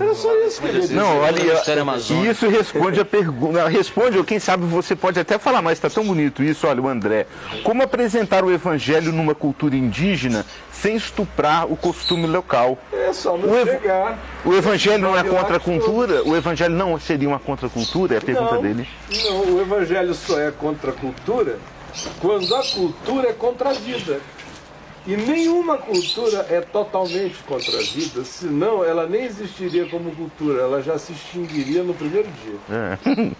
Era 0.00 0.14
só 0.14 0.34
isso 0.46 0.62
que 0.62 0.68
ele. 0.68 0.88
Não, 0.94 1.18
olha, 1.18 1.42
e 1.42 2.26
isso 2.30 2.48
responde 2.48 3.00
a 3.00 3.04
pergunta. 3.04 3.68
Responde, 3.68 4.16
ou 4.16 4.24
quem 4.24 4.38
sabe 4.38 4.64
você 4.64 4.96
pode 4.96 5.20
até 5.20 5.38
falar, 5.38 5.60
mas 5.60 5.74
está 5.74 5.90
tão 5.90 6.04
bonito 6.04 6.42
isso, 6.42 6.66
olha, 6.66 6.80
o 6.80 6.88
André. 6.88 7.26
Como 7.62 7.82
apresentar 7.82 8.44
o 8.44 8.50
evangelho 8.50 9.12
numa 9.12 9.34
cultura 9.34 9.76
indígena 9.76 10.46
sem 10.72 10.96
estuprar 10.96 11.70
o 11.70 11.76
costume 11.76 12.26
local? 12.26 12.78
É 12.92 13.12
só 13.12 13.36
não 13.36 13.50
O 13.50 13.58
ev- 13.58 13.68
chegar. 13.68 14.18
O 14.44 14.54
evangelho 14.54 15.02
não 15.02 15.18
é 15.18 15.22
contra 15.22 15.58
a 15.58 15.60
cultura? 15.60 16.22
O 16.24 16.34
evangelho 16.34 16.74
não 16.74 16.98
seria 16.98 17.28
uma 17.28 17.38
contracultura? 17.38 18.14
É 18.14 18.18
a 18.18 18.22
pergunta 18.22 18.54
não, 18.54 18.62
dele. 18.62 18.88
Não, 19.24 19.54
o 19.54 19.60
evangelho 19.60 20.14
só 20.14 20.40
é 20.40 20.50
contra 20.50 20.92
a 20.92 20.94
cultura 20.94 21.58
quando 22.20 22.54
a 22.54 22.62
cultura 22.62 23.28
é 23.28 23.32
contra 23.32 23.70
a 23.70 23.72
vida. 23.74 24.20
E 25.06 25.16
nenhuma 25.16 25.78
cultura 25.78 26.44
é 26.50 26.60
totalmente 26.60 27.36
contra 27.46 27.78
a 27.78 27.82
vida, 27.82 28.24
senão 28.24 28.84
ela 28.84 29.06
nem 29.06 29.24
existiria 29.24 29.86
como 29.88 30.10
cultura, 30.16 30.62
ela 30.62 30.82
já 30.82 30.98
se 30.98 31.12
extinguiria 31.12 31.84
no 31.84 31.94
primeiro 31.94 32.28
dia. 32.42 32.98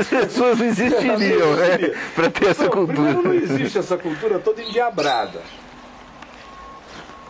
As 0.00 0.06
pessoas 0.06 0.58
não 0.58 0.66
existiriam, 0.66 1.56
né? 1.56 1.78
Para 2.14 2.30
ter 2.30 2.48
essa 2.50 2.64
Não, 2.64 2.70
primeiro 2.86 3.22
não 3.22 3.22
cultura. 3.22 3.34
existe 3.36 3.78
essa 3.78 3.96
cultura 3.96 4.38
toda 4.38 4.62
endiabrada. 4.62 5.40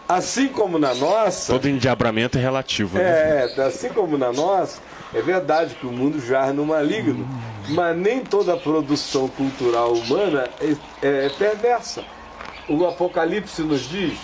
Assim 0.09 0.49
como 0.49 0.79
na 0.79 0.95
nossa, 0.95 1.53
Todo 1.55 1.69
endiabramento 1.69 2.37
é 2.37 2.41
relativo, 2.41 2.99
né? 2.99 3.49
É, 3.57 3.63
assim 3.63 3.89
como 3.89 4.19
na 4.19 4.31
nossa, 4.31 4.79
é 5.15 5.21
verdade 5.21 5.75
que 5.75 5.87
o 5.87 5.93
mundo 5.93 6.21
jaz 6.21 6.55
no 6.55 6.65
maligno, 6.65 7.27
mas 7.69 7.97
nem 7.97 8.25
toda 8.25 8.55
a 8.55 8.57
produção 8.57 9.29
cultural 9.29 9.93
humana 9.93 10.49
é, 10.61 10.77
é 11.03 11.29
perversa. 11.29 12.05
O 12.69 12.87
Apocalipse 12.87 13.63
nos 13.63 13.89
diz, 13.89 14.19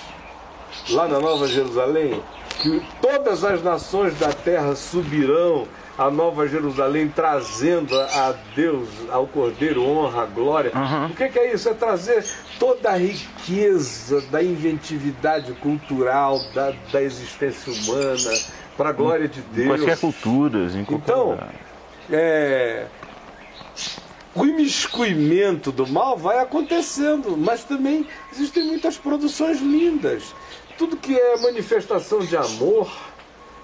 lá 0.90 1.06
na 1.06 1.18
Nova 1.18 1.46
Jerusalém, 1.46 2.22
que 2.60 2.82
todas 3.00 3.44
as 3.44 3.62
nações 3.62 4.18
da 4.18 4.32
terra 4.32 4.74
subirão 4.74 5.66
a 5.98 6.12
Nova 6.12 6.46
Jerusalém 6.46 7.08
trazendo 7.08 8.00
a 8.00 8.32
Deus, 8.54 8.88
ao 9.10 9.26
Cordeiro, 9.26 9.82
honra, 9.82 10.26
glória. 10.26 10.70
O 11.10 11.14
que, 11.16 11.28
que 11.28 11.38
é 11.40 11.52
isso? 11.52 11.68
É 11.68 11.74
trazer 11.74 12.24
toda 12.56 12.90
a 12.90 12.96
riqueza 12.96 14.20
da 14.30 14.40
inventividade 14.40 15.52
cultural, 15.54 16.40
da, 16.54 16.72
da 16.92 17.02
existência 17.02 17.72
humana, 17.72 18.30
para 18.78 18.90
a 18.90 18.92
glória 18.92 19.26
de 19.28 19.40
Deus. 19.40 19.80
Quaisquer 19.80 19.98
culturas, 19.98 20.74
em 20.76 20.84
qualquer 20.84 21.12
Então, 21.12 21.30
lugar. 21.32 21.54
é, 22.12 22.86
o 24.34 24.46
imiscuimento 24.46 25.72
do 25.72 25.84
mal 25.84 26.16
vai 26.16 26.38
acontecendo, 26.38 27.36
mas 27.36 27.64
também 27.64 28.06
existem 28.32 28.64
muitas 28.64 28.96
produções 28.96 29.60
lindas. 29.60 30.32
Tudo 30.78 30.96
que 30.96 31.18
é 31.18 31.36
manifestação 31.38 32.20
de 32.20 32.36
amor 32.36 32.88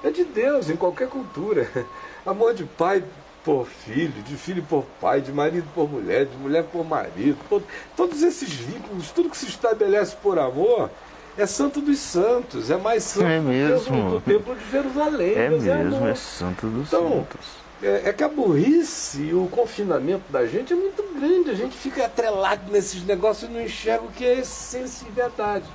é 0.03 0.11
de 0.11 0.25
Deus 0.25 0.69
em 0.69 0.75
qualquer 0.77 1.09
cultura. 1.09 1.71
Amor 2.27 2.55
de 2.55 2.65
pai 2.65 3.05
por 3.45 3.67
filho, 3.67 4.23
de 4.23 4.35
filho 4.35 4.63
por 4.63 4.85
pai, 4.99 5.21
de 5.21 5.31
marido 5.31 5.69
por 5.75 5.89
mulher, 5.89 6.25
de 6.25 6.37
mulher 6.39 6.65
por 6.65 6.85
marido. 6.85 7.37
Por, 7.51 7.63
todos 7.95 8.23
esses 8.23 8.49
vínculos, 8.49 9.11
tudo 9.11 9.29
que 9.29 9.37
se 9.37 9.47
estabelece 9.47 10.17
por 10.23 10.39
amor, 10.39 10.91
é 11.37 11.47
santo 11.47 11.81
dos 11.81 11.99
santos, 11.99 12.71
é 12.71 12.77
mais 12.77 13.03
santo 13.05 13.27
é 13.27 13.41
mesmo. 13.41 14.11
do, 14.11 14.21
templo 14.21 14.55
de 14.55 14.71
Jerusalém. 14.71 15.35
É 15.35 15.49
Deus 15.49 15.63
mesmo, 15.63 16.07
é, 16.07 16.11
é 16.11 16.15
santo 16.15 16.67
dos 16.69 16.89
Então, 16.89 17.09
santos. 17.09 17.65
É, 17.83 18.09
é 18.09 18.13
que 18.13 18.23
a 18.25 18.29
burrice 18.29 19.21
e 19.23 19.35
o 19.35 19.47
confinamento 19.49 20.31
da 20.31 20.47
gente 20.47 20.73
é 20.73 20.77
muito 20.77 21.03
grande. 21.19 21.51
A 21.51 21.55
gente 21.55 21.77
fica 21.77 22.07
atrelado 22.07 22.71
nesses 22.71 23.05
negócios 23.05 23.51
e 23.51 23.53
não 23.53 23.61
enxerga 23.63 24.05
o 24.05 24.13
que 24.13 24.25
é 24.25 24.39
essência 24.41 25.07
e 25.07 25.11
verdade. 25.13 25.67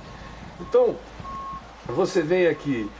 Então, 0.60 0.96
você 1.86 2.22
vem 2.22 2.46
aqui. 2.46 2.90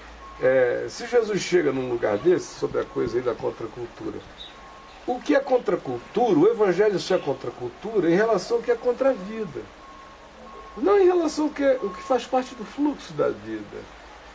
é, 0.41 0.87
se 0.89 1.07
Jesus 1.07 1.41
chega 1.41 1.73
num 1.73 1.91
lugar 1.91 2.19
desse, 2.19 2.59
sobre 2.59 2.81
a 2.81 2.85
coisa 2.85 3.19
aí 3.19 3.23
da 3.23 3.35
contracultura, 3.35 4.19
o 5.07 5.19
que 5.21 5.35
é 5.35 5.41
contracultura? 5.41 6.39
O 6.39 6.47
evangelho 6.49 6.99
só 6.99 7.17
é 7.17 7.19
contracultura 7.19 8.11
em 8.11 8.15
relação 8.15 8.59
ao 8.59 8.63
que 8.63 8.71
é 8.71 8.77
contra 8.77 9.11
a 9.11 9.13
vida. 9.13 9.61
Não 10.83 10.99
em 10.99 11.07
relação 11.07 11.45
ao 11.47 11.51
que, 11.51 11.63
é, 11.63 11.79
o 11.83 11.91
que 11.91 12.03
faz 12.03 12.25
parte 12.25 12.55
do 12.55 12.65
fluxo 12.65 13.13
da 13.13 13.29
vida. 13.29 13.79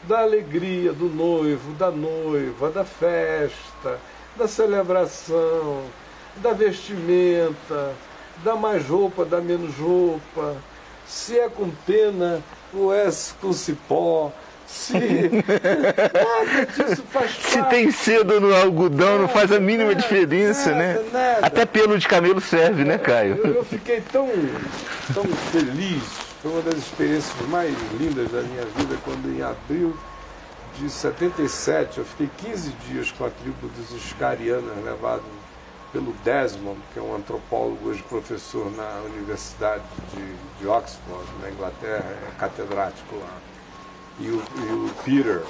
Da 0.04 0.20
alegria 0.20 0.94
do 0.94 1.06
noivo, 1.06 1.74
da 1.74 1.90
noiva, 1.90 2.70
da 2.70 2.84
festa, 2.86 4.00
da 4.36 4.48
celebração, 4.48 5.82
da 6.38 6.52
vestimenta, 6.54 7.94
da 8.44 8.56
mais 8.56 8.86
roupa, 8.88 9.26
da 9.26 9.42
menos 9.42 9.76
roupa, 9.78 10.56
se 11.08 11.40
é 11.40 11.50
com 11.50 11.72
pena 11.88 12.42
ou 12.74 12.94
é 12.94 13.10
com 13.42 13.52
cipó, 13.54 14.32
se 14.68 14.94
nada 15.34 16.66
disso 16.66 17.04
faz 17.12 17.32
Se 17.32 17.58
parte. 17.60 17.70
tem 17.70 17.92
cedo 17.92 18.40
no 18.42 18.54
algodão, 18.56 19.20
não 19.20 19.28
faz 19.28 19.52
a 19.52 19.60
mínima 19.60 19.90
Nada, 19.92 20.02
diferença, 20.02 20.72
nada, 20.72 20.84
né? 20.84 21.06
nada. 21.14 21.48
Até 21.48 21.66
pelo 21.66 21.98
de 21.98 22.08
camelo 22.08 22.42
serve, 22.42 22.84
né, 22.84 22.96
Eu, 22.96 23.00
Caio? 23.00 23.48
eu 23.48 23.64
fiquei 23.64 24.02
tão, 24.12 24.28
tão 25.14 25.24
feliz, 25.52 26.02
foi 26.46 26.52
uma 26.52 26.62
das 26.62 26.76
experiências 26.78 27.36
mais 27.50 27.74
lindas 28.00 28.30
da 28.32 28.44
minha 28.44 28.64
vida 28.66 28.96
quando 29.04 29.36
em 29.36 29.42
abril 29.42 29.98
de 30.78 30.88
77 30.88 31.98
eu 31.98 32.06
fiquei 32.06 32.30
15 32.38 32.70
dias 32.88 33.12
com 33.12 33.26
a 33.26 33.32
tribo 33.32 33.68
dos 33.70 33.90
Iscarianas, 33.92 34.84
levado 34.84 35.24
pelo 35.92 36.14
Desmond, 36.24 36.80
que 36.94 37.00
é 37.00 37.02
um 37.02 37.16
antropólogo 37.16 37.90
hoje 37.90 38.04
professor 38.04 38.70
na 38.76 39.02
Universidade 39.08 39.82
de, 40.14 40.36
de 40.60 40.68
Oxford, 40.68 41.26
na 41.42 41.50
Inglaterra, 41.50 42.06
é 42.06 42.40
catedrático 42.40 43.16
lá. 43.16 43.38
E 44.20 44.28
o, 44.28 44.36
e 44.36 44.74
o 44.74 44.94
Peter, 45.04 45.42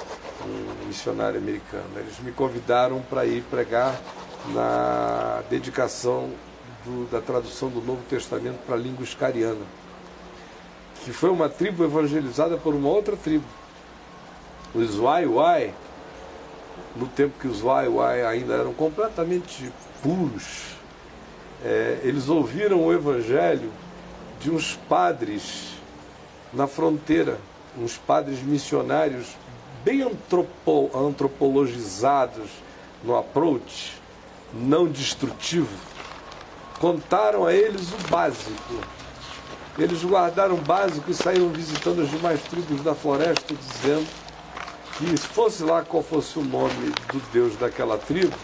um 0.46 0.86
missionário 0.86 1.36
americano. 1.38 1.84
Eles 1.96 2.18
me 2.20 2.32
convidaram 2.32 3.02
para 3.02 3.26
ir 3.26 3.42
pregar 3.50 4.00
na 4.54 5.42
dedicação 5.50 6.30
do- 6.86 7.06
da 7.10 7.20
tradução 7.20 7.68
do 7.68 7.82
Novo 7.82 8.02
Testamento 8.08 8.60
para 8.64 8.76
a 8.76 8.78
língua 8.78 9.04
iscariana, 9.04 9.60
que 11.06 11.12
foi 11.12 11.30
uma 11.30 11.48
tribo 11.48 11.84
evangelizada 11.84 12.56
por 12.56 12.74
uma 12.74 12.88
outra 12.88 13.16
tribo. 13.16 13.44
Os 14.74 14.98
Wai-Wai, 14.98 15.72
no 16.96 17.06
tempo 17.06 17.38
que 17.40 17.46
os 17.46 17.62
Wai-Wai 17.62 18.26
ainda 18.26 18.54
eram 18.54 18.74
completamente 18.74 19.72
puros, 20.02 20.74
é, 21.64 22.00
eles 22.02 22.28
ouviram 22.28 22.84
o 22.84 22.92
evangelho 22.92 23.70
de 24.40 24.50
uns 24.50 24.74
padres 24.88 25.74
na 26.52 26.66
fronteira, 26.66 27.38
uns 27.78 27.96
padres 27.96 28.42
missionários 28.42 29.28
bem 29.84 30.02
antropo- 30.02 30.90
antropologizados 30.92 32.50
no 33.04 33.16
approach, 33.16 33.92
não 34.52 34.88
destrutivo, 34.88 35.72
contaram 36.80 37.46
a 37.46 37.54
eles 37.54 37.92
o 37.92 38.08
básico. 38.10 38.95
Eles 39.78 40.02
guardaram 40.02 40.54
o 40.54 40.60
básico 40.60 41.10
e 41.10 41.14
saíram 41.14 41.48
visitando 41.50 42.00
as 42.02 42.10
demais 42.10 42.40
tribos 42.42 42.80
da 42.82 42.94
floresta, 42.94 43.54
dizendo 43.54 44.06
que 44.96 45.06
se 45.20 45.26
fosse 45.26 45.62
lá 45.62 45.82
qual 45.82 46.02
fosse 46.02 46.38
o 46.38 46.42
nome 46.42 46.90
do 47.12 47.20
Deus 47.32 47.54
daquela 47.56 47.98
tribo, 47.98 48.34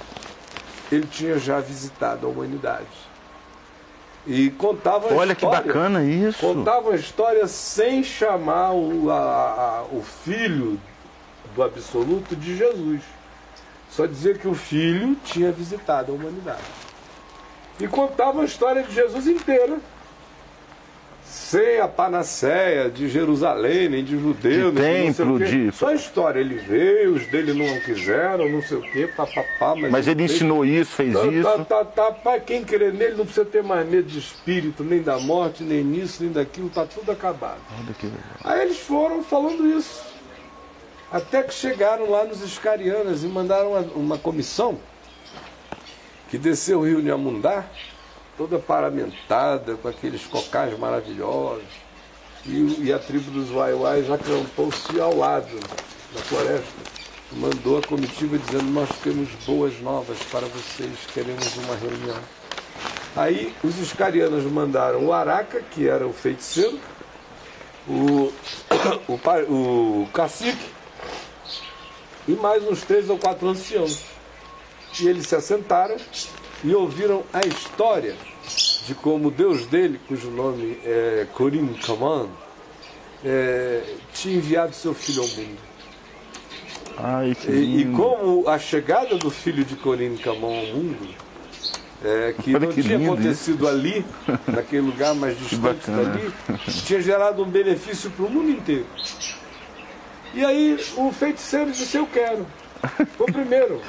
ele 0.90 1.06
tinha 1.06 1.38
já 1.38 1.58
visitado 1.60 2.26
a 2.26 2.30
humanidade. 2.30 2.86
E 4.26 4.50
contava 4.50 5.08
a 5.10 5.14
Olha 5.16 5.34
que 5.34 5.44
história. 5.44 5.66
bacana 5.66 6.04
isso. 6.04 6.38
Contava 6.38 6.90
a 6.92 6.96
história 6.96 7.46
sem 7.48 8.04
chamar 8.04 8.72
o, 8.72 9.10
a- 9.10 9.16
a- 9.16 9.82
o 9.90 10.02
filho 10.24 10.78
do 11.56 11.62
absoluto 11.62 12.36
de 12.36 12.56
Jesus. 12.56 13.00
Só 13.90 14.06
dizia 14.06 14.34
que 14.34 14.46
o 14.46 14.54
filho 14.54 15.16
tinha 15.24 15.50
visitado 15.50 16.12
a 16.12 16.14
humanidade. 16.14 16.60
E 17.80 17.88
contava 17.88 18.42
a 18.42 18.44
história 18.44 18.82
de 18.82 18.94
Jesus 18.94 19.26
inteira. 19.26 19.78
Sem 21.32 21.80
a 21.80 21.88
panaceia 21.88 22.90
de 22.90 23.08
Jerusalém, 23.08 23.88
nem 23.88 24.04
de 24.04 24.18
judeu, 24.20 24.70
De 24.70 24.82
nem 24.82 25.06
não 25.06 25.14
templo, 25.14 25.38
quê. 25.38 25.44
de- 25.46 25.72
Só 25.72 25.88
a 25.88 25.94
história. 25.94 26.38
Ele 26.38 26.56
veio, 26.56 27.14
os 27.14 27.26
dele 27.28 27.54
não 27.54 27.80
quiseram, 27.80 28.50
não 28.50 28.60
sei 28.60 28.76
o 28.76 28.82
quê, 28.82 29.08
papapá. 29.16 29.74
Mas 29.90 30.06
ele 30.06 30.18
fez- 30.26 30.32
ensinou 30.32 30.62
isso, 30.62 30.90
fez 30.92 31.14
Tá, 31.14 31.26
isso. 31.26 31.64
tá, 31.64 31.84
tá, 31.86 32.10
tá. 32.12 32.38
Quem 32.38 32.62
crer 32.62 32.92
nele 32.92 33.14
não 33.16 33.24
precisa 33.24 33.46
ter 33.46 33.62
mais 33.62 33.88
medo 33.88 34.06
de 34.08 34.18
espírito, 34.18 34.84
nem 34.84 35.00
da 35.00 35.18
morte, 35.20 35.62
nem 35.62 35.82
nisso, 35.82 36.22
nem 36.22 36.30
daquilo, 36.30 36.68
tá 36.68 36.84
tudo 36.84 37.10
acabado. 37.10 37.60
Aí 38.44 38.60
eles 38.60 38.78
foram 38.80 39.24
falando 39.24 39.66
isso. 39.66 40.04
Até 41.10 41.42
que 41.42 41.54
chegaram 41.54 42.10
lá 42.10 42.24
nos 42.26 42.42
Iscarianas 42.42 43.24
e 43.24 43.26
mandaram 43.26 43.70
uma, 43.72 43.80
uma 43.94 44.18
comissão 44.18 44.78
que 46.28 46.36
desceu 46.36 46.80
o 46.80 46.84
rio 46.86 47.00
Niamundá, 47.00 47.64
toda 48.36 48.58
paramentada, 48.58 49.74
com 49.76 49.88
aqueles 49.88 50.26
cocais 50.26 50.78
maravilhosos. 50.78 51.64
E, 52.44 52.86
e 52.86 52.92
a 52.92 52.98
tribo 52.98 53.30
dos 53.30 53.50
Waiwai 53.50 54.02
já 54.02 54.14
acampou-se 54.14 55.00
ao 55.00 55.16
lado 55.16 55.58
da 56.12 56.20
floresta. 56.22 56.92
Mandou 57.32 57.78
a 57.78 57.82
comitiva 57.82 58.36
dizendo: 58.36 58.64
Nós 58.64 58.88
temos 59.02 59.28
boas 59.46 59.80
novas 59.80 60.18
para 60.30 60.46
vocês, 60.46 60.92
queremos 61.14 61.56
uma 61.56 61.76
reunião. 61.76 62.18
Aí 63.14 63.54
os 63.62 63.78
iscarianos 63.78 64.44
mandaram 64.44 65.04
o 65.06 65.12
Araca, 65.12 65.62
que 65.70 65.86
era 65.86 66.06
o 66.06 66.12
feiticeiro, 66.12 66.78
o, 67.86 68.32
o, 69.08 70.02
o 70.02 70.08
cacique 70.12 70.72
e 72.26 72.32
mais 72.32 72.62
uns 72.64 72.82
três 72.82 73.08
ou 73.10 73.18
quatro 73.18 73.48
anciãos. 73.48 74.04
E 75.00 75.08
eles 75.08 75.26
se 75.26 75.34
assentaram 75.34 75.96
e 76.64 76.74
ouviram 76.74 77.22
a 77.32 77.40
história 77.40 78.14
de 78.86 78.94
como 78.94 79.28
o 79.28 79.30
Deus 79.30 79.66
dele, 79.66 80.00
cujo 80.08 80.30
nome 80.30 80.78
é 80.84 81.26
Corim 81.34 81.74
Kaman, 81.74 82.28
é, 83.24 83.82
tinha 84.12 84.36
enviado 84.36 84.74
seu 84.74 84.94
filho 84.94 85.22
ao 85.22 85.28
mundo. 85.28 85.58
Ai, 86.96 87.36
E, 87.48 87.82
e 87.82 87.92
como 87.92 88.48
a 88.48 88.58
chegada 88.58 89.16
do 89.16 89.30
filho 89.30 89.64
de 89.64 89.76
Corim 89.76 90.16
Kaman 90.16 90.58
ao 90.58 90.66
mundo, 90.66 91.08
é, 92.04 92.34
que 92.42 92.54
Olha 92.54 92.66
não 92.66 92.72
que 92.72 92.82
tinha 92.82 92.98
acontecido 92.98 93.68
ali, 93.68 94.04
naquele 94.46 94.82
lugar 94.82 95.14
mais 95.14 95.38
distante 95.38 95.90
dali, 95.90 96.32
tinha 96.84 97.00
gerado 97.00 97.42
um 97.42 97.48
benefício 97.48 98.10
para 98.10 98.24
o 98.24 98.30
mundo 98.30 98.50
inteiro. 98.50 98.86
E 100.34 100.44
aí 100.44 100.78
o 100.96 101.12
feiticeiro 101.12 101.70
disse, 101.70 101.96
eu 101.96 102.06
quero. 102.06 102.46
Foi 103.16 103.26
o 103.28 103.32
primeiro. 103.32 103.80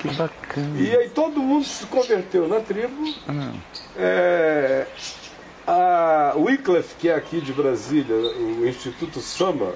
Que 0.00 0.08
bacana. 0.14 0.80
E 0.80 0.96
aí 0.96 1.10
todo 1.10 1.40
mundo 1.40 1.64
se 1.64 1.84
converteu 1.86 2.48
na 2.48 2.60
tribo. 2.60 3.14
Ah. 3.28 3.52
É, 3.96 4.86
a 5.66 6.32
Wycliffe, 6.36 6.94
que 6.98 7.08
é 7.08 7.14
aqui 7.14 7.40
de 7.40 7.52
Brasília, 7.52 8.16
o 8.16 8.66
Instituto 8.66 9.20
Summer, 9.20 9.74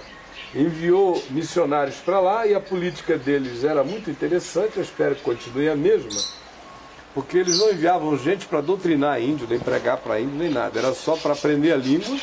enviou 0.54 1.22
missionários 1.30 1.96
para 1.96 2.20
lá 2.20 2.46
e 2.46 2.54
a 2.54 2.60
política 2.60 3.18
deles 3.18 3.64
era 3.64 3.84
muito 3.84 4.10
interessante, 4.10 4.76
eu 4.76 4.82
espero 4.82 5.14
que 5.14 5.22
continue 5.22 5.68
a 5.68 5.76
mesma, 5.76 6.20
porque 7.12 7.38
eles 7.38 7.58
não 7.58 7.72
enviavam 7.72 8.16
gente 8.16 8.46
para 8.46 8.60
doutrinar 8.60 9.20
índio, 9.20 9.46
nem 9.48 9.58
pregar 9.58 9.98
para 9.98 10.20
índio, 10.20 10.36
nem 10.36 10.50
nada, 10.50 10.78
era 10.78 10.94
só 10.94 11.16
para 11.16 11.32
aprender 11.32 11.72
a 11.72 11.76
língua, 11.76 12.16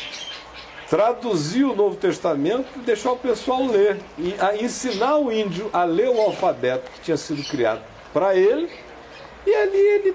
traduzir 0.88 1.64
o 1.64 1.74
Novo 1.74 1.96
Testamento 1.96 2.66
e 2.76 2.80
deixar 2.80 3.12
o 3.12 3.16
pessoal 3.16 3.64
ler, 3.66 3.98
e 4.18 4.34
a 4.38 4.56
ensinar 4.56 5.16
o 5.16 5.30
índio 5.30 5.70
a 5.72 5.84
ler 5.84 6.08
o 6.08 6.20
alfabeto 6.20 6.90
que 6.90 7.00
tinha 7.00 7.16
sido 7.16 7.42
criado 7.44 7.91
para 8.12 8.34
ele, 8.34 8.68
e 9.46 9.54
ali 9.54 9.76
ele, 9.76 10.14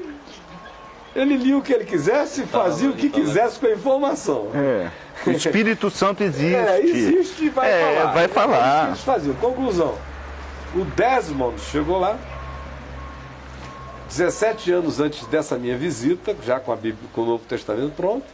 ele 1.15 1.37
lia 1.37 1.57
o 1.57 1.61
que 1.61 1.73
ele 1.73 1.85
quisesse 1.85 2.43
e 2.43 2.45
fazia 2.45 2.89
o 2.89 2.93
que 2.93 3.09
quisesse 3.09 3.59
com 3.59 3.67
a 3.67 3.71
informação. 3.71 4.49
É. 4.53 4.89
O 5.25 5.31
Espírito 5.31 5.89
Santo 5.89 6.23
existe. 6.23 6.55
É, 6.55 6.79
existe 6.79 7.45
e 7.45 7.49
vai 7.49 7.69
É, 7.71 7.95
falar. 7.97 8.13
vai 8.13 8.27
falar. 8.27 8.77
É 8.77 8.81
que 8.83 8.87
eles 8.91 9.01
faziam. 9.01 9.35
Conclusão. 9.35 9.97
O 10.75 10.85
Desmond 10.85 11.59
chegou 11.59 11.97
lá 11.99 12.17
17 14.09 14.71
anos 14.71 14.99
antes 14.99 15.25
dessa 15.27 15.57
minha 15.57 15.77
visita, 15.77 16.35
já 16.45 16.59
com, 16.59 16.71
a 16.71 16.75
Bíblia, 16.75 17.09
com 17.13 17.21
o 17.21 17.25
Novo 17.25 17.43
Testamento 17.45 17.93
pronto, 17.95 18.25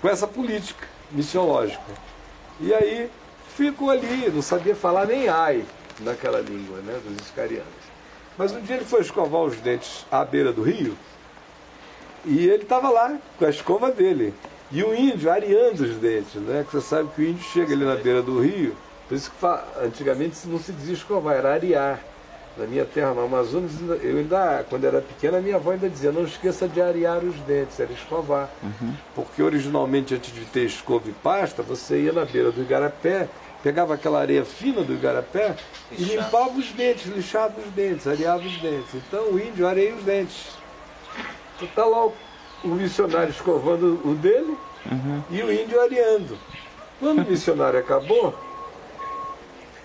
com 0.00 0.08
essa 0.08 0.26
política 0.26 0.86
missiológica. 1.10 1.82
E 2.60 2.72
aí 2.72 3.10
fico 3.56 3.90
ali, 3.90 4.30
não 4.32 4.42
sabia 4.42 4.76
falar 4.76 5.06
nem 5.06 5.28
ai 5.28 5.64
naquela 6.00 6.40
língua 6.40 6.78
né, 6.80 6.98
dos 7.04 7.26
iscarianos. 7.26 7.79
Mas 8.40 8.52
um 8.52 8.60
dia 8.62 8.76
ele 8.76 8.86
foi 8.86 9.02
escovar 9.02 9.42
os 9.42 9.56
dentes 9.56 10.06
à 10.10 10.24
beira 10.24 10.50
do 10.50 10.62
rio 10.62 10.96
e 12.24 12.48
ele 12.48 12.62
estava 12.62 12.88
lá 12.88 13.18
com 13.38 13.44
a 13.44 13.50
escova 13.50 13.90
dele. 13.90 14.32
E 14.72 14.82
o 14.82 14.94
índio 14.94 15.30
areando 15.30 15.84
os 15.84 15.96
dentes, 15.96 16.36
né? 16.36 16.64
Que 16.66 16.72
você 16.72 16.88
sabe 16.88 17.10
que 17.14 17.20
o 17.20 17.24
índio 17.28 17.44
chega 17.44 17.74
ali 17.74 17.84
na 17.84 17.96
beira 17.96 18.22
do 18.22 18.40
rio, 18.40 18.74
por 19.06 19.14
isso 19.14 19.30
que 19.30 19.46
antigamente 19.84 20.48
não 20.48 20.58
se 20.58 20.72
dizia 20.72 20.94
escovar, 20.94 21.36
era 21.36 21.52
arear. 21.52 22.00
Na 22.56 22.66
minha 22.66 22.86
terra, 22.86 23.12
no 23.12 23.24
Amazonas, 23.24 23.72
eu 24.02 24.16
ainda, 24.16 24.64
quando 24.70 24.86
era 24.86 25.02
pequena, 25.02 25.36
a 25.36 25.40
minha 25.42 25.56
avó 25.56 25.72
ainda 25.72 25.88
dizia, 25.90 26.10
não 26.10 26.24
esqueça 26.24 26.66
de 26.66 26.80
arear 26.80 27.22
os 27.22 27.36
dentes, 27.40 27.78
era 27.78 27.92
escovar. 27.92 28.48
Porque 29.14 29.42
originalmente, 29.42 30.14
antes 30.14 30.32
de 30.32 30.46
ter 30.46 30.64
escova 30.64 31.10
e 31.10 31.12
pasta, 31.12 31.62
você 31.62 32.00
ia 32.04 32.12
na 32.12 32.24
beira 32.24 32.50
do 32.50 32.62
igarapé, 32.62 33.28
pegava 33.62 33.94
aquela 33.94 34.20
areia 34.20 34.44
fina 34.44 34.82
do 34.82 34.94
igarapé 34.94 35.56
e 35.92 36.02
limpava 36.02 36.50
os 36.50 36.70
dentes, 36.72 37.06
lixava 37.06 37.54
os 37.60 37.72
dentes, 37.72 38.06
areava 38.06 38.42
os 38.44 38.56
dentes. 38.58 38.94
Então 38.94 39.32
o 39.32 39.40
índio 39.40 39.66
areia 39.66 39.94
os 39.94 40.02
dentes. 40.02 40.48
Então 41.56 41.68
tá 41.74 41.84
lá 41.84 42.06
o, 42.06 42.14
o 42.64 42.68
missionário 42.68 43.30
escovando 43.30 44.00
o 44.04 44.14
dele 44.14 44.56
e 45.30 45.42
o 45.42 45.52
índio 45.52 45.80
areando. 45.80 46.38
Quando 46.98 47.22
o 47.22 47.30
missionário 47.30 47.78
acabou, 47.78 48.34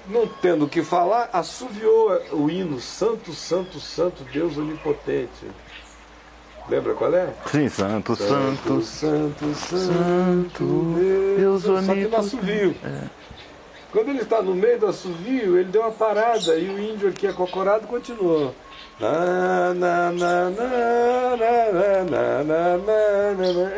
não 0.07 0.27
tendo 0.27 0.65
o 0.65 0.69
que 0.69 0.83
falar, 0.83 1.29
assoviou 1.33 2.11
o 2.31 2.49
hino 2.49 2.79
Santo, 2.79 3.33
Santo, 3.33 3.79
Santo, 3.79 4.23
Deus 4.31 4.57
Onipotente. 4.57 5.45
Lembra 6.67 6.93
qual 6.95 7.13
é? 7.13 7.31
Sim, 7.51 7.69
santo, 7.69 8.15
Santo, 8.15 8.81
santo. 8.81 8.81
Santo, 8.81 9.55
Santo, 9.55 10.95
Deus. 10.97 11.37
Deus 11.37 11.63
Só 11.63 11.83
que 11.83 11.91
onipotente. 11.91 12.15
assovio. 12.15 12.75
Quando 13.95 14.09
ele 14.09 14.23
está 14.23 14.41
no 14.41 14.53
meio 14.53 14.77
do 14.77 14.87
assovio, 14.87 15.57
ele 15.57 15.69
deu 15.69 15.81
uma 15.81 15.91
parada 15.91 16.57
e 16.57 16.67
o 16.67 16.77
índio 16.77 17.07
aqui 17.07 17.25
acocorado 17.25 17.87
continuou. 17.87 18.53
Na, 18.99 19.73
na, 19.73 20.11
na, 20.11 20.49
na, 20.49 20.49
na, 21.37 22.03
na, 22.03 22.43
na, 22.43 22.77
na, 22.83 23.71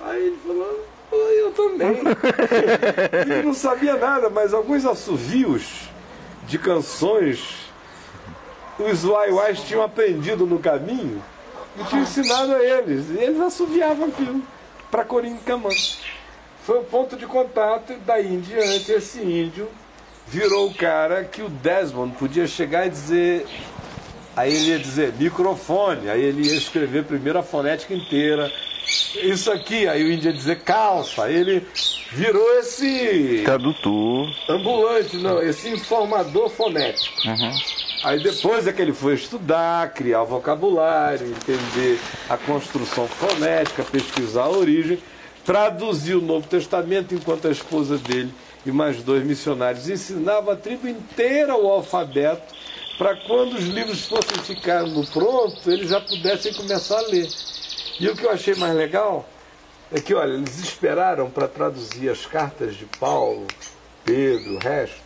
Aí 0.00 0.28
ele 0.28 0.38
falou, 0.38 0.80
Oi, 1.12 1.18
então- 1.18 1.30
eu 1.30 1.52
também. 1.52 1.98
ele 3.20 3.42
não 3.44 3.52
sabia 3.52 3.96
nada, 3.96 4.30
mas 4.30 4.54
alguns 4.54 4.86
assovios 4.86 5.90
de 6.46 6.58
canções 6.58 7.70
os 8.78 9.04
uaiuais 9.04 9.60
tinham 9.60 9.82
aprendido 9.82 10.46
no 10.46 10.58
caminho 10.58 11.22
e 11.78 11.84
tinham 11.84 12.02
ensinado 12.02 12.54
a 12.54 12.64
eles. 12.64 13.10
E 13.10 13.18
eles 13.18 13.40
assoviavam 13.42 14.06
aquilo 14.08 14.42
para 14.90 15.04
Corinthians. 15.04 16.00
Foi 16.68 16.80
o 16.80 16.84
ponto 16.84 17.16
de 17.16 17.24
contato 17.24 17.94
e 17.94 17.96
daí 17.96 18.26
em 18.26 18.40
diante 18.40 18.92
esse 18.92 19.22
índio 19.22 19.66
virou 20.26 20.68
o 20.68 20.74
cara 20.74 21.24
que 21.24 21.40
o 21.40 21.48
Desmond 21.48 22.14
podia 22.16 22.46
chegar 22.46 22.86
e 22.86 22.90
dizer. 22.90 23.46
Aí 24.36 24.54
ele 24.54 24.72
ia 24.72 24.78
dizer 24.78 25.14
microfone, 25.14 26.10
aí 26.10 26.22
ele 26.22 26.46
ia 26.46 26.54
escrever 26.54 27.04
primeiro 27.04 27.38
a 27.38 27.42
fonética 27.42 27.94
inteira. 27.94 28.52
Isso 29.14 29.50
aqui, 29.50 29.88
aí 29.88 30.04
o 30.04 30.12
índio 30.12 30.28
ia 30.30 30.36
dizer 30.36 30.60
calça, 30.60 31.24
aí 31.24 31.36
ele 31.36 31.66
virou 32.12 32.58
esse 32.58 33.40
Tradutor. 33.46 34.28
ambulante, 34.50 35.16
não, 35.16 35.42
esse 35.42 35.70
informador 35.70 36.50
fonético. 36.50 37.16
Aí 38.04 38.22
depois 38.22 38.66
é 38.66 38.74
que 38.74 38.82
ele 38.82 38.92
foi 38.92 39.14
estudar, 39.14 39.94
criar 39.94 40.20
o 40.20 40.26
vocabulário, 40.26 41.28
entender 41.28 41.98
a 42.28 42.36
construção 42.36 43.08
fonética, 43.08 43.82
pesquisar 43.84 44.42
a 44.42 44.50
origem, 44.50 44.98
traduzir 45.48 46.14
o 46.14 46.20
Novo 46.20 46.46
Testamento 46.46 47.14
enquanto 47.14 47.48
a 47.48 47.50
esposa 47.50 47.96
dele 47.96 48.34
e 48.66 48.70
mais 48.70 49.02
dois 49.02 49.24
missionários 49.24 49.88
ensinavam 49.88 50.52
a 50.52 50.56
tribo 50.56 50.86
inteira 50.86 51.56
o 51.56 51.66
alfabeto 51.70 52.54
para 52.98 53.16
quando 53.16 53.54
os 53.54 53.64
livros 53.64 54.04
fossem 54.04 54.42
ficando 54.44 55.10
prontos, 55.10 55.66
eles 55.66 55.88
já 55.88 56.02
pudessem 56.02 56.52
começar 56.52 56.98
a 56.98 57.06
ler. 57.06 57.26
E 57.98 58.06
o 58.06 58.14
que 58.14 58.26
eu 58.26 58.30
achei 58.30 58.56
mais 58.56 58.76
legal 58.76 59.26
é 59.90 59.98
que, 59.98 60.12
olha, 60.12 60.34
eles 60.34 60.58
esperaram 60.58 61.30
para 61.30 61.48
traduzir 61.48 62.10
as 62.10 62.26
cartas 62.26 62.76
de 62.76 62.84
Paulo, 63.00 63.46
Pedro, 64.04 64.56
o 64.56 64.58
resto, 64.58 65.00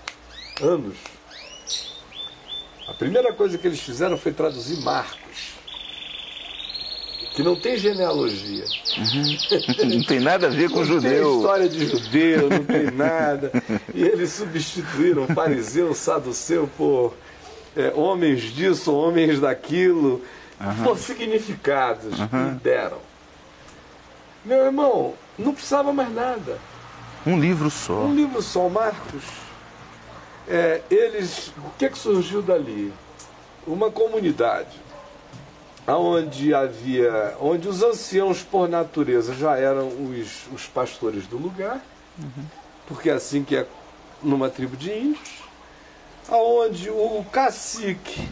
anos. 0.61 0.97
A 2.89 2.95
primeira 2.95 3.33
coisa 3.33 3.57
que 3.57 3.69
eles 3.69 3.79
fizeram 3.79 4.19
foi 4.19 4.33
traduzir 4.33 4.81
Marcos, 4.81 5.22
que 7.35 7.43
não 7.43 7.57
tem 7.57 7.77
genealogia. 7.77 8.65
Não 9.85 10.05
tem 10.05 10.21
nada 10.21 10.49
a 10.49 10.51
ver 10.51 10.69
com 10.71 10.81
Não 10.81 10.87
tem 10.87 10.95
judeu. 10.95 11.37
história 11.37 11.69
de 11.69 11.87
judeu, 11.87 12.51
não 12.51 12.65
tem 12.65 12.91
nada. 12.91 13.51
E 13.95 14.03
eles 14.03 14.33
substituíram 14.33 15.27
fariseu, 15.29 15.95
saduceu 15.95 16.69
por 16.77 17.15
é, 17.77 17.93
homens 17.95 18.43
disso, 18.53 18.95
homens 18.95 19.41
daquilo, 19.41 20.23
por 20.85 20.99
significados 20.99 22.15
que 22.17 22.63
deram. 22.63 22.99
Meu 24.45 24.67
irmão, 24.67 25.15
não 25.39 25.55
precisava 25.55 25.93
mais 25.93 26.13
nada. 26.13 26.59
Um 27.27 27.41
livro 27.41 27.71
só. 27.71 27.95
Um 28.05 28.15
livro 28.15 28.43
só, 28.43 28.69
Marcos. 28.69 29.25
É, 30.49 30.83
eles, 30.91 31.49
o 31.57 31.71
que, 31.79 31.89
que 31.89 31.99
surgiu 31.99 32.43
dali? 32.43 32.93
Uma 33.67 33.91
comunidade 33.91 34.82
onde 35.87 36.55
havia, 36.55 37.35
onde 37.41 37.69
os 37.69 37.83
anciãos 37.83 38.43
por 38.43 38.69
natureza 38.69 39.35
já 39.35 39.57
eram 39.57 39.89
os, 39.89 40.47
os 40.53 40.67
pastores 40.67 41.27
do 41.27 41.37
lugar, 41.37 41.81
porque 42.87 43.11
é 43.11 43.15
assim 43.15 43.43
que 43.43 43.57
é 43.57 43.67
numa 44.23 44.49
tribo 44.49 44.77
de 44.77 44.93
índios, 44.93 45.43
aonde 46.29 46.89
o 46.91 47.25
cacique, 47.33 48.29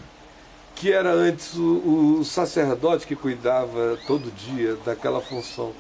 que 0.77 0.93
era 0.93 1.13
antes 1.13 1.55
o, 1.57 2.19
o 2.21 2.25
sacerdote 2.25 3.07
que 3.07 3.17
cuidava 3.17 3.99
todo 4.07 4.31
dia 4.31 4.77
daquela 4.85 5.21
função, 5.21 5.73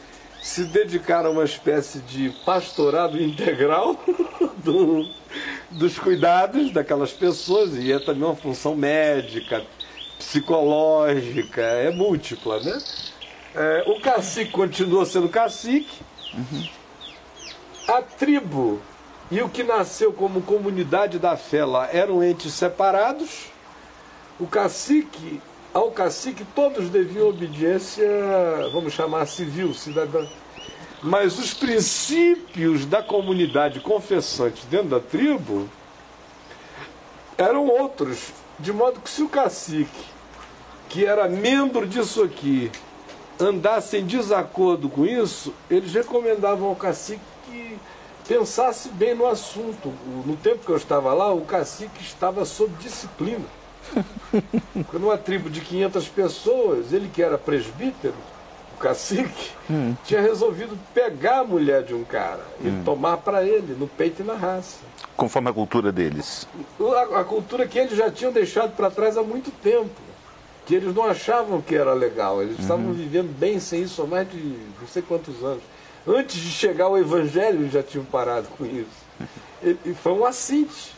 se 0.43 0.65
dedicaram 0.65 1.29
a 1.31 1.33
uma 1.33 1.45
espécie 1.45 2.01
de 2.01 2.31
pastorado 2.45 3.23
integral 3.23 3.95
do- 4.65 5.09
dos 5.71 5.99
cuidados 5.99 6.73
daquelas 6.73 7.13
pessoas, 7.13 7.75
e 7.77 7.93
é 7.93 7.99
também 8.01 8.25
uma 8.25 8.35
função 8.35 8.75
médica, 8.75 9.65
psicológica, 10.21 11.63
é 11.63 11.91
múltipla, 11.91 12.61
né? 12.61 12.79
É, 13.55 13.85
o 13.87 14.01
cacique 14.01 14.53
continua 14.53 15.05
sendo 15.07 15.29
cacique, 15.29 15.99
a 17.89 18.03
tribo 18.03 18.81
e 19.31 19.41
o 19.43 19.49
que 19.49 19.65
nasceu 19.65 20.13
como 20.13 20.43
comunidade 20.43 21.19
da 21.19 21.37
fé 21.37 21.65
lá 21.65 21.89
eram 21.93 22.23
entes 22.23 22.53
separados. 22.53 23.47
O 24.39 24.47
cacique, 24.47 25.41
ao 25.75 25.91
cacique 25.91 26.45
todos 26.55 26.89
deviam 26.91 27.29
obediência, 27.29 28.07
vamos 28.73 28.93
chamar 28.93 29.27
civil, 29.27 29.75
cidadã. 29.75 30.27
Mas 31.03 31.39
os 31.39 31.55
princípios 31.55 32.85
da 32.85 33.03
comunidade 33.03 33.81
confessante 33.81 34.67
dentro 34.67 34.89
da 34.91 35.01
tribo 35.01 35.69
eram 37.39 37.67
outros. 37.67 38.33
De 38.61 38.73
modo 38.73 39.01
que 39.01 39.09
se 39.09 39.23
o 39.23 39.29
cacique, 39.29 40.05
que 40.89 41.07
era 41.07 41.29
membro 41.29 41.87
disso 41.87 42.23
aqui, 42.23 42.71
andasse 43.39 43.97
em 43.97 44.05
desacordo 44.05 44.89
com 44.89 45.07
isso, 45.07 45.55
eles 45.71 45.95
recomendavam 45.95 46.69
ao 46.69 46.77
cacique 46.77 47.23
que 47.47 47.79
pensasse 48.29 48.91
bem 48.91 49.15
no 49.15 49.27
assunto. 49.27 49.93
No 50.27 50.37
tempo 50.37 50.65
que 50.65 50.71
eu 50.71 50.77
estava 50.77 51.15
lá, 51.15 51.33
o 51.33 51.41
cacique 51.41 52.03
estava 52.03 52.45
sob 52.45 52.73
disciplina. 52.81 53.47
Porque 54.75 54.99
numa 54.99 55.17
tribo 55.17 55.49
de 55.49 55.63
500 55.63 56.09
pessoas, 56.09 56.93
ele 56.93 57.09
que 57.09 57.23
era 57.23 57.39
presbítero, 57.39 58.15
o 58.77 58.79
cacique, 58.79 59.53
tinha 60.05 60.21
resolvido 60.21 60.79
pegar 60.93 61.41
a 61.41 61.45
mulher 61.45 61.83
de 61.83 61.95
um 61.95 62.05
cara 62.05 62.45
e 62.63 62.71
tomar 62.85 63.17
para 63.19 63.43
ele, 63.43 63.75
no 63.75 63.89
peito 63.89 64.23
e 64.23 64.25
na 64.25 64.35
raça. 64.35 64.90
Conforme 65.21 65.51
a 65.51 65.53
cultura 65.53 65.93
deles. 65.93 66.49
A, 66.81 67.21
a 67.21 67.25
cultura 67.25 67.69
que 67.69 67.79
eles 67.79 67.95
já 67.95 68.11
tinham 68.11 68.33
deixado 68.33 68.75
para 68.75 68.91
trás 68.91 69.19
há 69.19 69.23
muito 69.23 69.51
tempo. 69.63 69.91
Que 70.65 70.77
eles 70.77 70.95
não 70.95 71.05
achavam 71.05 71.61
que 71.61 71.75
era 71.75 71.93
legal. 71.93 72.41
Eles 72.41 72.59
estavam 72.59 72.95
vivendo 72.95 73.31
bem 73.39 73.61
sem 73.61 73.83
isso 73.83 74.01
há 74.01 74.07
mais 74.07 74.31
de 74.31 74.39
não 74.81 74.89
sei 74.89 75.03
quantos 75.03 75.45
anos. 75.45 75.63
Antes 76.09 76.37
de 76.37 76.51
chegar 76.51 76.87
ao 76.87 76.97
Evangelho, 76.97 77.61
eles 77.61 77.73
já 77.73 77.83
tinham 77.83 78.05
parado 78.07 78.49
com 78.57 78.65
isso. 78.65 78.89
E, 79.63 79.77
e 79.85 79.95
foi 79.95 80.13
um 80.13 80.25
assinte. 80.25 80.95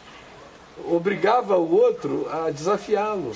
Obrigava 0.86 1.56
o 1.56 1.74
outro 1.74 2.28
a 2.30 2.48
desafiá-lo. 2.48 3.32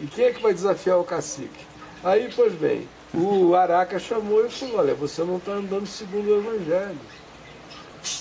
E 0.00 0.06
quem 0.14 0.26
é 0.26 0.32
que 0.32 0.40
vai 0.40 0.54
desafiar 0.54 0.96
o 1.00 1.04
cacique? 1.04 1.66
Aí, 2.04 2.30
pois 2.36 2.52
bem, 2.52 2.88
o 3.12 3.56
Araca 3.56 3.98
chamou 3.98 4.46
e 4.46 4.48
falou: 4.48 4.76
Olha, 4.76 4.94
você 4.94 5.24
não 5.24 5.38
está 5.38 5.54
andando 5.54 5.88
segundo 5.88 6.28
o 6.28 6.38
Evangelho. 6.38 7.00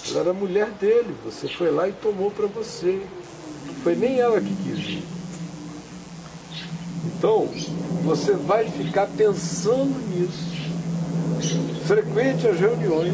Ela 0.10 0.20
era 0.20 0.34
mulher 0.34 0.70
dele, 0.72 1.16
você 1.24 1.48
foi 1.48 1.72
lá 1.72 1.88
e 1.88 1.94
tomou 1.94 2.32
para 2.32 2.48
você. 2.48 3.02
Foi 3.84 3.96
nem 3.96 4.20
ela 4.20 4.40
que 4.40 4.56
quis. 4.56 5.04
Então, 7.06 7.48
você 8.04 8.34
vai 8.34 8.70
ficar 8.70 9.08
pensando 9.08 9.96
nisso. 10.10 10.56
Frequente 11.86 12.48
as 12.48 12.60
reuniões, 12.60 13.14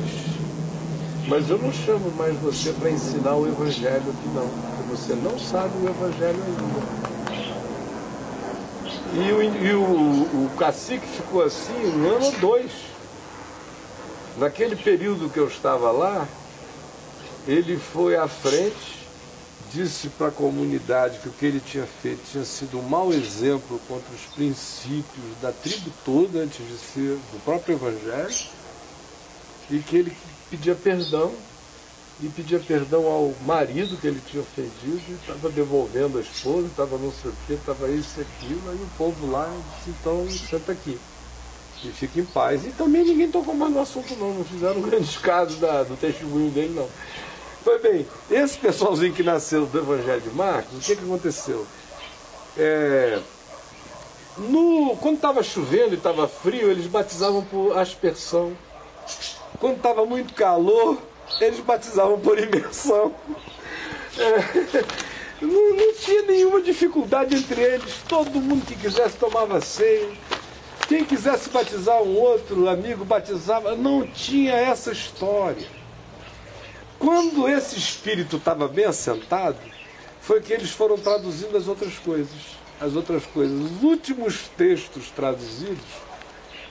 mas 1.28 1.50
eu 1.50 1.58
não 1.58 1.72
chamo 1.72 2.12
mais 2.18 2.36
você 2.38 2.72
para 2.74 2.90
ensinar 2.90 3.36
o 3.36 3.48
Evangelho 3.48 3.98
aqui 3.98 4.30
não, 4.34 4.48
porque 4.48 4.90
você 4.90 5.14
não 5.16 5.38
sabe 5.38 5.72
o 5.84 5.90
Evangelho 5.90 6.40
ainda. 6.46 7.02
E, 9.14 9.32
o, 9.34 9.44
e 9.44 9.74
o, 9.74 10.46
o 10.46 10.52
cacique 10.58 11.06
ficou 11.06 11.44
assim 11.44 11.74
um 11.74 12.16
ano 12.16 12.26
ou 12.26 12.32
dois. 12.34 12.72
Naquele 14.38 14.78
período 14.78 15.30
que 15.30 15.38
eu 15.38 15.48
estava 15.48 15.92
lá, 15.92 16.26
ele 17.48 17.78
foi 17.78 18.16
à 18.16 18.28
frente, 18.28 19.00
disse 19.74 20.10
para 20.10 20.28
a 20.28 20.32
comunidade 20.32 21.20
que 21.20 21.30
o 21.30 21.32
que 21.32 21.46
ele 21.46 21.60
tinha 21.60 21.86
feito 21.86 22.22
tinha 22.32 22.44
sido 22.44 22.78
um 22.78 22.82
mau 22.82 23.12
exemplo 23.14 23.80
contra 23.88 24.14
os 24.14 24.22
princípios 24.36 25.26
da 25.42 25.52
tribo 25.52 25.92
toda, 26.04 26.40
antes 26.40 26.66
de 26.68 26.78
ser 26.78 27.18
do 27.32 27.44
próprio 27.44 27.76
Evangelho, 27.76 28.50
e 29.70 29.80
que 29.80 29.98
ele 29.98 30.18
pedia 30.50 30.76
perdão, 30.76 31.32
e 32.22 32.28
pedia 32.28 32.60
perdão 32.60 33.08
ao 33.08 33.34
marido 33.46 33.98
que 33.98 34.08
ele 34.08 34.22
tinha 34.28 34.44
ofendido, 34.44 35.02
e 35.10 35.14
estava 35.14 35.50
devolvendo 35.50 36.18
a 36.18 36.22
esposa, 36.22 36.68
estava 36.68 36.98
não 36.98 37.12
sei 37.12 37.32
o 37.32 37.36
quê, 37.48 37.54
estava 37.54 37.90
isso 37.90 38.20
e 38.20 38.22
aquilo, 38.22 38.70
aí 38.70 38.76
o 38.76 38.90
povo 38.98 39.32
lá 39.32 39.50
disse, 39.78 39.90
então 39.90 40.28
senta 40.30 40.74
aqui 40.74 41.00
e 41.84 41.92
fica 41.92 42.20
em 42.20 42.26
paz. 42.26 42.66
E 42.66 42.70
também 42.70 43.04
ninguém 43.04 43.32
tocou 43.32 43.54
mais 43.54 43.72
no 43.72 43.82
assunto 43.82 44.16
não, 44.16 44.34
não 44.34 44.46
fizeram 44.46 44.82
grandes 44.82 45.18
casos 45.18 45.60
da, 45.60 45.84
do 45.84 45.96
testemunho 45.96 46.52
dele 46.52 46.74
não. 46.76 46.88
Pois 47.64 47.82
bem, 47.82 48.08
esse 48.30 48.58
pessoalzinho 48.58 49.14
que 49.14 49.22
nasceu 49.22 49.66
do 49.68 49.78
Evangelho 49.78 50.22
de 50.22 50.32
Marcos, 50.32 50.78
o 50.78 50.82
que, 50.82 50.96
que 50.96 51.04
aconteceu? 51.04 51.66
É, 52.58 53.20
no, 54.38 54.98
quando 54.98 55.16
estava 55.16 55.44
chovendo 55.44 55.94
e 55.94 55.98
estava 55.98 56.28
frio, 56.28 56.72
eles 56.72 56.88
batizavam 56.88 57.44
por 57.44 57.78
aspersão. 57.78 58.54
Quando 59.60 59.78
estava 59.78 60.06
muito 60.06 60.34
calor, 60.34 60.98
eles 61.40 61.60
batizavam 61.60 62.20
por 62.20 62.40
imersão. 62.40 63.14
É, 64.18 64.84
não, 65.46 65.76
não 65.76 65.94
tinha 65.94 66.24
nenhuma 66.24 66.62
dificuldade 66.62 67.36
entre 67.36 67.62
eles. 67.62 67.94
Todo 68.08 68.42
mundo 68.42 68.66
que 68.66 68.76
quisesse 68.76 69.18
tomava 69.18 69.62
ceia. 69.62 70.10
Quem 70.88 71.06
quisesse 71.06 71.50
batizar 71.50 72.02
um 72.02 72.18
outro 72.18 72.68
amigo 72.68 73.06
batizava. 73.06 73.76
Não 73.76 74.08
tinha 74.08 74.54
essa 74.54 74.92
história. 74.92 75.81
Quando 77.02 77.48
esse 77.50 77.80
espírito 77.80 78.38
estava 78.38 78.68
bem 78.68 78.86
assentado, 78.86 79.58
foi 80.22 80.40
que 80.40 80.54
eles 80.54 80.70
foram 80.70 81.00
traduzindo 81.00 81.58
as 81.58 81.68
outras 81.68 81.98
coisas. 81.98 82.62
As 82.80 82.96
outras 82.96 83.26
coisas. 83.26 83.60
Os 83.60 83.82
últimos 83.82 84.48
textos 84.56 85.10
traduzidos 85.10 85.84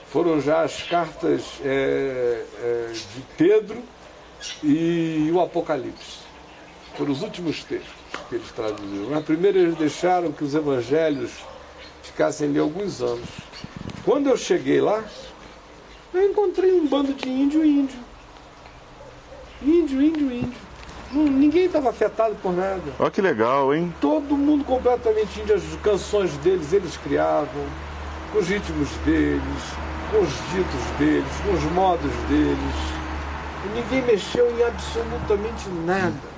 foram 0.07 0.39
já 0.39 0.61
as 0.61 0.83
cartas 0.83 1.41
é, 1.65 2.45
é, 2.63 2.91
de 2.93 3.21
Pedro 3.37 3.83
e 4.63 5.29
o 5.33 5.41
Apocalipse. 5.41 6.19
Foram 6.97 7.11
os 7.11 7.21
últimos 7.21 7.65
textos 7.65 7.91
que 8.29 8.35
eles 8.35 8.51
traduziram. 8.51 9.09
Na 9.09 9.21
primeira 9.21 9.59
eles 9.59 9.75
deixaram 9.75 10.31
que 10.31 10.45
os 10.45 10.55
evangelhos 10.55 11.31
ficassem 12.03 12.47
ali 12.47 12.59
alguns 12.59 13.01
anos. 13.01 13.27
Quando 14.05 14.29
eu 14.29 14.37
cheguei 14.37 14.79
lá, 14.79 15.03
eu 16.13 16.31
encontrei 16.31 16.71
um 16.71 16.87
bando 16.87 17.13
de 17.13 17.27
índio 17.27 17.65
índio. 17.65 18.10
Índio, 19.63 20.01
índio, 20.01 20.31
índio. 20.31 20.59
Não, 21.11 21.23
ninguém 21.23 21.65
estava 21.65 21.89
afetado 21.89 22.35
por 22.41 22.53
nada. 22.53 22.81
Olha 22.97 23.11
que 23.11 23.21
legal, 23.21 23.73
hein? 23.73 23.93
Todo 23.99 24.37
mundo 24.37 24.63
completamente 24.63 25.39
índio. 25.39 25.55
As 25.55 25.63
canções 25.83 26.35
deles, 26.37 26.71
eles 26.71 26.97
criavam, 26.97 27.65
com 28.31 28.39
os 28.39 28.47
ritmos 28.47 28.89
deles, 29.05 29.41
com 30.09 30.19
os 30.19 30.29
ditos 30.51 30.97
deles, 30.97 31.31
com 31.45 31.53
os 31.53 31.63
modos 31.73 32.11
deles. 32.29 32.75
E 33.65 33.79
ninguém 33.79 34.01
mexeu 34.03 34.49
em 34.57 34.63
absolutamente 34.63 35.69
nada. 35.85 36.31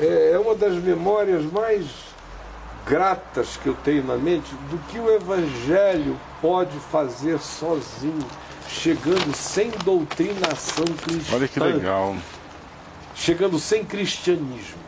É 0.00 0.32
é 0.32 0.38
uma 0.38 0.54
das 0.54 0.74
memórias 0.74 1.44
mais 1.50 1.86
gratas 2.86 3.56
que 3.56 3.66
eu 3.66 3.76
tenho 3.84 4.04
na 4.04 4.16
mente 4.16 4.54
do 4.70 4.78
que 4.88 4.98
o 4.98 5.10
Evangelho 5.10 6.16
pode 6.40 6.78
fazer 6.92 7.38
sozinho, 7.38 8.26
chegando 8.68 9.34
sem 9.34 9.70
doutrinação 9.84 10.84
cristã. 10.84 11.36
Olha 11.36 11.48
que 11.48 11.58
legal. 11.60 12.16
Chegando 13.14 13.58
sem 13.58 13.84
cristianismo. 13.84 14.78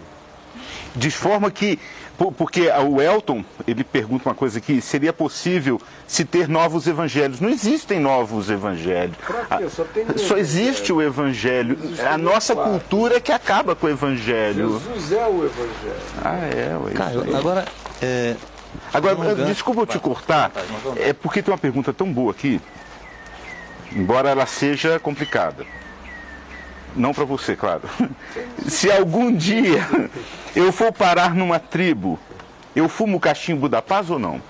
De 0.95 1.11
forma 1.11 1.51
que, 1.51 1.79
por- 2.19 2.33
porque 2.33 2.69
o 2.69 3.01
Elton, 3.01 3.45
ele 3.67 3.83
pergunta 3.85 4.29
uma 4.29 4.35
coisa 4.35 4.59
aqui, 4.59 4.81
seria 4.81 5.13
possível 5.13 5.81
se 6.07 6.25
ter 6.25 6.49
novos 6.49 6.87
evangelhos? 6.87 7.41
Não 7.41 7.49
existem 7.49 8.01
novos 8.01 8.51
evangelhos. 8.51 9.17
Pra 9.25 9.59
quê? 9.59 9.69
Só 9.69 9.85
tem 9.85 10.05
Só 10.19 10.37
existe 10.37 10.93
o 10.93 11.01
evangelho. 11.01 11.79
Existe 11.83 12.01
A 12.03 12.19
nossa 12.19 12.55
cultura 12.57 13.17
é 13.17 13.21
que 13.21 13.31
acaba 13.33 13.75
com 13.77 13.87
o 13.87 13.91
evangelho. 13.91 14.81
Jesus 14.85 15.13
é 15.13 15.27
o 15.27 15.45
Evangelho. 15.45 16.03
Ah, 16.25 16.37
é, 16.39 16.77
ué. 16.85 16.93
Caio, 16.93 17.37
agora, 17.37 17.65
é, 18.03 18.37
Agora, 18.93 19.35
desculpa 19.47 19.81
eu 19.83 19.87
te 19.87 19.99
cortar, 19.99 20.53
é 20.97 21.13
porque 21.13 21.43
tem 21.43 21.53
uma 21.53 21.59
pergunta 21.59 21.93
tão 21.93 22.13
boa 22.13 22.31
aqui, 22.31 22.61
embora 23.93 24.31
ela 24.31 24.47
seja 24.47 24.99
complicada. 24.99 25.65
Não 26.95 27.15
para 27.15 27.25
você, 27.25 27.55
claro. 27.55 27.83
Se 28.67 28.91
algum 28.91 29.35
dia 29.35 29.87
eu 30.55 30.73
for 30.73 30.93
parar 30.93 31.35
numa 31.35 31.59
tribo, 31.59 32.19
eu 32.75 32.89
fumo 32.89 33.21
cachimbo 33.21 33.69
da 33.69 33.81
paz 33.81 34.11
ou 34.11 34.19
não? 34.19 34.41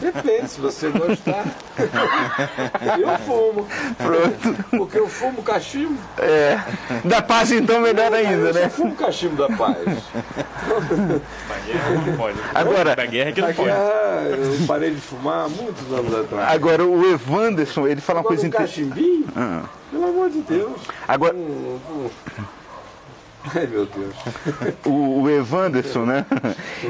Depende, 0.00 0.48
se 0.48 0.60
você 0.60 0.88
gostar. 0.90 1.44
eu 2.98 3.18
fumo. 3.26 3.66
Pronto. 3.96 4.64
Porque 4.70 4.98
eu 4.98 5.08
fumo 5.08 5.42
cachimbo. 5.42 5.98
É. 6.18 6.58
Da 7.04 7.20
paz 7.22 7.50
então 7.52 7.80
melhor 7.80 8.12
ainda, 8.12 8.48
eu 8.48 8.54
né? 8.54 8.68
fumo 8.68 8.94
cachimbo 8.94 9.36
da 9.36 9.48
paz. 9.56 9.76
Da 9.76 11.58
guerra 11.66 11.90
não 12.06 12.16
pode. 12.16 12.38
Agora, 12.54 12.96
Da 12.96 13.06
guerra 13.06 13.32
que 13.32 13.40
não 13.40 13.52
pode. 13.52 13.70
eu 13.70 14.66
parei 14.66 14.90
de 14.90 15.00
fumar 15.00 15.46
há 15.46 15.48
muitos 15.48 15.92
anos 15.92 16.14
atrás. 16.14 16.52
agora 16.52 16.84
o 16.84 17.12
Evanderson, 17.12 17.86
ele 17.86 18.00
fala 18.00 18.20
uma 18.20 18.24
coisa 18.26 18.44
um 18.44 18.48
interessante. 18.48 18.88
cachimbinho? 18.88 19.26
Ah. 19.36 19.62
Pelo 19.90 20.04
amor 20.08 20.30
de 20.30 20.40
Deus. 20.42 20.80
Agora, 21.06 21.34
Hum, 21.34 21.78
hum. 21.90 22.08
Ai, 23.54 23.66
meu 23.66 23.86
Deus. 23.86 24.14
o, 24.84 25.22
o 25.22 25.30
Evanderson, 25.30 26.04
né? 26.04 26.26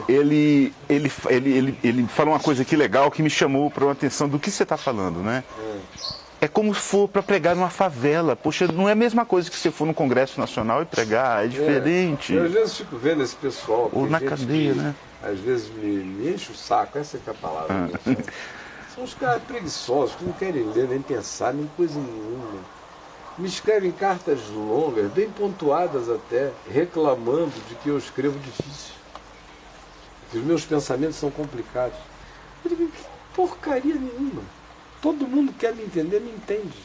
Ele, 0.09 0.73
ele, 0.89 1.13
ele, 1.29 1.51
ele, 1.51 1.79
ele 1.85 2.07
fala 2.07 2.31
uma 2.31 2.41
coisa 2.41 2.63
aqui 2.63 2.77
legal 2.77 3.11
que 3.11 3.23
me 3.23 3.31
chamou 3.31 3.71
para 3.71 3.87
a 3.87 3.93
atenção 3.93 4.29
do 4.29 4.39
que 4.39 4.51
você 4.51 4.63
está 4.63 4.77
falando, 4.77 5.21
né? 5.21 5.45
É 6.41 6.47
como 6.47 6.73
se 6.75 6.81
for 6.81 7.09
para 7.09 7.23
pregar 7.23 7.57
numa 7.57 7.71
favela. 7.71 8.37
Poxa, 8.37 8.67
não 8.69 8.89
é 8.89 8.93
a 8.93 8.97
mesma 8.97 9.25
coisa 9.25 9.51
que 9.51 9.57
você 9.57 9.71
for 9.71 9.87
no 9.87 9.95
Congresso 9.95 10.39
Nacional 10.39 10.83
e 10.83 10.85
pregar, 10.85 11.45
é 11.45 11.49
diferente. 11.49 12.33
Eu 12.33 12.45
às 12.45 12.53
vezes 12.53 12.77
fico 12.77 12.97
vendo 12.97 13.23
esse 13.23 13.35
pessoal. 13.35 13.91
Ou 13.93 14.09
na 14.09 14.21
cadeia, 14.21 14.73
que, 14.73 14.79
né? 14.79 14.95
Às 15.23 15.41
vezes 15.41 15.69
me, 15.71 15.97
me 15.97 16.33
enche 16.33 16.53
o 16.53 16.55
saco, 16.55 16.97
essa 16.97 17.19
que 17.19 17.29
é 17.29 17.33
a 17.33 17.37
palavra. 17.37 17.91
Ah. 17.93 17.99
São, 18.05 18.17
são 18.95 19.05
os 19.05 19.15
caras 19.15 19.43
preguiçosos, 19.43 20.15
que 20.15 20.25
não 20.25 20.33
querem 20.33 20.63
ler, 20.73 20.89
nem 20.89 21.03
pensar, 21.03 21.53
nem 21.53 21.69
coisa 21.77 21.99
nenhuma. 21.99 22.78
Me 23.39 23.47
escrevem 23.47 23.93
cartas 23.93 24.41
longas, 24.51 25.11
bem 25.13 25.31
pontuadas 25.31 26.09
até, 26.11 26.51
reclamando 26.71 27.53
de 27.69 27.75
que 27.77 27.89
eu 27.89 27.97
escrevo 27.97 28.39
difícil. 28.41 28.95
Que 30.31 30.39
os 30.39 30.45
meus 30.45 30.65
pensamentos 30.65 31.17
são 31.17 31.31
complicados. 31.31 31.97
Eu 32.65 32.71
digo, 32.71 32.91
que 32.91 33.03
porcaria 33.35 33.95
nenhuma. 33.95 34.43
Todo 35.01 35.27
mundo 35.29 35.53
quer 35.57 35.73
me 35.75 35.85
entender, 35.85 36.21
me 36.21 36.31
entende. 36.33 36.77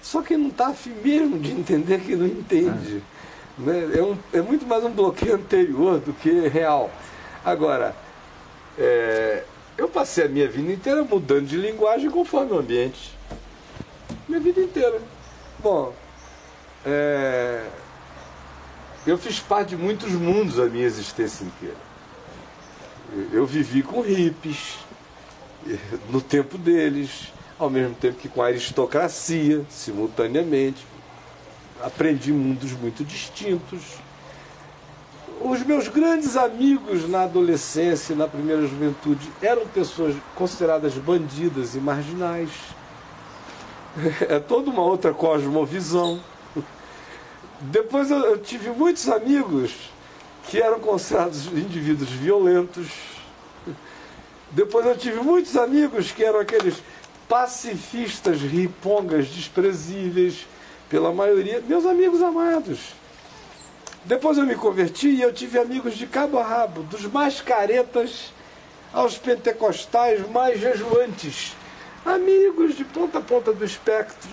Só 0.00 0.22
quem 0.22 0.38
não 0.38 0.48
está 0.48 0.68
afim 0.68 0.94
mesmo 1.04 1.38
de 1.38 1.52
entender 1.52 2.00
que 2.00 2.16
não 2.16 2.26
entende. 2.26 3.02
Né? 3.58 3.90
É, 3.98 4.02
um- 4.02 4.16
é 4.32 4.40
muito 4.40 4.66
mais 4.66 4.82
um 4.84 4.90
bloqueio 4.90 5.34
anterior 5.34 6.00
do 6.00 6.14
que 6.14 6.48
real. 6.48 6.90
Agora, 7.44 7.94
é, 8.78 9.44
eu 9.76 9.88
passei 9.88 10.24
a 10.24 10.28
minha 10.28 10.48
vida 10.48 10.72
inteira 10.72 11.04
mudando 11.04 11.46
de 11.46 11.58
linguagem 11.58 12.10
conforme 12.10 12.52
o 12.52 12.58
ambiente. 12.58 13.16
Minha 14.26 14.40
vida 14.40 14.60
inteira. 14.62 14.98
Bom, 15.62 15.94
é, 16.84 17.64
eu 19.06 19.16
fiz 19.16 19.38
parte 19.38 19.70
de 19.70 19.76
muitos 19.76 20.10
mundos 20.12 20.58
a 20.58 20.66
minha 20.66 20.84
existência 20.84 21.44
inteira. 21.44 21.76
Eu- 23.32 23.46
vivi 23.46 23.82
com 23.82 24.00
hippies, 24.00 24.78
no 26.10 26.20
tempo 26.20 26.56
deles, 26.58 27.32
ao 27.58 27.68
mesmo 27.70 27.94
tempo 27.94 28.18
que 28.18 28.28
com 28.28 28.42
a 28.42 28.46
aristocracia, 28.46 29.64
simultaneamente. 29.70 30.84
Aprendi 31.82 32.32
mundos 32.32 32.72
muito 32.72 33.04
distintos. 33.04 33.80
Os 35.40 35.62
meus 35.64 35.88
grandes 35.88 36.36
amigos 36.36 37.08
na 37.08 37.24
adolescência 37.24 38.14
e 38.14 38.16
na 38.16 38.26
primeira 38.28 38.62
juventude 38.66 39.30
eram 39.42 39.66
pessoas 39.66 40.14
consideradas 40.34 40.94
bandidas 40.94 41.74
e 41.74 41.78
marginais. 41.78 42.50
É 44.28 44.38
toda 44.38 44.70
uma 44.70 44.82
outra 44.82 45.12
cosmovisão. 45.12 46.20
Depois 47.60 48.10
eu, 48.10 48.18
eu 48.20 48.38
tive 48.38 48.70
muitos 48.70 49.08
amigos 49.08 49.72
que 50.48 50.60
eram 50.60 50.80
considerados 50.80 51.46
indivíduos 51.46 52.10
violentos. 52.10 52.88
Depois 54.50 54.86
eu 54.86 54.96
tive 54.96 55.20
muitos 55.20 55.56
amigos 55.56 56.10
que 56.10 56.24
eram 56.24 56.40
aqueles 56.40 56.82
pacifistas 57.28 58.40
ripongas 58.40 59.28
desprezíveis 59.28 60.46
pela 60.88 61.12
maioria, 61.12 61.62
meus 61.66 61.86
amigos 61.86 62.20
amados. 62.20 62.94
Depois 64.04 64.36
eu 64.36 64.44
me 64.44 64.56
converti 64.56 65.08
e 65.08 65.22
eu 65.22 65.32
tive 65.32 65.58
amigos 65.58 65.96
de 65.96 66.06
cabo 66.06 66.38
a 66.38 66.42
rabo, 66.42 66.82
dos 66.82 67.02
mais 67.02 67.40
caretas 67.40 68.32
aos 68.92 69.16
pentecostais 69.16 70.28
mais 70.28 70.60
jejuantes. 70.60 71.56
Amigos 72.04 72.76
de 72.76 72.84
ponta 72.84 73.18
a 73.18 73.22
ponta 73.22 73.52
do 73.52 73.64
espectro. 73.64 74.30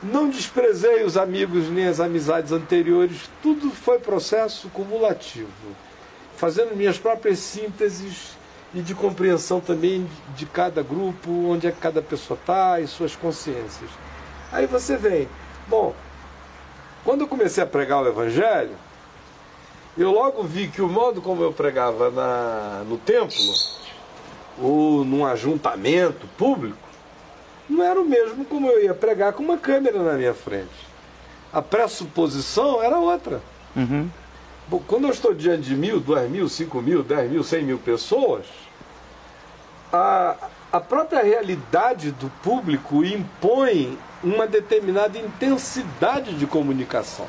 Não 0.00 0.30
desprezei 0.30 1.02
os 1.02 1.16
amigos 1.16 1.68
nem 1.68 1.88
as 1.88 1.98
amizades 1.98 2.52
anteriores, 2.52 3.28
tudo 3.42 3.70
foi 3.70 3.98
processo 3.98 4.68
cumulativo, 4.68 5.48
fazendo 6.36 6.76
minhas 6.76 6.96
próprias 6.96 7.40
sínteses 7.40 8.36
e 8.72 8.80
de 8.80 8.94
compreensão 8.94 9.60
também 9.60 10.08
de 10.36 10.46
cada 10.46 10.84
grupo, 10.84 11.30
onde 11.48 11.66
é 11.66 11.72
que 11.72 11.80
cada 11.80 12.00
pessoa 12.00 12.38
está 12.38 12.80
e 12.80 12.86
suas 12.86 13.16
consciências. 13.16 13.90
Aí 14.52 14.66
você 14.66 14.96
vem, 14.96 15.28
bom, 15.66 15.92
quando 17.04 17.22
eu 17.22 17.28
comecei 17.28 17.64
a 17.64 17.66
pregar 17.66 18.00
o 18.00 18.06
Evangelho, 18.06 18.76
eu 19.96 20.12
logo 20.12 20.44
vi 20.44 20.68
que 20.68 20.80
o 20.80 20.88
modo 20.88 21.20
como 21.20 21.42
eu 21.42 21.52
pregava 21.52 22.08
na, 22.08 22.84
no 22.88 22.98
templo, 22.98 23.36
ou 24.60 25.04
num 25.04 25.26
ajuntamento 25.26 26.26
público, 26.38 26.87
não 27.68 27.84
era 27.84 28.00
o 28.00 28.04
mesmo 28.04 28.44
como 28.44 28.68
eu 28.68 28.82
ia 28.82 28.94
pregar 28.94 29.32
com 29.32 29.42
uma 29.42 29.58
câmera 29.58 30.02
na 30.02 30.14
minha 30.14 30.34
frente. 30.34 30.88
A 31.52 31.62
pressuposição 31.62 32.82
era 32.82 32.98
outra. 32.98 33.40
Uhum. 33.76 34.08
Bom, 34.68 34.82
quando 34.86 35.04
eu 35.04 35.10
estou 35.10 35.32
diante 35.32 35.62
de 35.62 35.74
mil, 35.74 35.98
duas 35.98 36.28
mil, 36.28 36.48
cinco 36.48 36.82
mil, 36.82 37.02
dez 37.02 37.30
mil, 37.30 37.42
cem 37.42 37.62
mil 37.62 37.78
pessoas, 37.78 38.46
a, 39.92 40.36
a 40.70 40.80
própria 40.80 41.22
realidade 41.22 42.10
do 42.12 42.28
público 42.42 43.02
impõe 43.02 43.98
uma 44.22 44.46
determinada 44.46 45.18
intensidade 45.18 46.34
de 46.34 46.46
comunicação. 46.46 47.26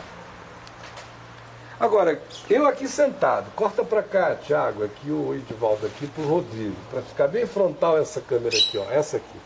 Agora, 1.79 2.21
eu 2.49 2.67
aqui 2.67 2.89
sentado, 2.89 3.49
corta 3.55 3.85
para 3.85 4.03
cá, 4.03 4.35
Tiago, 4.35 4.83
aqui 4.83 5.09
o 5.09 5.33
Edivaldo 5.33 5.85
aqui 5.85 6.07
pro 6.07 6.25
Rodrigo, 6.25 6.75
para 6.91 7.01
ficar 7.01 7.29
bem 7.29 7.45
frontal 7.45 7.97
essa 7.97 8.19
câmera 8.19 8.53
aqui, 8.53 8.77
ó, 8.77 8.91
essa 8.91 9.15
aqui. 9.15 9.39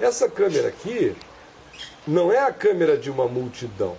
Essa 0.00 0.28
câmera 0.28 0.68
aqui 0.68 1.14
não 2.06 2.32
é 2.32 2.38
a 2.38 2.52
câmera 2.52 2.96
de 2.96 3.10
uma 3.10 3.28
multidão. 3.28 3.96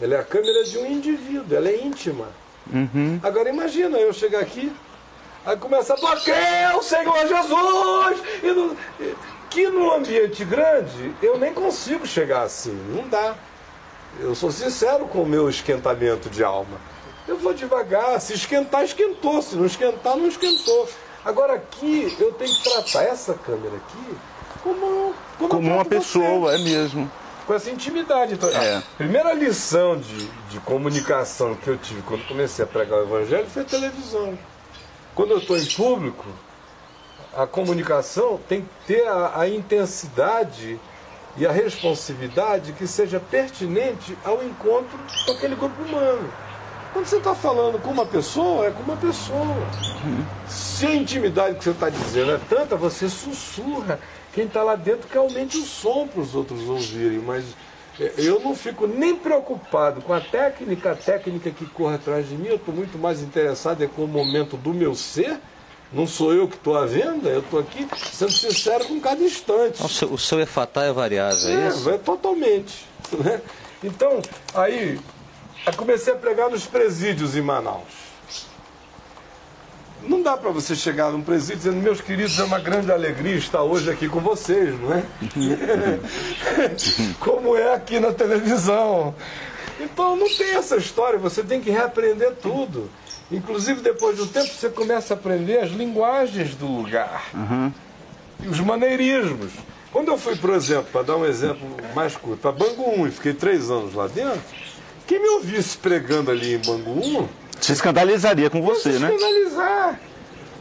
Ela 0.00 0.14
é 0.14 0.18
a 0.18 0.24
câmera 0.24 0.64
de 0.64 0.78
um 0.78 0.86
indivíduo, 0.86 1.54
ela 1.54 1.68
é 1.68 1.76
íntima. 1.76 2.28
Uhum. 2.72 3.20
Agora 3.22 3.50
imagina 3.50 3.98
eu 3.98 4.12
chegar 4.12 4.40
aqui, 4.40 4.72
aí 5.44 5.56
começa 5.56 5.94
a 5.94 5.96
porque 5.96 6.30
é 6.30 6.74
o 6.74 6.82
Senhor 6.82 7.28
Jesus! 7.28 8.22
E 8.42 8.52
no, 8.52 8.76
que 9.50 9.68
num 9.68 9.92
ambiente 9.92 10.44
grande 10.44 11.14
eu 11.22 11.38
nem 11.38 11.52
consigo 11.52 12.06
chegar 12.06 12.42
assim, 12.44 12.72
não 12.88 13.06
dá. 13.08 13.36
Eu 14.18 14.34
sou 14.34 14.50
sincero 14.50 15.06
com 15.06 15.22
o 15.22 15.26
meu 15.26 15.48
esquentamento 15.48 16.30
de 16.30 16.42
alma. 16.42 16.80
Eu 17.28 17.36
vou 17.36 17.52
devagar, 17.52 18.20
se 18.20 18.32
esquentar, 18.34 18.82
esquentou, 18.84 19.42
se 19.42 19.56
não 19.56 19.66
esquentar, 19.66 20.16
não 20.16 20.26
esquentou. 20.26 20.88
Agora 21.24 21.54
aqui 21.54 22.16
eu 22.18 22.32
tenho 22.32 22.52
que 22.52 22.64
tratar 22.64 23.04
essa 23.04 23.34
câmera 23.34 23.76
aqui 23.76 24.16
como, 24.62 25.14
como, 25.38 25.48
Como 25.48 25.74
uma 25.74 25.84
pessoa, 25.84 26.54
é 26.54 26.58
mesmo. 26.58 27.10
com 27.46 27.54
essa 27.54 27.70
intimidade. 27.70 28.34
Então, 28.34 28.48
É. 28.48 28.76
A 28.76 28.82
primeira 28.96 29.32
lição 29.34 29.98
de, 29.98 30.26
de 30.48 30.60
comunicação 30.60 31.54
que 31.54 31.68
eu 31.68 31.76
tive 31.76 32.02
quando 32.02 32.26
comecei 32.26 32.64
a 32.64 32.68
pregar 32.68 33.00
o 33.00 33.02
evangelho 33.02 33.46
foi 33.48 33.62
a 33.62 33.66
televisão. 33.66 34.38
Quando 35.14 35.32
eu 35.32 35.38
estou 35.38 35.58
em 35.58 35.66
público, 35.66 36.24
a 37.36 37.46
comunicação 37.46 38.38
tem 38.48 38.62
que 38.62 38.68
ter 38.94 39.06
a, 39.08 39.40
a 39.40 39.48
intensidade 39.48 40.78
e 41.36 41.46
a 41.46 41.50
responsividade 41.52 42.72
que 42.74 42.86
seja 42.86 43.18
pertinente 43.18 44.16
ao 44.24 44.42
encontro 44.44 44.98
com 45.26 45.32
aquele 45.32 45.54
grupo 45.56 45.82
humano. 45.82 46.30
Quando 46.92 47.06
você 47.06 47.16
está 47.16 47.34
falando 47.34 47.78
com 47.80 47.90
uma 47.90 48.04
pessoa, 48.04 48.66
é 48.66 48.70
com 48.70 48.82
uma 48.82 48.96
pessoa. 48.96 49.56
Se 50.46 50.86
a 50.86 50.94
intimidade 50.94 51.56
que 51.56 51.64
você 51.64 51.70
está 51.70 51.88
dizendo 51.88 52.32
é 52.32 52.40
tanta, 52.50 52.76
você 52.76 53.08
sussurra. 53.08 53.98
Quem 54.32 54.44
está 54.44 54.62
lá 54.62 54.74
dentro 54.76 55.08
que 55.08 55.16
aumente 55.16 55.58
o 55.58 55.64
som 55.64 56.06
para 56.06 56.20
os 56.20 56.34
outros 56.34 56.68
ouvirem. 56.68 57.18
Mas 57.18 57.44
é, 58.00 58.12
eu 58.16 58.40
não 58.40 58.54
fico 58.54 58.86
nem 58.86 59.14
preocupado 59.14 60.00
com 60.00 60.12
a 60.12 60.20
técnica, 60.20 60.92
a 60.92 60.94
técnica 60.94 61.50
que 61.50 61.66
corre 61.66 61.96
atrás 61.96 62.28
de 62.28 62.34
mim. 62.34 62.48
Eu 62.48 62.56
estou 62.56 62.74
muito 62.74 62.98
mais 62.98 63.20
interessado 63.20 63.82
é 63.82 63.86
com 63.86 64.04
o 64.04 64.08
momento 64.08 64.56
do 64.56 64.72
meu 64.72 64.94
ser. 64.94 65.38
Não 65.92 66.06
sou 66.06 66.32
eu 66.32 66.48
que 66.48 66.56
estou 66.56 66.74
à 66.74 66.86
venda, 66.86 67.28
eu 67.28 67.40
estou 67.40 67.60
aqui 67.60 67.86
sendo 68.10 68.32
sincero 68.32 68.86
com 68.86 68.98
cada 68.98 69.22
instante. 69.22 69.82
O 69.84 69.88
seu, 69.88 70.10
o 70.10 70.18
seu 70.18 70.40
efatá 70.40 70.84
é 70.84 70.92
variável, 70.92 71.50
é, 71.50 71.66
É, 71.66 71.68
isso? 71.68 71.80
vai 71.80 71.98
totalmente. 71.98 72.86
né? 73.22 73.42
Então, 73.84 74.22
aí, 74.54 74.98
comecei 75.76 76.14
a 76.14 76.16
pregar 76.16 76.48
nos 76.48 76.64
presídios 76.64 77.36
em 77.36 77.42
Manaus. 77.42 78.01
Não 80.08 80.22
dá 80.22 80.36
para 80.36 80.50
você 80.50 80.74
chegar 80.74 81.10
num 81.12 81.22
presídio 81.22 81.58
dizendo, 81.58 81.76
meus 81.76 82.00
queridos, 82.00 82.38
é 82.38 82.44
uma 82.44 82.58
grande 82.58 82.90
alegria 82.90 83.36
estar 83.36 83.62
hoje 83.62 83.90
aqui 83.90 84.08
com 84.08 84.20
vocês, 84.20 84.78
não 84.80 84.92
é? 84.92 85.02
Como 87.20 87.56
é 87.56 87.74
aqui 87.74 88.00
na 88.00 88.12
televisão. 88.12 89.14
Então 89.80 90.16
não 90.16 90.28
tem 90.28 90.54
essa 90.54 90.76
história, 90.76 91.18
você 91.18 91.42
tem 91.42 91.60
que 91.60 91.70
reaprender 91.70 92.34
tudo. 92.40 92.90
Inclusive, 93.30 93.80
depois 93.80 94.16
de 94.16 94.22
um 94.22 94.26
tempo, 94.26 94.48
você 94.48 94.68
começa 94.68 95.14
a 95.14 95.16
aprender 95.16 95.58
as 95.58 95.70
linguagens 95.70 96.54
do 96.54 96.66
lugar 96.66 97.30
e 98.42 98.48
os 98.48 98.60
maneirismos. 98.60 99.52
Quando 99.90 100.08
eu 100.08 100.18
fui, 100.18 100.36
por 100.36 100.50
exemplo, 100.50 100.86
para 100.92 101.02
dar 101.02 101.16
um 101.16 101.24
exemplo 101.24 101.66
mais 101.94 102.16
curto, 102.16 102.38
para 102.40 102.52
Bangu 102.52 103.00
1 103.02 103.06
e 103.06 103.10
fiquei 103.10 103.34
três 103.34 103.70
anos 103.70 103.94
lá 103.94 104.06
dentro, 104.06 104.40
quem 105.06 105.20
me 105.20 105.28
ouvisse 105.30 105.76
pregando 105.78 106.30
ali 106.30 106.54
em 106.54 106.58
Bangu 106.58 107.20
1, 107.20 107.28
Se 107.62 107.72
escandalizaria 107.72 108.50
com 108.50 108.60
você, 108.60 108.94
se 108.94 108.98
né? 108.98 109.14
escandalizar. 109.14 110.00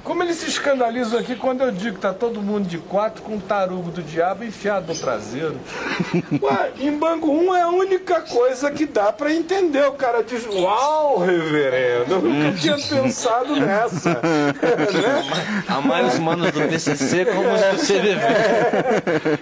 Como 0.04 0.24
eles 0.24 0.38
se 0.38 0.48
escandalizam 0.48 1.20
aqui 1.20 1.36
quando 1.36 1.62
eu 1.62 1.72
digo 1.72 1.96
que 1.96 2.02
tá 2.02 2.12
todo 2.12 2.42
mundo 2.42 2.68
de 2.68 2.80
quatro 2.80 3.22
com 3.22 3.36
um 3.36 3.40
tarugo 3.40 3.92
do 3.92 4.02
diabo 4.02 4.44
enfiado 4.44 4.92
no 4.92 5.00
traseiro. 5.00 5.60
Ué, 6.42 6.72
em 6.80 6.98
Bangu 6.98 7.32
1 7.32 7.56
é 7.56 7.62
a 7.62 7.70
única 7.70 8.22
coisa 8.22 8.72
que 8.72 8.88
dá 8.88 9.12
para 9.12 9.32
entender. 9.32 9.86
O 9.88 9.94
cara 9.94 10.24
diz, 10.24 10.46
uau, 10.48 11.20
reverendo, 11.20 12.14
eu 12.16 12.22
nunca 12.22 12.58
tinha 12.58 12.78
pensado 12.90 13.56
nessa. 13.56 14.10
né? 14.22 15.64
Amar 15.68 16.04
os 16.06 16.18
manos 16.18 16.52
do 16.52 16.62
PCC 16.62 17.26
como 17.26 17.50
você 17.50 18.00
viveu. 18.00 18.28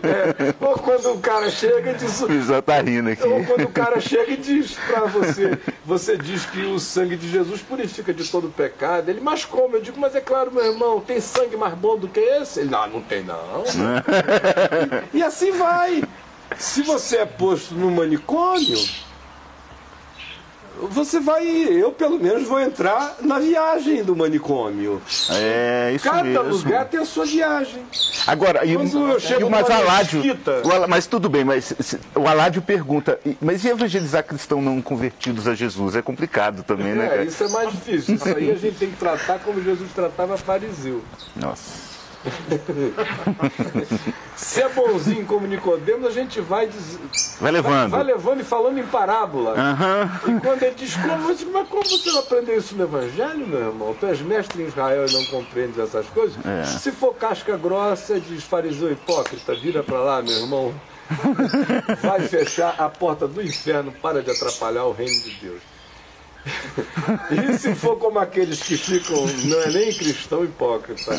É, 0.04 0.54
ou 0.60 0.78
quando 1.02 1.16
o 1.16 1.20
cara 1.20 1.50
chega 1.50 1.92
e 1.92 1.96
diz, 1.96 2.22
O 2.22 2.32
Isa 2.32 2.62
tá 2.62 2.82
rindo 2.82 3.10
aqui. 3.10 3.28
Ou 3.28 3.46
quando 3.46 3.64
o 3.64 3.70
cara 3.70 4.00
chega 4.00 4.32
e 4.34 4.38
diz 4.38 4.74
pra 4.88 5.06
você, 5.06 5.58
você 5.86 6.18
diz 6.18 6.46
que 6.46 6.62
o 6.66 6.80
sangue 6.80 7.16
de 7.16 7.30
Jesus 7.30 7.62
purifica 7.62 8.14
de 8.14 8.28
todo 8.28 8.50
pecado. 8.50 9.10
Ele, 9.10 9.22
mas 9.22 9.46
como? 9.46 9.76
Eu 9.76 9.82
digo, 9.82 10.00
mas 10.00 10.16
é 10.16 10.22
claro, 10.22 10.52
meu 10.52 10.66
irmão, 10.66 11.00
tem 11.00 11.20
sangue 11.20 11.56
mais 11.56 11.74
bom 11.74 11.98
do 11.98 12.08
que 12.08 12.20
esse? 12.20 12.62
Ele, 12.62 12.70
não, 12.70 12.88
não 12.88 13.02
tem 13.02 13.24
não. 13.24 13.64
e, 15.14 15.18
e 15.20 15.24
assim 15.24 15.52
vai. 15.52 16.04
Se 16.58 16.82
você 16.82 17.18
é 17.18 17.26
posto 17.26 17.76
no 17.76 17.92
manicômio, 17.92 18.78
você 20.90 21.20
vai, 21.20 21.46
eu 21.46 21.92
pelo 21.92 22.20
menos 22.20 22.44
vou 22.48 22.60
entrar 22.60 23.16
na 23.22 23.40
viagem 23.40 24.04
do 24.04 24.16
manicômio. 24.16 25.02
É, 25.30 25.92
isso 25.96 26.06
Cada 26.06 26.24
mesmo. 26.24 26.44
lugar 26.44 26.86
tem 26.86 27.00
a 27.00 27.06
sua 27.06 27.26
viagem. 27.26 27.84
Agora, 28.26 28.66
e, 28.66 28.76
Quando 28.76 29.12
eu 29.12 29.20
chego 29.20 29.48
e, 29.48 29.50
mas 29.50 29.70
Aládio, 29.70 30.22
o 30.22 30.88
mas 30.88 31.08
tudo 31.08 31.30
bem, 31.30 31.44
mas 31.44 31.74
se- 31.80 32.00
o 32.16 32.28
Aládio 32.28 32.62
pergunta, 32.62 33.20
mas 33.42 33.64
e 33.64 33.70
evangelizar 33.70 34.24
cristãos 34.24 34.64
não 34.64 34.82
convertidos 34.82 35.48
a 35.48 35.56
Jesus? 35.56 35.96
É 35.96 36.02
complicado 36.02 36.64
também, 36.64 36.94
né, 36.94 37.06
É, 37.06 37.10
cara? 37.10 37.24
isso 37.26 37.44
é 37.44 37.50
mais 37.50 37.72
difícil. 37.72 38.16
Isso 38.16 38.28
aí 38.28 38.52
a 38.52 38.56
gente 38.56 38.78
tem 38.78 38.90
que 38.90 38.98
tratar 38.98 39.40
como 39.40 39.62
Jesus 39.62 39.90
tratava 39.94 40.38
fariseu. 40.38 41.02
Nossa. 41.36 41.90
Se 44.36 44.62
é 44.62 44.70
bonzinho 44.70 45.26
como 45.26 45.48
Nicodemos, 45.48 46.08
a 46.08 46.12
gente 46.12 46.40
vai, 46.42 46.68
diz- 46.68 47.00
Vai 47.40 47.52
levando. 47.52 47.90
vai, 47.90 47.90
vai 47.90 48.04
levando 48.16 48.42
e 48.42 48.44
falando 48.44 48.78
em 48.78 48.86
parábola. 48.86 49.54
Aham. 49.58 50.12
E 50.28 50.40
quando 50.40 50.64
ele 50.64 50.76
diz, 50.76 50.96
como, 50.96 51.18
você- 51.20 51.46
mas 51.46 51.68
como 51.68 51.84
você 51.84 52.12
não 52.12 52.20
aprendeu 52.20 52.58
isso 52.58 52.76
no 52.76 52.84
Evangelho, 52.84 53.48
meu 53.48 53.60
irmão? 53.60 53.96
Tu 54.00 54.06
és 54.06 54.22
mestre 54.22 54.64
em 54.64 54.68
Israel 54.68 55.06
e 55.08 55.14
não 55.14 55.26
compreendes 55.26 55.78
essas 55.80 56.06
coisas? 56.08 56.38
É. 56.46 56.64
Se 56.66 56.92
for 56.92 57.14
casca 57.16 57.58
grossa, 57.58 58.20
diz 58.20 58.44
fariseu 58.44 58.92
hipócrita, 58.92 59.56
vira 59.56 59.84
pra 59.84 60.00
lá, 60.00 60.22
meu 60.22 60.38
irmão. 60.40 60.74
Vai 62.04 62.22
fechar 62.22 62.76
a 62.78 62.88
porta 62.88 63.28
do 63.28 63.42
inferno, 63.42 63.92
para 63.92 64.22
de 64.22 64.30
atrapalhar 64.30 64.84
o 64.86 64.92
reino 64.92 65.20
de 65.24 65.32
Deus. 65.42 65.60
E 67.32 67.58
se 67.58 67.76
for 67.76 67.98
como 67.98 68.20
aqueles 68.20 68.62
que 68.62 68.78
ficam, 68.78 69.26
não 69.46 69.62
é 69.62 69.70
nem 69.70 69.94
cristão 69.94 70.44
hipócrita, 70.44 71.14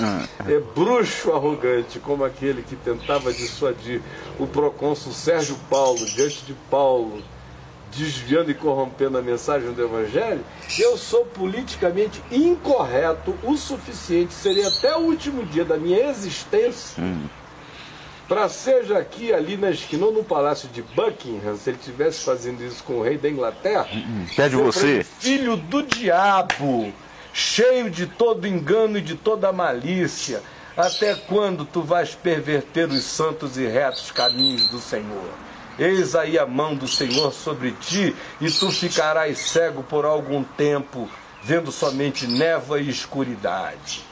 é 0.47 0.59
bruxo 0.75 1.33
arrogante, 1.33 1.99
como 1.99 2.25
aquele 2.25 2.63
que 2.63 2.77
tentava 2.77 3.33
dissuadir 3.33 4.01
o 4.39 4.47
procônsul 4.47 5.13
Sérgio 5.13 5.57
Paulo 5.69 6.05
diante 6.07 6.45
de 6.45 6.55
Paulo 6.71 7.23
desviando 7.97 8.51
e 8.51 8.55
corrompendo 8.55 9.19
a 9.19 9.23
mensagem 9.23 9.73
do 9.73 9.83
Evangelho, 9.83 10.45
eu 10.79 10.97
sou 10.97 11.25
politicamente 11.27 12.23
incorreto 12.31 13.35
o 13.43 13.57
suficiente, 13.57 14.33
seria 14.33 14.69
até 14.69 14.97
o 14.97 15.01
último 15.01 15.45
dia 15.45 15.65
da 15.65 15.77
minha 15.77 16.09
existência, 16.09 17.03
para 18.31 18.49
seja 18.49 18.97
aqui, 18.97 19.33
ali 19.35 19.57
na 19.57 19.73
esquina, 19.73 20.07
ou 20.07 20.13
no 20.13 20.23
palácio 20.23 20.69
de 20.69 20.83
Buckingham, 20.83 21.57
se 21.57 21.69
ele 21.69 21.79
estivesse 21.81 22.25
fazendo 22.25 22.65
isso 22.65 22.85
com 22.85 22.93
o 23.01 23.03
rei 23.03 23.19
da 23.19 23.29
Inglaterra, 23.29 23.89
Pede 24.37 24.55
ser 24.55 24.63
você. 24.63 24.81
pra 24.81 24.89
ele, 24.89 25.05
filho 25.05 25.57
do 25.57 25.83
diabo, 25.83 26.95
cheio 27.33 27.91
de 27.91 28.07
todo 28.07 28.47
engano 28.47 28.99
e 28.99 29.01
de 29.01 29.17
toda 29.17 29.51
malícia, 29.51 30.45
até 30.77 31.17
quando 31.17 31.65
tu 31.65 31.83
vais 31.83 32.15
perverter 32.15 32.89
os 32.89 33.03
santos 33.03 33.59
e 33.59 33.67
retos 33.67 34.13
caminhos 34.13 34.71
do 34.71 34.79
Senhor? 34.79 35.35
Eis 35.77 36.15
aí 36.15 36.39
a 36.39 36.47
mão 36.47 36.77
do 36.77 36.87
Senhor 36.87 37.33
sobre 37.33 37.73
ti, 37.73 38.15
e 38.41 38.49
tu 38.49 38.71
ficarás 38.71 39.39
cego 39.39 39.83
por 39.83 40.05
algum 40.05 40.45
tempo, 40.45 41.11
vendo 41.43 41.73
somente 41.73 42.29
névoa 42.29 42.81
e 42.81 42.91
escuridade. 42.91 44.09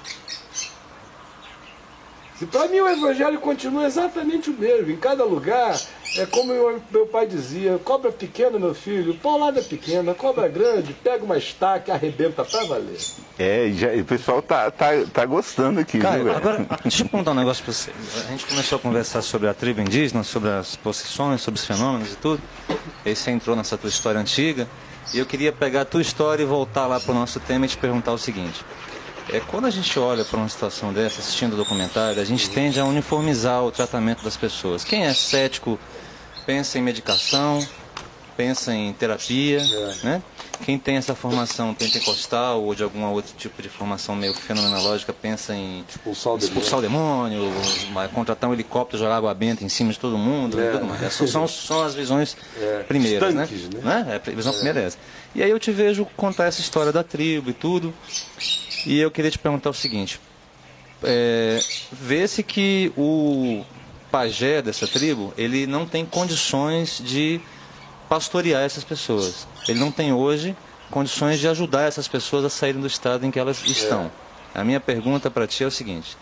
Se 2.38 2.46
para 2.46 2.68
mim 2.68 2.78
o 2.78 2.88
evangelho 2.88 3.40
continua 3.40 3.84
exatamente 3.84 4.48
o 4.48 4.52
mesmo, 4.52 4.92
em 4.92 4.96
cada 4.96 5.24
lugar, 5.24 5.76
é 6.16 6.24
como 6.24 6.52
meu, 6.52 6.80
meu 6.88 7.04
pai 7.04 7.26
dizia, 7.26 7.80
cobra 7.84 8.12
pequena, 8.12 8.60
meu 8.60 8.72
filho, 8.72 9.14
paulada 9.14 9.60
pequena, 9.60 10.14
cobra 10.14 10.46
grande, 10.46 10.92
pega 10.92 11.24
uma 11.24 11.36
estaca 11.36 11.90
e 11.90 11.94
arrebenta 11.94 12.44
pra 12.44 12.62
valer. 12.64 12.96
É, 13.36 13.72
já, 13.74 13.88
o 13.92 14.04
pessoal 14.04 14.40
tá, 14.40 14.70
tá, 14.70 14.90
tá 15.12 15.26
gostando 15.26 15.80
aqui, 15.80 15.98
viu, 15.98 16.02
Cara, 16.02 16.22
velho? 16.22 16.36
agora, 16.36 16.66
deixa 16.84 17.02
eu 17.02 17.08
perguntar 17.08 17.32
um 17.32 17.34
negócio 17.34 17.64
pra 17.64 17.72
você. 17.72 17.90
A 18.28 18.30
gente 18.30 18.46
começou 18.46 18.76
a 18.76 18.80
conversar 18.80 19.20
sobre 19.22 19.48
a 19.48 19.54
tribo 19.54 19.80
indígena, 19.80 20.22
sobre 20.22 20.50
as 20.50 20.76
possessões, 20.76 21.40
sobre 21.40 21.58
os 21.58 21.66
fenômenos 21.66 22.12
e 22.12 22.16
tudo. 22.16 22.40
Aí 23.04 23.16
você 23.16 23.32
entrou 23.32 23.56
nessa 23.56 23.76
tua 23.76 23.88
história 23.88 24.20
antiga. 24.20 24.68
E 25.12 25.18
eu 25.18 25.24
queria 25.24 25.50
pegar 25.50 25.80
a 25.80 25.84
tua 25.86 26.02
história 26.02 26.42
e 26.42 26.46
voltar 26.46 26.86
lá 26.86 27.00
pro 27.00 27.14
nosso 27.14 27.40
tema 27.40 27.64
e 27.64 27.68
te 27.68 27.78
perguntar 27.78 28.12
o 28.12 28.18
seguinte. 28.18 28.62
É, 29.30 29.40
quando 29.40 29.66
a 29.66 29.70
gente 29.70 29.98
olha 29.98 30.24
para 30.24 30.38
uma 30.38 30.48
situação 30.48 30.92
dessa, 30.92 31.20
assistindo 31.20 31.52
o 31.52 31.56
documentário, 31.56 32.20
a 32.20 32.24
gente 32.24 32.48
tende 32.48 32.80
a 32.80 32.84
uniformizar 32.84 33.62
o 33.62 33.70
tratamento 33.70 34.24
das 34.24 34.36
pessoas. 34.36 34.84
Quem 34.84 35.04
é 35.04 35.12
cético 35.12 35.78
pensa 36.46 36.78
em 36.78 36.82
medicação, 36.82 37.66
pensa 38.38 38.74
em 38.74 38.90
terapia, 38.94 39.60
né? 40.02 40.22
Quem 40.64 40.78
tem 40.78 40.96
essa 40.96 41.14
formação 41.14 41.72
pentecostal 41.74 42.62
ou 42.64 42.74
de 42.74 42.82
algum 42.82 43.04
outro 43.04 43.32
tipo 43.36 43.60
de 43.62 43.68
formação 43.68 44.16
meio 44.16 44.32
fenomenológica 44.34 45.12
pensa 45.12 45.54
em 45.54 45.84
Expulsar 45.88 46.32
o 46.32 46.38
expulsar 46.38 46.78
o 46.78 46.82
demônio, 46.82 47.52
contratar 48.14 48.48
um 48.48 48.54
helicóptero, 48.54 49.02
jogar 49.02 49.16
água 49.18 49.32
benta 49.34 49.62
em 49.62 49.68
cima 49.68 49.92
de 49.92 49.98
todo 49.98 50.16
mundo, 50.16 50.58
e 50.60 50.72
tudo 50.72 50.86
mais. 50.86 51.02
Essas 51.02 51.30
são, 51.30 51.46
são 51.46 51.82
as 51.82 51.94
visões 51.94 52.36
É, 52.60 52.82
primeiras, 52.88 53.34
né? 53.34 53.44
estanques, 53.44 53.84
né? 53.84 54.06
É, 54.24 54.30
a 54.30 54.34
visão 54.34 54.52
primeira 54.52 54.80
é 54.80 54.84
essa. 54.86 54.98
E 55.34 55.42
aí 55.42 55.50
eu 55.50 55.58
te 55.60 55.70
vejo 55.70 56.06
contar 56.16 56.46
essa 56.46 56.60
história 56.60 56.90
da 56.90 57.04
tribo 57.04 57.50
e 57.50 57.52
tudo, 57.52 57.94
e 58.86 58.98
eu 58.98 59.10
queria 59.10 59.30
te 59.30 59.38
perguntar 59.38 59.70
o 59.70 59.74
seguinte: 59.74 60.20
é, 61.02 61.60
vê-se 61.92 62.42
que 62.42 62.92
o 62.96 63.64
pajé 64.10 64.62
dessa 64.62 64.86
tribo 64.86 65.32
ele 65.36 65.66
não 65.66 65.86
tem 65.86 66.04
condições 66.04 67.00
de 67.04 67.40
pastorear 68.08 68.62
essas 68.62 68.84
pessoas. 68.84 69.46
Ele 69.68 69.78
não 69.78 69.92
tem 69.92 70.12
hoje 70.12 70.56
condições 70.90 71.38
de 71.38 71.46
ajudar 71.48 71.82
essas 71.82 72.08
pessoas 72.08 72.44
a 72.44 72.50
saírem 72.50 72.80
do 72.80 72.86
estado 72.86 73.26
em 73.26 73.30
que 73.30 73.38
elas 73.38 73.62
estão. 73.66 74.10
A 74.54 74.64
minha 74.64 74.80
pergunta 74.80 75.30
para 75.30 75.46
ti 75.46 75.62
é 75.62 75.66
o 75.66 75.70
seguinte: 75.70 76.16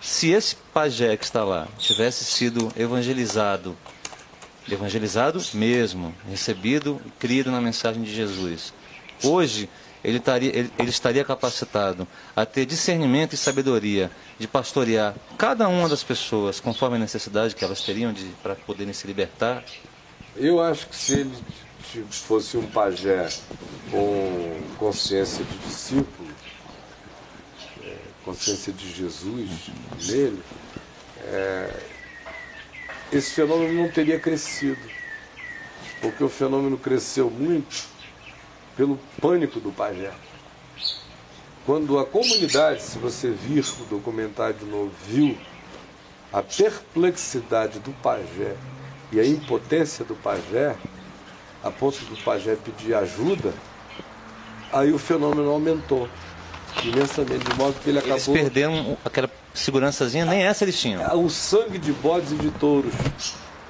se 0.00 0.30
esse 0.30 0.56
pajé 0.72 1.16
que 1.16 1.24
está 1.24 1.44
lá 1.44 1.68
tivesse 1.78 2.24
sido 2.24 2.72
evangelizado, 2.76 3.76
evangelizado 4.70 5.42
mesmo, 5.54 6.14
recebido 6.28 7.00
e 7.04 7.10
crido 7.10 7.50
na 7.50 7.60
mensagem 7.60 8.02
de 8.02 8.14
Jesus, 8.14 8.72
hoje 9.22 9.68
ele 10.02 10.18
estaria, 10.18 10.56
ele, 10.56 10.70
ele 10.78 10.90
estaria 10.90 11.24
capacitado 11.24 12.06
a 12.34 12.46
ter 12.46 12.64
discernimento 12.66 13.32
e 13.32 13.36
sabedoria 13.36 14.10
de 14.38 14.46
pastorear 14.46 15.14
cada 15.36 15.68
uma 15.68 15.88
das 15.88 16.02
pessoas 16.02 16.60
conforme 16.60 16.96
a 16.96 16.98
necessidade 16.98 17.54
que 17.54 17.64
elas 17.64 17.80
teriam 17.82 18.14
para 18.42 18.54
poderem 18.54 18.92
se 18.92 19.06
libertar. 19.06 19.64
Eu 20.36 20.62
acho 20.62 20.86
que 20.88 20.96
se 20.96 21.20
ele 21.20 21.34
fosse 22.10 22.56
um 22.56 22.66
pajé 22.66 23.28
com 23.90 24.60
consciência 24.78 25.44
de 25.44 25.58
discípulo, 25.58 26.28
é, 27.82 27.96
consciência 28.24 28.72
de 28.72 28.92
Jesus 28.92 29.50
nele, 30.06 30.42
é, 31.24 31.80
esse 33.10 33.32
fenômeno 33.32 33.82
não 33.82 33.90
teria 33.90 34.20
crescido. 34.20 34.78
Porque 36.00 36.22
o 36.22 36.28
fenômeno 36.28 36.78
cresceu 36.78 37.28
muito 37.28 37.97
pelo 38.78 38.96
pânico 39.20 39.58
do 39.58 39.72
pajé. 39.72 40.12
Quando 41.66 41.98
a 41.98 42.06
comunidade, 42.06 42.80
se 42.80 42.96
você 42.96 43.28
vir 43.28 43.64
o 43.80 43.84
documentário 43.86 44.54
de 44.54 44.64
novo, 44.64 44.92
viu 45.04 45.36
a 46.32 46.40
perplexidade 46.42 47.80
do 47.80 47.90
pajé 48.00 48.54
e 49.10 49.18
a 49.18 49.26
impotência 49.26 50.04
do 50.04 50.14
pajé, 50.14 50.76
a 51.62 51.70
ponto 51.72 51.98
do 52.04 52.16
pajé 52.22 52.54
pedir 52.54 52.94
ajuda, 52.94 53.52
aí 54.72 54.92
o 54.92 54.98
fenômeno 54.98 55.50
aumentou 55.50 56.08
imensamente, 56.84 57.44
de 57.44 57.54
modo 57.56 57.74
que 57.80 57.90
ele 57.90 57.98
Eles 57.98 58.12
acabou. 58.12 58.34
perderam 58.34 58.96
aquela 59.04 59.28
segurançazinha, 59.52 60.24
nem 60.24 60.42
essa 60.42 60.64
eles 60.64 60.80
tinham. 60.80 61.02
O 61.20 61.28
sangue 61.28 61.78
de 61.78 61.92
bodes 61.94 62.30
e 62.30 62.36
de 62.36 62.50
touros, 62.52 62.94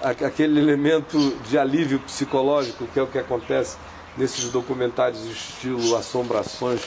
aquele 0.03 0.61
elemento 0.61 1.35
de 1.49 1.59
alívio 1.59 1.99
psicológico, 2.01 2.87
que 2.89 2.99
é 3.01 3.03
o 3.03 3.07
que 3.07 3.19
acontece 3.19 3.79
nesses 4.19 4.51
documentários 4.51 5.25
estilo 5.25 5.97
Assombrações, 5.97 6.81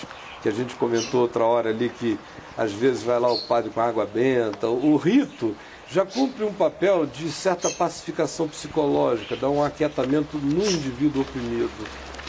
que 0.44 0.50
a 0.50 0.52
gente 0.52 0.76
comentou 0.76 1.22
outra 1.22 1.44
hora 1.44 1.70
ali, 1.70 1.90
que 1.90 2.18
às 2.58 2.72
vezes 2.72 3.04
vai 3.04 3.20
lá 3.20 3.32
o 3.32 3.40
padre 3.48 3.70
com 3.72 3.80
água 3.80 4.06
benta. 4.06 4.68
O 4.68 4.96
rito 4.98 5.56
já 5.90 6.06
cumpre 6.06 6.44
um 6.44 6.54
papel 6.54 7.06
de 7.06 7.32
certa 7.32 7.70
pacificação 7.70 8.48
psicológica, 8.48 9.36
dá 9.36 9.50
um 9.50 9.64
aquietamento 9.64 10.38
no 10.38 10.66
indivíduo 10.66 11.22
oprimido, 11.22 11.70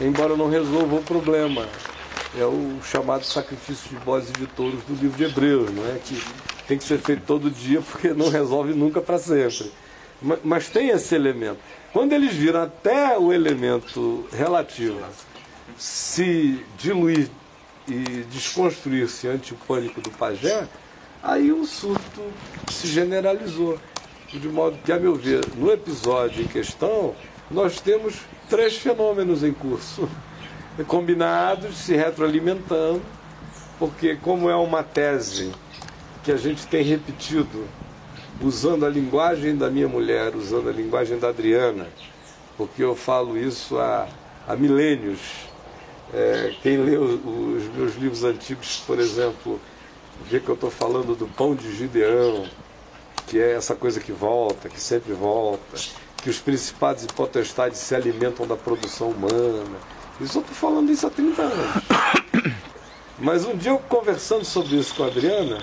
embora 0.00 0.36
não 0.36 0.48
resolva 0.48 0.96
o 0.96 1.02
problema. 1.02 1.66
É 2.38 2.44
o 2.46 2.78
chamado 2.82 3.24
sacrifício 3.24 3.90
de 3.90 3.96
bodes 3.96 4.30
e 4.30 4.32
de 4.32 4.46
touros 4.46 4.82
do 4.84 4.94
livro 4.94 5.16
de 5.18 5.24
Hebreus, 5.24 5.70
não 5.70 5.84
é? 5.86 5.98
Que 5.98 6.22
tem 6.66 6.78
que 6.78 6.84
ser 6.84 6.98
feito 6.98 7.24
todo 7.26 7.50
dia 7.50 7.80
porque 7.82 8.08
não 8.14 8.30
resolve 8.30 8.72
nunca 8.72 9.00
para 9.02 9.18
sempre. 9.18 9.70
Ma- 10.20 10.38
Mas 10.42 10.68
tem 10.70 10.88
esse 10.88 11.14
elemento. 11.14 11.58
Quando 11.92 12.14
eles 12.14 12.32
viram 12.32 12.62
até 12.62 13.18
o 13.18 13.32
elemento 13.32 14.26
relativo 14.32 14.98
se 15.76 16.64
diluir 16.78 17.28
e 17.86 18.24
desconstruir-se 18.30 19.28
ante 19.28 19.52
o 19.52 19.56
pânico 19.56 20.00
do 20.00 20.10
pajé, 20.10 20.66
aí 21.22 21.52
o 21.52 21.66
surto 21.66 22.22
se 22.70 22.86
generalizou. 22.86 23.78
De 24.32 24.48
modo 24.48 24.78
que, 24.78 24.90
a 24.90 24.98
meu 24.98 25.14
ver, 25.14 25.44
no 25.54 25.70
episódio 25.70 26.42
em 26.42 26.46
questão, 26.46 27.14
nós 27.50 27.78
temos 27.78 28.14
três 28.48 28.78
fenômenos 28.78 29.44
em 29.44 29.52
curso, 29.52 30.08
combinados, 30.88 31.76
se 31.76 31.94
retroalimentando, 31.94 33.02
porque, 33.78 34.16
como 34.16 34.48
é 34.48 34.56
uma 34.56 34.82
tese 34.82 35.52
que 36.24 36.32
a 36.32 36.36
gente 36.38 36.66
tem 36.66 36.82
repetido, 36.82 37.66
usando 38.40 38.86
a 38.86 38.88
linguagem 38.88 39.56
da 39.56 39.70
minha 39.70 39.88
mulher, 39.88 40.34
usando 40.34 40.68
a 40.68 40.72
linguagem 40.72 41.18
da 41.18 41.28
Adriana, 41.28 41.86
porque 42.56 42.82
eu 42.82 42.94
falo 42.94 43.36
isso 43.36 43.78
há, 43.78 44.08
há 44.46 44.56
milênios. 44.56 45.20
É, 46.12 46.54
quem 46.62 46.76
lê 46.76 46.96
os 46.96 47.64
meus 47.74 47.94
livros 47.96 48.24
antigos, 48.24 48.82
por 48.86 48.98
exemplo, 48.98 49.60
vê 50.28 50.40
que 50.40 50.48
eu 50.48 50.54
estou 50.54 50.70
falando 50.70 51.14
do 51.14 51.26
pão 51.26 51.54
de 51.54 51.74
Gideão, 51.74 52.46
que 53.26 53.38
é 53.38 53.52
essa 53.52 53.74
coisa 53.74 54.00
que 54.00 54.12
volta, 54.12 54.68
que 54.68 54.80
sempre 54.80 55.12
volta, 55.12 55.78
que 56.22 56.28
os 56.28 56.38
principados 56.38 57.04
e 57.04 57.06
potestades 57.08 57.78
se 57.78 57.94
alimentam 57.94 58.46
da 58.46 58.56
produção 58.56 59.08
humana. 59.08 59.64
Isso 60.20 60.38
eu 60.38 60.42
estou 60.42 60.54
falando 60.54 60.90
isso 60.90 61.06
há 61.06 61.10
30 61.10 61.42
anos. 61.42 61.82
Mas 63.18 63.44
um 63.44 63.56
dia 63.56 63.70
eu 63.70 63.78
conversando 63.78 64.44
sobre 64.44 64.76
isso 64.76 64.94
com 64.94 65.04
a 65.04 65.06
Adriana, 65.06 65.62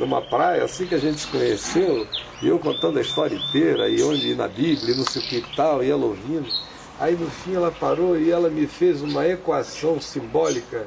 numa 0.00 0.22
praia, 0.22 0.64
assim 0.64 0.86
que 0.86 0.94
a 0.94 0.98
gente 0.98 1.20
se 1.20 1.26
conheceu, 1.26 2.06
e 2.42 2.48
eu 2.48 2.58
contando 2.58 2.98
a 2.98 3.02
história 3.02 3.36
inteira, 3.36 3.88
e 3.88 4.02
onde 4.02 4.34
na 4.34 4.48
Bíblia, 4.48 4.94
e 4.94 4.96
não 4.96 5.04
sei 5.04 5.22
o 5.22 5.26
que 5.26 5.36
e 5.36 5.54
tal, 5.54 5.84
e 5.84 5.90
ela 5.90 6.06
ouvindo. 6.06 6.48
Aí 6.98 7.14
no 7.14 7.30
fim 7.30 7.54
ela 7.54 7.70
parou 7.70 8.18
e 8.18 8.30
ela 8.30 8.48
me 8.48 8.66
fez 8.66 9.02
uma 9.02 9.26
equação 9.26 10.00
simbólica 10.00 10.86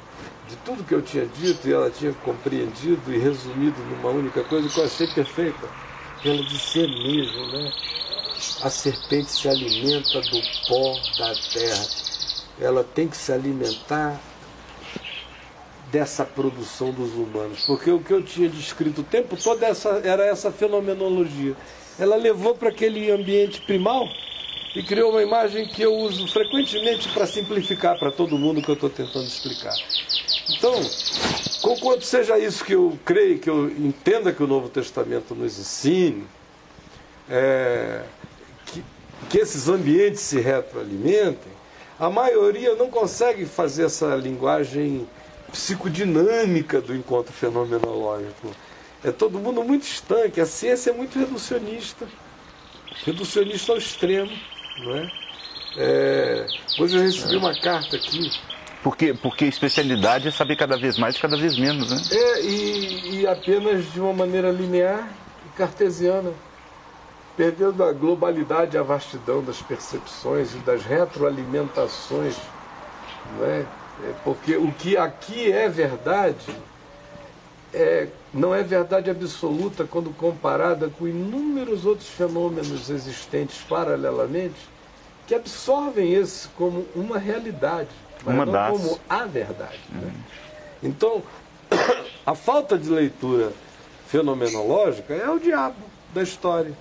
de 0.49 0.55
tudo 0.57 0.83
que 0.83 0.93
eu 0.93 1.01
tinha 1.01 1.25
dito, 1.25 1.67
e 1.67 1.73
ela 1.73 1.91
tinha 1.91 2.11
compreendido 2.25 3.13
e 3.13 3.17
resumido 3.17 3.79
numa 3.83 4.09
única 4.09 4.43
coisa 4.43 4.67
que 4.67 4.79
eu 4.79 4.85
achei 4.85 5.07
perfeita. 5.07 5.67
Ela 6.25 6.43
disse, 6.43 6.83
é 6.83 6.87
mesmo, 6.87 7.47
né? 7.51 7.71
A 8.63 8.69
serpente 8.69 9.29
se 9.29 9.47
alimenta 9.47 10.21
do 10.21 10.41
pó 10.67 10.97
da 11.19 11.33
terra. 11.53 11.85
Ela 12.59 12.83
tem 12.83 13.07
que 13.07 13.17
se 13.17 13.31
alimentar 13.31 14.19
dessa 15.93 16.25
produção 16.25 16.91
dos 16.91 17.13
humanos. 17.13 17.67
Porque 17.67 17.91
o 17.91 17.99
que 17.99 18.11
eu 18.11 18.23
tinha 18.23 18.49
descrito 18.49 19.01
o 19.01 19.03
tempo 19.03 19.37
todo 19.37 19.61
essa, 19.61 20.01
era 20.03 20.25
essa 20.25 20.51
fenomenologia. 20.51 21.55
Ela 21.99 22.15
levou 22.15 22.55
para 22.55 22.69
aquele 22.69 23.11
ambiente 23.11 23.61
primal 23.61 24.09
e 24.75 24.81
criou 24.81 25.11
uma 25.11 25.21
imagem 25.21 25.67
que 25.67 25.83
eu 25.83 25.93
uso 25.93 26.27
frequentemente 26.27 27.07
para 27.09 27.27
simplificar 27.27 27.99
para 27.99 28.11
todo 28.11 28.39
mundo 28.39 28.59
que 28.59 28.69
eu 28.69 28.73
estou 28.73 28.89
tentando 28.89 29.27
explicar. 29.27 29.75
Então, 30.57 30.73
conquanto 31.61 32.01
seja 32.01 32.39
isso 32.39 32.65
que 32.65 32.73
eu 32.73 32.97
creio, 33.05 33.37
que 33.37 33.49
eu 33.49 33.69
entenda 33.69 34.33
que 34.33 34.41
o 34.41 34.47
Novo 34.47 34.69
Testamento 34.69 35.35
nos 35.35 35.59
ensine, 35.59 36.25
é, 37.29 38.01
que, 38.65 38.83
que 39.29 39.37
esses 39.37 39.67
ambientes 39.69 40.21
se 40.21 40.39
retroalimentem, 40.39 41.53
a 41.99 42.09
maioria 42.09 42.73
não 42.73 42.89
consegue 42.89 43.45
fazer 43.45 43.85
essa 43.85 44.15
linguagem 44.15 45.07
psicodinâmica 45.53 46.81
do 46.81 46.95
encontro 46.95 47.31
fenomenológico. 47.31 48.51
É 49.03 49.11
todo 49.11 49.39
mundo 49.39 49.63
muito 49.63 49.83
estanque, 49.83 50.41
a 50.41 50.45
ciência 50.45 50.89
é 50.89 50.93
muito 50.93 51.17
reducionista, 51.17 52.07
reducionista 53.05 53.71
ao 53.71 53.77
extremo. 53.77 54.31
Não 54.79 54.95
é? 54.95 55.11
É, 55.77 56.47
hoje 56.79 56.97
eu 56.97 57.03
recebi 57.03 57.37
uma 57.37 57.55
carta 57.59 57.95
aqui. 57.95 58.31
Porque, 58.81 59.13
porque 59.13 59.45
especialidade 59.45 60.27
é 60.27 60.31
saber 60.31 60.55
cada 60.55 60.75
vez 60.75 60.97
mais 60.97 61.15
e 61.15 61.19
cada 61.19 61.37
vez 61.37 61.57
menos, 61.57 61.89
né? 61.89 62.01
É, 62.11 62.41
e, 62.41 63.21
e 63.21 63.27
apenas 63.27 63.91
de 63.93 63.99
uma 63.99 64.13
maneira 64.13 64.51
linear 64.51 65.07
e 65.45 65.57
cartesiana 65.57 66.33
perdendo 67.37 67.83
a 67.83 67.91
globalidade 67.91 68.75
e 68.75 68.79
a 68.79 68.83
vastidão 68.83 69.43
das 69.43 69.61
percepções 69.61 70.53
e 70.53 70.57
das 70.59 70.83
retroalimentações, 70.83 72.35
não 73.37 73.45
é? 73.45 73.65
É? 74.01 74.13
porque 74.23 74.55
o 74.55 74.71
que 74.71 74.97
aqui 74.97 75.51
é 75.51 75.67
verdade 75.69 76.55
é, 77.73 78.07
não 78.33 78.53
é 78.53 78.63
verdade 78.63 79.09
absoluta 79.09 79.83
quando 79.83 80.11
comparada 80.11 80.89
com 80.89 81.07
inúmeros 81.07 81.85
outros 81.85 82.07
fenômenos 82.07 82.89
existentes 82.89 83.61
paralelamente 83.67 84.73
que 85.25 85.33
absorvem 85.33 86.13
esse 86.13 86.47
como 86.49 86.85
uma 86.95 87.17
realidade, 87.17 87.89
mas 88.23 88.35
uma 88.35 88.45
não 88.45 88.53
das. 88.53 88.71
como 88.71 88.99
a 89.09 89.25
verdade. 89.25 89.79
Né? 89.89 90.13
Então, 90.81 91.23
a 92.25 92.35
falta 92.35 92.77
de 92.77 92.89
leitura 92.89 93.53
fenomenológica 94.07 95.13
é 95.13 95.29
o 95.29 95.39
diabo 95.39 95.77
da 96.13 96.21
história. 96.21 96.73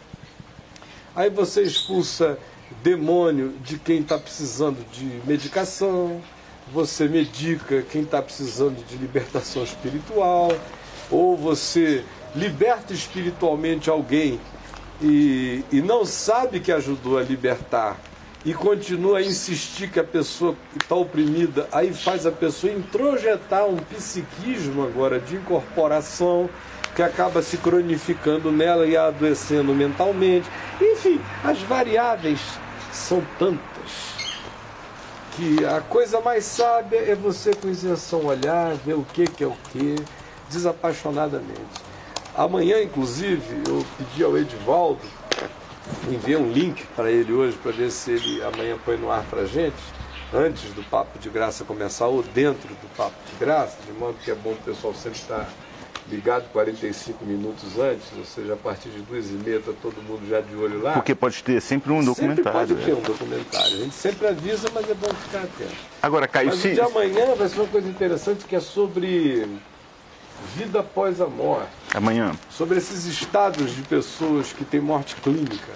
Aí 1.14 1.30
você 1.30 1.62
expulsa 1.62 2.38
demônio 2.82 3.54
de 3.62 3.78
quem 3.78 4.00
está 4.00 4.18
precisando 4.18 4.84
de 4.90 5.04
medicação, 5.26 6.20
você 6.72 7.06
medica 7.06 7.82
quem 7.82 8.02
está 8.02 8.22
precisando 8.22 8.82
de 8.86 8.96
libertação 8.96 9.62
espiritual, 9.62 10.50
ou 11.10 11.36
você 11.36 12.02
liberta 12.34 12.94
espiritualmente 12.94 13.90
alguém 13.90 14.40
e, 15.00 15.62
e 15.70 15.82
não 15.82 16.06
sabe 16.06 16.60
que 16.60 16.72
ajudou 16.72 17.18
a 17.18 17.22
libertar 17.22 18.00
e 18.44 18.54
continua 18.54 19.18
a 19.18 19.22
insistir 19.22 19.88
que 19.88 20.00
a 20.00 20.04
pessoa 20.04 20.56
está 20.80 20.94
oprimida, 20.94 21.68
aí 21.70 21.92
faz 21.92 22.26
a 22.26 22.32
pessoa 22.32 22.72
introjetar 22.72 23.66
um 23.66 23.76
psiquismo 23.76 24.82
agora 24.82 25.20
de 25.20 25.36
incorporação 25.36 26.48
que 26.96 27.02
acaba 27.02 27.42
se 27.42 27.56
cronificando 27.58 28.50
nela 28.50 28.86
e 28.86 28.96
adoecendo 28.96 29.74
mentalmente. 29.74 30.48
Enfim, 30.80 31.20
as 31.44 31.60
variáveis 31.60 32.40
são 32.90 33.22
tantas 33.38 33.71
que 35.36 35.64
a 35.64 35.80
coisa 35.80 36.20
mais 36.20 36.44
sábia 36.44 36.98
é 36.98 37.14
você 37.14 37.54
com 37.54 37.68
isenção 37.68 38.26
olhar, 38.26 38.74
ver 38.76 38.94
o 38.94 39.04
que, 39.04 39.24
que 39.24 39.44
é 39.44 39.46
o 39.46 39.56
que, 39.72 39.96
desapaixonadamente. 40.48 41.92
Amanhã, 42.34 42.82
inclusive, 42.82 43.62
eu 43.68 43.84
pedi 43.96 44.24
ao 44.24 44.36
Edivaldo, 44.36 45.00
enviei 46.10 46.36
um 46.36 46.50
link 46.50 46.86
para 46.96 47.10
ele 47.10 47.32
hoje 47.32 47.56
para 47.62 47.72
ver 47.72 47.90
se 47.90 48.12
ele 48.12 48.42
amanhã 48.42 48.76
põe 48.84 48.96
no 48.96 49.10
ar 49.10 49.24
para 49.24 49.46
gente, 49.46 49.76
antes 50.32 50.72
do 50.72 50.82
Papo 50.82 51.18
de 51.18 51.28
Graça 51.28 51.64
começar 51.64 52.06
ou 52.06 52.22
dentro 52.22 52.68
do 52.68 52.96
Papo 52.96 53.16
de 53.30 53.38
Graça, 53.38 53.76
de 53.86 53.92
modo 53.92 54.16
que 54.22 54.30
é 54.30 54.34
bom 54.34 54.52
o 54.52 54.56
pessoal 54.56 54.94
sempre 54.94 55.18
estar 55.18 55.48
ligado 56.10 56.50
45 56.52 57.24
minutos 57.24 57.78
antes, 57.78 58.06
ou 58.18 58.24
seja, 58.24 58.54
a 58.54 58.56
partir 58.56 58.88
de 58.90 59.00
duas 59.02 59.26
e 59.30 59.34
meia 59.34 59.58
está 59.58 59.72
todo 59.80 60.02
mundo 60.02 60.28
já 60.28 60.40
de 60.40 60.54
olho 60.56 60.82
lá. 60.82 60.92
Porque 60.94 61.14
pode 61.14 61.42
ter 61.42 61.60
sempre 61.60 61.92
um 61.92 62.02
Sempre 62.02 62.26
documentário. 62.34 62.58
pode 62.74 62.84
ter 62.84 62.90
é. 62.90 62.94
um 62.94 63.00
documentário. 63.00 63.74
A 63.74 63.78
gente 63.78 63.94
sempre 63.94 64.26
avisa, 64.26 64.68
mas 64.74 64.90
é 64.90 64.94
bom 64.94 65.08
ficar 65.14 65.38
atento. 65.44 65.74
Agora, 66.02 66.26
Caio, 66.26 66.48
Mas 66.48 66.64
o 66.64 66.70
de 66.74 66.80
amanhã 66.80 67.34
vai 67.34 67.48
ser 67.48 67.60
uma 67.60 67.68
coisa 67.68 67.88
interessante 67.88 68.44
que 68.44 68.56
é 68.56 68.60
sobre 68.60 69.46
vida 70.56 70.80
após 70.80 71.20
a 71.20 71.26
morte, 71.28 71.70
amanhã, 71.94 72.32
sobre 72.50 72.78
esses 72.78 73.04
estados 73.04 73.74
de 73.76 73.82
pessoas 73.82 74.52
que 74.52 74.64
têm 74.64 74.80
morte 74.80 75.14
clínica, 75.16 75.72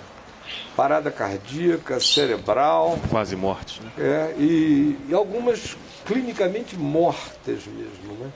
parada 0.75 1.09
cardíaca, 1.11 2.01
cerebral, 2.01 2.99
Quase 3.09 3.37
morte, 3.37 3.81
né? 3.81 3.91
é, 3.97 4.35
e, 4.37 4.99
e 5.09 5.15
algumas 5.15 5.77
clinicamente 6.05 6.77
mortas 6.77 7.61
mesmo, 7.67 8.15
né? 8.19 8.31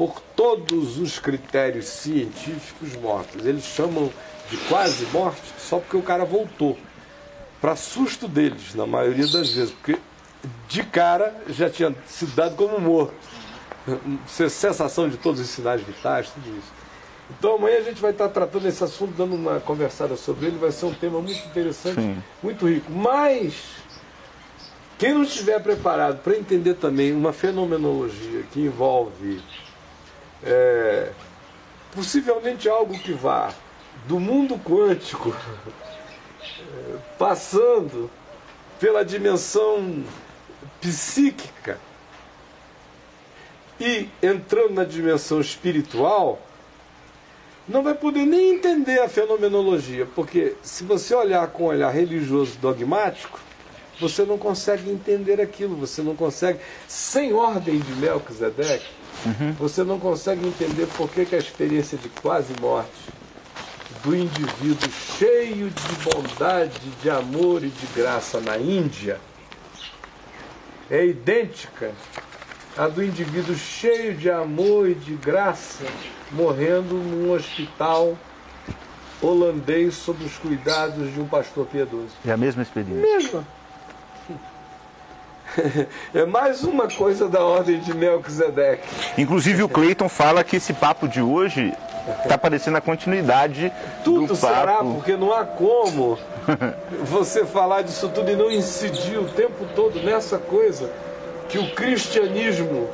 Por 0.00 0.18
todos 0.34 0.96
os 0.96 1.18
critérios 1.18 1.84
científicos 1.84 2.96
mortas. 2.96 3.44
Eles 3.44 3.64
chamam 3.64 4.10
de 4.48 4.56
quase 4.66 5.04
morte 5.12 5.42
só 5.58 5.78
porque 5.78 5.94
o 5.94 6.00
cara 6.00 6.24
voltou. 6.24 6.78
Para 7.60 7.76
susto 7.76 8.26
deles, 8.26 8.74
na 8.74 8.86
maioria 8.86 9.26
das 9.26 9.52
vezes, 9.52 9.70
porque 9.72 9.98
de 10.66 10.82
cara 10.84 11.44
já 11.50 11.68
tinha 11.68 11.94
sido 12.06 12.34
dado 12.34 12.56
como 12.56 12.80
morto. 12.80 13.12
Cessação 14.26 15.06
de 15.06 15.18
todos 15.18 15.38
os 15.38 15.48
sinais 15.48 15.82
vitais, 15.82 16.30
tudo 16.30 16.48
isso. 16.48 16.72
Então 17.38 17.56
amanhã 17.56 17.76
a 17.76 17.82
gente 17.82 18.00
vai 18.00 18.12
estar 18.12 18.30
tratando 18.30 18.66
esse 18.66 18.82
assunto, 18.82 19.12
dando 19.12 19.34
uma 19.34 19.60
conversada 19.60 20.16
sobre 20.16 20.46
ele, 20.46 20.56
vai 20.56 20.72
ser 20.72 20.86
um 20.86 20.94
tema 20.94 21.20
muito 21.20 21.46
interessante, 21.46 22.00
Sim. 22.00 22.22
muito 22.42 22.66
rico. 22.66 22.90
Mas 22.90 23.52
quem 24.98 25.12
não 25.12 25.24
estiver 25.24 25.62
preparado 25.62 26.22
para 26.22 26.38
entender 26.38 26.76
também 26.76 27.12
uma 27.12 27.34
fenomenologia 27.34 28.44
que 28.50 28.60
envolve 28.60 29.42
é, 30.44 31.10
possivelmente 31.94 32.68
algo 32.68 32.98
que 32.98 33.12
vá 33.12 33.52
do 34.06 34.18
mundo 34.18 34.58
quântico, 34.58 35.34
é, 36.42 36.96
passando 37.18 38.10
pela 38.78 39.04
dimensão 39.04 40.02
psíquica 40.80 41.78
e 43.78 44.08
entrando 44.22 44.74
na 44.74 44.84
dimensão 44.84 45.40
espiritual, 45.40 46.40
não 47.68 47.82
vai 47.82 47.94
poder 47.94 48.26
nem 48.26 48.54
entender 48.54 49.00
a 49.00 49.08
fenomenologia, 49.08 50.06
porque 50.14 50.54
se 50.62 50.84
você 50.84 51.14
olhar 51.14 51.46
com 51.48 51.64
um 51.64 51.66
olhar 51.66 51.90
religioso 51.90 52.58
dogmático, 52.58 53.38
você 54.00 54.24
não 54.24 54.38
consegue 54.38 54.90
entender 54.90 55.40
aquilo, 55.40 55.76
você 55.76 56.02
não 56.02 56.16
consegue, 56.16 56.58
sem 56.88 57.32
ordem 57.32 57.78
de 57.78 57.92
Melquisedeque, 57.92 58.86
você 59.58 59.84
não 59.84 59.98
consegue 59.98 60.46
entender 60.46 60.86
por 60.96 61.08
que, 61.10 61.24
que 61.26 61.34
a 61.34 61.38
experiência 61.38 61.98
de 61.98 62.08
quase 62.08 62.52
morte 62.60 62.90
do 64.02 64.16
indivíduo 64.16 64.90
cheio 65.18 65.70
de 65.70 66.10
bondade, 66.10 66.78
de 67.02 67.10
amor 67.10 67.62
e 67.62 67.68
de 67.68 67.86
graça 67.94 68.40
na 68.40 68.56
Índia 68.56 69.20
é 70.90 71.04
idêntica 71.04 71.92
à 72.76 72.88
do 72.88 73.04
indivíduo 73.04 73.54
cheio 73.54 74.14
de 74.14 74.30
amor 74.30 74.88
e 74.88 74.94
de 74.94 75.14
graça 75.14 75.84
morrendo 76.32 76.94
num 76.94 77.32
hospital 77.32 78.16
holandês 79.20 79.94
sob 79.94 80.24
os 80.24 80.36
cuidados 80.38 81.12
de 81.12 81.20
um 81.20 81.26
pastor 81.26 81.66
piedoso. 81.66 82.10
é 82.24 82.32
a 82.32 82.36
mesma 82.36 82.62
experiência. 82.62 83.02
Mesma. 83.02 83.46
É 86.14 86.24
mais 86.24 86.62
uma 86.62 86.88
coisa 86.88 87.28
da 87.28 87.44
ordem 87.44 87.78
de 87.80 87.94
Melquisedeque. 87.94 88.86
Inclusive 89.18 89.62
o 89.62 89.68
Cleiton 89.68 90.08
fala 90.08 90.42
que 90.44 90.56
esse 90.56 90.72
papo 90.72 91.08
de 91.08 91.20
hoje 91.20 91.72
está 92.22 92.36
parecendo 92.38 92.76
a 92.76 92.80
continuidade 92.80 93.72
Tudo 94.04 94.28
do 94.28 94.36
será, 94.36 94.78
papo. 94.78 94.94
porque 94.94 95.16
não 95.16 95.32
há 95.32 95.44
como 95.44 96.18
você 97.04 97.44
falar 97.44 97.82
disso 97.82 98.08
tudo 98.08 98.30
e 98.30 98.36
não 98.36 98.50
incidir 98.50 99.18
o 99.18 99.26
tempo 99.28 99.66
todo 99.74 100.00
nessa 100.02 100.38
coisa 100.38 100.90
que 101.48 101.58
o 101.58 101.70
cristianismo 101.74 102.88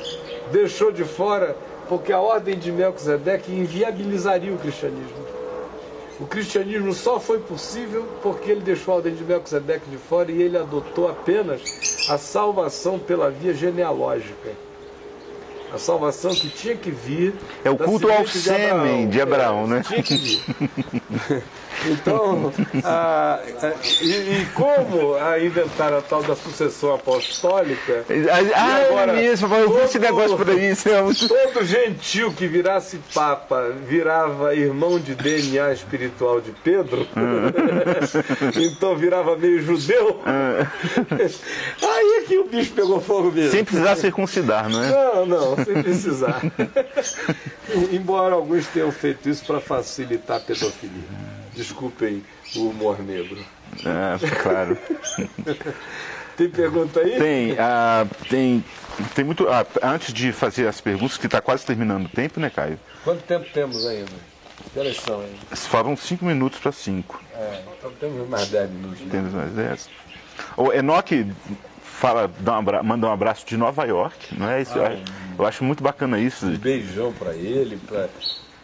deixou 0.51 0.91
de 0.91 1.03
fora, 1.03 1.55
porque 1.87 2.11
a 2.11 2.19
ordem 2.19 2.57
de 2.57 2.71
Melquisedeque 2.71 3.51
inviabilizaria 3.51 4.51
o 4.53 4.57
cristianismo. 4.57 5.36
O 6.19 6.25
cristianismo 6.25 6.93
só 6.93 7.19
foi 7.19 7.39
possível 7.39 8.07
porque 8.23 8.49
ele 8.51 8.61
deixou 8.61 8.93
a 8.93 8.97
ordem 8.97 9.13
de 9.13 9.23
Melquisedeque 9.23 9.89
de 9.89 9.97
fora 9.97 10.31
e 10.31 10.41
ele 10.41 10.57
adotou 10.57 11.07
apenas 11.07 11.61
a 12.09 12.17
salvação 12.17 12.97
pela 12.97 13.29
via 13.29 13.53
genealógica. 13.53 14.51
A 15.71 15.77
salvação 15.77 16.33
que 16.33 16.49
tinha 16.49 16.75
que 16.75 16.89
vir. 16.89 17.35
É 17.63 17.69
o 17.69 17.77
culto 17.77 18.09
ao 18.09 18.25
sêmen 18.25 19.09
de 19.09 19.21
Abraão, 19.21 19.65
É, 19.65 19.67
né? 19.67 19.83
Tinha 19.85 20.01
que 20.01 20.15
vir. 20.15 21.43
Então, 21.85 22.51
a- 22.83 23.39
a- 23.61 23.73
e, 24.01 24.41
e 24.41 24.45
como 24.53 25.13
a 25.15 25.39
inventar 25.39 25.93
a 25.93 26.01
tal 26.01 26.23
da 26.23 26.35
sucessão 26.35 26.93
apostólica, 26.95 28.03
Ah, 28.55 28.75
agora, 28.87 29.11
é 29.13 29.15
mesmo, 29.15 29.53
eu 29.55 29.71
vi 29.71 29.81
esse 29.83 29.93
todo- 29.99 30.01
negócio 30.01 30.37
por 30.37 30.49
aí. 30.49 30.75
Todo 30.75 31.65
gentil 31.65 32.33
que 32.33 32.47
virasse 32.47 32.99
papa 33.13 33.69
virava 33.87 34.55
irmão 34.55 34.99
de 34.99 35.13
DNA 35.15 35.71
espiritual 35.71 36.41
de 36.41 36.51
Pedro, 36.63 37.07
então 38.55 38.95
virava 38.95 39.35
meio 39.37 39.61
judeu. 39.61 40.19
Aí 40.25 42.19
é 42.19 42.21
que 42.27 42.37
o 42.39 42.45
bicho 42.45 42.71
pegou 42.73 42.99
fogo 42.99 43.31
mesmo. 43.31 43.51
Sem 43.51 43.63
precisar 43.63 43.95
circuncidar, 43.95 44.67
não 44.69 44.83
é? 44.83 44.89
Não, 44.89 45.25
não, 45.25 45.55
sem 45.63 45.81
precisar. 45.83 46.41
Embora 47.91 48.33
alguns 48.35 48.65
tenham 48.67 48.91
feito 48.91 49.29
isso 49.29 49.45
para 49.45 49.59
facilitar 49.59 50.37
a 50.37 50.39
pedofilia. 50.39 51.36
Desculpem 51.57 52.23
o 52.55 52.69
humor 52.69 52.99
negro. 53.03 53.43
É, 53.83 54.41
claro. 54.41 54.77
Tem 56.37 56.49
pergunta 56.49 56.99
aí? 56.99 57.17
Tem, 57.17 57.55
ah, 57.59 58.05
tem, 58.29 58.63
tem 59.15 59.25
muito. 59.25 59.49
ah, 59.49 59.65
antes 59.81 60.13
de 60.13 60.31
fazer 60.31 60.67
as 60.67 60.79
perguntas, 60.79 61.17
que 61.17 61.25
está 61.25 61.41
quase 61.41 61.65
terminando 61.65 62.05
o 62.05 62.09
tempo, 62.09 62.39
né, 62.39 62.51
Caio? 62.51 62.79
Quanto 63.03 63.23
tempo 63.23 63.45
temos 63.51 63.87
ainda? 63.87 64.11
Que 64.71 64.79
horas 64.79 64.97
são 64.97 65.19
aí? 65.21 65.35
Faltam 65.55 65.97
cinco 65.97 66.25
minutos 66.25 66.59
para 66.59 66.71
cinco. 66.71 67.19
É, 67.33 67.63
então 67.77 67.91
temos 67.99 68.29
mais 68.29 68.49
10 68.49 68.69
minutos. 68.69 69.01
né? 69.01 69.07
Temos 69.09 69.33
mais 69.33 69.51
dez. 69.51 69.89
O 70.55 70.71
Enoque 70.71 71.25
fala, 71.81 72.31
dá 72.39 72.59
um 72.59 72.83
manda 72.83 73.07
um 73.07 73.11
abraço 73.11 73.45
de 73.45 73.57
Nova 73.57 73.85
York, 73.85 74.37
não 74.37 74.47
é? 74.47 74.61
Isso, 74.61 74.77
eu, 74.77 74.85
acho, 74.85 75.01
eu 75.39 75.45
acho 75.45 75.63
muito 75.63 75.83
bacana 75.83 76.19
isso. 76.19 76.45
Um 76.45 76.57
beijão 76.57 77.11
para 77.13 77.33
ele, 77.33 77.77
para 77.77 78.07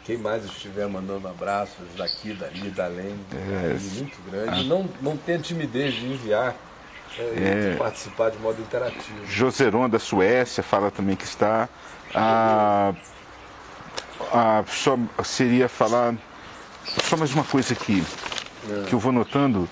quem 0.06 0.18
mais 0.18 0.44
estiver 0.46 0.88
mandando 0.88 1.28
abraços 1.28 1.76
daqui, 1.98 2.34
dali, 2.34 2.70
da 2.72 2.86
além. 2.86 3.16
É. 3.34 3.78
muito 3.96 4.18
grande. 4.30 4.68
Não, 4.68 4.90
não 5.02 5.16
tenha 5.18 5.40
timidez 5.40 5.94
de 5.94 6.06
enviar, 6.06 6.56
é, 7.18 7.72
de 7.72 7.78
participar 7.78 8.32
de 8.32 8.38
modo 8.40 8.62
interativo. 8.62 9.26
Joseron 9.28 9.90
da 9.90 10.00
Suécia 10.00 10.62
fala 10.62 10.92
também 10.92 11.16
que 11.16 11.24
está. 11.24 11.70
Ah, 12.14 12.94
ah, 14.32 14.64
só 14.68 14.98
seria 15.24 15.70
falar. 15.70 16.14
Só 17.04 17.16
mais 17.16 17.34
uma 17.34 17.44
coisa 17.46 17.74
aqui 17.74 18.04
que 18.88 18.94
eu 18.94 19.00
vou 19.00 19.12
notando. 19.12 19.70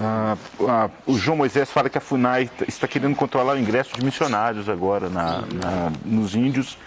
Ah, 0.00 0.36
ah, 0.66 0.90
o 1.06 1.18
João 1.18 1.36
Moisés 1.36 1.70
fala 1.70 1.90
que 1.90 1.98
a 1.98 2.00
FUNAI 2.00 2.50
está 2.66 2.86
querendo 2.88 3.16
controlar 3.16 3.54
o 3.54 3.58
ingresso 3.58 3.94
de 3.94 4.04
missionários 4.04 4.68
agora 4.68 5.08
na, 5.10 5.40
na- 5.42 5.92
nos 6.04 6.34
índios. 6.34 6.78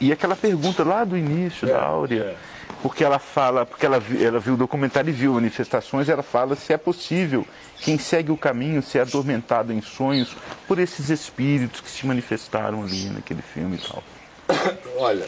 E 0.00 0.12
aquela 0.12 0.36
pergunta 0.36 0.84
lá 0.84 1.04
do 1.04 1.16
início 1.16 1.66
da 1.66 1.82
Áurea, 1.82 2.22
é. 2.22 2.36
porque 2.82 3.02
ela 3.02 3.18
fala, 3.18 3.66
porque 3.66 3.84
ela, 3.84 4.02
ela 4.20 4.38
viu 4.38 4.54
o 4.54 4.56
documentário 4.56 5.10
e 5.10 5.12
viu 5.12 5.34
manifestações, 5.34 6.08
ela 6.08 6.22
fala 6.22 6.54
se 6.54 6.72
é 6.72 6.76
possível 6.76 7.44
quem 7.80 7.98
segue 7.98 8.30
o 8.30 8.36
caminho 8.36 8.82
ser 8.82 9.00
atormentado 9.00 9.72
em 9.72 9.80
sonhos 9.80 10.36
por 10.66 10.78
esses 10.78 11.10
espíritos 11.10 11.80
que 11.80 11.90
se 11.90 12.06
manifestaram 12.06 12.82
ali 12.82 13.10
naquele 13.10 13.42
filme 13.42 13.76
e 13.76 13.88
tal. 13.88 14.02
Olha, 14.98 15.26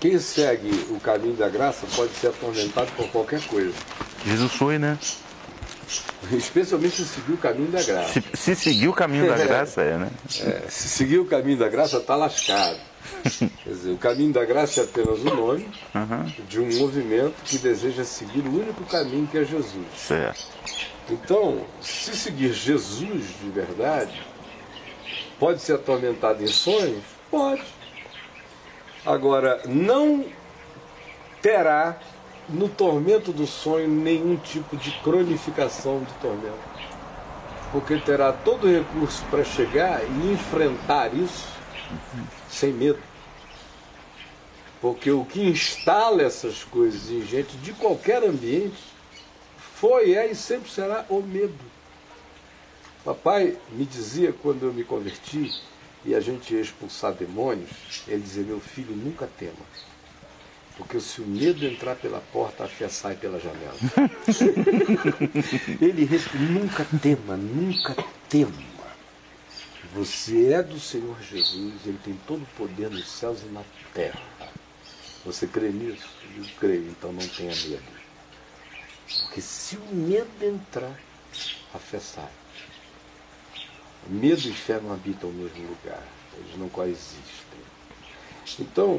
quem 0.00 0.18
segue 0.18 0.68
o 0.90 0.98
caminho 0.98 1.34
da 1.34 1.48
graça 1.48 1.86
pode 1.94 2.12
ser 2.14 2.28
atormentado 2.28 2.90
por 2.96 3.08
qualquer 3.08 3.40
coisa. 3.42 3.72
Jesus 4.26 4.52
foi, 4.52 4.78
né? 4.78 4.98
Especialmente 6.32 6.96
se 6.96 7.04
seguir 7.04 7.32
o 7.32 7.36
caminho 7.36 7.70
da 7.70 7.82
graça. 7.82 8.12
Se, 8.12 8.24
se 8.34 8.56
seguir 8.56 8.88
o 8.88 8.92
caminho 8.92 9.28
da 9.28 9.36
graça, 9.44 9.82
é, 9.82 9.98
né? 9.98 10.10
É, 10.40 10.68
se 10.68 10.88
seguir 10.88 11.18
o 11.18 11.24
caminho 11.24 11.58
da 11.58 11.68
graça, 11.68 11.98
está 11.98 12.16
lascado. 12.16 12.78
Quer 13.64 13.70
dizer, 13.70 13.90
o 13.90 13.98
caminho 13.98 14.32
da 14.32 14.44
graça 14.44 14.80
é 14.80 14.84
apenas 14.84 15.20
o 15.20 15.24
nome 15.24 15.68
de 16.48 16.60
um 16.60 16.78
movimento 16.78 17.34
que 17.44 17.58
deseja 17.58 18.04
seguir 18.04 18.40
o 18.40 18.60
único 18.60 18.84
caminho 18.84 19.26
que 19.26 19.38
é 19.38 19.44
Jesus. 19.44 19.86
Certo. 19.96 20.46
Então, 21.10 21.64
se 21.80 22.16
seguir 22.16 22.52
Jesus 22.52 23.24
de 23.40 23.50
verdade, 23.50 24.20
pode 25.38 25.60
ser 25.60 25.74
atormentado 25.74 26.42
em 26.42 26.46
sonhos? 26.46 27.02
Pode. 27.30 27.64
Agora, 29.04 29.60
não 29.66 30.24
terá 31.40 31.98
no 32.48 32.68
tormento 32.68 33.32
do 33.32 33.46
sonho 33.46 33.88
nenhum 33.88 34.36
tipo 34.36 34.76
de 34.76 34.90
cronificação 35.02 36.00
de 36.00 36.12
tormento. 36.14 36.72
Porque 37.72 37.96
terá 37.96 38.32
todo 38.32 38.66
o 38.66 38.70
recurso 38.70 39.24
para 39.30 39.42
chegar 39.42 40.02
e 40.04 40.32
enfrentar 40.32 41.14
isso 41.14 41.51
sem 42.50 42.72
medo. 42.72 42.98
Porque 44.80 45.10
o 45.10 45.24
que 45.24 45.40
instala 45.40 46.22
essas 46.22 46.64
coisas 46.64 47.10
em 47.10 47.24
gente 47.24 47.56
de 47.58 47.72
qualquer 47.72 48.24
ambiente 48.24 48.82
foi, 49.56 50.14
é 50.14 50.30
e 50.30 50.34
sempre 50.34 50.70
será 50.70 51.06
o 51.08 51.22
medo. 51.22 51.54
Papai 53.04 53.56
me 53.70 53.84
dizia 53.84 54.32
quando 54.32 54.66
eu 54.66 54.72
me 54.72 54.84
converti 54.84 55.52
e 56.04 56.14
a 56.14 56.20
gente 56.20 56.54
ia 56.54 56.60
expulsar 56.60 57.12
demônios, 57.12 57.70
ele 58.08 58.22
dizia, 58.22 58.42
meu 58.42 58.60
filho, 58.60 58.94
nunca 58.94 59.28
tema. 59.38 59.52
Porque 60.76 60.98
se 61.00 61.20
o 61.20 61.26
medo 61.26 61.66
entrar 61.66 61.96
pela 61.96 62.20
porta, 62.32 62.64
a 62.64 62.68
fé 62.68 62.88
sai 62.88 63.14
pela 63.14 63.38
janela. 63.38 63.76
ele 65.80 66.08
nunca 66.50 66.86
tema, 67.00 67.36
nunca 67.36 67.94
tema. 68.28 68.71
Você 69.94 70.52
é 70.52 70.62
do 70.62 70.80
Senhor 70.80 71.20
Jesus, 71.20 71.74
ele 71.84 71.98
tem 72.02 72.18
todo 72.26 72.42
o 72.42 72.56
poder 72.56 72.88
nos 72.88 73.06
céus 73.10 73.42
e 73.42 73.46
na 73.52 73.62
terra. 73.92 74.22
Você 75.22 75.46
crê 75.46 75.68
nisso? 75.68 76.08
Eu 76.34 76.44
creio, 76.58 76.88
então 76.88 77.12
não 77.12 77.28
tenha 77.28 77.54
medo. 77.54 77.82
Porque 79.24 79.42
se 79.42 79.76
o 79.76 79.94
medo 79.94 80.30
entrar, 80.42 80.98
a 81.74 81.78
fé 81.78 82.00
sai. 82.00 82.30
Medo 84.06 84.48
e 84.48 84.52
fé 84.54 84.80
não 84.80 84.94
habitam 84.94 85.30
no 85.30 85.42
mesmo 85.42 85.68
lugar, 85.68 86.02
eles 86.38 86.56
não 86.56 86.70
coexistem. 86.70 87.60
Então, 88.58 88.98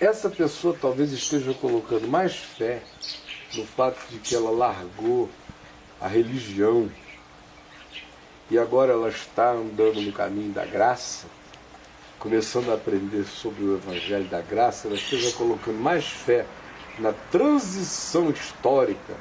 essa 0.00 0.28
pessoa 0.28 0.76
talvez 0.78 1.12
esteja 1.12 1.54
colocando 1.54 2.08
mais 2.08 2.34
fé 2.34 2.82
no 3.54 3.64
fato 3.64 4.04
de 4.10 4.18
que 4.18 4.34
ela 4.34 4.50
largou 4.50 5.30
a 6.00 6.08
religião 6.08 6.90
e 8.52 8.58
agora 8.58 8.92
ela 8.92 9.08
está 9.08 9.52
andando 9.52 10.02
no 10.02 10.12
caminho 10.12 10.52
da 10.52 10.66
graça, 10.66 11.26
começando 12.18 12.70
a 12.70 12.74
aprender 12.74 13.24
sobre 13.24 13.64
o 13.64 13.76
Evangelho 13.76 14.26
da 14.26 14.42
Graça, 14.42 14.88
ela 14.88 14.94
esteja 14.94 15.32
colocando 15.32 15.78
mais 15.78 16.04
fé 16.04 16.44
na 16.98 17.14
transição 17.30 18.28
histórica, 18.28 19.14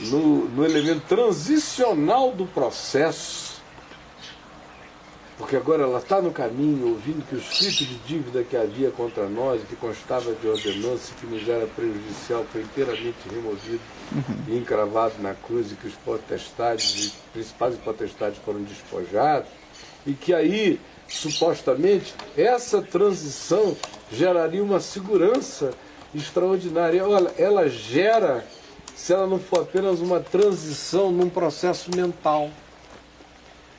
no, 0.00 0.48
no 0.48 0.64
elemento 0.64 1.06
transicional 1.06 2.32
do 2.32 2.44
processo, 2.44 3.62
porque 5.38 5.54
agora 5.54 5.84
ela 5.84 6.00
está 6.00 6.20
no 6.20 6.32
caminho, 6.32 6.88
ouvindo 6.88 7.24
que 7.28 7.36
o 7.36 7.38
escrito 7.38 7.84
de 7.84 7.98
dívida 7.98 8.42
que 8.42 8.56
havia 8.56 8.90
contra 8.90 9.28
nós, 9.28 9.62
que 9.62 9.76
constava 9.76 10.32
de 10.32 10.48
ordenança, 10.48 11.12
que 11.20 11.26
nos 11.26 11.48
era 11.48 11.68
prejudicial, 11.68 12.44
foi 12.50 12.62
inteiramente 12.62 13.28
removido 13.30 13.80
e 14.48 14.56
encravado 14.56 15.14
na 15.20 15.34
cruz, 15.34 15.72
e 15.72 15.74
que 15.74 15.86
os 15.86 15.94
potestades, 15.94 17.06
e 17.06 17.12
principais 17.32 17.76
potestades 17.76 18.38
foram 18.44 18.62
despojados, 18.62 19.48
e 20.06 20.12
que 20.12 20.32
aí, 20.32 20.80
supostamente, 21.08 22.14
essa 22.36 22.82
transição 22.82 23.76
geraria 24.12 24.62
uma 24.62 24.80
segurança 24.80 25.70
extraordinária. 26.14 27.06
Olha, 27.06 27.32
ela 27.38 27.68
gera, 27.68 28.46
se 28.94 29.12
ela 29.12 29.26
não 29.26 29.38
for 29.38 29.62
apenas 29.62 30.00
uma 30.00 30.20
transição 30.20 31.10
num 31.10 31.28
processo 31.28 31.90
mental 31.94 32.50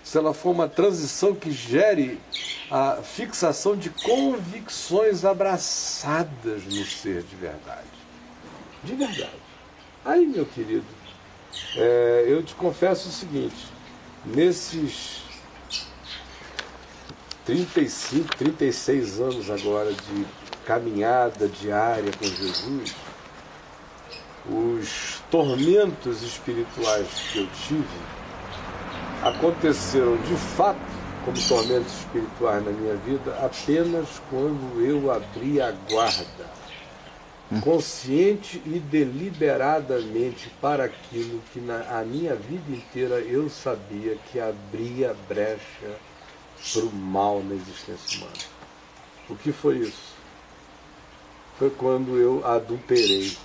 se 0.05 0.19
ela 0.19 0.35
for 0.35 0.51
uma 0.51 0.69
transição 0.69 1.33
que 1.33 1.51
gere 1.51 2.21
a 2.69 2.97
fixação 2.97 3.75
de 3.75 3.89
convicções 3.89 5.25
abraçadas 5.25 6.63
no 6.63 6.85
ser 6.85 7.23
de 7.23 7.35
verdade. 7.35 7.87
De 8.83 8.93
verdade. 8.93 9.44
Aí, 10.05 10.23
meu 10.27 10.45
querido, 10.45 10.85
é, 11.75 12.25
eu 12.27 12.43
te 12.43 12.53
confesso 12.53 13.09
o 13.09 13.11
seguinte: 13.11 13.67
nesses 14.23 15.23
35, 17.43 18.35
36 18.37 19.19
anos 19.19 19.49
agora 19.49 19.91
de 19.91 20.25
caminhada 20.63 21.47
diária 21.47 22.11
com 22.19 22.25
Jesus, 22.25 22.95
os 24.47 25.23
tormentos 25.31 26.21
espirituais 26.21 27.07
que 27.31 27.39
eu 27.39 27.47
tive 27.67 27.83
aconteceram 29.23 30.17
de 30.17 30.35
fato 30.35 30.79
como 31.23 31.35
tormentos 31.47 31.91
espirituais 31.93 32.63
na 32.63 32.71
minha 32.71 32.95
vida 32.97 33.35
apenas 33.43 34.21
quando 34.29 34.79
eu 34.85 35.11
abri 35.11 35.59
a 35.59 35.71
guarda, 35.89 36.45
consciente 37.61 38.61
e 38.65 38.79
deliberadamente 38.79 40.49
para 40.61 40.85
aquilo 40.85 41.41
que 41.51 41.59
na 41.59 41.99
a 41.99 42.03
minha 42.03 42.35
vida 42.35 42.71
inteira 42.75 43.19
eu 43.19 43.49
sabia 43.49 44.17
que 44.31 44.39
abria 44.39 45.15
brecha 45.27 45.95
para 46.73 46.83
o 46.83 46.91
mal 46.91 47.41
na 47.43 47.55
existência 47.55 48.19
humana. 48.19 48.33
O 49.29 49.35
que 49.35 49.51
foi 49.51 49.77
isso? 49.79 50.15
foi 51.57 51.69
quando 51.69 52.17
eu 52.17 52.45
adulterei. 52.45 53.35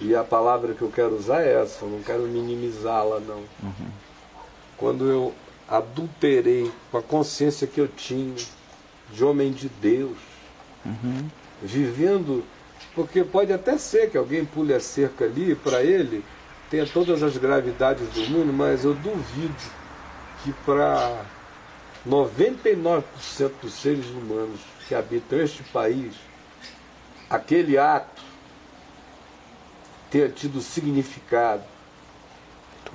E 0.00 0.14
a 0.14 0.22
palavra 0.22 0.74
que 0.74 0.82
eu 0.82 0.90
quero 0.90 1.16
usar 1.16 1.42
é 1.42 1.60
essa, 1.60 1.84
eu 1.84 1.90
não 1.90 2.02
quero 2.02 2.22
minimizá-la, 2.22 3.20
não. 3.20 3.42
Uhum. 3.62 3.90
Quando 4.76 5.10
eu 5.10 5.34
adulterei 5.68 6.70
com 6.90 6.98
a 6.98 7.02
consciência 7.02 7.66
que 7.66 7.80
eu 7.80 7.88
tinha 7.88 8.34
de 9.12 9.24
homem 9.24 9.52
de 9.52 9.68
Deus, 9.68 10.16
uhum. 10.84 11.28
vivendo, 11.62 12.44
porque 12.94 13.24
pode 13.24 13.52
até 13.52 13.78
ser 13.78 14.10
que 14.10 14.18
alguém 14.18 14.44
pule 14.44 14.74
a 14.74 14.80
cerca 14.80 15.24
ali 15.24 15.54
para 15.54 15.82
ele, 15.82 16.24
tenha 16.70 16.86
todas 16.86 17.22
as 17.22 17.36
gravidades 17.36 18.08
do 18.08 18.30
mundo, 18.30 18.52
mas 18.52 18.84
eu 18.84 18.94
duvido 18.94 19.54
que 20.42 20.52
para 20.64 21.24
99% 22.06 23.02
dos 23.62 23.72
seres 23.74 24.06
humanos 24.06 24.60
que 24.86 24.94
habitam 24.94 25.40
este 25.40 25.62
país, 25.64 26.14
aquele 27.28 27.76
ato 27.76 28.22
tenha 30.10 30.28
tido 30.28 30.60
significado 30.60 31.64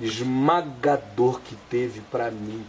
esmagador 0.00 1.40
que 1.40 1.56
teve 1.70 2.00
para 2.10 2.30
mim. 2.30 2.64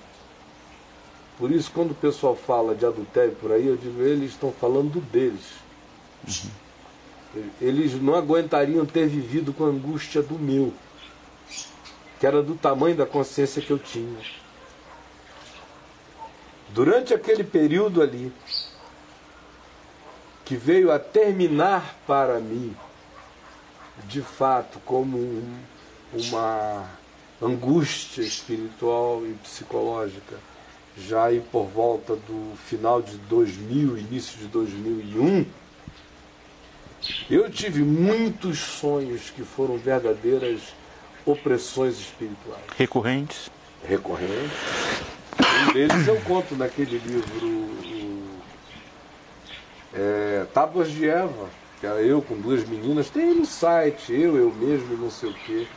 Por 1.37 1.51
isso, 1.51 1.69
quando 1.71 1.91
o 1.91 1.95
pessoal 1.95 2.35
fala 2.35 2.73
de 2.73 2.85
adultério 2.85 3.35
por 3.35 3.51
aí, 3.51 3.67
eu 3.67 3.75
digo, 3.75 4.01
eles 4.01 4.31
estão 4.31 4.51
falando 4.53 5.01
deles. 5.11 5.45
Uhum. 6.27 7.45
Eles 7.59 8.01
não 8.01 8.15
aguentariam 8.15 8.85
ter 8.85 9.07
vivido 9.07 9.51
com 9.51 9.65
a 9.65 9.67
angústia 9.67 10.21
do 10.21 10.39
meu, 10.39 10.73
que 12.19 12.25
era 12.25 12.41
do 12.41 12.55
tamanho 12.55 12.95
da 12.95 13.05
consciência 13.05 13.61
que 13.61 13.71
eu 13.71 13.77
tinha. 13.77 14.17
Durante 16.69 17.13
aquele 17.13 17.43
período 17.43 18.01
ali, 18.01 18.31
que 20.45 20.55
veio 20.55 20.91
a 20.91 20.99
terminar 20.99 21.97
para 22.07 22.39
mim, 22.39 22.75
de 24.07 24.21
fato, 24.21 24.79
como 24.85 25.17
um, 25.17 25.59
uma 26.13 26.89
angústia 27.41 28.21
espiritual 28.21 29.25
e 29.25 29.33
psicológica, 29.33 30.37
já 30.97 31.25
aí 31.25 31.41
por 31.51 31.65
volta 31.65 32.15
do 32.15 32.55
final 32.65 33.01
de 33.01 33.17
2000, 33.17 33.97
início 33.97 34.37
de 34.37 34.47
2001, 34.47 35.45
eu 37.29 37.49
tive 37.49 37.81
muitos 37.83 38.59
sonhos 38.59 39.29
que 39.29 39.43
foram 39.43 39.77
verdadeiras 39.77 40.61
opressões 41.25 41.99
espirituais. 41.99 42.63
Recorrentes? 42.77 43.49
Recorrentes. 43.83 44.51
Um 45.67 45.73
deles 45.73 46.07
eu 46.07 46.19
conto 46.21 46.55
naquele 46.55 46.97
livro 46.97 47.69
é, 49.93 50.45
Tábuas 50.53 50.91
de 50.91 51.07
Eva, 51.07 51.49
que 51.79 51.85
era 51.85 52.01
eu 52.01 52.21
com 52.21 52.35
duas 52.35 52.67
meninas, 52.67 53.09
tem 53.09 53.33
no 53.33 53.45
site, 53.45 54.13
eu, 54.13 54.35
eu 54.37 54.51
mesmo, 54.51 54.97
não 54.97 55.11
sei 55.11 55.29
o 55.29 55.33
quê. 55.33 55.67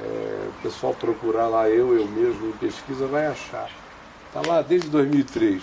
É, 0.00 0.48
o 0.48 0.62
pessoal 0.62 0.94
procurar 0.94 1.48
lá 1.48 1.68
eu, 1.68 1.96
eu 1.96 2.06
mesmo 2.06 2.48
em 2.48 2.52
pesquisa 2.52 3.06
vai 3.06 3.26
achar. 3.26 3.70
Está 4.34 4.40
lá 4.50 4.62
desde 4.62 4.88
2003. 4.88 5.62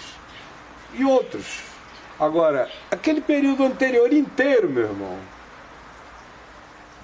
E 0.93 1.03
outros. 1.03 1.63
Agora, 2.19 2.69
aquele 2.91 3.19
período 3.19 3.63
anterior 3.63 4.13
inteiro, 4.13 4.69
meu 4.69 4.83
irmão. 4.83 5.17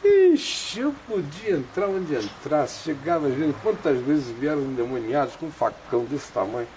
Ixi, 0.04 0.82
eu 0.82 0.94
podia 1.08 1.56
entrar 1.56 1.88
onde 1.88 2.14
entrasse, 2.14 2.84
chegava 2.84 3.28
vendo 3.28 3.60
quantas 3.64 4.00
vezes 4.00 4.28
vieram 4.38 4.62
endemoniados 4.62 5.36
com 5.38 5.48
um 5.48 5.52
facão 5.52 6.06
desse 6.06 6.32
tamanho. 6.32 6.68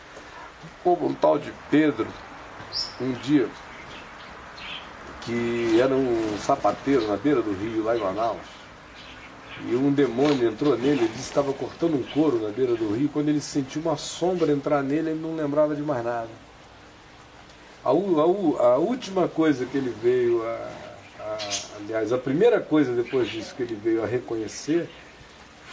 Como 0.83 1.07
um 1.07 1.13
tal 1.13 1.39
de 1.39 1.53
Pedro, 1.71 2.07
um 2.99 3.13
dia, 3.13 3.47
que 5.21 5.79
era 5.79 5.95
um 5.95 6.39
sapateiro 6.39 7.07
na 7.07 7.19
beira 7.19 7.43
do 7.43 7.53
rio, 7.53 7.85
lá 7.85 7.95
em 7.95 8.01
Manaus. 8.01 8.58
E 9.67 9.75
um 9.75 9.93
demônio 9.93 10.49
entrou 10.49 10.77
nele, 10.79 11.05
ele 11.05 11.13
estava 11.19 11.53
cortando 11.53 11.95
um 11.95 12.03
couro 12.03 12.41
na 12.41 12.51
beira 12.51 12.75
do 12.75 12.93
rio. 12.93 13.09
Quando 13.13 13.29
ele 13.29 13.41
sentiu 13.41 13.83
uma 13.83 13.97
sombra 13.97 14.53
entrar 14.53 14.83
nele, 14.83 15.11
ele 15.11 15.21
não 15.21 15.35
lembrava 15.35 15.75
de 15.75 15.83
mais 15.83 16.05
nada. 16.05 16.29
A, 17.85 17.91
a, 17.91 17.93
a 17.93 18.77
última 18.77 19.27
coisa 19.29 19.67
que 19.67 19.77
ele 19.77 19.95
veio 20.03 20.43
a, 20.47 20.71
a, 21.21 21.39
Aliás, 21.81 22.13
a 22.13 22.19
primeira 22.19 22.61
coisa 22.61 22.95
depois 22.95 23.29
disso 23.29 23.55
que 23.55 23.63
ele 23.63 23.75
veio 23.75 24.03
a 24.03 24.07
reconhecer 24.07 24.89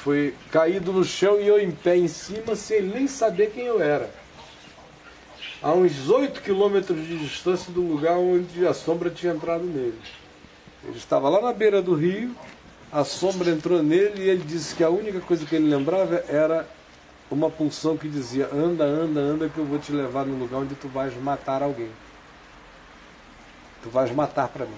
foi 0.04 0.36
caído 0.52 0.94
no 0.94 1.04
chão 1.04 1.40
e 1.40 1.48
eu 1.48 1.60
em 1.60 1.72
pé 1.72 1.98
em 1.98 2.08
cima, 2.08 2.56
sem 2.56 2.82
nem 2.82 3.08
saber 3.08 3.52
quem 3.52 3.66
eu 3.66 3.82
era 3.82 4.10
a 5.66 5.74
uns 5.74 6.12
8 6.12 6.44
quilômetros 6.44 7.08
de 7.08 7.18
distância 7.18 7.74
do 7.74 7.82
lugar 7.82 8.18
onde 8.18 8.68
a 8.68 8.74
sombra 8.74 9.10
tinha 9.10 9.34
entrado 9.34 9.64
nele. 9.64 9.98
Ele 10.84 10.96
estava 10.96 11.28
lá 11.28 11.42
na 11.42 11.52
beira 11.52 11.82
do 11.82 11.96
rio, 11.96 12.36
a 12.92 13.04
sombra 13.04 13.50
entrou 13.50 13.82
nele 13.84 14.24
e 14.24 14.30
ele 14.30 14.44
disse 14.44 14.76
que 14.76 14.84
a 14.84 14.90
única 14.90 15.20
coisa 15.22 15.46
que 15.46 15.56
ele 15.56 15.70
lembrava 15.70 16.24
era 16.28 16.68
uma 17.30 17.50
pulsão 17.50 17.98
que 17.98 18.08
dizia: 18.08 18.50
anda, 18.54 18.84
anda, 18.84 19.20
anda, 19.20 19.50
que 19.50 19.58
eu 19.58 19.66
vou 19.66 19.80
te 19.80 19.92
levar 19.92 20.26
no 20.26 20.38
lugar 20.38 20.60
onde 20.60 20.76
tu 20.76 20.88
vais 20.88 21.16
matar 21.22 21.62
alguém. 21.62 21.90
Tu 23.84 23.90
vais 23.90 24.12
matar 24.12 24.48
para 24.48 24.66
mim. 24.66 24.78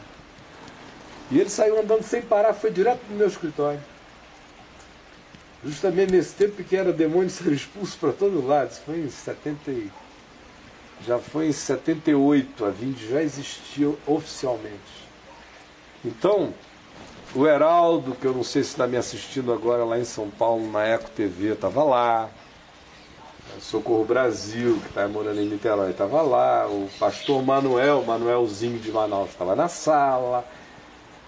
E 1.30 1.40
ele 1.40 1.50
saiu 1.50 1.80
andando 1.80 2.04
sem 2.04 2.22
parar, 2.22 2.54
foi 2.54 2.72
direto 2.72 3.00
para 3.00 3.14
o 3.14 3.18
meu 3.18 3.28
escritório. 3.28 3.82
Justamente 5.64 6.12
nesse 6.12 6.34
tempo 6.36 6.64
que 6.64 6.76
era 6.76 6.94
demônio 6.94 7.30
ser 7.30 7.52
expulso 7.52 7.98
para 7.98 8.14
todo 8.14 8.46
lado. 8.46 8.72
Isso 8.72 8.82
foi 8.86 9.00
em 9.00 9.10
70 9.10 9.72
já 11.06 11.20
foi 11.20 11.48
em 11.48 11.52
78, 11.52 12.66
a 12.66 12.70
Vind 12.70 12.98
já 12.98 13.22
existia 13.22 13.94
oficialmente. 14.06 15.08
Então, 16.04 16.54
o 17.38 17.48
Heraldo, 17.48 18.16
que 18.16 18.26
eu 18.26 18.34
não 18.34 18.44
sei 18.44 18.64
se 18.64 18.70
está 18.70 18.88
me 18.88 18.98
assistindo 18.98 19.54
agora 19.54 19.86
lá 19.86 20.00
em 20.00 20.04
São 20.04 20.28
Paulo, 20.28 20.72
na 20.72 20.84
Eco 20.84 21.08
TV, 21.12 21.54
estava 21.54 21.84
lá. 21.84 22.30
Socorro 23.60 24.06
Brasil, 24.06 24.80
que 24.82 24.88
está 24.90 25.08
morando 25.08 25.40
em 25.40 25.48
Niterói, 25.48 25.92
estava 25.92 26.24
lá. 26.24 26.68
O 26.68 26.90
pastor 27.00 27.44
Manuel, 27.44 28.04
Manuelzinho 28.04 28.80
de 28.80 28.92
Manaus, 28.92 29.30
estava 29.30 29.56
na 29.56 29.68
sala. 29.68 30.44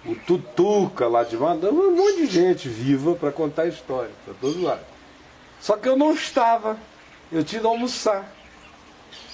O 0.04 0.16
Tutuca 0.16 1.08
lá 1.08 1.24
de 1.24 1.38
Manaus, 1.38 1.72
um 1.72 1.96
monte 1.96 2.26
de 2.26 2.28
gente 2.28 2.68
viva 2.68 3.14
para 3.14 3.32
contar 3.32 3.64
a 3.64 3.68
história, 3.68 4.12
para 4.26 4.34
todo 4.34 4.64
lado. 4.64 4.82
Só 5.62 5.78
que 5.78 5.88
eu 5.88 5.96
não 5.96 6.14
estava, 6.14 6.76
eu 7.32 7.44
tinha 7.44 7.62
de 7.62 7.68
almoçar 7.68 8.34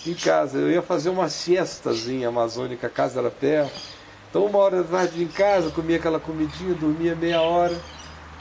em 0.06 0.14
casa. 0.14 0.58
Eu 0.58 0.70
ia 0.70 0.82
fazer 0.82 1.10
uma 1.10 1.30
siestazinha 1.30 2.28
amazônica, 2.28 2.88
a 2.88 2.90
casa 2.90 3.20
era 3.22 3.32
perto. 3.32 3.95
Então 4.36 4.48
uma 4.48 4.60
hora 4.60 4.84
da 4.84 4.98
tarde 4.98 5.24
em 5.24 5.30
casa, 5.30 5.72
comia 5.72 5.96
aquela 5.96 6.20
comidinha, 6.20 6.74
dormia 6.74 7.16
meia 7.16 7.40
hora. 7.40 7.74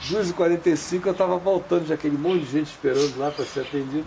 2h45 0.09 1.05
eu 1.05 1.13
estava 1.13 1.37
voltando, 1.37 1.87
já 1.87 1.93
aquele 1.93 2.17
monte 2.17 2.41
de 2.41 2.51
gente 2.51 2.67
esperando 2.67 3.17
lá 3.17 3.31
para 3.31 3.45
ser 3.45 3.61
atendido. 3.61 4.05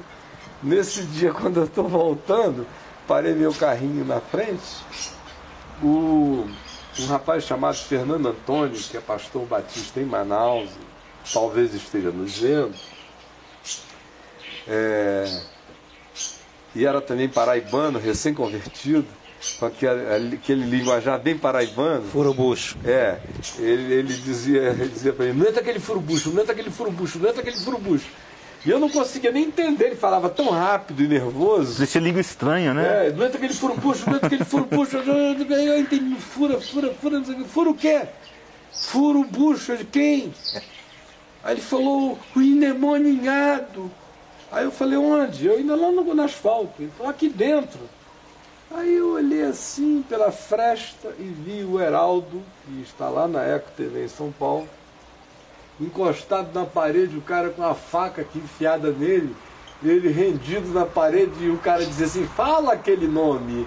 Nesse 0.63 1.05
dia, 1.09 1.33
quando 1.33 1.61
eu 1.61 1.65
estou 1.65 1.89
voltando, 1.89 2.67
parei 3.07 3.33
meu 3.33 3.55
carrinho 3.55 4.05
na 4.05 4.21
frente. 4.21 4.85
O, 5.83 6.47
um 6.99 7.07
rapaz 7.07 7.45
chamado 7.45 7.79
Fernando 7.79 8.29
Antônio, 8.29 8.79
que 8.79 8.99
é 8.99 9.01
pastor 9.01 9.47
batista 9.47 9.99
em 9.99 10.05
Manaus, 10.05 10.69
talvez 11.33 11.73
esteja 11.73 12.11
nos 12.11 12.37
vendo. 12.37 12.75
É, 14.67 15.41
e 16.75 16.85
era 16.85 17.01
também 17.01 17.31
paraibano, 17.31 17.99
recém-convertido, 17.99 19.07
com 19.59 19.67
aquele, 19.67 20.35
aquele 20.35 20.65
linguajar 20.65 21.19
bem 21.19 21.37
paraibano. 21.39 22.03
Furubucho. 22.05 22.77
É, 22.85 23.19
ele, 23.59 23.93
ele 23.93 24.13
dizia, 24.15 24.63
ele 24.71 24.89
dizia 24.89 25.13
para 25.13 25.27
mim, 25.27 25.33
não 25.33 25.47
entra 25.47 25.61
aquele 25.61 25.79
furubucho, 25.79 26.31
não 26.31 26.43
entra 26.43 26.53
aquele 26.53 26.71
furubucho, 26.71 27.19
não 27.19 27.29
entra 27.29 27.41
aquele 27.41 27.57
furubucho. 27.57 28.07
E 28.67 28.71
eu 28.71 28.81
não 28.81 28.89
conseguia 28.89 29.31
nem 29.31 29.45
entender, 29.45 29.87
ele 29.87 29.97
falava 29.97 30.29
tão 30.29 30.51
rápido 30.51 31.03
e 31.03 31.09
nervoso. 31.09 31.79
Deixa 31.79 32.01
língua 32.01 32.21
estranha, 32.21 32.75
né? 32.75 33.07
É, 33.07 33.11
não 33.11 33.25
entra 33.25 33.39
aquele 33.39 33.55
furubucho, 33.55 34.05
não 34.07 34.17
entra 34.17 34.27
aquele 34.27 34.45
furubucho. 34.45 34.97
Eu 35.07 35.79
entendi, 35.79 36.17
fura, 36.17 36.61
fura, 36.61 36.93
fura, 36.93 37.19
não 37.19 37.25
sei 37.25 37.35
o 37.35 37.39
que. 37.39 37.45
Fura 37.45 37.71
o 37.71 37.75
quê? 37.75 38.03
Furubucho 38.73 39.77
de 39.77 39.85
quem? 39.85 40.33
Aí 41.43 41.55
ele 41.55 41.61
falou, 41.61 42.19
o 42.35 42.41
endemoniado. 42.41 43.91
Aí 44.51 44.65
eu 44.65 44.71
falei, 44.71 44.99
onde? 44.99 45.47
Eu 45.47 45.57
ainda 45.57 45.77
lá 45.77 45.91
no, 45.91 46.03
no 46.15 46.23
asfalto. 46.23 46.75
Ele 46.81 46.91
falou, 46.97 47.11
aqui 47.11 47.29
dentro. 47.29 47.79
Aí 48.71 48.97
eu 48.97 49.15
olhei 49.15 49.45
assim 49.45 50.05
pela 50.07 50.31
fresta 50.31 51.15
e 51.19 51.23
vi 51.23 51.65
o 51.65 51.81
Heraldo, 51.81 52.43
que 52.65 52.83
está 52.83 53.09
lá 53.09 53.27
na 53.27 53.43
Eco 53.43 53.71
TV 53.75 54.05
em 54.05 54.09
São 54.09 54.31
Paulo, 54.31 54.69
encostado 55.81 56.51
na 56.53 56.67
parede, 56.67 57.17
o 57.17 57.23
cara 57.23 57.49
com 57.49 57.65
a 57.65 57.75
faca 57.75 58.21
aqui 58.21 58.39
enfiada 58.39 58.91
nele, 58.91 59.35
ele 59.83 60.11
rendido 60.11 60.69
na 60.69 60.85
parede 60.85 61.45
e 61.45 61.51
o 61.51 61.57
cara 61.57 61.85
dizia 61.87 62.05
assim, 62.05 62.27
fala 62.27 62.75
aquele 62.75 63.09
nome, 63.09 63.67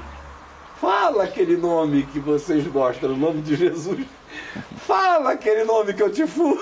fala 0.79 1.23
aquele 1.23 1.57
nome 1.57 2.03
que 2.03 2.19
vocês 2.19 2.67
gostam, 2.67 3.13
o 3.13 3.17
nome 3.17 3.41
de 3.41 3.55
Jesus. 3.55 4.05
Fala 4.85 5.31
aquele 5.31 5.63
nome 5.63 5.93
que 5.93 6.03
eu 6.03 6.11
te 6.11 6.25
furo. 6.27 6.59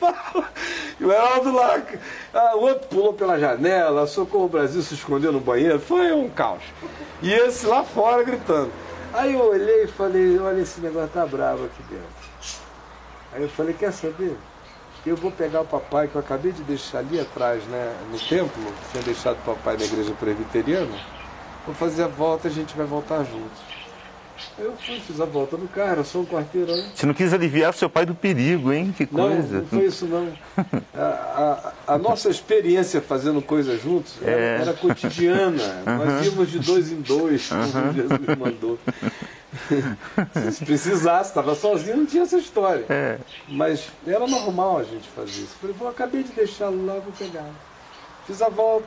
E 1.00 1.04
o 1.04 1.10
Heraldo 1.10 1.52
lá, 1.52 1.82
ah, 2.32 2.52
o 2.54 2.60
outro 2.60 2.86
pulou 2.86 3.12
pela 3.12 3.36
janela, 3.36 4.06
Socorro 4.06 4.46
Brasil 4.46 4.82
se 4.82 4.94
escondeu 4.94 5.32
no 5.32 5.40
banheiro, 5.40 5.80
foi 5.80 6.12
um 6.12 6.30
caos. 6.30 6.62
E 7.20 7.32
esse 7.32 7.66
lá 7.66 7.82
fora 7.82 8.22
gritando. 8.22 8.70
Aí 9.12 9.34
eu 9.34 9.40
olhei 9.40 9.82
e 9.82 9.88
falei, 9.88 10.38
olha, 10.38 10.60
esse 10.60 10.80
negócio 10.80 11.08
tá 11.08 11.26
bravo 11.26 11.64
aqui 11.64 11.82
dentro. 11.90 12.06
Aí 13.32 13.42
eu 13.42 13.48
falei, 13.48 13.74
quer 13.74 13.92
saber? 13.92 14.36
Eu 15.04 15.16
vou 15.16 15.32
pegar 15.32 15.62
o 15.62 15.64
papai 15.64 16.06
que 16.06 16.14
eu 16.14 16.20
acabei 16.20 16.52
de 16.52 16.62
deixar 16.62 16.98
ali 16.98 17.18
atrás, 17.18 17.64
né, 17.64 17.92
no 18.08 18.18
templo, 18.20 18.72
tinha 18.92 19.02
deixado 19.02 19.34
o 19.38 19.44
papai 19.44 19.76
na 19.76 19.84
igreja 19.84 20.14
presbiteriana, 20.14 20.96
vou 21.66 21.74
fazer 21.74 22.04
a 22.04 22.08
volta 22.08 22.46
e 22.46 22.50
a 22.50 22.54
gente 22.54 22.76
vai 22.76 22.86
voltar 22.86 23.24
juntos. 23.24 23.71
Eu 24.58 24.74
fui, 24.76 25.00
fiz 25.00 25.20
a 25.20 25.24
volta 25.24 25.56
no 25.56 25.66
carro, 25.68 25.90
era 25.92 26.04
só 26.04 26.18
um 26.18 26.26
quarteirão. 26.26 26.74
Você 26.94 27.06
não 27.06 27.14
quis 27.14 27.32
aliviar 27.32 27.70
o 27.70 27.72
seu 27.76 27.88
pai 27.88 28.04
do 28.04 28.14
perigo, 28.14 28.72
hein? 28.72 28.94
Que 28.96 29.08
Não, 29.10 29.28
coisa. 29.28 29.58
não 29.60 29.66
foi 29.66 29.84
isso 29.86 30.06
não. 30.06 30.32
A, 30.94 31.72
a- 31.88 31.94
a 31.94 31.98
nossa 31.98 32.28
experiência 32.28 33.00
fazendo 33.00 33.40
coisas 33.42 33.80
juntos 33.82 34.14
era, 34.22 34.40
É. 34.40 34.60
era 34.60 34.72
cotidiana. 34.74 35.62
Nós 35.86 36.26
íamos 36.26 36.50
de 36.50 36.58
dois 36.58 36.92
em 36.92 37.00
dois, 37.00 37.48
como 37.48 37.92
Jesus 37.92 38.38
mandou. 38.38 38.78
Se 40.52 40.64
precisasse, 40.64 41.30
estava 41.30 41.54
sozinho, 41.54 41.96
não 41.98 42.06
tinha 42.06 42.22
essa 42.22 42.38
história. 42.38 42.84
É. 42.88 43.18
Mas 43.48 43.88
era 44.06 44.26
normal 44.26 44.78
a 44.78 44.84
gente 44.84 45.08
fazer 45.14 45.30
isso. 45.42 45.56
Falei, 45.60 45.74
vou, 45.78 45.88
acabei 45.88 46.22
de 46.22 46.32
deixá-lo 46.32 46.84
lá, 46.86 46.94
vou 46.94 47.12
pegar. 47.18 47.44
Fiz 48.26 48.40
a 48.40 48.48
volta, 48.48 48.86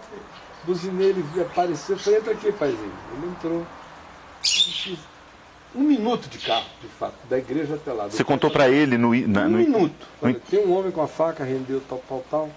buzinei, 0.63 1.09
ele 1.09 1.23
veio 1.33 1.45
aparecer. 1.45 1.97
Falei, 1.97 2.19
entra 2.19 2.33
aqui, 2.33 2.51
paizinho. 2.51 2.91
Ele 3.17 3.27
entrou. 3.31 3.65
Um 5.75 5.81
minuto 5.83 6.29
de 6.29 6.37
carro, 6.37 6.65
de 6.81 6.87
fato, 6.87 7.15
da 7.29 7.37
igreja 7.37 7.75
até 7.75 7.91
lá. 7.91 8.05
Você 8.07 8.23
contou 8.23 8.49
pra 8.49 8.69
ele 8.69 8.97
no. 8.97 9.13
na- 9.27 9.43
Um 9.45 9.49
no- 9.49 9.57
minuto. 9.57 10.07
Falei, 10.21 10.35
tem 10.49 10.65
um 10.65 10.73
homem 10.73 10.91
com 10.91 11.01
a 11.01 11.07
faca, 11.07 11.43
rendeu 11.43 11.81
tal, 11.87 12.01
tal, 12.07 12.25
tal. 12.31 12.49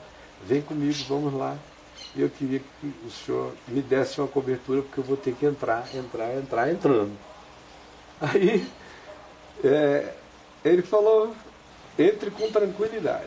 Vem 0.46 0.62
comigo, 0.62 0.94
vamos 1.08 1.34
lá. 1.34 1.56
Eu 2.16 2.30
queria 2.30 2.60
que 2.60 2.92
o 3.04 3.10
senhor 3.10 3.52
me 3.66 3.82
desse 3.82 4.20
uma 4.20 4.28
cobertura, 4.28 4.82
porque 4.82 5.00
eu 5.00 5.04
vou 5.04 5.16
ter 5.16 5.34
que 5.34 5.44
entrar, 5.46 5.84
entrar, 5.94 6.34
entrar, 6.36 6.70
entrando. 6.70 7.10
Aí 8.20 8.66
é, 9.64 10.12
ele 10.64 10.82
falou, 10.82 11.34
entre 11.98 12.30
com 12.30 12.48
tranquilidade. 12.50 13.26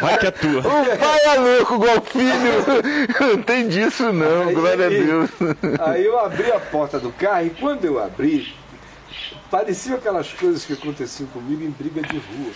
Vai 0.00 0.18
que 0.18 0.26
é 0.26 0.30
tua. 0.30 0.60
O 0.60 0.98
pai 0.98 1.20
é 1.26 1.34
louco 1.38 1.74
igual 1.74 1.98
o 1.98 2.02
filho. 2.02 3.36
Não 3.36 3.42
tem 3.42 3.68
disso 3.68 4.12
não, 4.12 4.48
Aí- 4.48 4.54
glória 4.54 4.86
a 4.86 4.88
Deus. 4.88 5.30
Aí 5.80 6.04
eu 6.04 6.18
abri 6.18 6.50
a 6.50 6.58
porta 6.60 6.98
do 6.98 7.12
carro 7.12 7.46
e 7.46 7.50
quando 7.50 7.84
eu 7.84 8.02
abri, 8.02 8.54
pareciam 9.50 9.96
aquelas 9.96 10.32
coisas 10.32 10.64
que 10.64 10.72
aconteciam 10.72 11.28
comigo 11.28 11.62
em 11.62 11.70
briga 11.70 12.00
de 12.02 12.16
rua. 12.16 12.52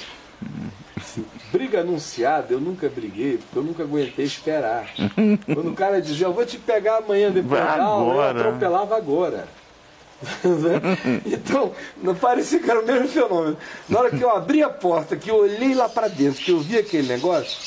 Assim, 0.97 1.24
briga 1.52 1.81
anunciada, 1.81 2.52
eu 2.52 2.60
nunca 2.60 2.89
briguei, 2.89 3.39
porque 3.39 3.59
eu 3.59 3.62
nunca 3.62 3.82
aguentei 3.82 4.24
esperar. 4.24 4.86
Quando 5.47 5.70
o 5.70 5.74
cara 5.74 6.01
dizia, 6.01 6.27
eu 6.27 6.32
vou 6.32 6.44
te 6.47 6.59
pegar 6.59 6.98
amanhã 6.98 7.31
depois 7.31 7.60
da 7.60 7.82
aula, 7.82 8.14
eu 8.14 8.22
atropelava 8.22 8.97
agora. 8.97 9.47
Né? 10.44 11.20
então, 11.24 11.72
não 12.02 12.14
parecia 12.14 12.59
que 12.60 12.70
era 12.70 12.80
o 12.80 12.86
mesmo 12.86 13.09
fenômeno. 13.09 13.56
Na 13.88 14.01
hora 14.01 14.10
que 14.10 14.20
eu 14.22 14.30
abri 14.30 14.62
a 14.62 14.68
porta, 14.68 15.16
que 15.16 15.30
eu 15.30 15.36
olhei 15.36 15.74
lá 15.74 15.88
para 15.88 16.09
dentro, 16.09 16.42
que 16.42 16.51
eu 16.52 16.60
vi 16.60 16.76
aquele 16.78 17.09
negócio, 17.09 17.59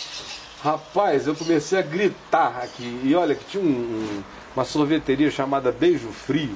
rapaz, 0.63 1.25
eu 1.25 1.35
comecei 1.35 1.80
a 1.80 1.81
gritar 1.81 2.59
aqui. 2.63 3.01
E 3.03 3.15
olha 3.15 3.34
que 3.35 3.43
tinha 3.45 3.63
um- 3.63 3.67
um- 3.67 4.23
uma 4.55 4.63
sorveteria 4.65 5.31
chamada 5.31 5.71
Beijo 5.71 6.09
Frio, 6.09 6.55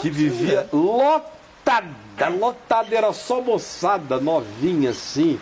que 0.00 0.10
vivia 0.10 0.68
lotada, 0.70 2.28
lotada, 2.38 2.94
era 2.94 3.10
só 3.14 3.40
moçada 3.40 4.20
novinha 4.20 4.90
assim 4.90 5.40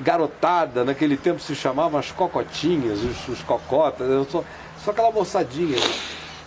garotada, 0.00 0.84
naquele 0.84 1.16
tempo 1.16 1.40
se 1.40 1.54
chamavam 1.54 1.98
as 1.98 2.10
cocotinhas, 2.12 3.00
os, 3.00 3.28
os 3.28 3.42
cocotas, 3.42 4.06
só, 4.28 4.44
só 4.84 4.90
aquela 4.92 5.10
moçadinha. 5.10 5.78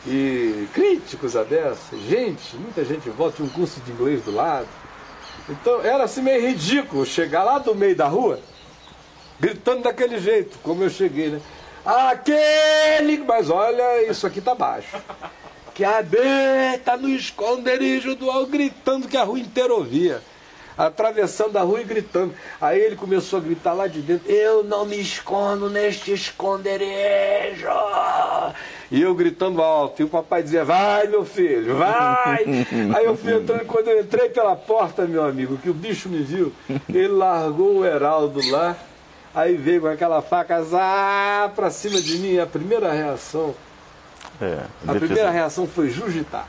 E 0.06 0.68
críticos 0.74 1.36
a 1.36 1.44
dessa, 1.44 1.96
gente, 1.98 2.56
muita 2.58 2.84
gente 2.84 3.10
volta, 3.10 3.38
tinha 3.38 3.48
um 3.48 3.52
curso 3.52 3.80
de 3.80 3.92
inglês 3.92 4.22
do 4.22 4.32
lado. 4.32 4.68
Então 5.48 5.82
era 5.82 6.04
assim 6.04 6.22
meio 6.22 6.42
ridículo 6.42 7.06
chegar 7.06 7.44
lá 7.44 7.58
do 7.58 7.74
meio 7.74 7.96
da 7.96 8.08
rua, 8.08 8.40
gritando 9.40 9.84
daquele 9.84 10.20
jeito, 10.20 10.58
como 10.62 10.84
eu 10.84 10.90
cheguei, 10.90 11.30
né? 11.30 11.42
Aquele, 11.86 13.18
mas 13.20 13.50
olha, 13.50 14.10
isso 14.10 14.26
aqui 14.28 14.42
tá 14.42 14.54
baixo. 14.54 14.98
Que 15.74 15.84
habita 15.84 16.96
no 16.98 17.10
esconderijo 17.10 18.16
do 18.16 18.30
alto, 18.30 18.52
gritando 18.52 19.08
que 19.08 19.18
a 19.18 19.24
rua 19.24 19.40
inteira 19.40 19.74
ouvia. 19.74 20.22
Atravessando 20.78 21.58
a 21.58 21.62
rua 21.62 21.82
e 21.82 21.84
gritando. 21.84 22.34
Aí 22.60 22.80
ele 22.80 22.96
começou 22.96 23.40
a 23.40 23.42
gritar 23.42 23.74
lá 23.74 23.88
de 23.88 24.02
dentro: 24.02 24.32
Eu 24.32 24.64
não 24.64 24.86
me 24.86 25.00
escondo 25.00 25.70
neste 25.70 26.14
esconderijo. 26.14 27.68
E 28.92 29.02
eu 29.02 29.14
gritando 29.16 29.62
alto. 29.62 30.02
E 30.02 30.06
o 30.06 30.10
papai 30.10 30.44
dizia: 30.44 30.64
Vai, 30.64 31.08
meu 31.08 31.26
filho, 31.26 31.78
vai. 31.78 32.44
Aí 32.96 33.06
eu 33.06 33.16
fui 33.18 33.36
entrando. 33.36 33.66
Quando 33.66 33.88
eu 33.88 34.02
entrei 34.02 34.30
pela 34.30 34.56
porta, 34.56 35.06
meu 35.06 35.24
amigo, 35.24 35.58
que 35.58 35.70
o 35.70 35.74
bicho 35.74 36.10
me 36.10 36.24
viu, 36.24 36.54
ele 36.90 37.08
largou 37.08 37.78
o 37.78 37.86
Heraldo 37.86 38.40
lá. 38.52 38.76
Aí 39.36 39.56
veio 39.58 39.82
com 39.82 39.88
aquela 39.88 40.22
faca 40.22 40.62
zá, 40.64 41.52
pra 41.56 41.72
cima 41.72 42.00
de 42.00 42.18
mim. 42.20 42.38
A 42.38 42.46
primeira 42.46 42.92
reação 42.92 43.56
É, 44.40 44.60
a 44.88 44.94
primeira 44.94 45.32
reação 45.32 45.68
foi 45.68 45.90
jujitar. 45.90 46.48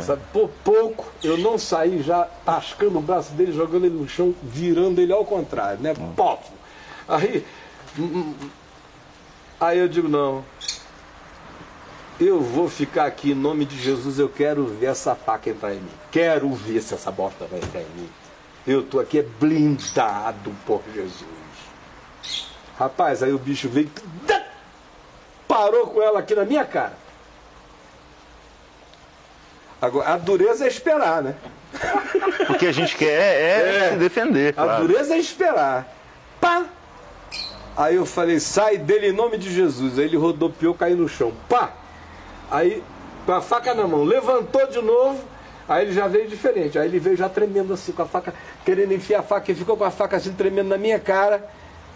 Sabe, 0.00 0.22
por 0.32 0.48
pouco 0.62 1.06
eu 1.24 1.36
não 1.36 1.58
saí 1.58 2.02
já 2.02 2.24
tascando 2.44 2.98
o 2.98 3.02
braço 3.02 3.32
dele, 3.32 3.52
jogando 3.52 3.86
ele 3.86 3.96
no 3.96 4.08
chão, 4.08 4.34
virando 4.42 5.00
ele 5.00 5.12
ao 5.12 5.24
contrário, 5.24 5.80
né? 5.80 5.92
Pofo. 6.14 6.52
Aí, 7.08 7.44
hum, 7.98 8.04
hum, 8.04 8.34
aí 9.60 9.78
eu 9.78 9.88
digo, 9.88 10.08
não. 10.08 10.44
Eu 12.20 12.40
vou 12.40 12.68
ficar 12.68 13.06
aqui 13.06 13.32
em 13.32 13.34
nome 13.34 13.64
de 13.64 13.76
Jesus, 13.76 14.20
eu 14.20 14.28
quero 14.28 14.66
ver 14.66 14.86
essa 14.86 15.14
faca 15.16 15.50
entrar 15.50 15.74
em 15.74 15.80
mim. 15.80 15.90
Quero 16.12 16.48
ver 16.52 16.80
se 16.80 16.94
essa 16.94 17.10
bosta 17.10 17.46
vai 17.46 17.58
entrar 17.58 17.80
em 17.80 18.00
mim. 18.00 18.08
Eu 18.64 18.84
tô 18.84 19.00
aqui 19.00 19.18
é 19.18 19.22
blindado 19.22 20.52
por 20.64 20.82
Jesus. 20.94 21.24
Rapaz, 22.78 23.22
aí 23.22 23.32
o 23.32 23.38
bicho 23.38 23.68
veio, 23.68 23.90
parou 25.48 25.88
com 25.88 26.00
ela 26.00 26.20
aqui 26.20 26.34
na 26.34 26.44
minha 26.44 26.64
cara. 26.64 27.01
Agora, 29.82 30.14
a 30.14 30.16
dureza 30.16 30.64
é 30.64 30.68
esperar, 30.68 31.24
né? 31.24 31.34
Porque 32.46 32.68
a 32.68 32.72
gente 32.72 32.96
quer 32.96 33.08
é, 33.08 33.86
É. 33.86 33.90
se 33.90 33.96
defender. 33.96 34.54
A 34.56 34.62
claro. 34.62 34.86
dureza 34.86 35.14
é 35.14 35.18
esperar. 35.18 35.92
Pá! 36.40 36.66
Aí 37.76 37.96
eu 37.96 38.06
falei, 38.06 38.38
sai 38.38 38.78
dele 38.78 39.08
em 39.08 39.12
nome 39.12 39.36
de 39.36 39.52
Jesus. 39.52 39.98
Aí 39.98 40.04
ele 40.04 40.16
rodopiou, 40.16 40.72
caiu 40.72 40.96
no 40.96 41.08
chão. 41.08 41.32
Pá! 41.48 41.72
Aí, 42.48 42.80
com 43.26 43.32
a 43.32 43.40
faca 43.40 43.74
na 43.74 43.88
mão, 43.88 44.04
levantou 44.04 44.64
de 44.68 44.80
novo. 44.80 45.18
Aí 45.68 45.86
ele 45.86 45.92
já 45.92 46.06
veio 46.06 46.28
diferente. 46.28 46.78
Aí 46.78 46.86
ele 46.86 47.00
veio 47.00 47.16
já 47.16 47.28
tremendo 47.28 47.74
assim, 47.74 47.90
com 47.90 48.02
a 48.02 48.06
faca, 48.06 48.32
querendo 48.64 48.92
enfiar 48.92 49.18
a 49.18 49.22
faca, 49.24 49.50
e 49.50 49.54
ficou 49.54 49.76
com 49.76 49.84
a 49.84 49.90
faca 49.90 50.16
assim, 50.16 50.32
tremendo 50.32 50.68
na 50.68 50.78
minha 50.78 51.00
cara. 51.00 51.44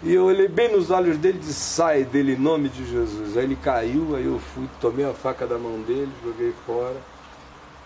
E 0.03 0.13
eu 0.13 0.25
olhei 0.25 0.49
bem 0.49 0.71
nos 0.73 0.91
olhos 0.91 1.17
dele 1.17 1.37
e 1.37 1.41
disse, 1.41 1.53
sai 1.53 2.03
dele 2.03 2.33
em 2.33 2.37
nome 2.37 2.67
de 2.67 2.85
Jesus. 2.85 3.37
Aí 3.37 3.45
ele 3.45 3.55
caiu, 3.55 4.15
aí 4.17 4.25
eu 4.25 4.39
fui, 4.53 4.67
tomei 4.81 5.05
a 5.05 5.13
faca 5.13 5.47
da 5.47 5.57
mão 5.57 5.79
dele, 5.81 6.09
joguei 6.21 6.53
fora. 6.65 6.97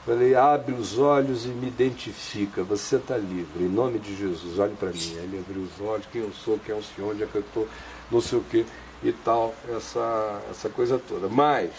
Falei, 0.06 0.34
abre 0.34 0.74
os 0.74 0.98
olhos 0.98 1.46
e 1.46 1.50
me 1.50 1.68
identifica, 1.68 2.64
você 2.64 2.96
está 2.96 3.16
livre, 3.16 3.64
em 3.64 3.70
nome 3.70 4.00
de 4.00 4.16
Jesus, 4.16 4.58
olhe 4.58 4.74
para 4.76 4.90
mim. 4.90 5.14
Ele 5.18 5.38
abriu 5.48 5.62
os 5.62 5.80
olhos, 5.80 6.08
quem 6.12 6.22
eu 6.22 6.32
sou, 6.34 6.58
quem 6.58 6.74
é 6.74 6.78
o 6.78 6.82
senhor, 6.82 7.12
onde 7.12 7.22
é 7.22 7.28
que 7.28 7.36
eu 7.36 7.42
estou, 7.42 7.68
não 8.10 8.20
sei 8.20 8.40
o 8.40 8.44
quê 8.50 8.66
e 9.04 9.12
tal, 9.12 9.54
essa, 9.70 10.42
essa 10.50 10.70
coisa 10.70 10.98
toda. 10.98 11.30
Mas, 11.30 11.70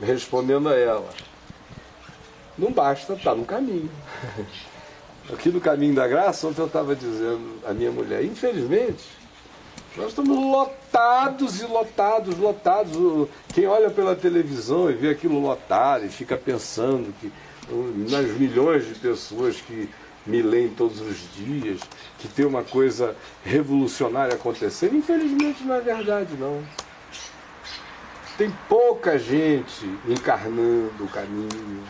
respondendo 0.00 0.68
a 0.68 0.76
ela, 0.76 1.10
não 2.56 2.72
basta 2.72 3.14
estar 3.14 3.34
no 3.34 3.44
caminho. 3.44 3.90
Aqui 5.32 5.50
no 5.50 5.60
caminho 5.60 5.96
da 5.96 6.06
graça, 6.06 6.46
ontem 6.46 6.60
eu 6.60 6.66
estava 6.66 6.94
dizendo 6.94 7.60
à 7.66 7.74
minha 7.74 7.90
mulher, 7.90 8.24
infelizmente, 8.24 9.04
nós 9.98 10.10
estamos 10.10 10.38
lotados 10.38 11.60
e 11.60 11.66
lotados, 11.66 12.38
lotados. 12.38 13.28
Quem 13.52 13.66
olha 13.66 13.90
pela 13.90 14.14
televisão 14.14 14.88
e 14.88 14.94
vê 14.94 15.10
aquilo 15.10 15.40
lotado 15.40 16.06
e 16.06 16.08
fica 16.08 16.36
pensando 16.36 17.12
que 17.20 17.32
nas 18.08 18.26
milhões 18.38 18.86
de 18.86 18.94
pessoas 18.94 19.60
que 19.60 19.90
me 20.24 20.40
leem 20.40 20.68
todos 20.68 21.00
os 21.00 21.34
dias, 21.34 21.80
que 22.18 22.28
tem 22.28 22.46
uma 22.46 22.62
coisa 22.62 23.16
revolucionária 23.44 24.34
acontecendo, 24.34 24.96
infelizmente 24.96 25.64
não 25.64 25.74
é 25.74 25.80
verdade 25.80 26.36
não. 26.38 26.62
Tem 28.36 28.52
pouca 28.68 29.18
gente 29.18 29.84
encarnando 30.06 31.02
o 31.02 31.08
caminho 31.08 31.82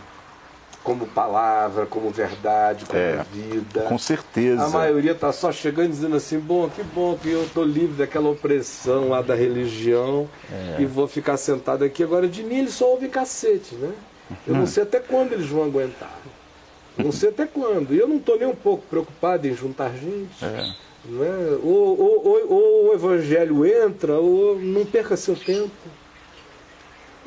como 0.89 1.06
palavra, 1.06 1.85
como 1.85 2.09
verdade, 2.10 2.86
como 2.86 2.98
É, 2.98 3.23
vida. 3.31 3.82
Com 3.82 3.98
certeza. 3.98 4.65
A 4.65 4.69
maioria 4.70 5.12
está 5.12 5.31
só 5.32 5.52
chegando 5.52 5.90
dizendo 5.90 6.16
assim, 6.16 6.39
bom, 6.39 6.66
que 6.70 6.82
bom 6.82 7.15
que 7.20 7.28
eu 7.31 7.43
estou 7.44 7.62
livre 7.62 7.94
daquela 7.97 8.31
opressão 8.31 9.10
lá 9.10 9.20
da 9.20 9.35
religião 9.35 10.27
e 10.78 10.86
vou 10.86 11.06
ficar 11.06 11.36
sentado 11.36 11.85
aqui. 11.85 12.02
Agora, 12.02 12.27
de 12.27 12.43
mim 12.43 12.60
eles 12.60 12.73
só 12.73 12.90
ouvem 12.90 13.10
cacete, 13.10 13.74
né? 13.74 13.93
Eu 14.47 14.55
não 14.55 14.66
sei 14.66 14.82
até 14.85 14.98
quando 14.98 15.35
eles 15.35 15.47
vão 15.48 15.65
aguentar. 15.65 16.19
Não 16.97 17.12
sei 17.12 17.28
até 17.28 17.44
quando. 17.47 17.93
E 17.94 17.98
eu 17.98 18.09
não 18.09 18.16
estou 18.16 18.39
nem 18.39 18.48
um 18.48 18.55
pouco 18.55 18.82
preocupado 18.89 19.47
em 19.47 19.55
juntar 19.55 19.90
gente. 19.90 20.43
É. 20.43 20.73
Não 21.05 21.23
é? 21.24 21.59
ou, 21.62 22.01
ou, 22.01 22.27
ou- 22.27 22.52
ou 22.52 22.90
o 22.90 22.94
evangelho 22.94 23.65
entra, 23.65 24.15
ou 24.15 24.59
não 24.59 24.85
perca 24.86 25.16
seu 25.16 25.36
tempo. 25.36 25.70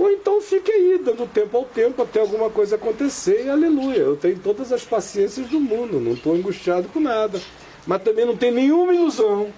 Ou 0.01 0.09
então 0.09 0.41
fique 0.41 0.71
aí, 0.71 0.97
dando 0.97 1.31
tempo 1.31 1.55
ao 1.55 1.63
tempo, 1.63 2.01
até 2.01 2.21
alguma 2.21 2.49
coisa 2.49 2.75
acontecer, 2.75 3.45
e 3.45 3.49
aleluia. 3.51 3.99
Eu 3.99 4.17
tenho 4.17 4.39
todas 4.39 4.71
as 4.71 4.83
paciências 4.83 5.47
do 5.47 5.59
mundo, 5.59 5.99
não 5.99 6.13
estou 6.13 6.33
angustiado 6.33 6.87
com 6.87 6.99
nada. 6.99 7.39
Mas 7.85 8.01
também 8.01 8.25
não 8.25 8.35
tenho 8.35 8.55
nenhuma 8.55 8.95
ilusão 8.95 9.53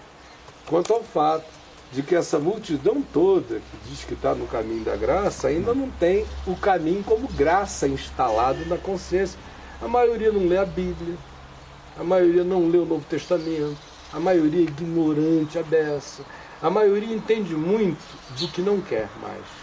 quanto 0.68 0.92
ao 0.92 1.02
fato 1.02 1.46
de 1.94 2.04
que 2.04 2.14
essa 2.14 2.40
multidão 2.40 3.02
toda 3.02 3.56
que 3.56 3.90
diz 3.90 4.04
que 4.04 4.16
está 4.16 4.36
no 4.36 4.46
caminho 4.46 4.84
da 4.84 4.98
graça 4.98 5.48
ainda 5.48 5.74
não 5.74 5.90
tem 5.92 6.26
o 6.46 6.58
caminho 6.58 7.06
como 7.06 7.26
graça 7.30 7.88
instalado 7.88 8.66
na 8.66 8.76
consciência. 8.76 9.40
A 9.82 9.88
maioria 9.88 10.30
não 10.30 10.46
lê 10.46 10.58
a 10.58 10.66
Bíblia, 10.66 11.16
a 11.98 12.04
maioria 12.04 12.44
não 12.44 12.70
lê 12.70 12.80
o 12.80 12.86
Novo 12.86 13.06
Testamento, 13.10 13.78
a 14.12 14.20
maioria 14.20 14.60
é 14.60 14.64
ignorante, 14.64 15.58
abessa. 15.58 16.22
A 16.62 16.70
maioria 16.70 17.16
entende 17.16 17.56
muito 17.56 18.04
do 18.38 18.50
que 18.50 18.62
não 18.62 18.82
quer 18.82 19.08
mais. 19.22 19.63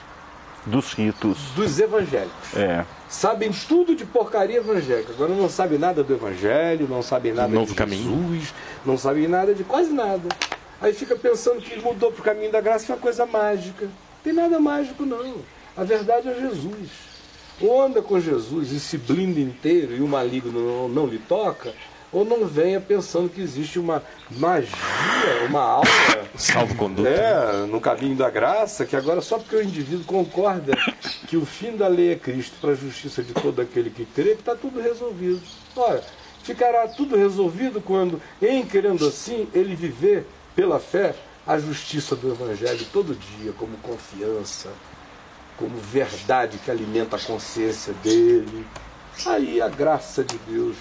Dos 0.66 0.93
ritos. 0.93 1.39
Dos 1.55 1.78
evangélicos. 1.78 2.57
É. 2.57 2.85
Sabem 3.09 3.51
tudo 3.51 3.95
de 3.97 4.05
porcaria 4.05 4.59
evangélica. 4.59 5.12
Agora 5.12 5.35
não 5.35 5.49
sabem 5.49 5.78
nada 5.78 6.03
do 6.05 6.12
evangelho, 6.12 6.87
não 6.89 7.03
sabem 7.03 7.32
nada 7.32 7.49
Novo 7.49 7.73
de 7.73 7.74
caminho. 7.74 8.32
Jesus, 8.32 8.55
não 8.85 8.99
sabem 8.99 9.27
nada 9.27 9.55
de 9.55 9.65
quase 9.65 9.93
nada. 9.93 10.28
Aí 10.81 10.93
fica 10.93 11.16
pensando 11.16 11.61
que 11.61 11.78
mudou 11.81 12.12
para 12.12 12.20
o 12.20 12.24
caminho 12.24 12.53
da 12.53 12.61
graça 12.61 12.93
é 12.93 12.95
uma 12.95 13.01
coisa 13.01 13.27
mágica. 13.27 13.87
Não 13.87 13.93
tem 14.23 14.32
nada 14.32 14.61
mágico, 14.61 15.05
não. 15.05 15.37
A 15.77 15.85
verdade 15.85 16.28
é 16.28 16.35
Jesus. 16.35 16.91
Ou 17.61 17.82
anda 17.82 18.01
com 18.01 18.19
Jesus 18.19 18.73
e 18.73 18.81
se 18.81 18.97
blinda 18.97 19.41
inteiro 19.41 19.95
e 19.95 20.01
o 20.01 20.09
maligno 20.09 20.53
não, 20.53 20.89
não 20.89 21.07
lhe 21.07 21.19
toca, 21.19 21.74
ou 22.12 22.24
não 22.24 22.47
venha 22.47 22.81
pensando 22.81 23.28
que 23.28 23.41
existe 23.41 23.78
uma 23.78 24.03
magia, 24.31 24.70
uma 25.49 25.61
aura 25.61 25.89
Salvo 26.37 26.74
conduta. 26.74 27.09
é, 27.09 27.66
no 27.66 27.81
caminho 27.81 28.16
da 28.16 28.28
graça, 28.31 28.85
que 28.85 28.97
agora 28.97 29.20
só 29.20 29.39
porque 29.39 29.57
o 29.57 29.62
indivíduo 29.62 30.05
concorda 30.05 30.77
que 31.28 31.37
o 31.37 31.47
fim 31.47 31.77
da 31.77 31.87
lei 31.87 32.12
é 32.12 32.16
Cristo 32.16 32.57
para 32.61 32.70
a 32.70 32.74
justiça 32.74 33.23
de 33.23 33.32
todo 33.32 33.61
aquele 33.61 33.91
que 33.91 34.05
crê, 34.05 34.35
que 34.35 34.41
está 34.41 34.57
tudo 34.57 34.81
resolvido. 34.81 35.41
Ora, 35.77 36.03
ficará 36.43 36.89
tudo 36.89 37.16
resolvido 37.16 37.81
quando, 37.81 38.20
em 38.43 38.65
querendo 38.66 39.07
assim, 39.07 39.49
ele 39.55 39.74
viver 39.74 40.27
pela 40.55 40.81
fé 40.81 41.15
a 41.47 41.59
justiça 41.59 42.15
do 42.16 42.31
Evangelho 42.31 42.85
todo 42.93 43.15
dia, 43.15 43.53
como 43.53 43.77
confiança, 43.78 44.69
como 45.57 45.77
verdade 45.77 46.59
que 46.59 46.70
alimenta 46.70 47.16
a 47.16 47.20
consciência 47.20 47.93
dele. 48.03 48.66
Aí 49.27 49.61
a 49.61 49.69
graça 49.69 50.24
de 50.24 50.39
Deus 50.49 50.77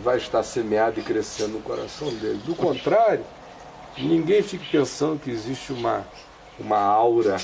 vai 0.00 0.16
estar 0.16 0.42
semeada 0.42 0.98
e 0.98 1.02
crescendo 1.02 1.54
no 1.54 1.60
coração 1.60 2.08
dele. 2.08 2.40
Do 2.44 2.54
contrário, 2.54 3.24
ninguém 3.98 4.42
fique 4.42 4.70
pensando 4.70 5.18
que 5.18 5.30
existe 5.30 5.72
uma, 5.72 6.06
uma 6.58 6.78
aura 6.78 7.36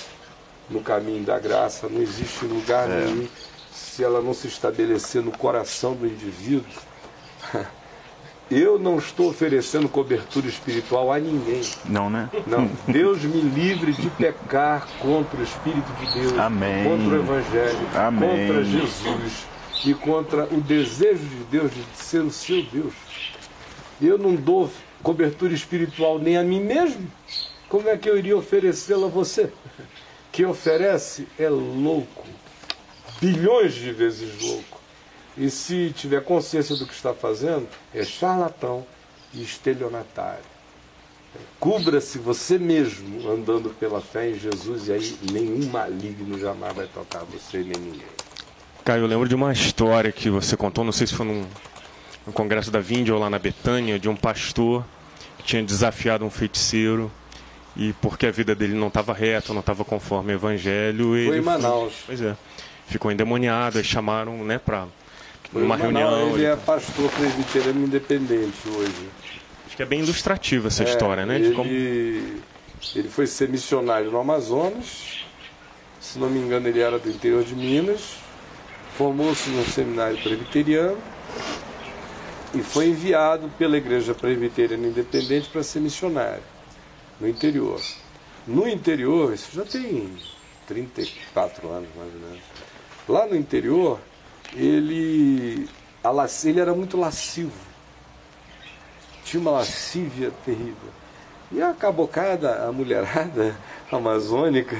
no 0.68 0.80
caminho 0.80 1.24
da 1.24 1.38
graça, 1.38 1.88
não 1.88 2.00
existe 2.00 2.44
lugar 2.44 2.88
nenhum 2.88 3.26
se 3.72 4.04
ela 4.04 4.20
não 4.20 4.34
se 4.34 4.48
estabelecer 4.48 5.22
no 5.22 5.32
coração 5.32 5.94
do 5.94 6.06
indivíduo. 6.06 6.66
Eu 8.50 8.78
não 8.78 8.96
estou 8.96 9.28
oferecendo 9.28 9.90
cobertura 9.90 10.46
espiritual 10.46 11.12
a 11.12 11.18
ninguém. 11.18 11.60
Não, 11.84 12.08
né? 12.08 12.30
Não, 12.46 12.70
Deus 12.88 13.22
me 13.22 13.42
livre 13.42 13.92
de 13.92 14.08
pecar 14.08 14.88
contra 15.00 15.38
o 15.38 15.42
Espírito 15.42 15.92
de 16.00 16.14
Deus, 16.14 16.38
Amém. 16.38 16.84
contra 16.84 17.08
o 17.08 17.20
Evangelho, 17.20 17.88
Amém. 17.94 18.46
contra 18.46 18.64
Jesus 18.64 19.46
e 19.84 19.94
contra 19.94 20.44
o 20.44 20.60
desejo 20.60 21.24
de 21.24 21.44
Deus 21.44 21.72
de 21.72 21.84
ser 21.96 22.20
o 22.20 22.30
seu 22.30 22.62
Deus. 22.62 22.94
Eu 24.00 24.18
não 24.18 24.34
dou 24.34 24.70
cobertura 25.02 25.52
espiritual 25.52 26.18
nem 26.18 26.36
a 26.36 26.42
mim 26.42 26.60
mesmo. 26.60 27.10
Como 27.68 27.88
é 27.88 27.96
que 27.96 28.08
eu 28.08 28.16
iria 28.16 28.36
oferecê-la 28.36 29.06
a 29.06 29.10
você? 29.10 29.52
Quem 30.32 30.46
oferece 30.46 31.26
é 31.38 31.48
louco, 31.48 32.26
bilhões 33.20 33.74
de 33.74 33.92
vezes 33.92 34.40
louco. 34.40 34.80
E 35.36 35.50
se 35.50 35.92
tiver 35.96 36.22
consciência 36.22 36.76
do 36.76 36.86
que 36.86 36.94
está 36.94 37.14
fazendo, 37.14 37.68
é 37.94 38.04
charlatão 38.04 38.86
e 39.32 39.42
estelionatário. 39.42 40.44
Cubra-se 41.60 42.18
você 42.18 42.58
mesmo 42.58 43.28
andando 43.28 43.70
pela 43.70 44.00
fé 44.00 44.30
em 44.30 44.38
Jesus 44.38 44.88
e 44.88 44.92
aí 44.92 45.18
nenhum 45.30 45.66
maligno 45.70 46.38
jamais 46.38 46.74
vai 46.74 46.86
tocar 46.86 47.24
você 47.24 47.58
nem 47.58 47.76
ninguém. 47.76 48.17
Caio, 48.88 49.02
eu 49.02 49.06
lembro 49.06 49.28
de 49.28 49.34
uma 49.34 49.52
história 49.52 50.10
que 50.10 50.30
você 50.30 50.56
contou, 50.56 50.82
não 50.82 50.92
sei 50.92 51.06
se 51.06 51.14
foi 51.14 51.26
num, 51.26 51.44
num 52.26 52.32
congresso 52.32 52.70
da 52.70 52.80
Víndia 52.80 53.12
ou 53.12 53.20
lá 53.20 53.28
na 53.28 53.38
Betânia, 53.38 53.98
de 53.98 54.08
um 54.08 54.16
pastor 54.16 54.82
que 55.36 55.42
tinha 55.44 55.62
desafiado 55.62 56.24
um 56.24 56.30
feiticeiro 56.30 57.12
e 57.76 57.92
porque 58.00 58.24
a 58.26 58.30
vida 58.30 58.54
dele 58.54 58.72
não 58.72 58.88
estava 58.88 59.12
reta, 59.12 59.52
não 59.52 59.60
estava 59.60 59.84
conforme 59.84 60.32
o 60.32 60.36
evangelho, 60.36 61.14
ele 61.14 61.36
em 61.36 61.42
Manaus. 61.42 61.92
pois 62.06 62.18
é, 62.22 62.34
ficou 62.86 63.12
endemoniado, 63.12 63.76
aí 63.76 63.84
chamaram, 63.84 64.42
né, 64.42 64.56
para 64.58 64.86
Foi 65.52 65.64
Manaus, 65.64 65.82
reunião. 65.82 66.34
Ele 66.34 66.46
é 66.46 66.56
pastor 66.56 67.10
presbiteriano 67.10 67.84
independente 67.84 68.56
hoje. 68.74 69.10
Acho 69.66 69.76
que 69.76 69.82
é 69.82 69.86
bem 69.86 70.00
ilustrativa 70.00 70.68
essa 70.68 70.82
É, 70.82 70.88
história, 70.88 71.26
né? 71.26 71.38
De 71.38 71.44
Ele, 71.44 71.54
como- 71.54 71.68
ele 71.68 73.08
foi 73.10 73.26
ser 73.26 73.50
missionário 73.50 74.10
no 74.10 74.18
Amazonas. 74.18 75.26
Se 76.00 76.18
não 76.18 76.30
me 76.30 76.38
engano, 76.38 76.66
ele 76.66 76.80
era 76.80 76.98
do 76.98 77.10
interior 77.10 77.44
de 77.44 77.54
Minas. 77.54 78.26
Formou-se 78.98 79.48
no 79.48 79.64
seminário 79.64 80.20
presbiteriano 80.20 80.98
e 82.52 82.62
foi 82.62 82.88
enviado 82.88 83.48
pela 83.56 83.78
Igreja 83.78 84.14
Presbiteriana 84.14 84.88
Independente 84.88 85.48
para 85.48 85.62
ser 85.62 85.80
missionário 85.80 86.42
no 87.18 87.26
interior. 87.26 87.80
No 88.46 88.68
interior, 88.68 89.32
isso 89.32 89.54
já 89.54 89.64
tem 89.64 90.14
34 90.66 91.68
anos 91.70 91.88
mais 91.96 92.12
ou 92.12 92.20
menos. 92.20 92.44
Lá 93.08 93.26
no 93.26 93.36
interior, 93.36 94.00
ele, 94.54 95.68
ele 96.44 96.60
era 96.60 96.74
muito 96.74 96.98
lascivo 96.98 97.68
tinha 99.28 99.40
uma 99.40 99.50
lascívia 99.50 100.32
terrível. 100.44 100.90
E 101.52 101.60
a 101.60 101.74
cabocada, 101.74 102.66
a 102.66 102.72
mulherada 102.72 103.54
amazônica, 103.92 104.76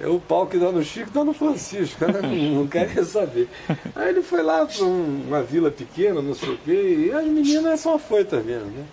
é 0.00 0.06
o 0.06 0.20
pau 0.20 0.46
que 0.46 0.58
dá 0.58 0.70
no 0.70 0.82
Chico, 0.82 1.10
dá 1.10 1.24
no 1.24 1.32
Francisco, 1.32 2.04
ela 2.04 2.20
não, 2.22 2.34
não 2.34 2.66
quer 2.66 3.04
saber. 3.04 3.48
Aí 3.94 4.10
ele 4.10 4.22
foi 4.22 4.42
lá 4.42 4.66
para 4.66 4.84
uma 4.84 5.42
vila 5.42 5.70
pequena, 5.70 6.20
não 6.20 6.34
sei 6.34 6.50
o 6.50 6.58
quê, 6.58 7.06
e 7.06 7.12
as 7.12 7.24
meninas 7.24 7.80
são 7.80 7.94
afoitas 7.94 8.44
mesmo, 8.44 8.66
né? 8.66 8.84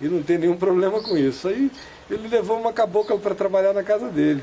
E 0.00 0.08
não 0.08 0.22
tem 0.22 0.38
nenhum 0.38 0.56
problema 0.56 1.02
com 1.02 1.16
isso. 1.16 1.48
Aí 1.48 1.70
ele 2.10 2.28
levou 2.28 2.58
uma 2.58 2.72
cabocla 2.72 3.18
para 3.18 3.34
trabalhar 3.34 3.72
na 3.72 3.82
casa 3.82 4.08
dele. 4.08 4.42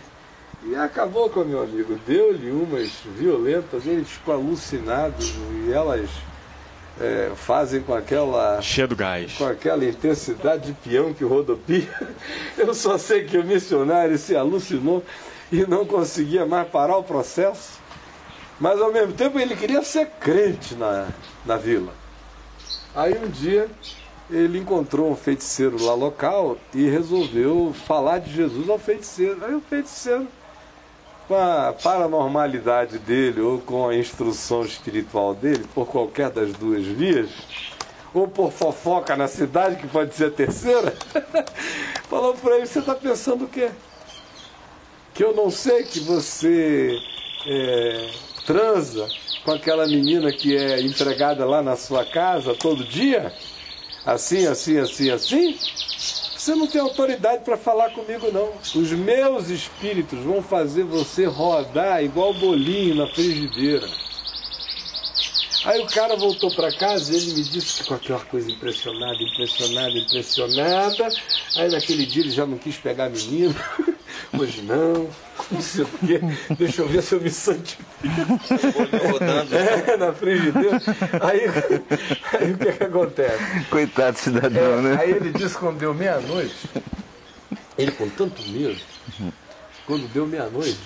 E 0.66 0.76
a 0.76 0.88
cabocla, 0.88 1.44
meu 1.44 1.62
amigo, 1.62 2.00
deu-lhe 2.08 2.52
umas 2.52 2.92
violentas, 3.18 3.86
ele 3.86 4.06
ficou 4.06 4.36
alucinado 4.36 5.16
e 5.66 5.72
elas 5.74 6.10
é, 7.00 7.32
fazem 7.36 7.82
com 7.82 7.94
aquela 7.94 8.62
Cheia 8.62 8.88
do 8.88 8.96
gás. 8.96 9.34
com 9.34 9.46
aquela 9.46 9.84
intensidade 9.86 10.68
de 10.68 10.74
peão 10.74 11.14
que 11.14 11.24
rodopia. 11.24 11.90
Eu 12.58 12.74
só 12.74 12.98
sei 12.98 13.26
que 13.26 13.38
o 13.38 13.44
missionário 13.44 14.18
se 14.18 14.36
alucinou 14.36 15.04
e 15.52 15.66
não 15.68 15.86
conseguia 15.86 16.46
mais 16.46 16.68
parar 16.70 16.98
o 16.98 17.04
processo. 17.04 17.80
Mas 18.60 18.80
ao 18.80 18.92
mesmo 18.92 19.14
tempo 19.14 19.40
ele 19.40 19.56
queria 19.56 19.84
ser 19.84 20.06
crente 20.20 20.76
na, 20.76 21.08
na 21.46 21.58
vila. 21.58 21.92
Aí 22.96 23.18
um 23.18 23.28
dia 23.28 23.70
ele 24.30 24.60
encontrou 24.60 25.12
um 25.12 25.16
feiticeiro 25.16 25.84
lá 25.84 25.94
local 25.94 26.58
e 26.74 26.88
resolveu 26.88 27.74
falar 27.86 28.20
de 28.20 28.32
Jesus 28.32 28.70
ao 28.70 28.80
feiticeiro. 28.80 29.44
Aí 29.44 29.54
o 29.54 29.62
feiticeiro, 29.62 30.28
com 31.28 31.36
a 31.36 31.74
paranormalidade 31.74 32.98
dele 33.00 33.42
ou 33.42 33.60
com 33.60 33.90
a 33.90 33.96
instrução 33.96 34.64
espiritual 34.64 35.34
dele, 35.34 35.66
por 35.74 35.88
qualquer 35.88 36.30
das 36.30 36.54
duas 36.54 36.86
vias, 36.86 37.30
ou 38.14 38.28
por 38.28 38.52
fofoca 38.52 39.16
na 39.16 39.28
cidade, 39.28 39.78
que 39.78 39.88
pode 39.88 40.14
ser 40.14 40.26
a 40.26 40.32
terceira, 40.32 40.94
falou 42.10 42.34
para 42.36 42.58
ele: 42.58 42.68
Você 42.68 42.80
está 42.80 42.94
pensando 42.94 43.46
o 43.46 43.48
quê? 43.48 43.70
Que 45.14 45.24
eu 45.24 45.36
não 45.36 45.52
sei 45.52 45.84
que 45.84 46.00
você 46.00 47.00
é, 47.46 48.10
transa 48.46 49.08
com 49.44 49.52
aquela 49.52 49.88
menina 49.88 50.32
que 50.32 50.56
é 50.56 50.82
empregada 50.82 51.46
lá 51.46 51.62
na 51.62 51.76
sua 51.76 52.06
casa 52.06 52.54
todo 52.56 52.84
dia? 52.84 53.34
Assim, 54.06 54.48
assim, 54.48 54.78
assim, 54.78 55.10
assim? 55.10 55.58
Você 56.36 56.56
não 56.56 56.66
tem 56.66 56.82
autoridade 56.82 57.44
para 57.44 57.56
falar 57.56 57.92
comigo, 57.92 58.32
não. 58.32 58.52
Os 58.62 58.92
meus 58.94 59.50
espíritos 59.50 60.18
vão 60.20 60.42
fazer 60.42 60.84
você 60.84 61.26
rodar 61.26 62.04
igual 62.04 62.34
bolinho 62.34 62.96
na 62.96 63.06
frigideira. 63.08 63.88
Aí 65.64 65.80
o 65.82 65.86
cara 65.86 66.16
voltou 66.16 66.50
para 66.56 66.72
casa 66.72 67.14
e 67.14 67.16
ele 67.16 67.34
me 67.34 67.44
disse 67.44 67.78
que 67.78 67.88
com 67.88 67.94
aquela 67.94 68.22
coisa 68.22 68.50
impressionada, 68.50 69.22
impressionada, 69.22 69.92
impressionada. 69.92 71.08
Aí 71.58 71.70
naquele 71.70 72.08
dia 72.08 72.24
ele 72.24 72.32
já 72.32 72.48
não 72.48 72.58
quis 72.58 72.78
pegar 72.78 73.06
a 73.06 73.10
menina. 73.10 73.56
Hoje 74.38 74.62
não, 74.62 75.10
não 75.52 75.62
sei 75.62 75.84
o 75.84 75.88
quê. 75.88 76.22
Deixa 76.58 76.82
eu 76.82 76.88
ver 76.88 77.04
se 77.04 77.16
eu 77.16 77.22
me 77.22 77.30
santifico. 77.30 77.84
rodando. 79.12 79.56
É, 79.56 79.98
na 79.98 80.14
frigideira. 80.14 80.82
Aí, 81.22 81.42
aí 82.40 82.52
o 82.54 82.58
que, 82.58 82.72
que 82.72 82.84
acontece? 82.84 83.66
Coitado 83.70 84.18
cidadão, 84.18 84.80
É, 84.80 84.82
né? 84.82 84.98
Aí 85.00 85.12
ele 85.12 85.32
disse 85.32 85.58
quando 85.58 85.80
deu 85.80 85.94
meia-noite, 85.94 86.56
ele 87.78 87.92
com 87.92 88.08
tanto 88.10 88.42
medo, 88.50 88.80
quando 89.86 90.08
deu 90.14 90.26
meia-noite, 90.26 90.80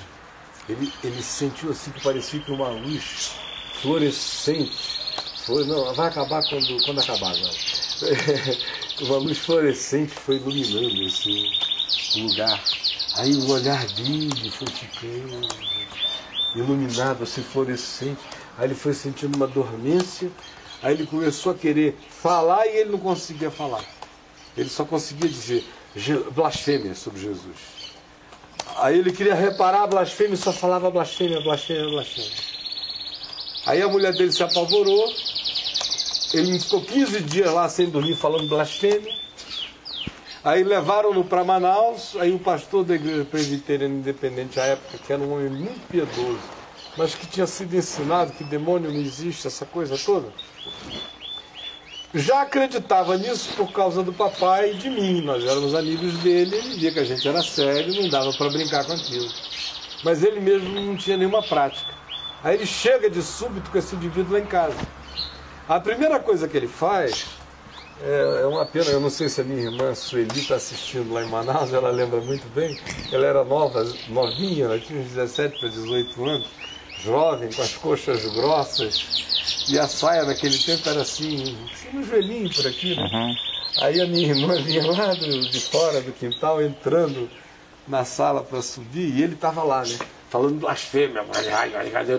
ele, 0.67 0.91
ele 1.03 1.21
sentiu 1.21 1.69
assim 1.69 1.91
que 1.91 2.01
parecia 2.01 2.39
que 2.39 2.51
uma 2.51 2.69
luz 2.69 3.35
fluorescente. 3.81 4.99
Foi, 5.45 5.63
não, 5.65 5.93
vai 5.93 6.07
acabar 6.07 6.43
quando, 6.49 6.83
quando 6.85 6.99
acabar 6.99 7.31
agora. 7.31 7.53
uma 9.01 9.17
luz 9.17 9.37
fluorescente 9.37 10.11
foi 10.11 10.37
iluminando 10.37 11.03
esse 11.03 12.19
lugar. 12.19 12.63
Aí 13.17 13.33
o 13.33 13.49
olhar 13.49 13.85
dele 13.87 14.51
foi 14.51 14.67
ficando 14.67 15.47
iluminado, 16.55 17.23
assim, 17.23 17.41
fluorescente. 17.41 18.19
Aí 18.57 18.65
ele 18.65 18.75
foi 18.75 18.93
sentindo 18.93 19.35
uma 19.35 19.47
dormência. 19.47 20.29
Aí 20.83 20.93
ele 20.93 21.05
começou 21.05 21.53
a 21.53 21.55
querer 21.55 21.97
falar 22.09 22.67
e 22.67 22.77
ele 22.77 22.91
não 22.91 22.99
conseguia 22.99 23.49
falar. 23.49 23.83
Ele 24.57 24.69
só 24.69 24.83
conseguia 24.83 25.29
dizer 25.29 25.65
blasfêmia 26.33 26.93
sobre 26.93 27.21
Jesus. 27.21 27.55
Aí 28.77 28.99
ele 28.99 29.13
queria 29.13 29.33
reparar 29.33 29.83
a 29.83 29.87
blasfêmia 29.87 30.33
e 30.33 30.37
só 30.37 30.51
falava 30.51 30.91
blasfêmia, 30.91 31.39
blasfêmia, 31.41 31.89
blasfêmia. 31.89 32.31
Aí 33.65 33.81
a 33.81 33.87
mulher 33.87 34.13
dele 34.13 34.31
se 34.31 34.43
apavorou. 34.43 35.13
Ele 36.33 36.59
ficou 36.59 36.81
15 36.81 37.21
dias 37.21 37.51
lá 37.51 37.69
sem 37.69 37.89
dormir 37.89 38.15
falando 38.15 38.49
blasfêmia. 38.49 39.24
Aí 40.45 40.63
levaram-no 40.63 41.25
para 41.25 41.43
Manaus. 41.43 42.15
Aí 42.17 42.33
o 42.33 42.39
pastor 42.39 42.85
da 42.85 42.95
igreja 42.95 43.25
presbiteriana 43.25 43.95
independente 43.95 44.59
à 44.59 44.63
época, 44.63 44.97
que 44.99 45.11
era 45.11 45.21
um 45.21 45.33
homem 45.33 45.49
muito 45.49 45.85
piedoso, 45.87 46.39
mas 46.95 47.13
que 47.13 47.25
tinha 47.25 47.47
sido 47.47 47.75
ensinado 47.75 48.31
que 48.31 48.43
demônio 48.45 48.91
não 48.91 48.99
existe, 48.99 49.47
essa 49.47 49.65
coisa 49.65 49.97
toda 49.97 50.31
já 52.15 52.43
acreditava 52.43 53.17
nisso 53.17 53.53
por 53.55 53.71
causa 53.73 54.01
do 54.01 54.13
papai 54.13 54.71
e 54.71 54.75
de 54.75 54.89
mim. 54.89 55.21
Nós 55.21 55.43
éramos 55.43 55.75
amigos 55.75 56.13
dele, 56.19 56.55
ele 56.55 56.75
via 56.75 56.91
que 56.93 56.99
a 56.99 57.03
gente 57.03 57.27
era 57.27 57.43
sério, 57.43 57.93
não 57.93 58.09
dava 58.09 58.31
para 58.33 58.49
brincar 58.49 58.85
com 58.85 58.93
aquilo. 58.93 59.29
Mas 60.03 60.23
ele 60.23 60.39
mesmo 60.39 60.69
não 60.69 60.95
tinha 60.95 61.17
nenhuma 61.17 61.43
prática. 61.43 61.93
Aí 62.43 62.55
ele 62.55 62.65
chega 62.65 63.09
de 63.09 63.21
súbito 63.21 63.69
com 63.69 63.77
esse 63.77 63.95
indivíduo 63.95 64.33
lá 64.33 64.39
em 64.39 64.45
casa. 64.45 64.77
A 65.67 65.79
primeira 65.79 66.19
coisa 66.19 66.47
que 66.47 66.55
ele 66.55 66.67
faz 66.67 67.25
é, 68.01 68.41
é 68.41 68.45
uma 68.45 68.65
pena, 68.65 68.89
eu 68.89 68.99
não 68.99 69.09
sei 69.09 69.29
se 69.29 69.39
a 69.39 69.43
minha 69.43 69.63
irmã 69.63 69.95
Sueli 69.95 70.39
está 70.39 70.55
assistindo 70.55 71.13
lá 71.13 71.23
em 71.23 71.29
Manaus, 71.29 71.71
ela 71.73 71.89
lembra 71.89 72.19
muito 72.19 72.47
bem. 72.53 72.77
Ela 73.11 73.25
era 73.25 73.43
nova, 73.43 73.83
novinha, 74.09 74.65
ela 74.65 74.79
tinha 74.79 74.99
uns 74.99 75.09
17 75.09 75.59
para 75.59 75.69
18 75.69 76.25
anos, 76.25 76.47
jovem, 77.03 77.49
com 77.51 77.61
as 77.61 77.73
coxas 77.75 78.25
grossas, 78.33 79.65
e 79.69 79.79
a 79.79 79.87
saia 79.87 80.23
naquele 80.23 80.57
tempo 80.57 80.87
era 80.89 81.01
assim, 81.01 81.57
no 81.93 82.03
joelhinho 82.03 82.53
por 82.53 82.67
aqui, 82.67 82.95
né? 82.95 83.03
Uhum. 83.03 83.35
Aí 83.81 84.01
a 84.01 84.07
minha 84.07 84.29
irmã 84.29 84.61
vinha 84.61 84.85
lá 84.85 85.13
do, 85.13 85.49
de 85.49 85.59
fora 85.59 86.01
do 86.01 86.11
quintal, 86.11 86.61
entrando 86.61 87.29
na 87.87 88.03
sala 88.03 88.41
para 88.41 88.61
subir, 88.61 89.15
e 89.15 89.21
ele 89.21 89.35
estava 89.35 89.63
lá, 89.63 89.83
né? 89.83 89.97
Falando 90.29 90.59
blasfêmia, 90.59 91.23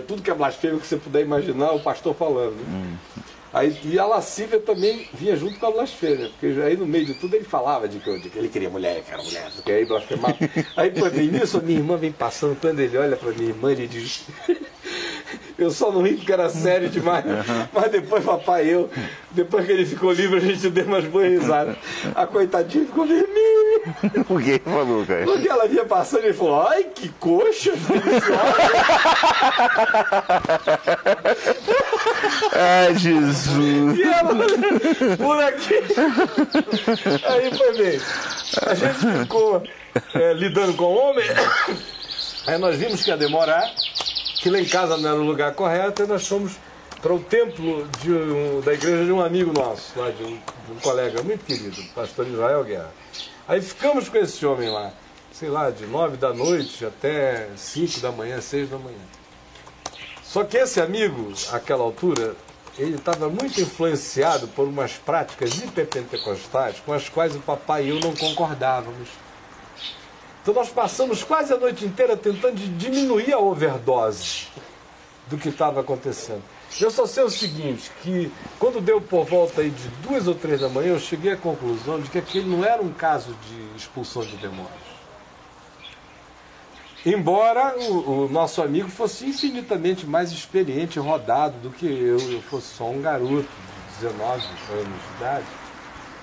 tudo 0.07 0.21
que 0.23 0.31
é 0.31 0.33
blasfêmia 0.33 0.79
que 0.79 0.87
você 0.87 0.97
puder 0.97 1.21
imaginar, 1.21 1.71
o 1.71 1.79
pastor 1.79 2.15
falando. 2.15 2.55
Né? 2.55 2.65
Uhum. 2.67 3.23
Aí, 3.53 3.77
e 3.85 3.97
a 3.97 4.05
lascívia 4.05 4.59
também 4.59 5.07
vinha 5.13 5.35
junto 5.35 5.59
com 5.59 5.65
a 5.67 5.71
blasfêmia, 5.71 6.29
porque 6.29 6.47
aí 6.61 6.75
no 6.75 6.85
meio 6.85 7.05
de 7.05 7.13
tudo 7.13 7.35
ele 7.35 7.45
falava 7.45 7.87
de 7.87 7.99
que, 7.99 8.19
de 8.19 8.29
que 8.29 8.37
ele 8.37 8.49
queria 8.49 8.69
mulher, 8.69 9.01
que 9.01 9.11
era 9.11 9.23
mulher, 9.23 9.49
porque 9.55 9.71
aí 9.71 9.85
blasfemava. 9.85 10.37
Aí, 10.75 10.91
quando 10.91 11.15
nisso, 11.15 11.57
a 11.57 11.61
minha 11.61 11.79
irmã 11.79 11.97
vem 11.97 12.11
passando, 12.11 12.59
quando 12.59 12.79
ele 12.79 12.97
olha 12.97 13.15
para 13.15 13.31
minha 13.31 13.49
irmã, 13.49 13.71
ele 13.71 13.87
diz: 13.87 14.25
eu 15.57 15.71
só 15.71 15.91
não 15.91 16.01
ri 16.03 16.15
porque 16.15 16.31
era 16.31 16.49
sério 16.49 16.89
demais. 16.89 17.25
Uhum. 17.25 17.67
Mas 17.73 17.91
depois, 17.91 18.23
papai, 18.23 18.67
eu, 18.67 18.89
depois 19.31 19.65
que 19.65 19.71
ele 19.71 19.85
ficou 19.85 20.11
livre, 20.11 20.37
a 20.37 20.41
gente 20.41 20.69
deu 20.69 20.85
umas 20.85 21.05
boas 21.05 21.29
risadas. 21.29 21.75
A 22.15 22.25
coitadinha 22.25 22.85
ficou 22.85 23.05
vermelha. 23.05 23.67
Por 24.27 24.41
que 24.41 24.59
falou, 24.59 25.05
cara? 25.05 25.25
Porque 25.25 25.47
ela 25.47 25.67
vinha 25.67 25.85
passando 25.85 26.27
e 26.27 26.33
falou: 26.33 26.67
ai, 26.67 26.83
que 26.83 27.09
coxa 27.09 27.71
Ai, 32.53 32.95
Jesus. 32.95 33.97
E 33.97 34.03
ela, 34.03 34.35
por 35.17 35.43
aqui. 35.43 35.75
Aí 37.27 37.55
foi 37.55 37.77
bem. 37.77 38.01
A 38.65 38.73
gente 38.73 39.19
ficou 39.19 39.63
é, 40.13 40.33
lidando 40.33 40.73
com 40.73 40.85
o 40.85 40.97
homem. 40.97 41.25
Aí 42.47 42.57
nós 42.57 42.77
vimos 42.77 43.03
que 43.03 43.09
ia 43.09 43.17
demorar 43.17 43.69
que 44.39 44.49
lá 44.49 44.59
em 44.59 44.65
casa 44.65 44.97
não 44.97 45.09
era 45.09 45.19
o 45.19 45.25
lugar 45.25 45.53
correto, 45.53 46.03
e 46.03 46.07
nós 46.07 46.27
fomos 46.27 46.53
para 47.01 47.13
o 47.13 47.19
templo 47.19 47.87
um, 48.05 48.61
da 48.61 48.73
igreja 48.73 49.05
de 49.05 49.11
um 49.11 49.21
amigo 49.21 49.53
nosso, 49.53 49.97
lá 49.99 50.09
de 50.09 50.23
um, 50.23 50.35
de 50.35 50.71
um 50.71 50.79
colega 50.81 51.21
muito 51.21 51.45
querido, 51.45 51.79
o 51.81 51.87
pastor 51.89 52.27
Israel 52.27 52.63
Guerra. 52.63 52.91
Aí 53.47 53.61
ficamos 53.61 54.09
com 54.09 54.17
esse 54.17 54.45
homem 54.45 54.69
lá, 54.69 54.91
sei 55.31 55.49
lá, 55.49 55.69
de 55.69 55.85
nove 55.85 56.17
da 56.17 56.33
noite 56.33 56.85
até 56.85 57.49
cinco 57.55 57.99
da 57.99 58.11
manhã, 58.11 58.41
seis 58.41 58.69
da 58.69 58.77
manhã. 58.77 58.97
Só 60.23 60.43
que 60.43 60.57
esse 60.57 60.81
amigo, 60.81 61.31
àquela 61.51 61.83
altura, 61.83 62.35
ele 62.77 62.95
estava 62.95 63.29
muito 63.29 63.59
influenciado 63.61 64.47
por 64.49 64.67
umas 64.67 64.93
práticas 64.93 65.55
hiperpentecostais 65.57 66.79
com 66.85 66.93
as 66.93 67.07
quais 67.09 67.35
o 67.35 67.39
papai 67.39 67.85
e 67.85 67.89
eu 67.89 67.99
não 67.99 68.13
concordávamos. 68.15 69.07
Então 70.47 70.55
nós 70.55 70.69
passamos 70.69 71.25
quase 71.25 71.51
a 71.51 71.57
noite 71.57 71.83
inteira 71.83 72.15
tentando 72.15 72.55
diminuir 72.77 73.33
a 73.33 73.37
overdose 73.37 74.47
do 75.29 75.37
que 75.37 75.49
estava 75.49 75.81
acontecendo. 75.81 76.41
Eu 76.79 76.89
só 76.89 77.05
sei 77.05 77.23
o 77.23 77.29
seguinte, 77.29 77.91
que 78.01 78.31
quando 78.57 78.79
deu 78.79 79.01
por 79.01 79.25
volta 79.25 79.59
aí 79.59 79.69
de 79.69 79.89
duas 80.07 80.25
ou 80.25 80.33
três 80.33 80.61
da 80.61 80.69
manhã, 80.69 80.93
eu 80.93 81.01
cheguei 81.01 81.33
à 81.33 81.35
conclusão 81.35 81.99
de 81.99 82.09
que 82.09 82.17
aquele 82.17 82.49
não 82.49 82.63
era 82.63 82.81
um 82.81 82.93
caso 82.93 83.35
de 83.45 83.77
expulsão 83.77 84.21
de 84.21 84.37
demônios. 84.37 84.71
Embora 87.05 87.77
o, 87.77 88.27
o 88.27 88.29
nosso 88.29 88.61
amigo 88.61 88.87
fosse 88.87 89.25
infinitamente 89.25 90.07
mais 90.07 90.31
experiente 90.31 90.97
e 90.97 91.01
rodado 91.01 91.57
do 91.57 91.71
que 91.71 91.85
eu, 91.85 92.19
eu 92.31 92.41
fosse 92.43 92.67
só 92.67 92.85
um 92.85 93.01
garoto 93.01 93.49
de 93.99 94.07
19 94.07 94.45
anos 94.71 94.87
de 94.87 95.17
idade, 95.17 95.45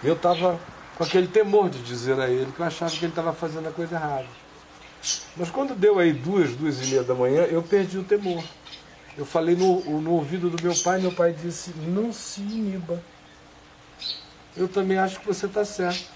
eu 0.02 0.14
estava 0.14 0.59
com 0.96 1.04
aquele 1.04 1.26
temor 1.26 1.68
de 1.70 1.82
dizer 1.82 2.18
a 2.20 2.28
ele 2.28 2.50
que 2.52 2.60
eu 2.60 2.66
achava 2.66 2.90
que 2.90 3.04
ele 3.04 3.12
estava 3.12 3.32
fazendo 3.32 3.68
a 3.68 3.72
coisa 3.72 3.96
errada. 3.96 4.26
Mas 5.36 5.50
quando 5.50 5.74
deu 5.74 5.98
aí 5.98 6.12
duas, 6.12 6.54
duas 6.54 6.80
e 6.82 6.90
meia 6.90 7.02
da 7.02 7.14
manhã, 7.14 7.42
eu 7.42 7.62
perdi 7.62 7.98
o 7.98 8.04
temor. 8.04 8.42
Eu 9.16 9.24
falei 9.26 9.54
no, 9.54 10.00
no 10.00 10.12
ouvido 10.12 10.50
do 10.50 10.62
meu 10.62 10.74
pai, 10.82 11.00
meu 11.00 11.12
pai 11.12 11.32
disse, 11.32 11.70
não 11.86 12.12
se 12.12 12.40
iniba. 12.40 13.02
Eu 14.56 14.68
também 14.68 14.98
acho 14.98 15.20
que 15.20 15.26
você 15.26 15.46
está 15.46 15.64
certo. 15.64 16.12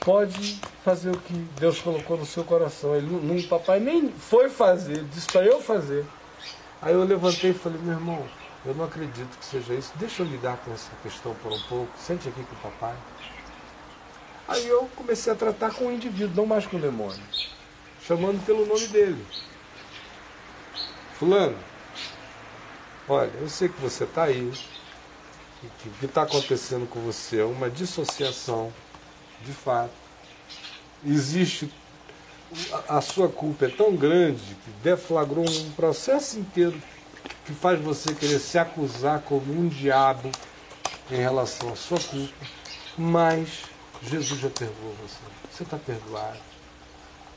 Pode 0.00 0.60
fazer 0.84 1.10
o 1.10 1.18
que 1.18 1.32
Deus 1.58 1.80
colocou 1.80 2.16
no 2.16 2.26
seu 2.26 2.44
coração. 2.44 2.94
Ele, 2.96 3.06
não, 3.06 3.40
papai 3.48 3.78
nem 3.78 4.08
foi 4.10 4.48
fazer, 4.48 4.94
ele 4.94 5.08
disse 5.12 5.26
para 5.26 5.44
eu 5.44 5.60
fazer. 5.60 6.04
Aí 6.80 6.92
eu 6.92 7.04
levantei 7.04 7.50
e 7.50 7.54
falei, 7.54 7.78
meu 7.80 7.92
irmão, 7.92 8.26
eu 8.64 8.74
não 8.74 8.84
acredito 8.84 9.38
que 9.38 9.44
seja 9.44 9.74
isso. 9.74 9.92
Deixa 9.96 10.22
eu 10.22 10.26
lidar 10.26 10.56
com 10.58 10.72
essa 10.72 10.90
questão 11.02 11.34
por 11.36 11.52
um 11.52 11.62
pouco. 11.62 11.88
Sente 11.98 12.28
aqui 12.28 12.42
com 12.42 12.54
o 12.54 12.70
papai. 12.70 12.94
Aí 14.52 14.68
eu 14.68 14.88
comecei 14.94 15.32
a 15.32 15.36
tratar 15.36 15.72
com 15.72 15.86
o 15.86 15.92
indivíduo, 15.92 16.36
não 16.36 16.46
mais 16.46 16.66
com 16.66 16.76
o 16.76 16.80
demônio, 16.80 17.22
chamando 18.06 18.44
pelo 18.44 18.66
nome 18.66 18.86
dele. 18.88 19.24
Fulano, 21.18 21.56
olha, 23.08 23.32
eu 23.40 23.48
sei 23.48 23.68
que 23.68 23.80
você 23.80 24.04
está 24.04 24.24
aí, 24.24 24.52
que 25.78 25.88
o 25.88 25.92
que 25.92 26.06
está 26.06 26.22
acontecendo 26.22 26.86
com 26.86 27.00
você 27.00 27.40
é 27.40 27.44
uma 27.44 27.70
dissociação, 27.70 28.72
de 29.40 29.52
fato. 29.52 29.92
Existe. 31.04 31.72
A 32.86 33.00
sua 33.00 33.30
culpa 33.30 33.64
é 33.64 33.68
tão 33.70 33.96
grande 33.96 34.54
que 34.62 34.70
deflagrou 34.82 35.48
um 35.48 35.70
processo 35.72 36.38
inteiro 36.38 36.80
que 37.46 37.54
faz 37.54 37.80
você 37.80 38.14
querer 38.14 38.38
se 38.38 38.58
acusar 38.58 39.20
como 39.22 39.50
um 39.52 39.68
diabo 39.68 40.30
em 41.10 41.16
relação 41.16 41.72
à 41.72 41.76
sua 41.76 41.98
culpa, 41.98 42.34
mas 42.98 43.71
Jesus 44.08 44.40
já 44.40 44.50
perdoou 44.50 44.94
você. 45.02 45.18
Você 45.50 45.62
está 45.62 45.76
perdoado. 45.76 46.38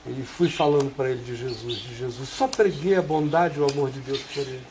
E 0.07 0.21
fui 0.23 0.49
falando 0.49 0.93
para 0.95 1.09
ele 1.09 1.23
de 1.23 1.35
Jesus, 1.35 1.77
de 1.77 1.95
Jesus. 1.95 2.29
Só 2.29 2.47
preguei 2.47 2.95
a 2.95 3.01
bondade 3.01 3.57
e 3.57 3.61
o 3.61 3.65
amor 3.65 3.89
de 3.89 3.99
Deus 3.99 4.19
por 4.21 4.41
ele. 4.41 4.61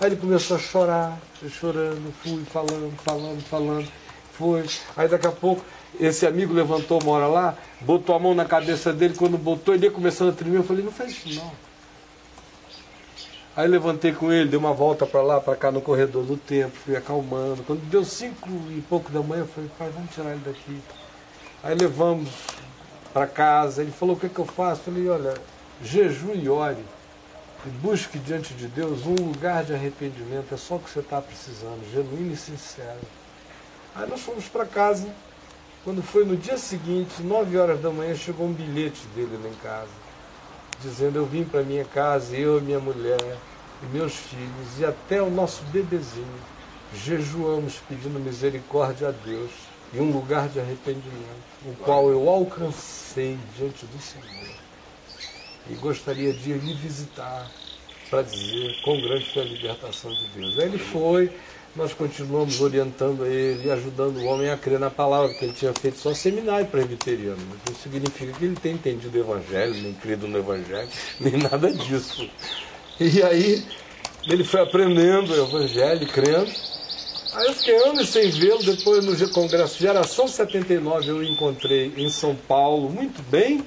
Aí 0.00 0.08
ele 0.08 0.16
começou 0.16 0.56
a 0.56 0.60
chorar, 0.60 1.18
chorando, 1.48 2.12
fui 2.22 2.44
falando, 2.44 2.92
falando, 2.98 3.42
falando. 3.42 3.88
Foi. 4.32 4.64
Aí 4.96 5.08
daqui 5.08 5.26
a 5.26 5.32
pouco, 5.32 5.64
esse 6.00 6.26
amigo 6.26 6.52
levantou 6.52 7.02
uma 7.02 7.12
hora 7.12 7.26
lá, 7.26 7.56
botou 7.80 8.14
a 8.14 8.18
mão 8.18 8.34
na 8.34 8.44
cabeça 8.44 8.92
dele, 8.92 9.14
quando 9.14 9.38
botou, 9.38 9.74
ele 9.74 9.90
começando 9.90 10.30
a 10.30 10.32
tremer, 10.32 10.58
eu 10.58 10.64
falei, 10.64 10.84
não 10.84 10.92
faz 10.92 11.12
isso 11.12 11.40
não. 11.40 11.52
Aí 13.54 13.68
levantei 13.68 14.12
com 14.12 14.32
ele, 14.32 14.48
dei 14.48 14.58
uma 14.58 14.72
volta 14.72 15.06
para 15.06 15.22
lá, 15.22 15.40
para 15.40 15.54
cá 15.54 15.70
no 15.70 15.82
corredor 15.82 16.24
do 16.24 16.36
templo, 16.36 16.72
fui 16.84 16.96
acalmando. 16.96 17.62
Quando 17.62 17.80
deu 17.88 18.04
cinco 18.04 18.48
e 18.70 18.82
pouco 18.88 19.12
da 19.12 19.22
manhã, 19.22 19.42
eu 19.42 19.46
falei, 19.46 19.70
pai, 19.78 19.90
vamos 19.94 20.10
tirar 20.14 20.30
ele 20.30 20.40
daqui. 20.44 20.80
Aí 21.62 21.76
levamos 21.76 22.28
para 23.12 23.26
casa, 23.26 23.82
ele 23.82 23.92
falou, 23.92 24.16
o 24.16 24.18
que, 24.18 24.26
é 24.26 24.28
que 24.28 24.38
eu 24.38 24.46
faço? 24.46 24.80
Eu 24.80 24.92
falei, 24.92 25.08
olha, 25.08 25.34
jejum 25.80 26.34
e 26.34 26.48
ore. 26.48 26.84
E 27.64 27.68
busque 27.68 28.18
diante 28.18 28.52
de 28.54 28.66
Deus 28.66 29.06
um 29.06 29.14
lugar 29.14 29.62
de 29.62 29.72
arrependimento, 29.72 30.52
é 30.52 30.56
só 30.56 30.74
o 30.74 30.80
que 30.80 30.90
você 30.90 30.98
está 30.98 31.20
precisando, 31.20 31.88
genuíno 31.92 32.32
e 32.32 32.36
sincero. 32.36 32.98
Aí 33.94 34.08
nós 34.08 34.20
fomos 34.20 34.48
para 34.48 34.66
casa. 34.66 35.08
Quando 35.84 36.02
foi 36.02 36.24
no 36.24 36.36
dia 36.36 36.58
seguinte, 36.58 37.22
nove 37.22 37.56
horas 37.56 37.80
da 37.80 37.90
manhã, 37.90 38.14
chegou 38.14 38.46
um 38.46 38.52
bilhete 38.52 39.06
dele 39.14 39.38
lá 39.40 39.48
em 39.48 39.54
casa. 39.62 39.90
dizendo: 40.80 41.18
Eu 41.18 41.26
vim 41.26 41.44
para 41.44 41.62
minha 41.62 41.84
casa, 41.84 42.36
eu 42.36 42.58
e 42.58 42.62
minha 42.62 42.80
mulher, 42.80 43.36
e 43.82 43.86
meus 43.86 44.14
filhos, 44.14 44.78
e 44.78 44.84
até 44.84 45.22
o 45.22 45.30
nosso 45.30 45.62
bebezinho, 45.64 46.26
jejuamos 46.94 47.80
pedindo 47.88 48.18
misericórdia 48.18 49.08
a 49.08 49.12
Deus 49.12 49.50
e 49.92 50.00
um 50.00 50.10
lugar 50.10 50.48
de 50.48 50.58
arrependimento, 50.58 51.51
o 51.64 51.74
qual 51.76 52.10
eu 52.10 52.28
alcancei 52.28 53.38
diante 53.56 53.86
do 53.86 54.00
Senhor. 54.00 54.56
E 55.70 55.74
gostaria 55.74 56.32
de 56.32 56.52
lhe 56.54 56.74
visitar 56.74 57.50
para 58.10 58.22
dizer 58.22 58.80
quão 58.84 59.00
grande 59.00 59.32
foi 59.32 59.42
a 59.42 59.44
libertação 59.46 60.12
de 60.12 60.26
Deus. 60.34 60.58
Aí 60.58 60.66
ele 60.66 60.78
foi, 60.78 61.30
nós 61.74 61.94
continuamos 61.94 62.60
orientando 62.60 63.24
ele, 63.24 63.70
ajudando 63.70 64.18
o 64.18 64.24
homem 64.24 64.50
a 64.50 64.56
crer 64.56 64.78
na 64.78 64.90
palavra, 64.90 65.28
porque 65.28 65.46
ele 65.46 65.54
tinha 65.54 65.72
feito 65.72 65.98
só 65.98 66.12
seminário 66.12 66.66
presbiteriano. 66.66 67.40
Não 67.66 67.74
significa 67.74 68.32
que 68.32 68.44
ele 68.44 68.56
tenha 68.56 68.74
entendido 68.74 69.16
o 69.16 69.20
Evangelho, 69.20 69.74
nem 69.74 69.94
crido 69.94 70.26
no 70.28 70.38
Evangelho, 70.38 70.88
nem 71.20 71.36
nada 71.38 71.72
disso. 71.72 72.28
E 73.00 73.22
aí 73.22 73.64
ele 74.26 74.44
foi 74.44 74.60
aprendendo 74.60 75.32
o 75.32 75.46
Evangelho, 75.46 76.06
crendo. 76.08 76.71
Aí 77.34 77.46
eu 77.46 77.54
fiquei 77.54 77.76
anos 77.88 78.10
sem 78.10 78.30
vê-lo, 78.30 78.62
depois 78.62 79.02
no 79.04 79.30
Congresso 79.30 79.78
Geração 79.78 80.28
79 80.28 81.08
eu 81.08 81.16
o 81.16 81.24
encontrei 81.24 81.90
em 81.96 82.10
São 82.10 82.34
Paulo, 82.34 82.90
muito 82.90 83.22
bem. 83.22 83.64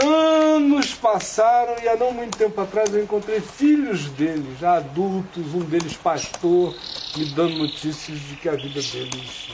Anos 0.00 0.94
passaram 0.94 1.74
e 1.82 1.88
há 1.88 1.96
não 1.96 2.12
muito 2.12 2.38
tempo 2.38 2.60
atrás 2.60 2.94
eu 2.94 3.02
encontrei 3.02 3.40
filhos 3.40 4.04
dele, 4.10 4.56
já 4.60 4.76
adultos, 4.76 5.54
um 5.54 5.60
deles 5.60 5.94
pastor, 5.94 6.74
me 7.16 7.24
dando 7.26 7.56
notícias 7.56 8.18
de 8.20 8.36
que 8.36 8.48
a 8.48 8.54
vida 8.54 8.80
deles 8.80 9.48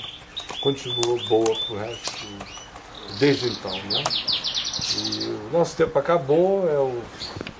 continuou 0.60 1.18
boa 1.26 1.58
pro 1.66 1.78
resto 1.78 2.26
desde 3.18 3.48
então, 3.48 3.72
né? 3.72 4.04
E 4.96 5.24
o 5.48 5.50
nosso 5.52 5.76
tempo 5.76 5.98
acabou, 5.98 6.68
é, 6.68 6.78
o, 6.78 6.98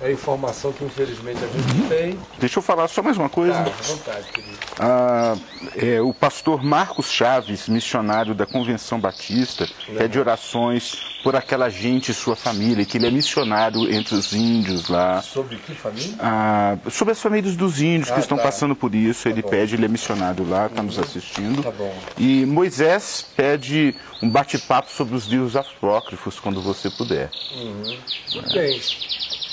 é 0.01 0.07
a 0.07 0.11
informação 0.11 0.71
que 0.71 0.83
infelizmente 0.83 1.39
a 1.43 1.47
gente 1.47 1.87
tem. 1.87 2.19
Deixa 2.39 2.59
eu 2.59 2.63
falar 2.63 2.87
só 2.87 3.01
mais 3.01 3.17
uma 3.17 3.29
coisa. 3.29 3.53
Ah, 3.53 3.61
à 3.61 3.83
vontade, 3.83 4.31
querido. 4.31 4.57
Ah, 4.79 5.35
é, 5.75 6.01
o 6.01 6.13
pastor 6.13 6.63
Marcos 6.63 7.11
Chaves, 7.11 7.67
missionário 7.67 8.33
da 8.33 8.45
Convenção 8.45 8.99
Batista, 8.99 9.67
pede 9.97 10.19
orações 10.19 11.10
por 11.23 11.35
aquela 11.35 11.69
gente 11.69 12.09
e 12.11 12.13
sua 12.13 12.35
família, 12.35 12.83
que 12.85 12.97
ele 12.97 13.07
é 13.07 13.11
missionário 13.11 13.91
entre 13.93 14.15
os 14.15 14.33
índios 14.33 14.87
lá. 14.87 15.21
Sobre 15.21 15.57
que 15.57 15.73
família? 15.73 16.15
Ah, 16.19 16.77
sobre 16.89 17.11
as 17.11 17.21
famílias 17.21 17.55
dos 17.55 17.81
índios 17.81 18.09
Ah, 18.09 18.15
que 18.15 18.19
estão 18.21 18.37
tá. 18.37 18.43
passando 18.43 18.75
por 18.75 18.93
isso, 18.95 19.27
ele 19.29 19.41
bom. 19.41 19.49
pede, 19.49 19.75
ele 19.75 19.85
é 19.85 19.87
missionário 19.87 20.47
lá, 20.47 20.65
está 20.67 20.81
nos 20.81 20.97
assistindo. 20.97 21.61
Tá 21.61 21.71
bom. 21.71 21.95
E 22.17 22.45
Moisés 22.45 23.25
pede 23.35 23.95
um 24.21 24.29
bate-papo 24.29 24.89
sobre 24.91 25.15
os 25.15 25.25
livros 25.27 25.55
apócrifos 25.55 26.39
quando 26.39 26.61
você 26.61 26.89
puder. 26.89 27.29
Muito 27.55 28.53
bem. 28.53 28.81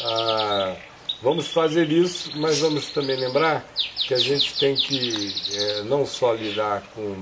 Ah, 0.04 0.74
vamos 1.22 1.48
fazer 1.48 1.90
isso, 1.90 2.32
mas 2.36 2.58
vamos 2.60 2.88
também 2.90 3.16
lembrar 3.16 3.64
que 4.06 4.14
a 4.14 4.18
gente 4.18 4.56
tem 4.58 4.74
que 4.74 5.34
eh, 5.52 5.82
não 5.84 6.06
só 6.06 6.32
lidar 6.32 6.82
com 6.94 7.14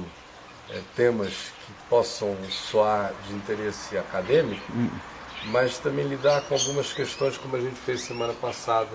eh, 0.71 0.81
temas 0.95 1.33
possam 1.89 2.37
soar 2.51 3.13
de 3.29 3.35
interesse 3.35 3.97
acadêmico, 3.97 4.61
mas 5.47 5.79
também 5.79 6.07
lidar 6.07 6.43
com 6.43 6.55
algumas 6.55 6.93
questões 6.93 7.37
como 7.39 7.57
a 7.57 7.61
gente 7.61 7.77
fez 7.77 8.01
semana 8.01 8.33
passada, 8.33 8.89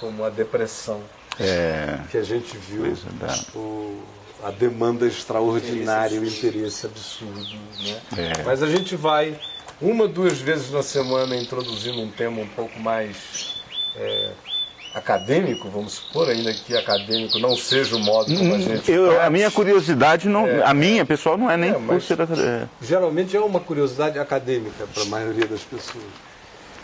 como 0.00 0.24
a 0.24 0.30
depressão, 0.30 1.02
É, 1.38 1.98
que 2.10 2.16
a 2.18 2.22
gente 2.22 2.56
viu 2.58 2.84
da- 3.20 3.58
o- 3.58 4.02
a 4.44 4.50
demanda 4.50 5.06
extraordinária, 5.06 6.20
o 6.20 6.24
interesse 6.26 6.86
absurdo. 6.86 7.56
Né? 7.80 8.00
É. 8.18 8.42
Mas 8.44 8.62
a 8.62 8.66
gente 8.66 8.96
vai 8.96 9.38
uma, 9.80 10.06
duas 10.06 10.38
vezes 10.40 10.70
na 10.70 10.82
semana 10.82 11.36
introduzindo 11.36 12.00
um 12.00 12.10
tema 12.10 12.40
um 12.40 12.48
pouco 12.48 12.78
mais 12.80 13.60
é, 13.96 14.30
acadêmico, 14.94 15.68
vamos 15.68 15.94
supor, 15.94 16.28
ainda 16.28 16.52
que 16.52 16.76
acadêmico 16.76 17.38
não 17.38 17.56
seja 17.56 17.96
o 17.96 17.98
modo 17.98 18.34
como 18.36 18.54
a 18.54 18.58
gente. 18.58 18.90
Hum, 18.90 18.94
eu, 18.94 19.22
a 19.22 19.30
minha 19.30 19.50
curiosidade 19.50 20.28
não, 20.28 20.46
É, 20.46 20.62
a 20.64 20.74
minha 20.74 21.04
pessoal 21.04 21.36
não 21.36 21.50
é 21.50 21.56
nem 21.56 21.70
É, 21.70 21.74
por 21.74 22.02
ser 22.02 22.18
é, 22.20 22.68
Geralmente 22.80 23.36
é 23.36 23.40
uma 23.40 23.60
curiosidade 23.60 24.18
acadêmica 24.18 24.86
para 24.92 25.02
a 25.02 25.06
maioria 25.06 25.46
das 25.46 25.62
pessoas. 25.62 26.04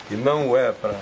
E 0.09 0.15
não 0.15 0.57
é 0.57 0.71
para 0.71 0.95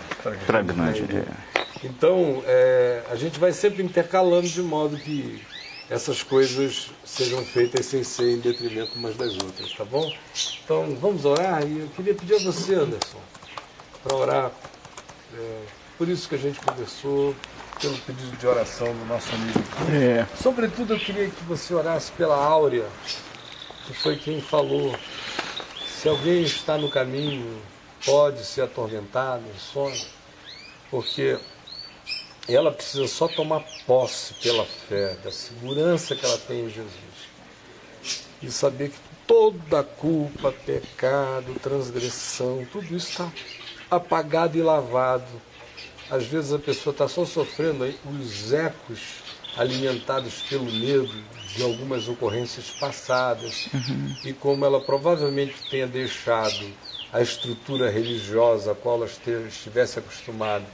pra 0.46 0.62
grande. 0.62 0.74
maioria. 0.74 1.26
é. 1.56 1.68
Então, 1.84 2.44
é, 2.46 3.04
a 3.10 3.16
gente 3.16 3.40
vai 3.40 3.52
sempre 3.54 3.84
intercalando 3.84 4.48
de 4.48 4.62
modo 4.62 4.98
que 4.98 5.42
essas 5.90 6.22
coisas 6.22 6.90
sejam 7.06 7.44
feitas 7.46 7.86
sem 7.86 8.04
ser 8.04 8.34
em 8.34 8.40
detrimento 8.40 8.92
umas 8.96 9.16
das 9.16 9.34
outras, 9.36 9.72
tá 9.72 9.86
bom? 9.86 10.12
Então, 10.64 10.98
vamos 11.00 11.24
orar 11.24 11.66
e 11.66 11.80
eu 11.80 11.88
queria 11.96 12.14
pedir 12.14 12.36
a 12.36 12.40
você, 12.40 12.74
Anderson, 12.74 13.20
para 14.04 14.16
orar 14.16 14.52
é, 15.34 15.60
por 15.98 16.07
isso 16.07 16.30
que 16.30 16.36
a 16.36 16.38
gente 16.38 16.60
conversou, 16.60 17.36
pelo 17.82 17.98
pedido 17.99 18.36
de 18.38 18.48
oração 18.48 18.88
do 18.88 19.06
nosso 19.06 19.34
amigo. 19.34 19.60
É. 19.91 20.28
Sobretudo, 20.41 20.94
eu 20.94 20.99
queria 20.99 21.30
que 21.30 21.44
você 21.44 21.74
orasse 21.74 22.11
pela 22.11 22.36
Áurea, 22.36 22.86
que 23.86 23.94
foi 23.94 24.18
quem 24.18 24.41
falou. 24.41 24.95
Se 25.88 26.07
alguém 26.07 26.44
está 26.44 26.78
no 26.78 26.90
caminho, 26.90 27.61
pode 28.06 28.44
ser 28.45 28.61
atormentado 28.61 29.44
em 29.48 29.60
sonho, 29.60 30.06
porque 30.90 31.40
ela 32.48 32.72
precisa 32.72 33.07
só 33.07 33.28
tomar 33.28 33.64
posse 33.86 34.34
pela 34.36 34.65
fé 34.65 35.15
da 35.24 35.32
segurança 35.32 36.15
que 36.15 36.26
ela 36.26 36.38
tem 36.38 36.65
em 36.65 36.69
Jesus 36.69 37.28
e 38.41 38.52
saber 38.52 38.90
que 38.90 38.99
toda 39.26 39.84
culpa, 39.84 40.52
pecado, 40.65 41.53
transgressão, 41.61 42.65
tudo 42.72 42.95
isso 42.95 43.10
está 43.10 43.32
apagado 43.90 44.57
e 44.57 44.61
lavado. 44.61 45.26
Às 46.10 46.26
vezes 46.26 46.54
a 46.54 46.60
pessoa 46.60 46.92
está 46.92 47.08
só 47.08 47.26
sofrendo 47.26 47.84
aí 47.84 47.98
os 48.06 48.54
ecos 48.54 49.00
alimentados 49.58 50.42
pelo 50.44 50.66
medo 50.66 51.14
de 51.56 51.64
algumas 51.64 52.08
ocorrências 52.08 52.70
passadas. 52.70 53.68
E 54.24 54.32
como 54.32 54.66
ela 54.66 54.80
provavelmente 54.80 55.56
tenha 55.70 55.88
deixado 55.88 56.72
a 57.12 57.22
estrutura 57.22 57.90
religiosa 57.90 58.72
a 58.72 58.76
qual 58.76 58.98
ela 58.98 59.10
estivesse 59.48 60.00
acostumada 60.00 60.66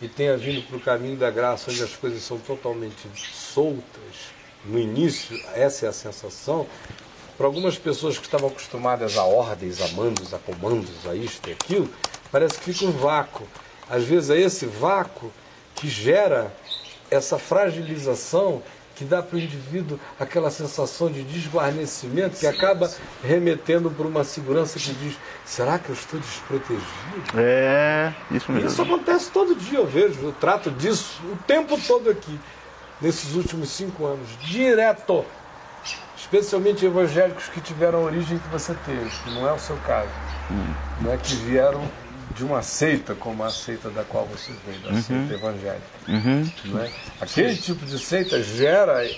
e 0.00 0.08
tenha 0.08 0.36
vindo 0.36 0.66
para 0.66 0.76
o 0.76 0.80
caminho 0.80 1.16
da 1.16 1.30
graça 1.30 1.70
onde 1.70 1.82
as 1.82 1.94
coisas 1.94 2.22
são 2.22 2.38
totalmente 2.38 3.08
soltas 3.32 4.32
no 4.64 4.78
início, 4.78 5.40
essa 5.54 5.86
é 5.86 5.88
a 5.88 5.92
sensação, 5.92 6.66
para 7.36 7.46
algumas 7.46 7.78
pessoas 7.78 8.18
que 8.18 8.24
estavam 8.24 8.48
acostumadas 8.48 9.16
a 9.16 9.24
ordens, 9.24 9.80
a 9.80 9.88
mandos, 9.88 10.32
a 10.34 10.38
comandos, 10.38 11.06
a 11.06 11.14
isto 11.14 11.48
e 11.48 11.52
aquilo, 11.52 11.88
parece 12.30 12.58
que 12.58 12.72
fica 12.72 12.84
um 12.84 12.92
vácuo. 12.92 13.46
Às 13.92 14.04
vezes 14.04 14.30
é 14.30 14.40
esse 14.40 14.64
vácuo 14.64 15.30
que 15.74 15.86
gera 15.86 16.50
essa 17.10 17.38
fragilização 17.38 18.62
que 18.94 19.04
dá 19.04 19.22
para 19.22 19.36
o 19.36 19.38
indivíduo 19.38 20.00
aquela 20.18 20.50
sensação 20.50 21.12
de 21.12 21.22
desguarnecimento 21.22 22.38
que 22.38 22.46
acaba 22.46 22.90
remetendo 23.22 23.90
para 23.90 24.06
uma 24.06 24.24
segurança 24.24 24.78
que 24.78 24.94
diz: 24.94 25.18
será 25.44 25.78
que 25.78 25.90
eu 25.90 25.94
estou 25.94 26.18
desprotegido? 26.18 26.82
É, 27.36 28.14
isso 28.30 28.50
mesmo. 28.50 28.66
Isso 28.66 28.80
acontece 28.80 29.30
todo 29.30 29.54
dia, 29.54 29.80
eu 29.80 29.86
vejo, 29.86 30.18
eu 30.22 30.32
trato 30.32 30.70
disso 30.70 31.20
o 31.30 31.36
tempo 31.46 31.78
todo 31.86 32.08
aqui, 32.08 32.40
nesses 32.98 33.34
últimos 33.34 33.68
cinco 33.68 34.06
anos, 34.06 34.26
direto. 34.40 35.22
Especialmente 36.16 36.86
evangélicos 36.86 37.48
que 37.48 37.60
tiveram 37.60 37.98
a 37.98 38.02
origem 38.02 38.38
que 38.38 38.48
você 38.48 38.74
teve, 38.86 39.10
que 39.10 39.30
não 39.32 39.46
é 39.46 39.52
o 39.52 39.58
seu 39.58 39.76
caso. 39.78 40.08
Não 41.00 41.12
é 41.12 41.18
que 41.18 41.34
vieram 41.34 41.86
de 42.34 42.44
uma 42.44 42.62
seita 42.62 43.14
como 43.14 43.42
a 43.44 43.50
seita 43.50 43.90
da 43.90 44.02
qual 44.04 44.26
você 44.26 44.52
veio, 44.66 44.80
da 44.80 45.00
seita 45.02 45.34
evangélica. 45.34 45.82
Não 46.64 46.80
é? 46.82 46.90
Aquele 47.20 47.56
tipo 47.56 47.84
de 47.84 47.98
seita 47.98 48.42
gera 48.42 49.08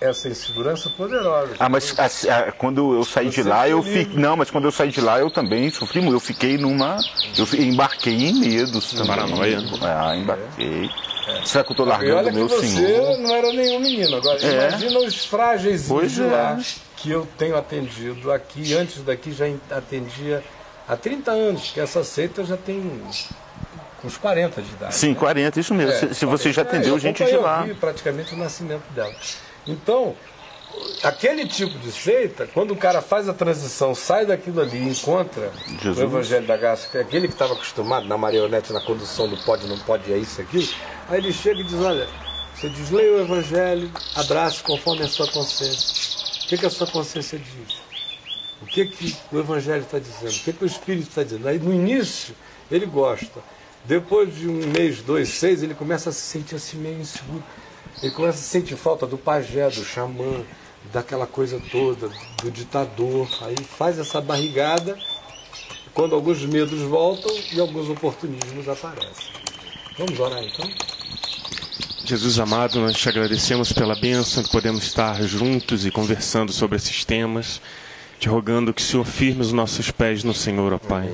essa 0.00 0.28
insegurança 0.28 0.88
poderosa. 0.90 1.54
Ah, 1.58 1.68
mas 1.68 1.94
a- 1.98 2.36
a- 2.36 2.52
quando 2.52 2.94
eu 2.94 3.04
saí 3.04 3.28
de 3.30 3.42
Você 3.42 3.48
lá, 3.48 3.68
eu 3.68 3.82
fiquei. 3.82 4.16
Não, 4.18 4.36
mas 4.36 4.48
quando 4.50 4.64
eu 4.66 4.70
saí 4.72 4.90
de 4.90 5.00
lá, 5.00 5.18
eu 5.18 5.30
também 5.30 5.70
sofri 5.70 6.00
muito. 6.00 6.14
Eu 6.16 6.20
fiquei 6.20 6.56
numa. 6.56 6.98
Eu 7.36 7.46
embarquei 7.60 8.14
em 8.14 8.34
medos 8.38 8.92
também. 8.92 9.06
Paranoia. 9.08 9.58
Ah, 9.82 10.16
embarquei. 10.16 10.88
Será 11.44 11.62
que 11.64 11.72
eu 11.72 11.76
tô 11.76 11.84
E 11.84 11.88
largando 11.88 12.16
olha 12.18 12.30
o 12.30 12.34
meu 12.34 12.46
que 12.48 12.54
você 12.54 12.66
senhor? 12.68 13.18
não 13.18 13.34
era 13.34 13.52
nenhum 13.52 13.80
menino. 13.80 14.16
Agora, 14.16 14.38
É. 14.40 14.68
imagina 14.68 14.98
os 15.00 15.24
frágeis 15.26 15.86
de 15.88 16.22
é. 16.22 16.26
lá 16.26 16.58
que 16.96 17.10
eu 17.10 17.28
tenho 17.36 17.56
atendido 17.56 18.32
aqui. 18.32 18.72
Antes 18.74 19.02
daqui 19.02 19.32
já 19.32 19.46
en- 19.48 19.60
atendia 19.70 20.42
há 20.88 20.96
30 20.96 21.30
anos, 21.30 21.66
porque 21.66 21.80
essa 21.80 22.02
seita 22.02 22.44
já 22.44 22.56
tem 22.56 22.80
uns 24.04 24.16
40 24.16 24.62
de 24.62 24.70
idade. 24.70 24.94
Sim, 24.94 25.10
né? 25.10 25.14
40, 25.14 25.60
isso 25.60 25.74
mesmo. 25.74 25.92
É, 25.92 25.96
se, 25.96 26.14
se 26.14 26.26
você 26.26 26.52
já 26.52 26.64
40. 26.64 26.76
atendeu 26.76 26.96
É, 26.96 27.00
gente 27.00 27.24
de 27.24 27.36
lá. 27.36 27.60
Eu 27.60 27.74
vi 27.74 27.74
praticamente 27.74 28.34
o 28.34 28.36
nascimento 28.38 28.88
dela. 28.92 29.14
Então, 29.66 30.16
aquele 31.02 31.46
tipo 31.46 31.78
de 31.78 31.90
seita, 31.92 32.46
quando 32.46 32.72
o 32.72 32.76
cara 32.76 33.02
faz 33.02 33.28
a 33.28 33.34
transição, 33.34 33.94
sai 33.94 34.24
daquilo 34.26 34.60
ali 34.60 34.78
e 34.78 34.88
encontra 34.88 35.50
Jesus. 35.82 35.98
o 35.98 36.02
Evangelho 36.02 36.46
da 36.46 36.56
Graça, 36.56 36.88
que 36.90 36.98
é 36.98 37.00
aquele 37.00 37.28
que 37.28 37.34
estava 37.34 37.54
acostumado 37.54 38.06
na 38.06 38.16
marionete, 38.16 38.72
na 38.72 38.80
condução 38.80 39.28
do 39.28 39.36
pode, 39.44 39.66
não 39.66 39.78
pode, 39.80 40.12
é 40.12 40.16
isso, 40.16 40.40
aquilo, 40.40 40.68
aí 41.08 41.18
ele 41.18 41.32
chega 41.32 41.60
e 41.60 41.64
diz, 41.64 41.80
olha, 41.80 42.08
você 42.54 42.68
diz, 42.68 42.90
leia 42.90 43.12
o 43.12 43.20
Evangelho, 43.20 43.90
abrace 44.16 44.62
conforme 44.62 45.02
a 45.02 45.08
sua 45.08 45.30
consciência. 45.30 46.08
O 46.44 46.48
que, 46.48 46.58
que 46.58 46.66
a 46.66 46.70
sua 46.70 46.86
consciência 46.86 47.38
diz? 47.38 47.77
O 48.62 48.66
que, 48.66 48.86
que 48.86 49.16
o 49.32 49.38
Evangelho 49.38 49.82
está 49.82 49.98
dizendo? 49.98 50.32
O 50.32 50.44
que, 50.44 50.52
que 50.52 50.64
o 50.64 50.66
Espírito 50.66 51.08
está 51.08 51.22
dizendo? 51.22 51.46
Aí 51.48 51.58
no 51.58 51.72
início 51.72 52.34
ele 52.70 52.86
gosta. 52.86 53.40
Depois 53.84 54.34
de 54.34 54.48
um 54.48 54.66
mês, 54.66 55.00
dois, 55.00 55.28
seis, 55.28 55.62
ele 55.62 55.74
começa 55.74 56.10
a 56.10 56.12
se 56.12 56.20
sentir 56.20 56.56
assim 56.56 56.76
meio 56.76 57.00
inseguro. 57.00 57.42
Ele 58.02 58.12
começa 58.12 58.38
a 58.38 58.42
sentir 58.42 58.76
falta 58.76 59.06
do 59.06 59.16
pajé, 59.16 59.68
do 59.70 59.84
xamã, 59.84 60.44
daquela 60.92 61.26
coisa 61.26 61.60
toda, 61.70 62.10
do 62.42 62.50
ditador. 62.50 63.28
Aí 63.42 63.56
faz 63.64 63.98
essa 63.98 64.20
barrigada, 64.20 64.98
quando 65.94 66.14
alguns 66.14 66.44
medos 66.44 66.80
voltam 66.82 67.34
e 67.52 67.60
alguns 67.60 67.88
oportunismos 67.88 68.68
aparecem. 68.68 69.32
Vamos 69.96 70.18
orar 70.18 70.42
então? 70.42 70.68
Jesus 72.04 72.38
amado, 72.38 72.80
nós 72.80 72.96
te 72.96 73.08
agradecemos 73.08 73.72
pela 73.72 73.94
bênção 74.00 74.42
que 74.42 74.50
podemos 74.50 74.84
estar 74.84 75.20
juntos 75.24 75.84
e 75.84 75.90
conversando 75.90 76.52
sobre 76.52 76.76
esses 76.76 77.04
temas, 77.04 77.60
te 78.18 78.28
rogando 78.28 78.74
que 78.74 78.82
o 78.82 78.84
Senhor 78.84 79.04
firme 79.04 79.40
os 79.40 79.52
nossos 79.52 79.90
pés 79.90 80.24
no 80.24 80.34
Senhor, 80.34 80.72
ó 80.72 80.78
Pai. 80.78 81.08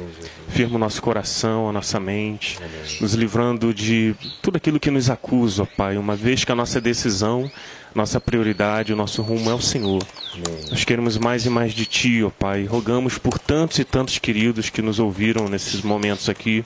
Firme 0.48 0.76
o 0.76 0.78
nosso 0.78 1.02
coração, 1.02 1.68
a 1.68 1.72
nossa 1.72 2.00
mente, 2.00 2.58
nos 3.00 3.12
livrando 3.12 3.74
de 3.74 4.14
tudo 4.40 4.56
aquilo 4.56 4.80
que 4.80 4.90
nos 4.90 5.10
acusa, 5.10 5.64
ó 5.64 5.66
Pai, 5.66 5.96
uma 5.98 6.16
vez 6.16 6.44
que 6.44 6.52
a 6.52 6.54
nossa 6.54 6.80
decisão, 6.80 7.50
nossa 7.94 8.18
prioridade, 8.18 8.92
o 8.92 8.96
nosso 8.96 9.20
rumo 9.20 9.50
é 9.50 9.54
o 9.54 9.60
Senhor. 9.60 10.02
Nós 10.70 10.84
queremos 10.84 11.18
mais 11.18 11.44
e 11.44 11.50
mais 11.50 11.74
de 11.74 11.84
Ti, 11.84 12.24
ó 12.24 12.30
Pai. 12.30 12.64
Rogamos 12.64 13.18
por 13.18 13.38
tantos 13.38 13.78
e 13.78 13.84
tantos 13.84 14.18
queridos 14.18 14.70
que 14.70 14.80
nos 14.80 14.98
ouviram 14.98 15.48
nesses 15.48 15.82
momentos 15.82 16.28
aqui 16.28 16.64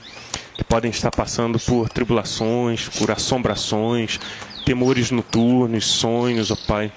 que 0.55 0.63
podem 0.63 0.91
estar 0.91 1.11
passando 1.11 1.59
por 1.59 1.89
tribulações, 1.89 2.89
por 2.89 3.11
assombrações, 3.11 4.19
temores 4.65 5.11
noturnos, 5.11 5.85
sonhos, 5.85 6.49
ó 6.51 6.55
Pai. 6.67 6.91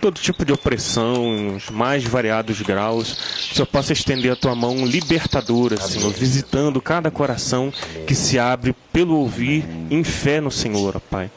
Todo 0.00 0.20
tipo 0.20 0.44
de 0.44 0.52
opressão, 0.52 1.56
os 1.56 1.70
mais 1.70 2.04
variados 2.04 2.62
graus. 2.62 3.12
O 3.50 3.54
Senhor 3.54 3.66
possa 3.66 3.92
estender 3.92 4.32
a 4.32 4.36
tua 4.36 4.54
mão 4.54 4.86
libertadora, 4.86 5.76
Senhor, 5.76 6.12
visitando 6.12 6.80
cada 6.80 7.10
coração 7.10 7.72
que 8.06 8.14
se 8.14 8.38
abre 8.38 8.74
pelo 8.92 9.16
ouvir 9.16 9.64
em 9.90 10.04
fé 10.04 10.40
no 10.40 10.50
Senhor, 10.50 10.96
ó 10.96 11.00
Pai. 11.00 11.30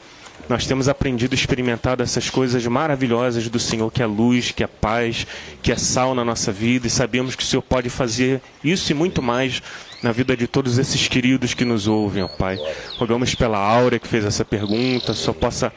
Nós 0.48 0.66
temos 0.66 0.88
aprendido, 0.88 1.34
experimentado 1.34 2.02
essas 2.02 2.28
coisas 2.28 2.66
maravilhosas 2.66 3.48
do 3.48 3.58
Senhor, 3.58 3.90
que 3.90 4.02
é 4.02 4.06
luz, 4.06 4.50
que 4.50 4.62
é 4.62 4.66
paz, 4.66 5.26
que 5.62 5.72
é 5.72 5.76
sal 5.76 6.14
na 6.14 6.24
nossa 6.24 6.52
vida, 6.52 6.86
e 6.86 6.90
sabemos 6.90 7.34
que 7.34 7.42
o 7.42 7.46
Senhor 7.46 7.62
pode 7.62 7.88
fazer 7.88 8.40
isso 8.62 8.92
e 8.92 8.94
muito 8.94 9.22
mais 9.22 9.62
na 10.02 10.10
vida 10.12 10.36
de 10.36 10.46
todos 10.46 10.78
esses 10.78 11.06
queridos 11.08 11.54
que 11.54 11.64
nos 11.64 11.86
ouvem, 11.86 12.22
ó 12.22 12.28
Pai. 12.28 12.58
Rogamos 12.98 13.34
pela 13.34 13.58
Áurea 13.58 13.98
que 13.98 14.08
fez 14.08 14.24
essa 14.24 14.44
pergunta, 14.44 15.14
só 15.14 15.32
possa 15.32 15.72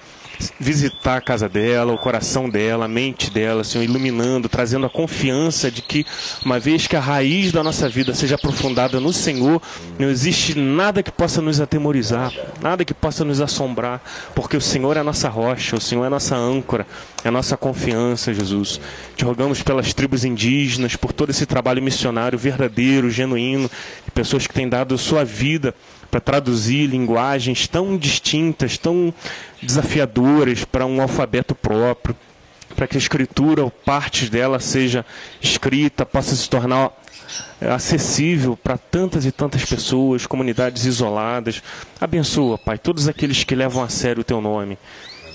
visitar 0.60 1.18
a 1.18 1.22
casa 1.22 1.48
dela, 1.48 1.94
o 1.94 1.98
coração 1.98 2.50
dela, 2.50 2.86
a 2.86 2.88
mente 2.88 3.30
dela, 3.30 3.64
Senhor, 3.64 3.84
iluminando, 3.84 4.50
trazendo 4.50 4.86
a 4.86 4.90
confiança 4.90 5.70
de 5.70 5.82
que, 5.82 6.06
uma 6.46 6.60
vez 6.60 6.88
que 6.88 6.96
a 6.96 7.00
raiz 7.00 7.52
da 7.52 7.64
nossa 7.64 7.88
vida 7.90 8.14
seja 8.14 8.36
aprofundada 8.36 9.00
no 9.00 9.14
Senhor, 9.14 9.62
não 9.98 10.10
existe 10.10 10.58
nada 10.58 11.04
que 11.04 11.12
possa 11.12 11.42
nos 11.42 11.60
atemorizar, 11.60 12.32
nada 12.62 12.86
que 12.86 12.94
possa 12.94 13.24
nos 13.24 13.42
assombrar, 13.42 14.02
porque 14.34 14.58
o 14.58 14.62
Senhor 14.62 14.98
é 14.98 15.00
a 15.00 15.04
nossa 15.04 15.30
rocha, 15.30 15.76
o 15.76 15.82
Senhor 15.82 16.04
é 16.04 16.08
a 16.08 16.10
nossa 16.10 16.36
âncora, 16.36 16.86
é 17.24 17.28
a 17.28 17.32
nossa 17.32 17.58
confiança, 17.58 18.34
Jesus. 18.34 18.80
Te 19.16 19.26
rogamos 19.26 19.62
pelas 19.64 19.94
tribos 19.94 20.24
indígenas, 20.24 20.96
por 20.96 21.12
todo 21.12 21.30
esse 21.30 21.46
trabalho 21.46 21.82
missionário 21.82 22.38
verdadeiro, 22.38 23.10
genuíno, 23.10 23.70
pessoas 24.14 24.48
que 24.48 24.54
têm 24.54 24.70
dado 24.70 24.98
sua 24.98 25.24
vida 25.24 25.74
para 26.16 26.22
traduzir 26.22 26.88
linguagens 26.88 27.68
tão 27.68 27.98
distintas, 27.98 28.78
tão 28.78 29.14
desafiadoras 29.62 30.64
para 30.64 30.86
um 30.86 31.02
alfabeto 31.02 31.54
próprio, 31.54 32.16
para 32.74 32.88
que 32.88 32.96
a 32.96 32.98
escritura 32.98 33.62
ou 33.62 33.70
partes 33.70 34.30
dela 34.30 34.58
seja 34.62 35.06
escrita, 35.42 36.06
possa 36.06 36.34
se 36.34 36.50
tornar 36.50 36.90
é, 37.60 37.70
acessível 37.70 38.56
para 38.56 38.78
tantas 38.78 39.26
e 39.26 39.32
tantas 39.32 39.66
pessoas, 39.66 40.26
comunidades 40.26 40.86
isoladas. 40.86 41.62
Abençoa, 42.00 42.58
Pai, 42.58 42.78
todos 42.78 43.10
aqueles 43.10 43.44
que 43.44 43.54
levam 43.54 43.84
a 43.84 43.90
sério 43.90 44.22
o 44.22 44.24
teu 44.24 44.40
nome, 44.40 44.78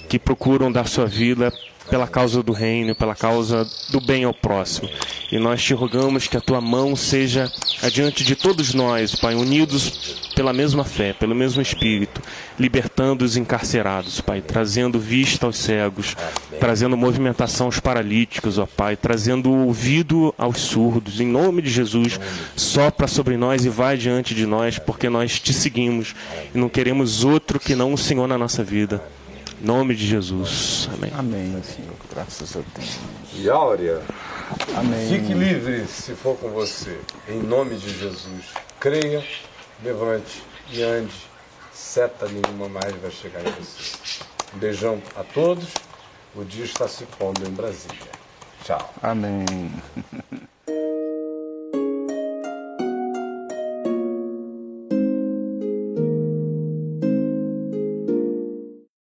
que 0.09 0.19
procuram 0.19 0.73
dar 0.73 0.89
sua 0.89 1.05
vida 1.05 1.52
pela 1.91 2.07
causa 2.07 2.43
do 2.43 2.53
reino, 2.53 2.95
pela 2.95 3.17
causa 3.17 3.69
do 3.91 4.01
bem 4.01 4.25
ao 4.25 4.33
próximo. 4.33 4.89
E 5.31 5.39
nós 5.39 5.62
te 5.62 5.75
rogamos 5.75 6.29
que 6.29 6.37
a 6.37 6.41
tua 6.41 6.61
mão 6.61 6.95
seja 6.95 7.51
adiante 7.83 8.25
de 8.25 8.37
todos 8.37 8.73
nós, 8.73 9.15
Pai, 9.17 9.35
unidos 9.35 10.31
pela 10.35 10.53
mesma 10.53 10.85
fé, 10.85 11.12
pelo 11.12 11.35
mesmo 11.35 11.61
Espírito, 11.61 12.23
libertando 12.59 13.25
os 13.25 13.37
encarcerados, 13.37 14.21
Pai, 14.21 14.41
trazendo 14.41 14.99
vista 14.99 15.47
aos 15.47 15.59
cegos, 15.59 16.17
trazendo 16.59 16.97
movimentação 16.97 17.67
aos 17.67 17.81
paralíticos, 17.81 18.57
ó 18.57 18.67
Pai, 18.67 18.97
trazendo 18.97 19.51
ouvido 19.53 20.35
aos 20.39 20.59
surdos, 20.61 21.21
em 21.21 21.27
nome 21.27 21.61
de 21.61 21.71
Jesus, 21.71 22.19
sopra 22.57 23.07
sobre 23.07 23.37
nós 23.37 23.65
e 23.65 23.69
vai 23.69 23.97
diante 23.97 24.35
de 24.35 24.47
nós, 24.47 24.79
porque 24.79 25.09
nós 25.09 25.39
te 25.41 25.53
seguimos 25.53 26.15
e 26.55 26.59
não 26.59 26.69
queremos 26.69 27.25
outro 27.25 27.59
que 27.59 27.75
não 27.75 27.93
o 27.93 27.99
Senhor 27.99 28.27
na 28.29 28.39
nossa 28.39 28.62
vida. 28.62 29.03
Em 29.61 29.66
nome 29.66 29.95
de 29.95 30.07
Jesus. 30.07 30.89
Amém. 30.95 31.12
Amém, 31.15 31.62
Senhor. 31.62 31.95
Graças 32.11 32.57
a 32.57 32.61
Deus. 32.74 32.99
E 33.35 33.51
Áurea, 33.51 34.01
Amém. 34.74 35.09
fique 35.09 35.35
livre 35.35 35.87
se 35.87 36.15
for 36.15 36.37
com 36.39 36.49
você, 36.49 36.99
em 37.28 37.43
nome 37.43 37.77
de 37.77 37.91
Jesus. 37.91 38.47
Creia, 38.78 39.23
levante 39.85 40.43
e 40.73 40.82
ande. 40.82 41.12
Seta 41.73 42.27
nenhuma 42.28 42.69
mais 42.69 42.95
vai 42.97 43.11
chegar 43.11 43.41
em 43.41 43.51
você. 43.53 43.99
Um 44.55 44.59
beijão 44.59 45.03
a 45.15 45.23
todos. 45.23 45.69
O 46.35 46.45
dia 46.45 46.65
está 46.65 46.89
se 46.89 47.05
pondo 47.19 47.47
em 47.47 47.51
Brasília. 47.51 47.99
Tchau. 48.65 48.95
Amém. 49.03 49.45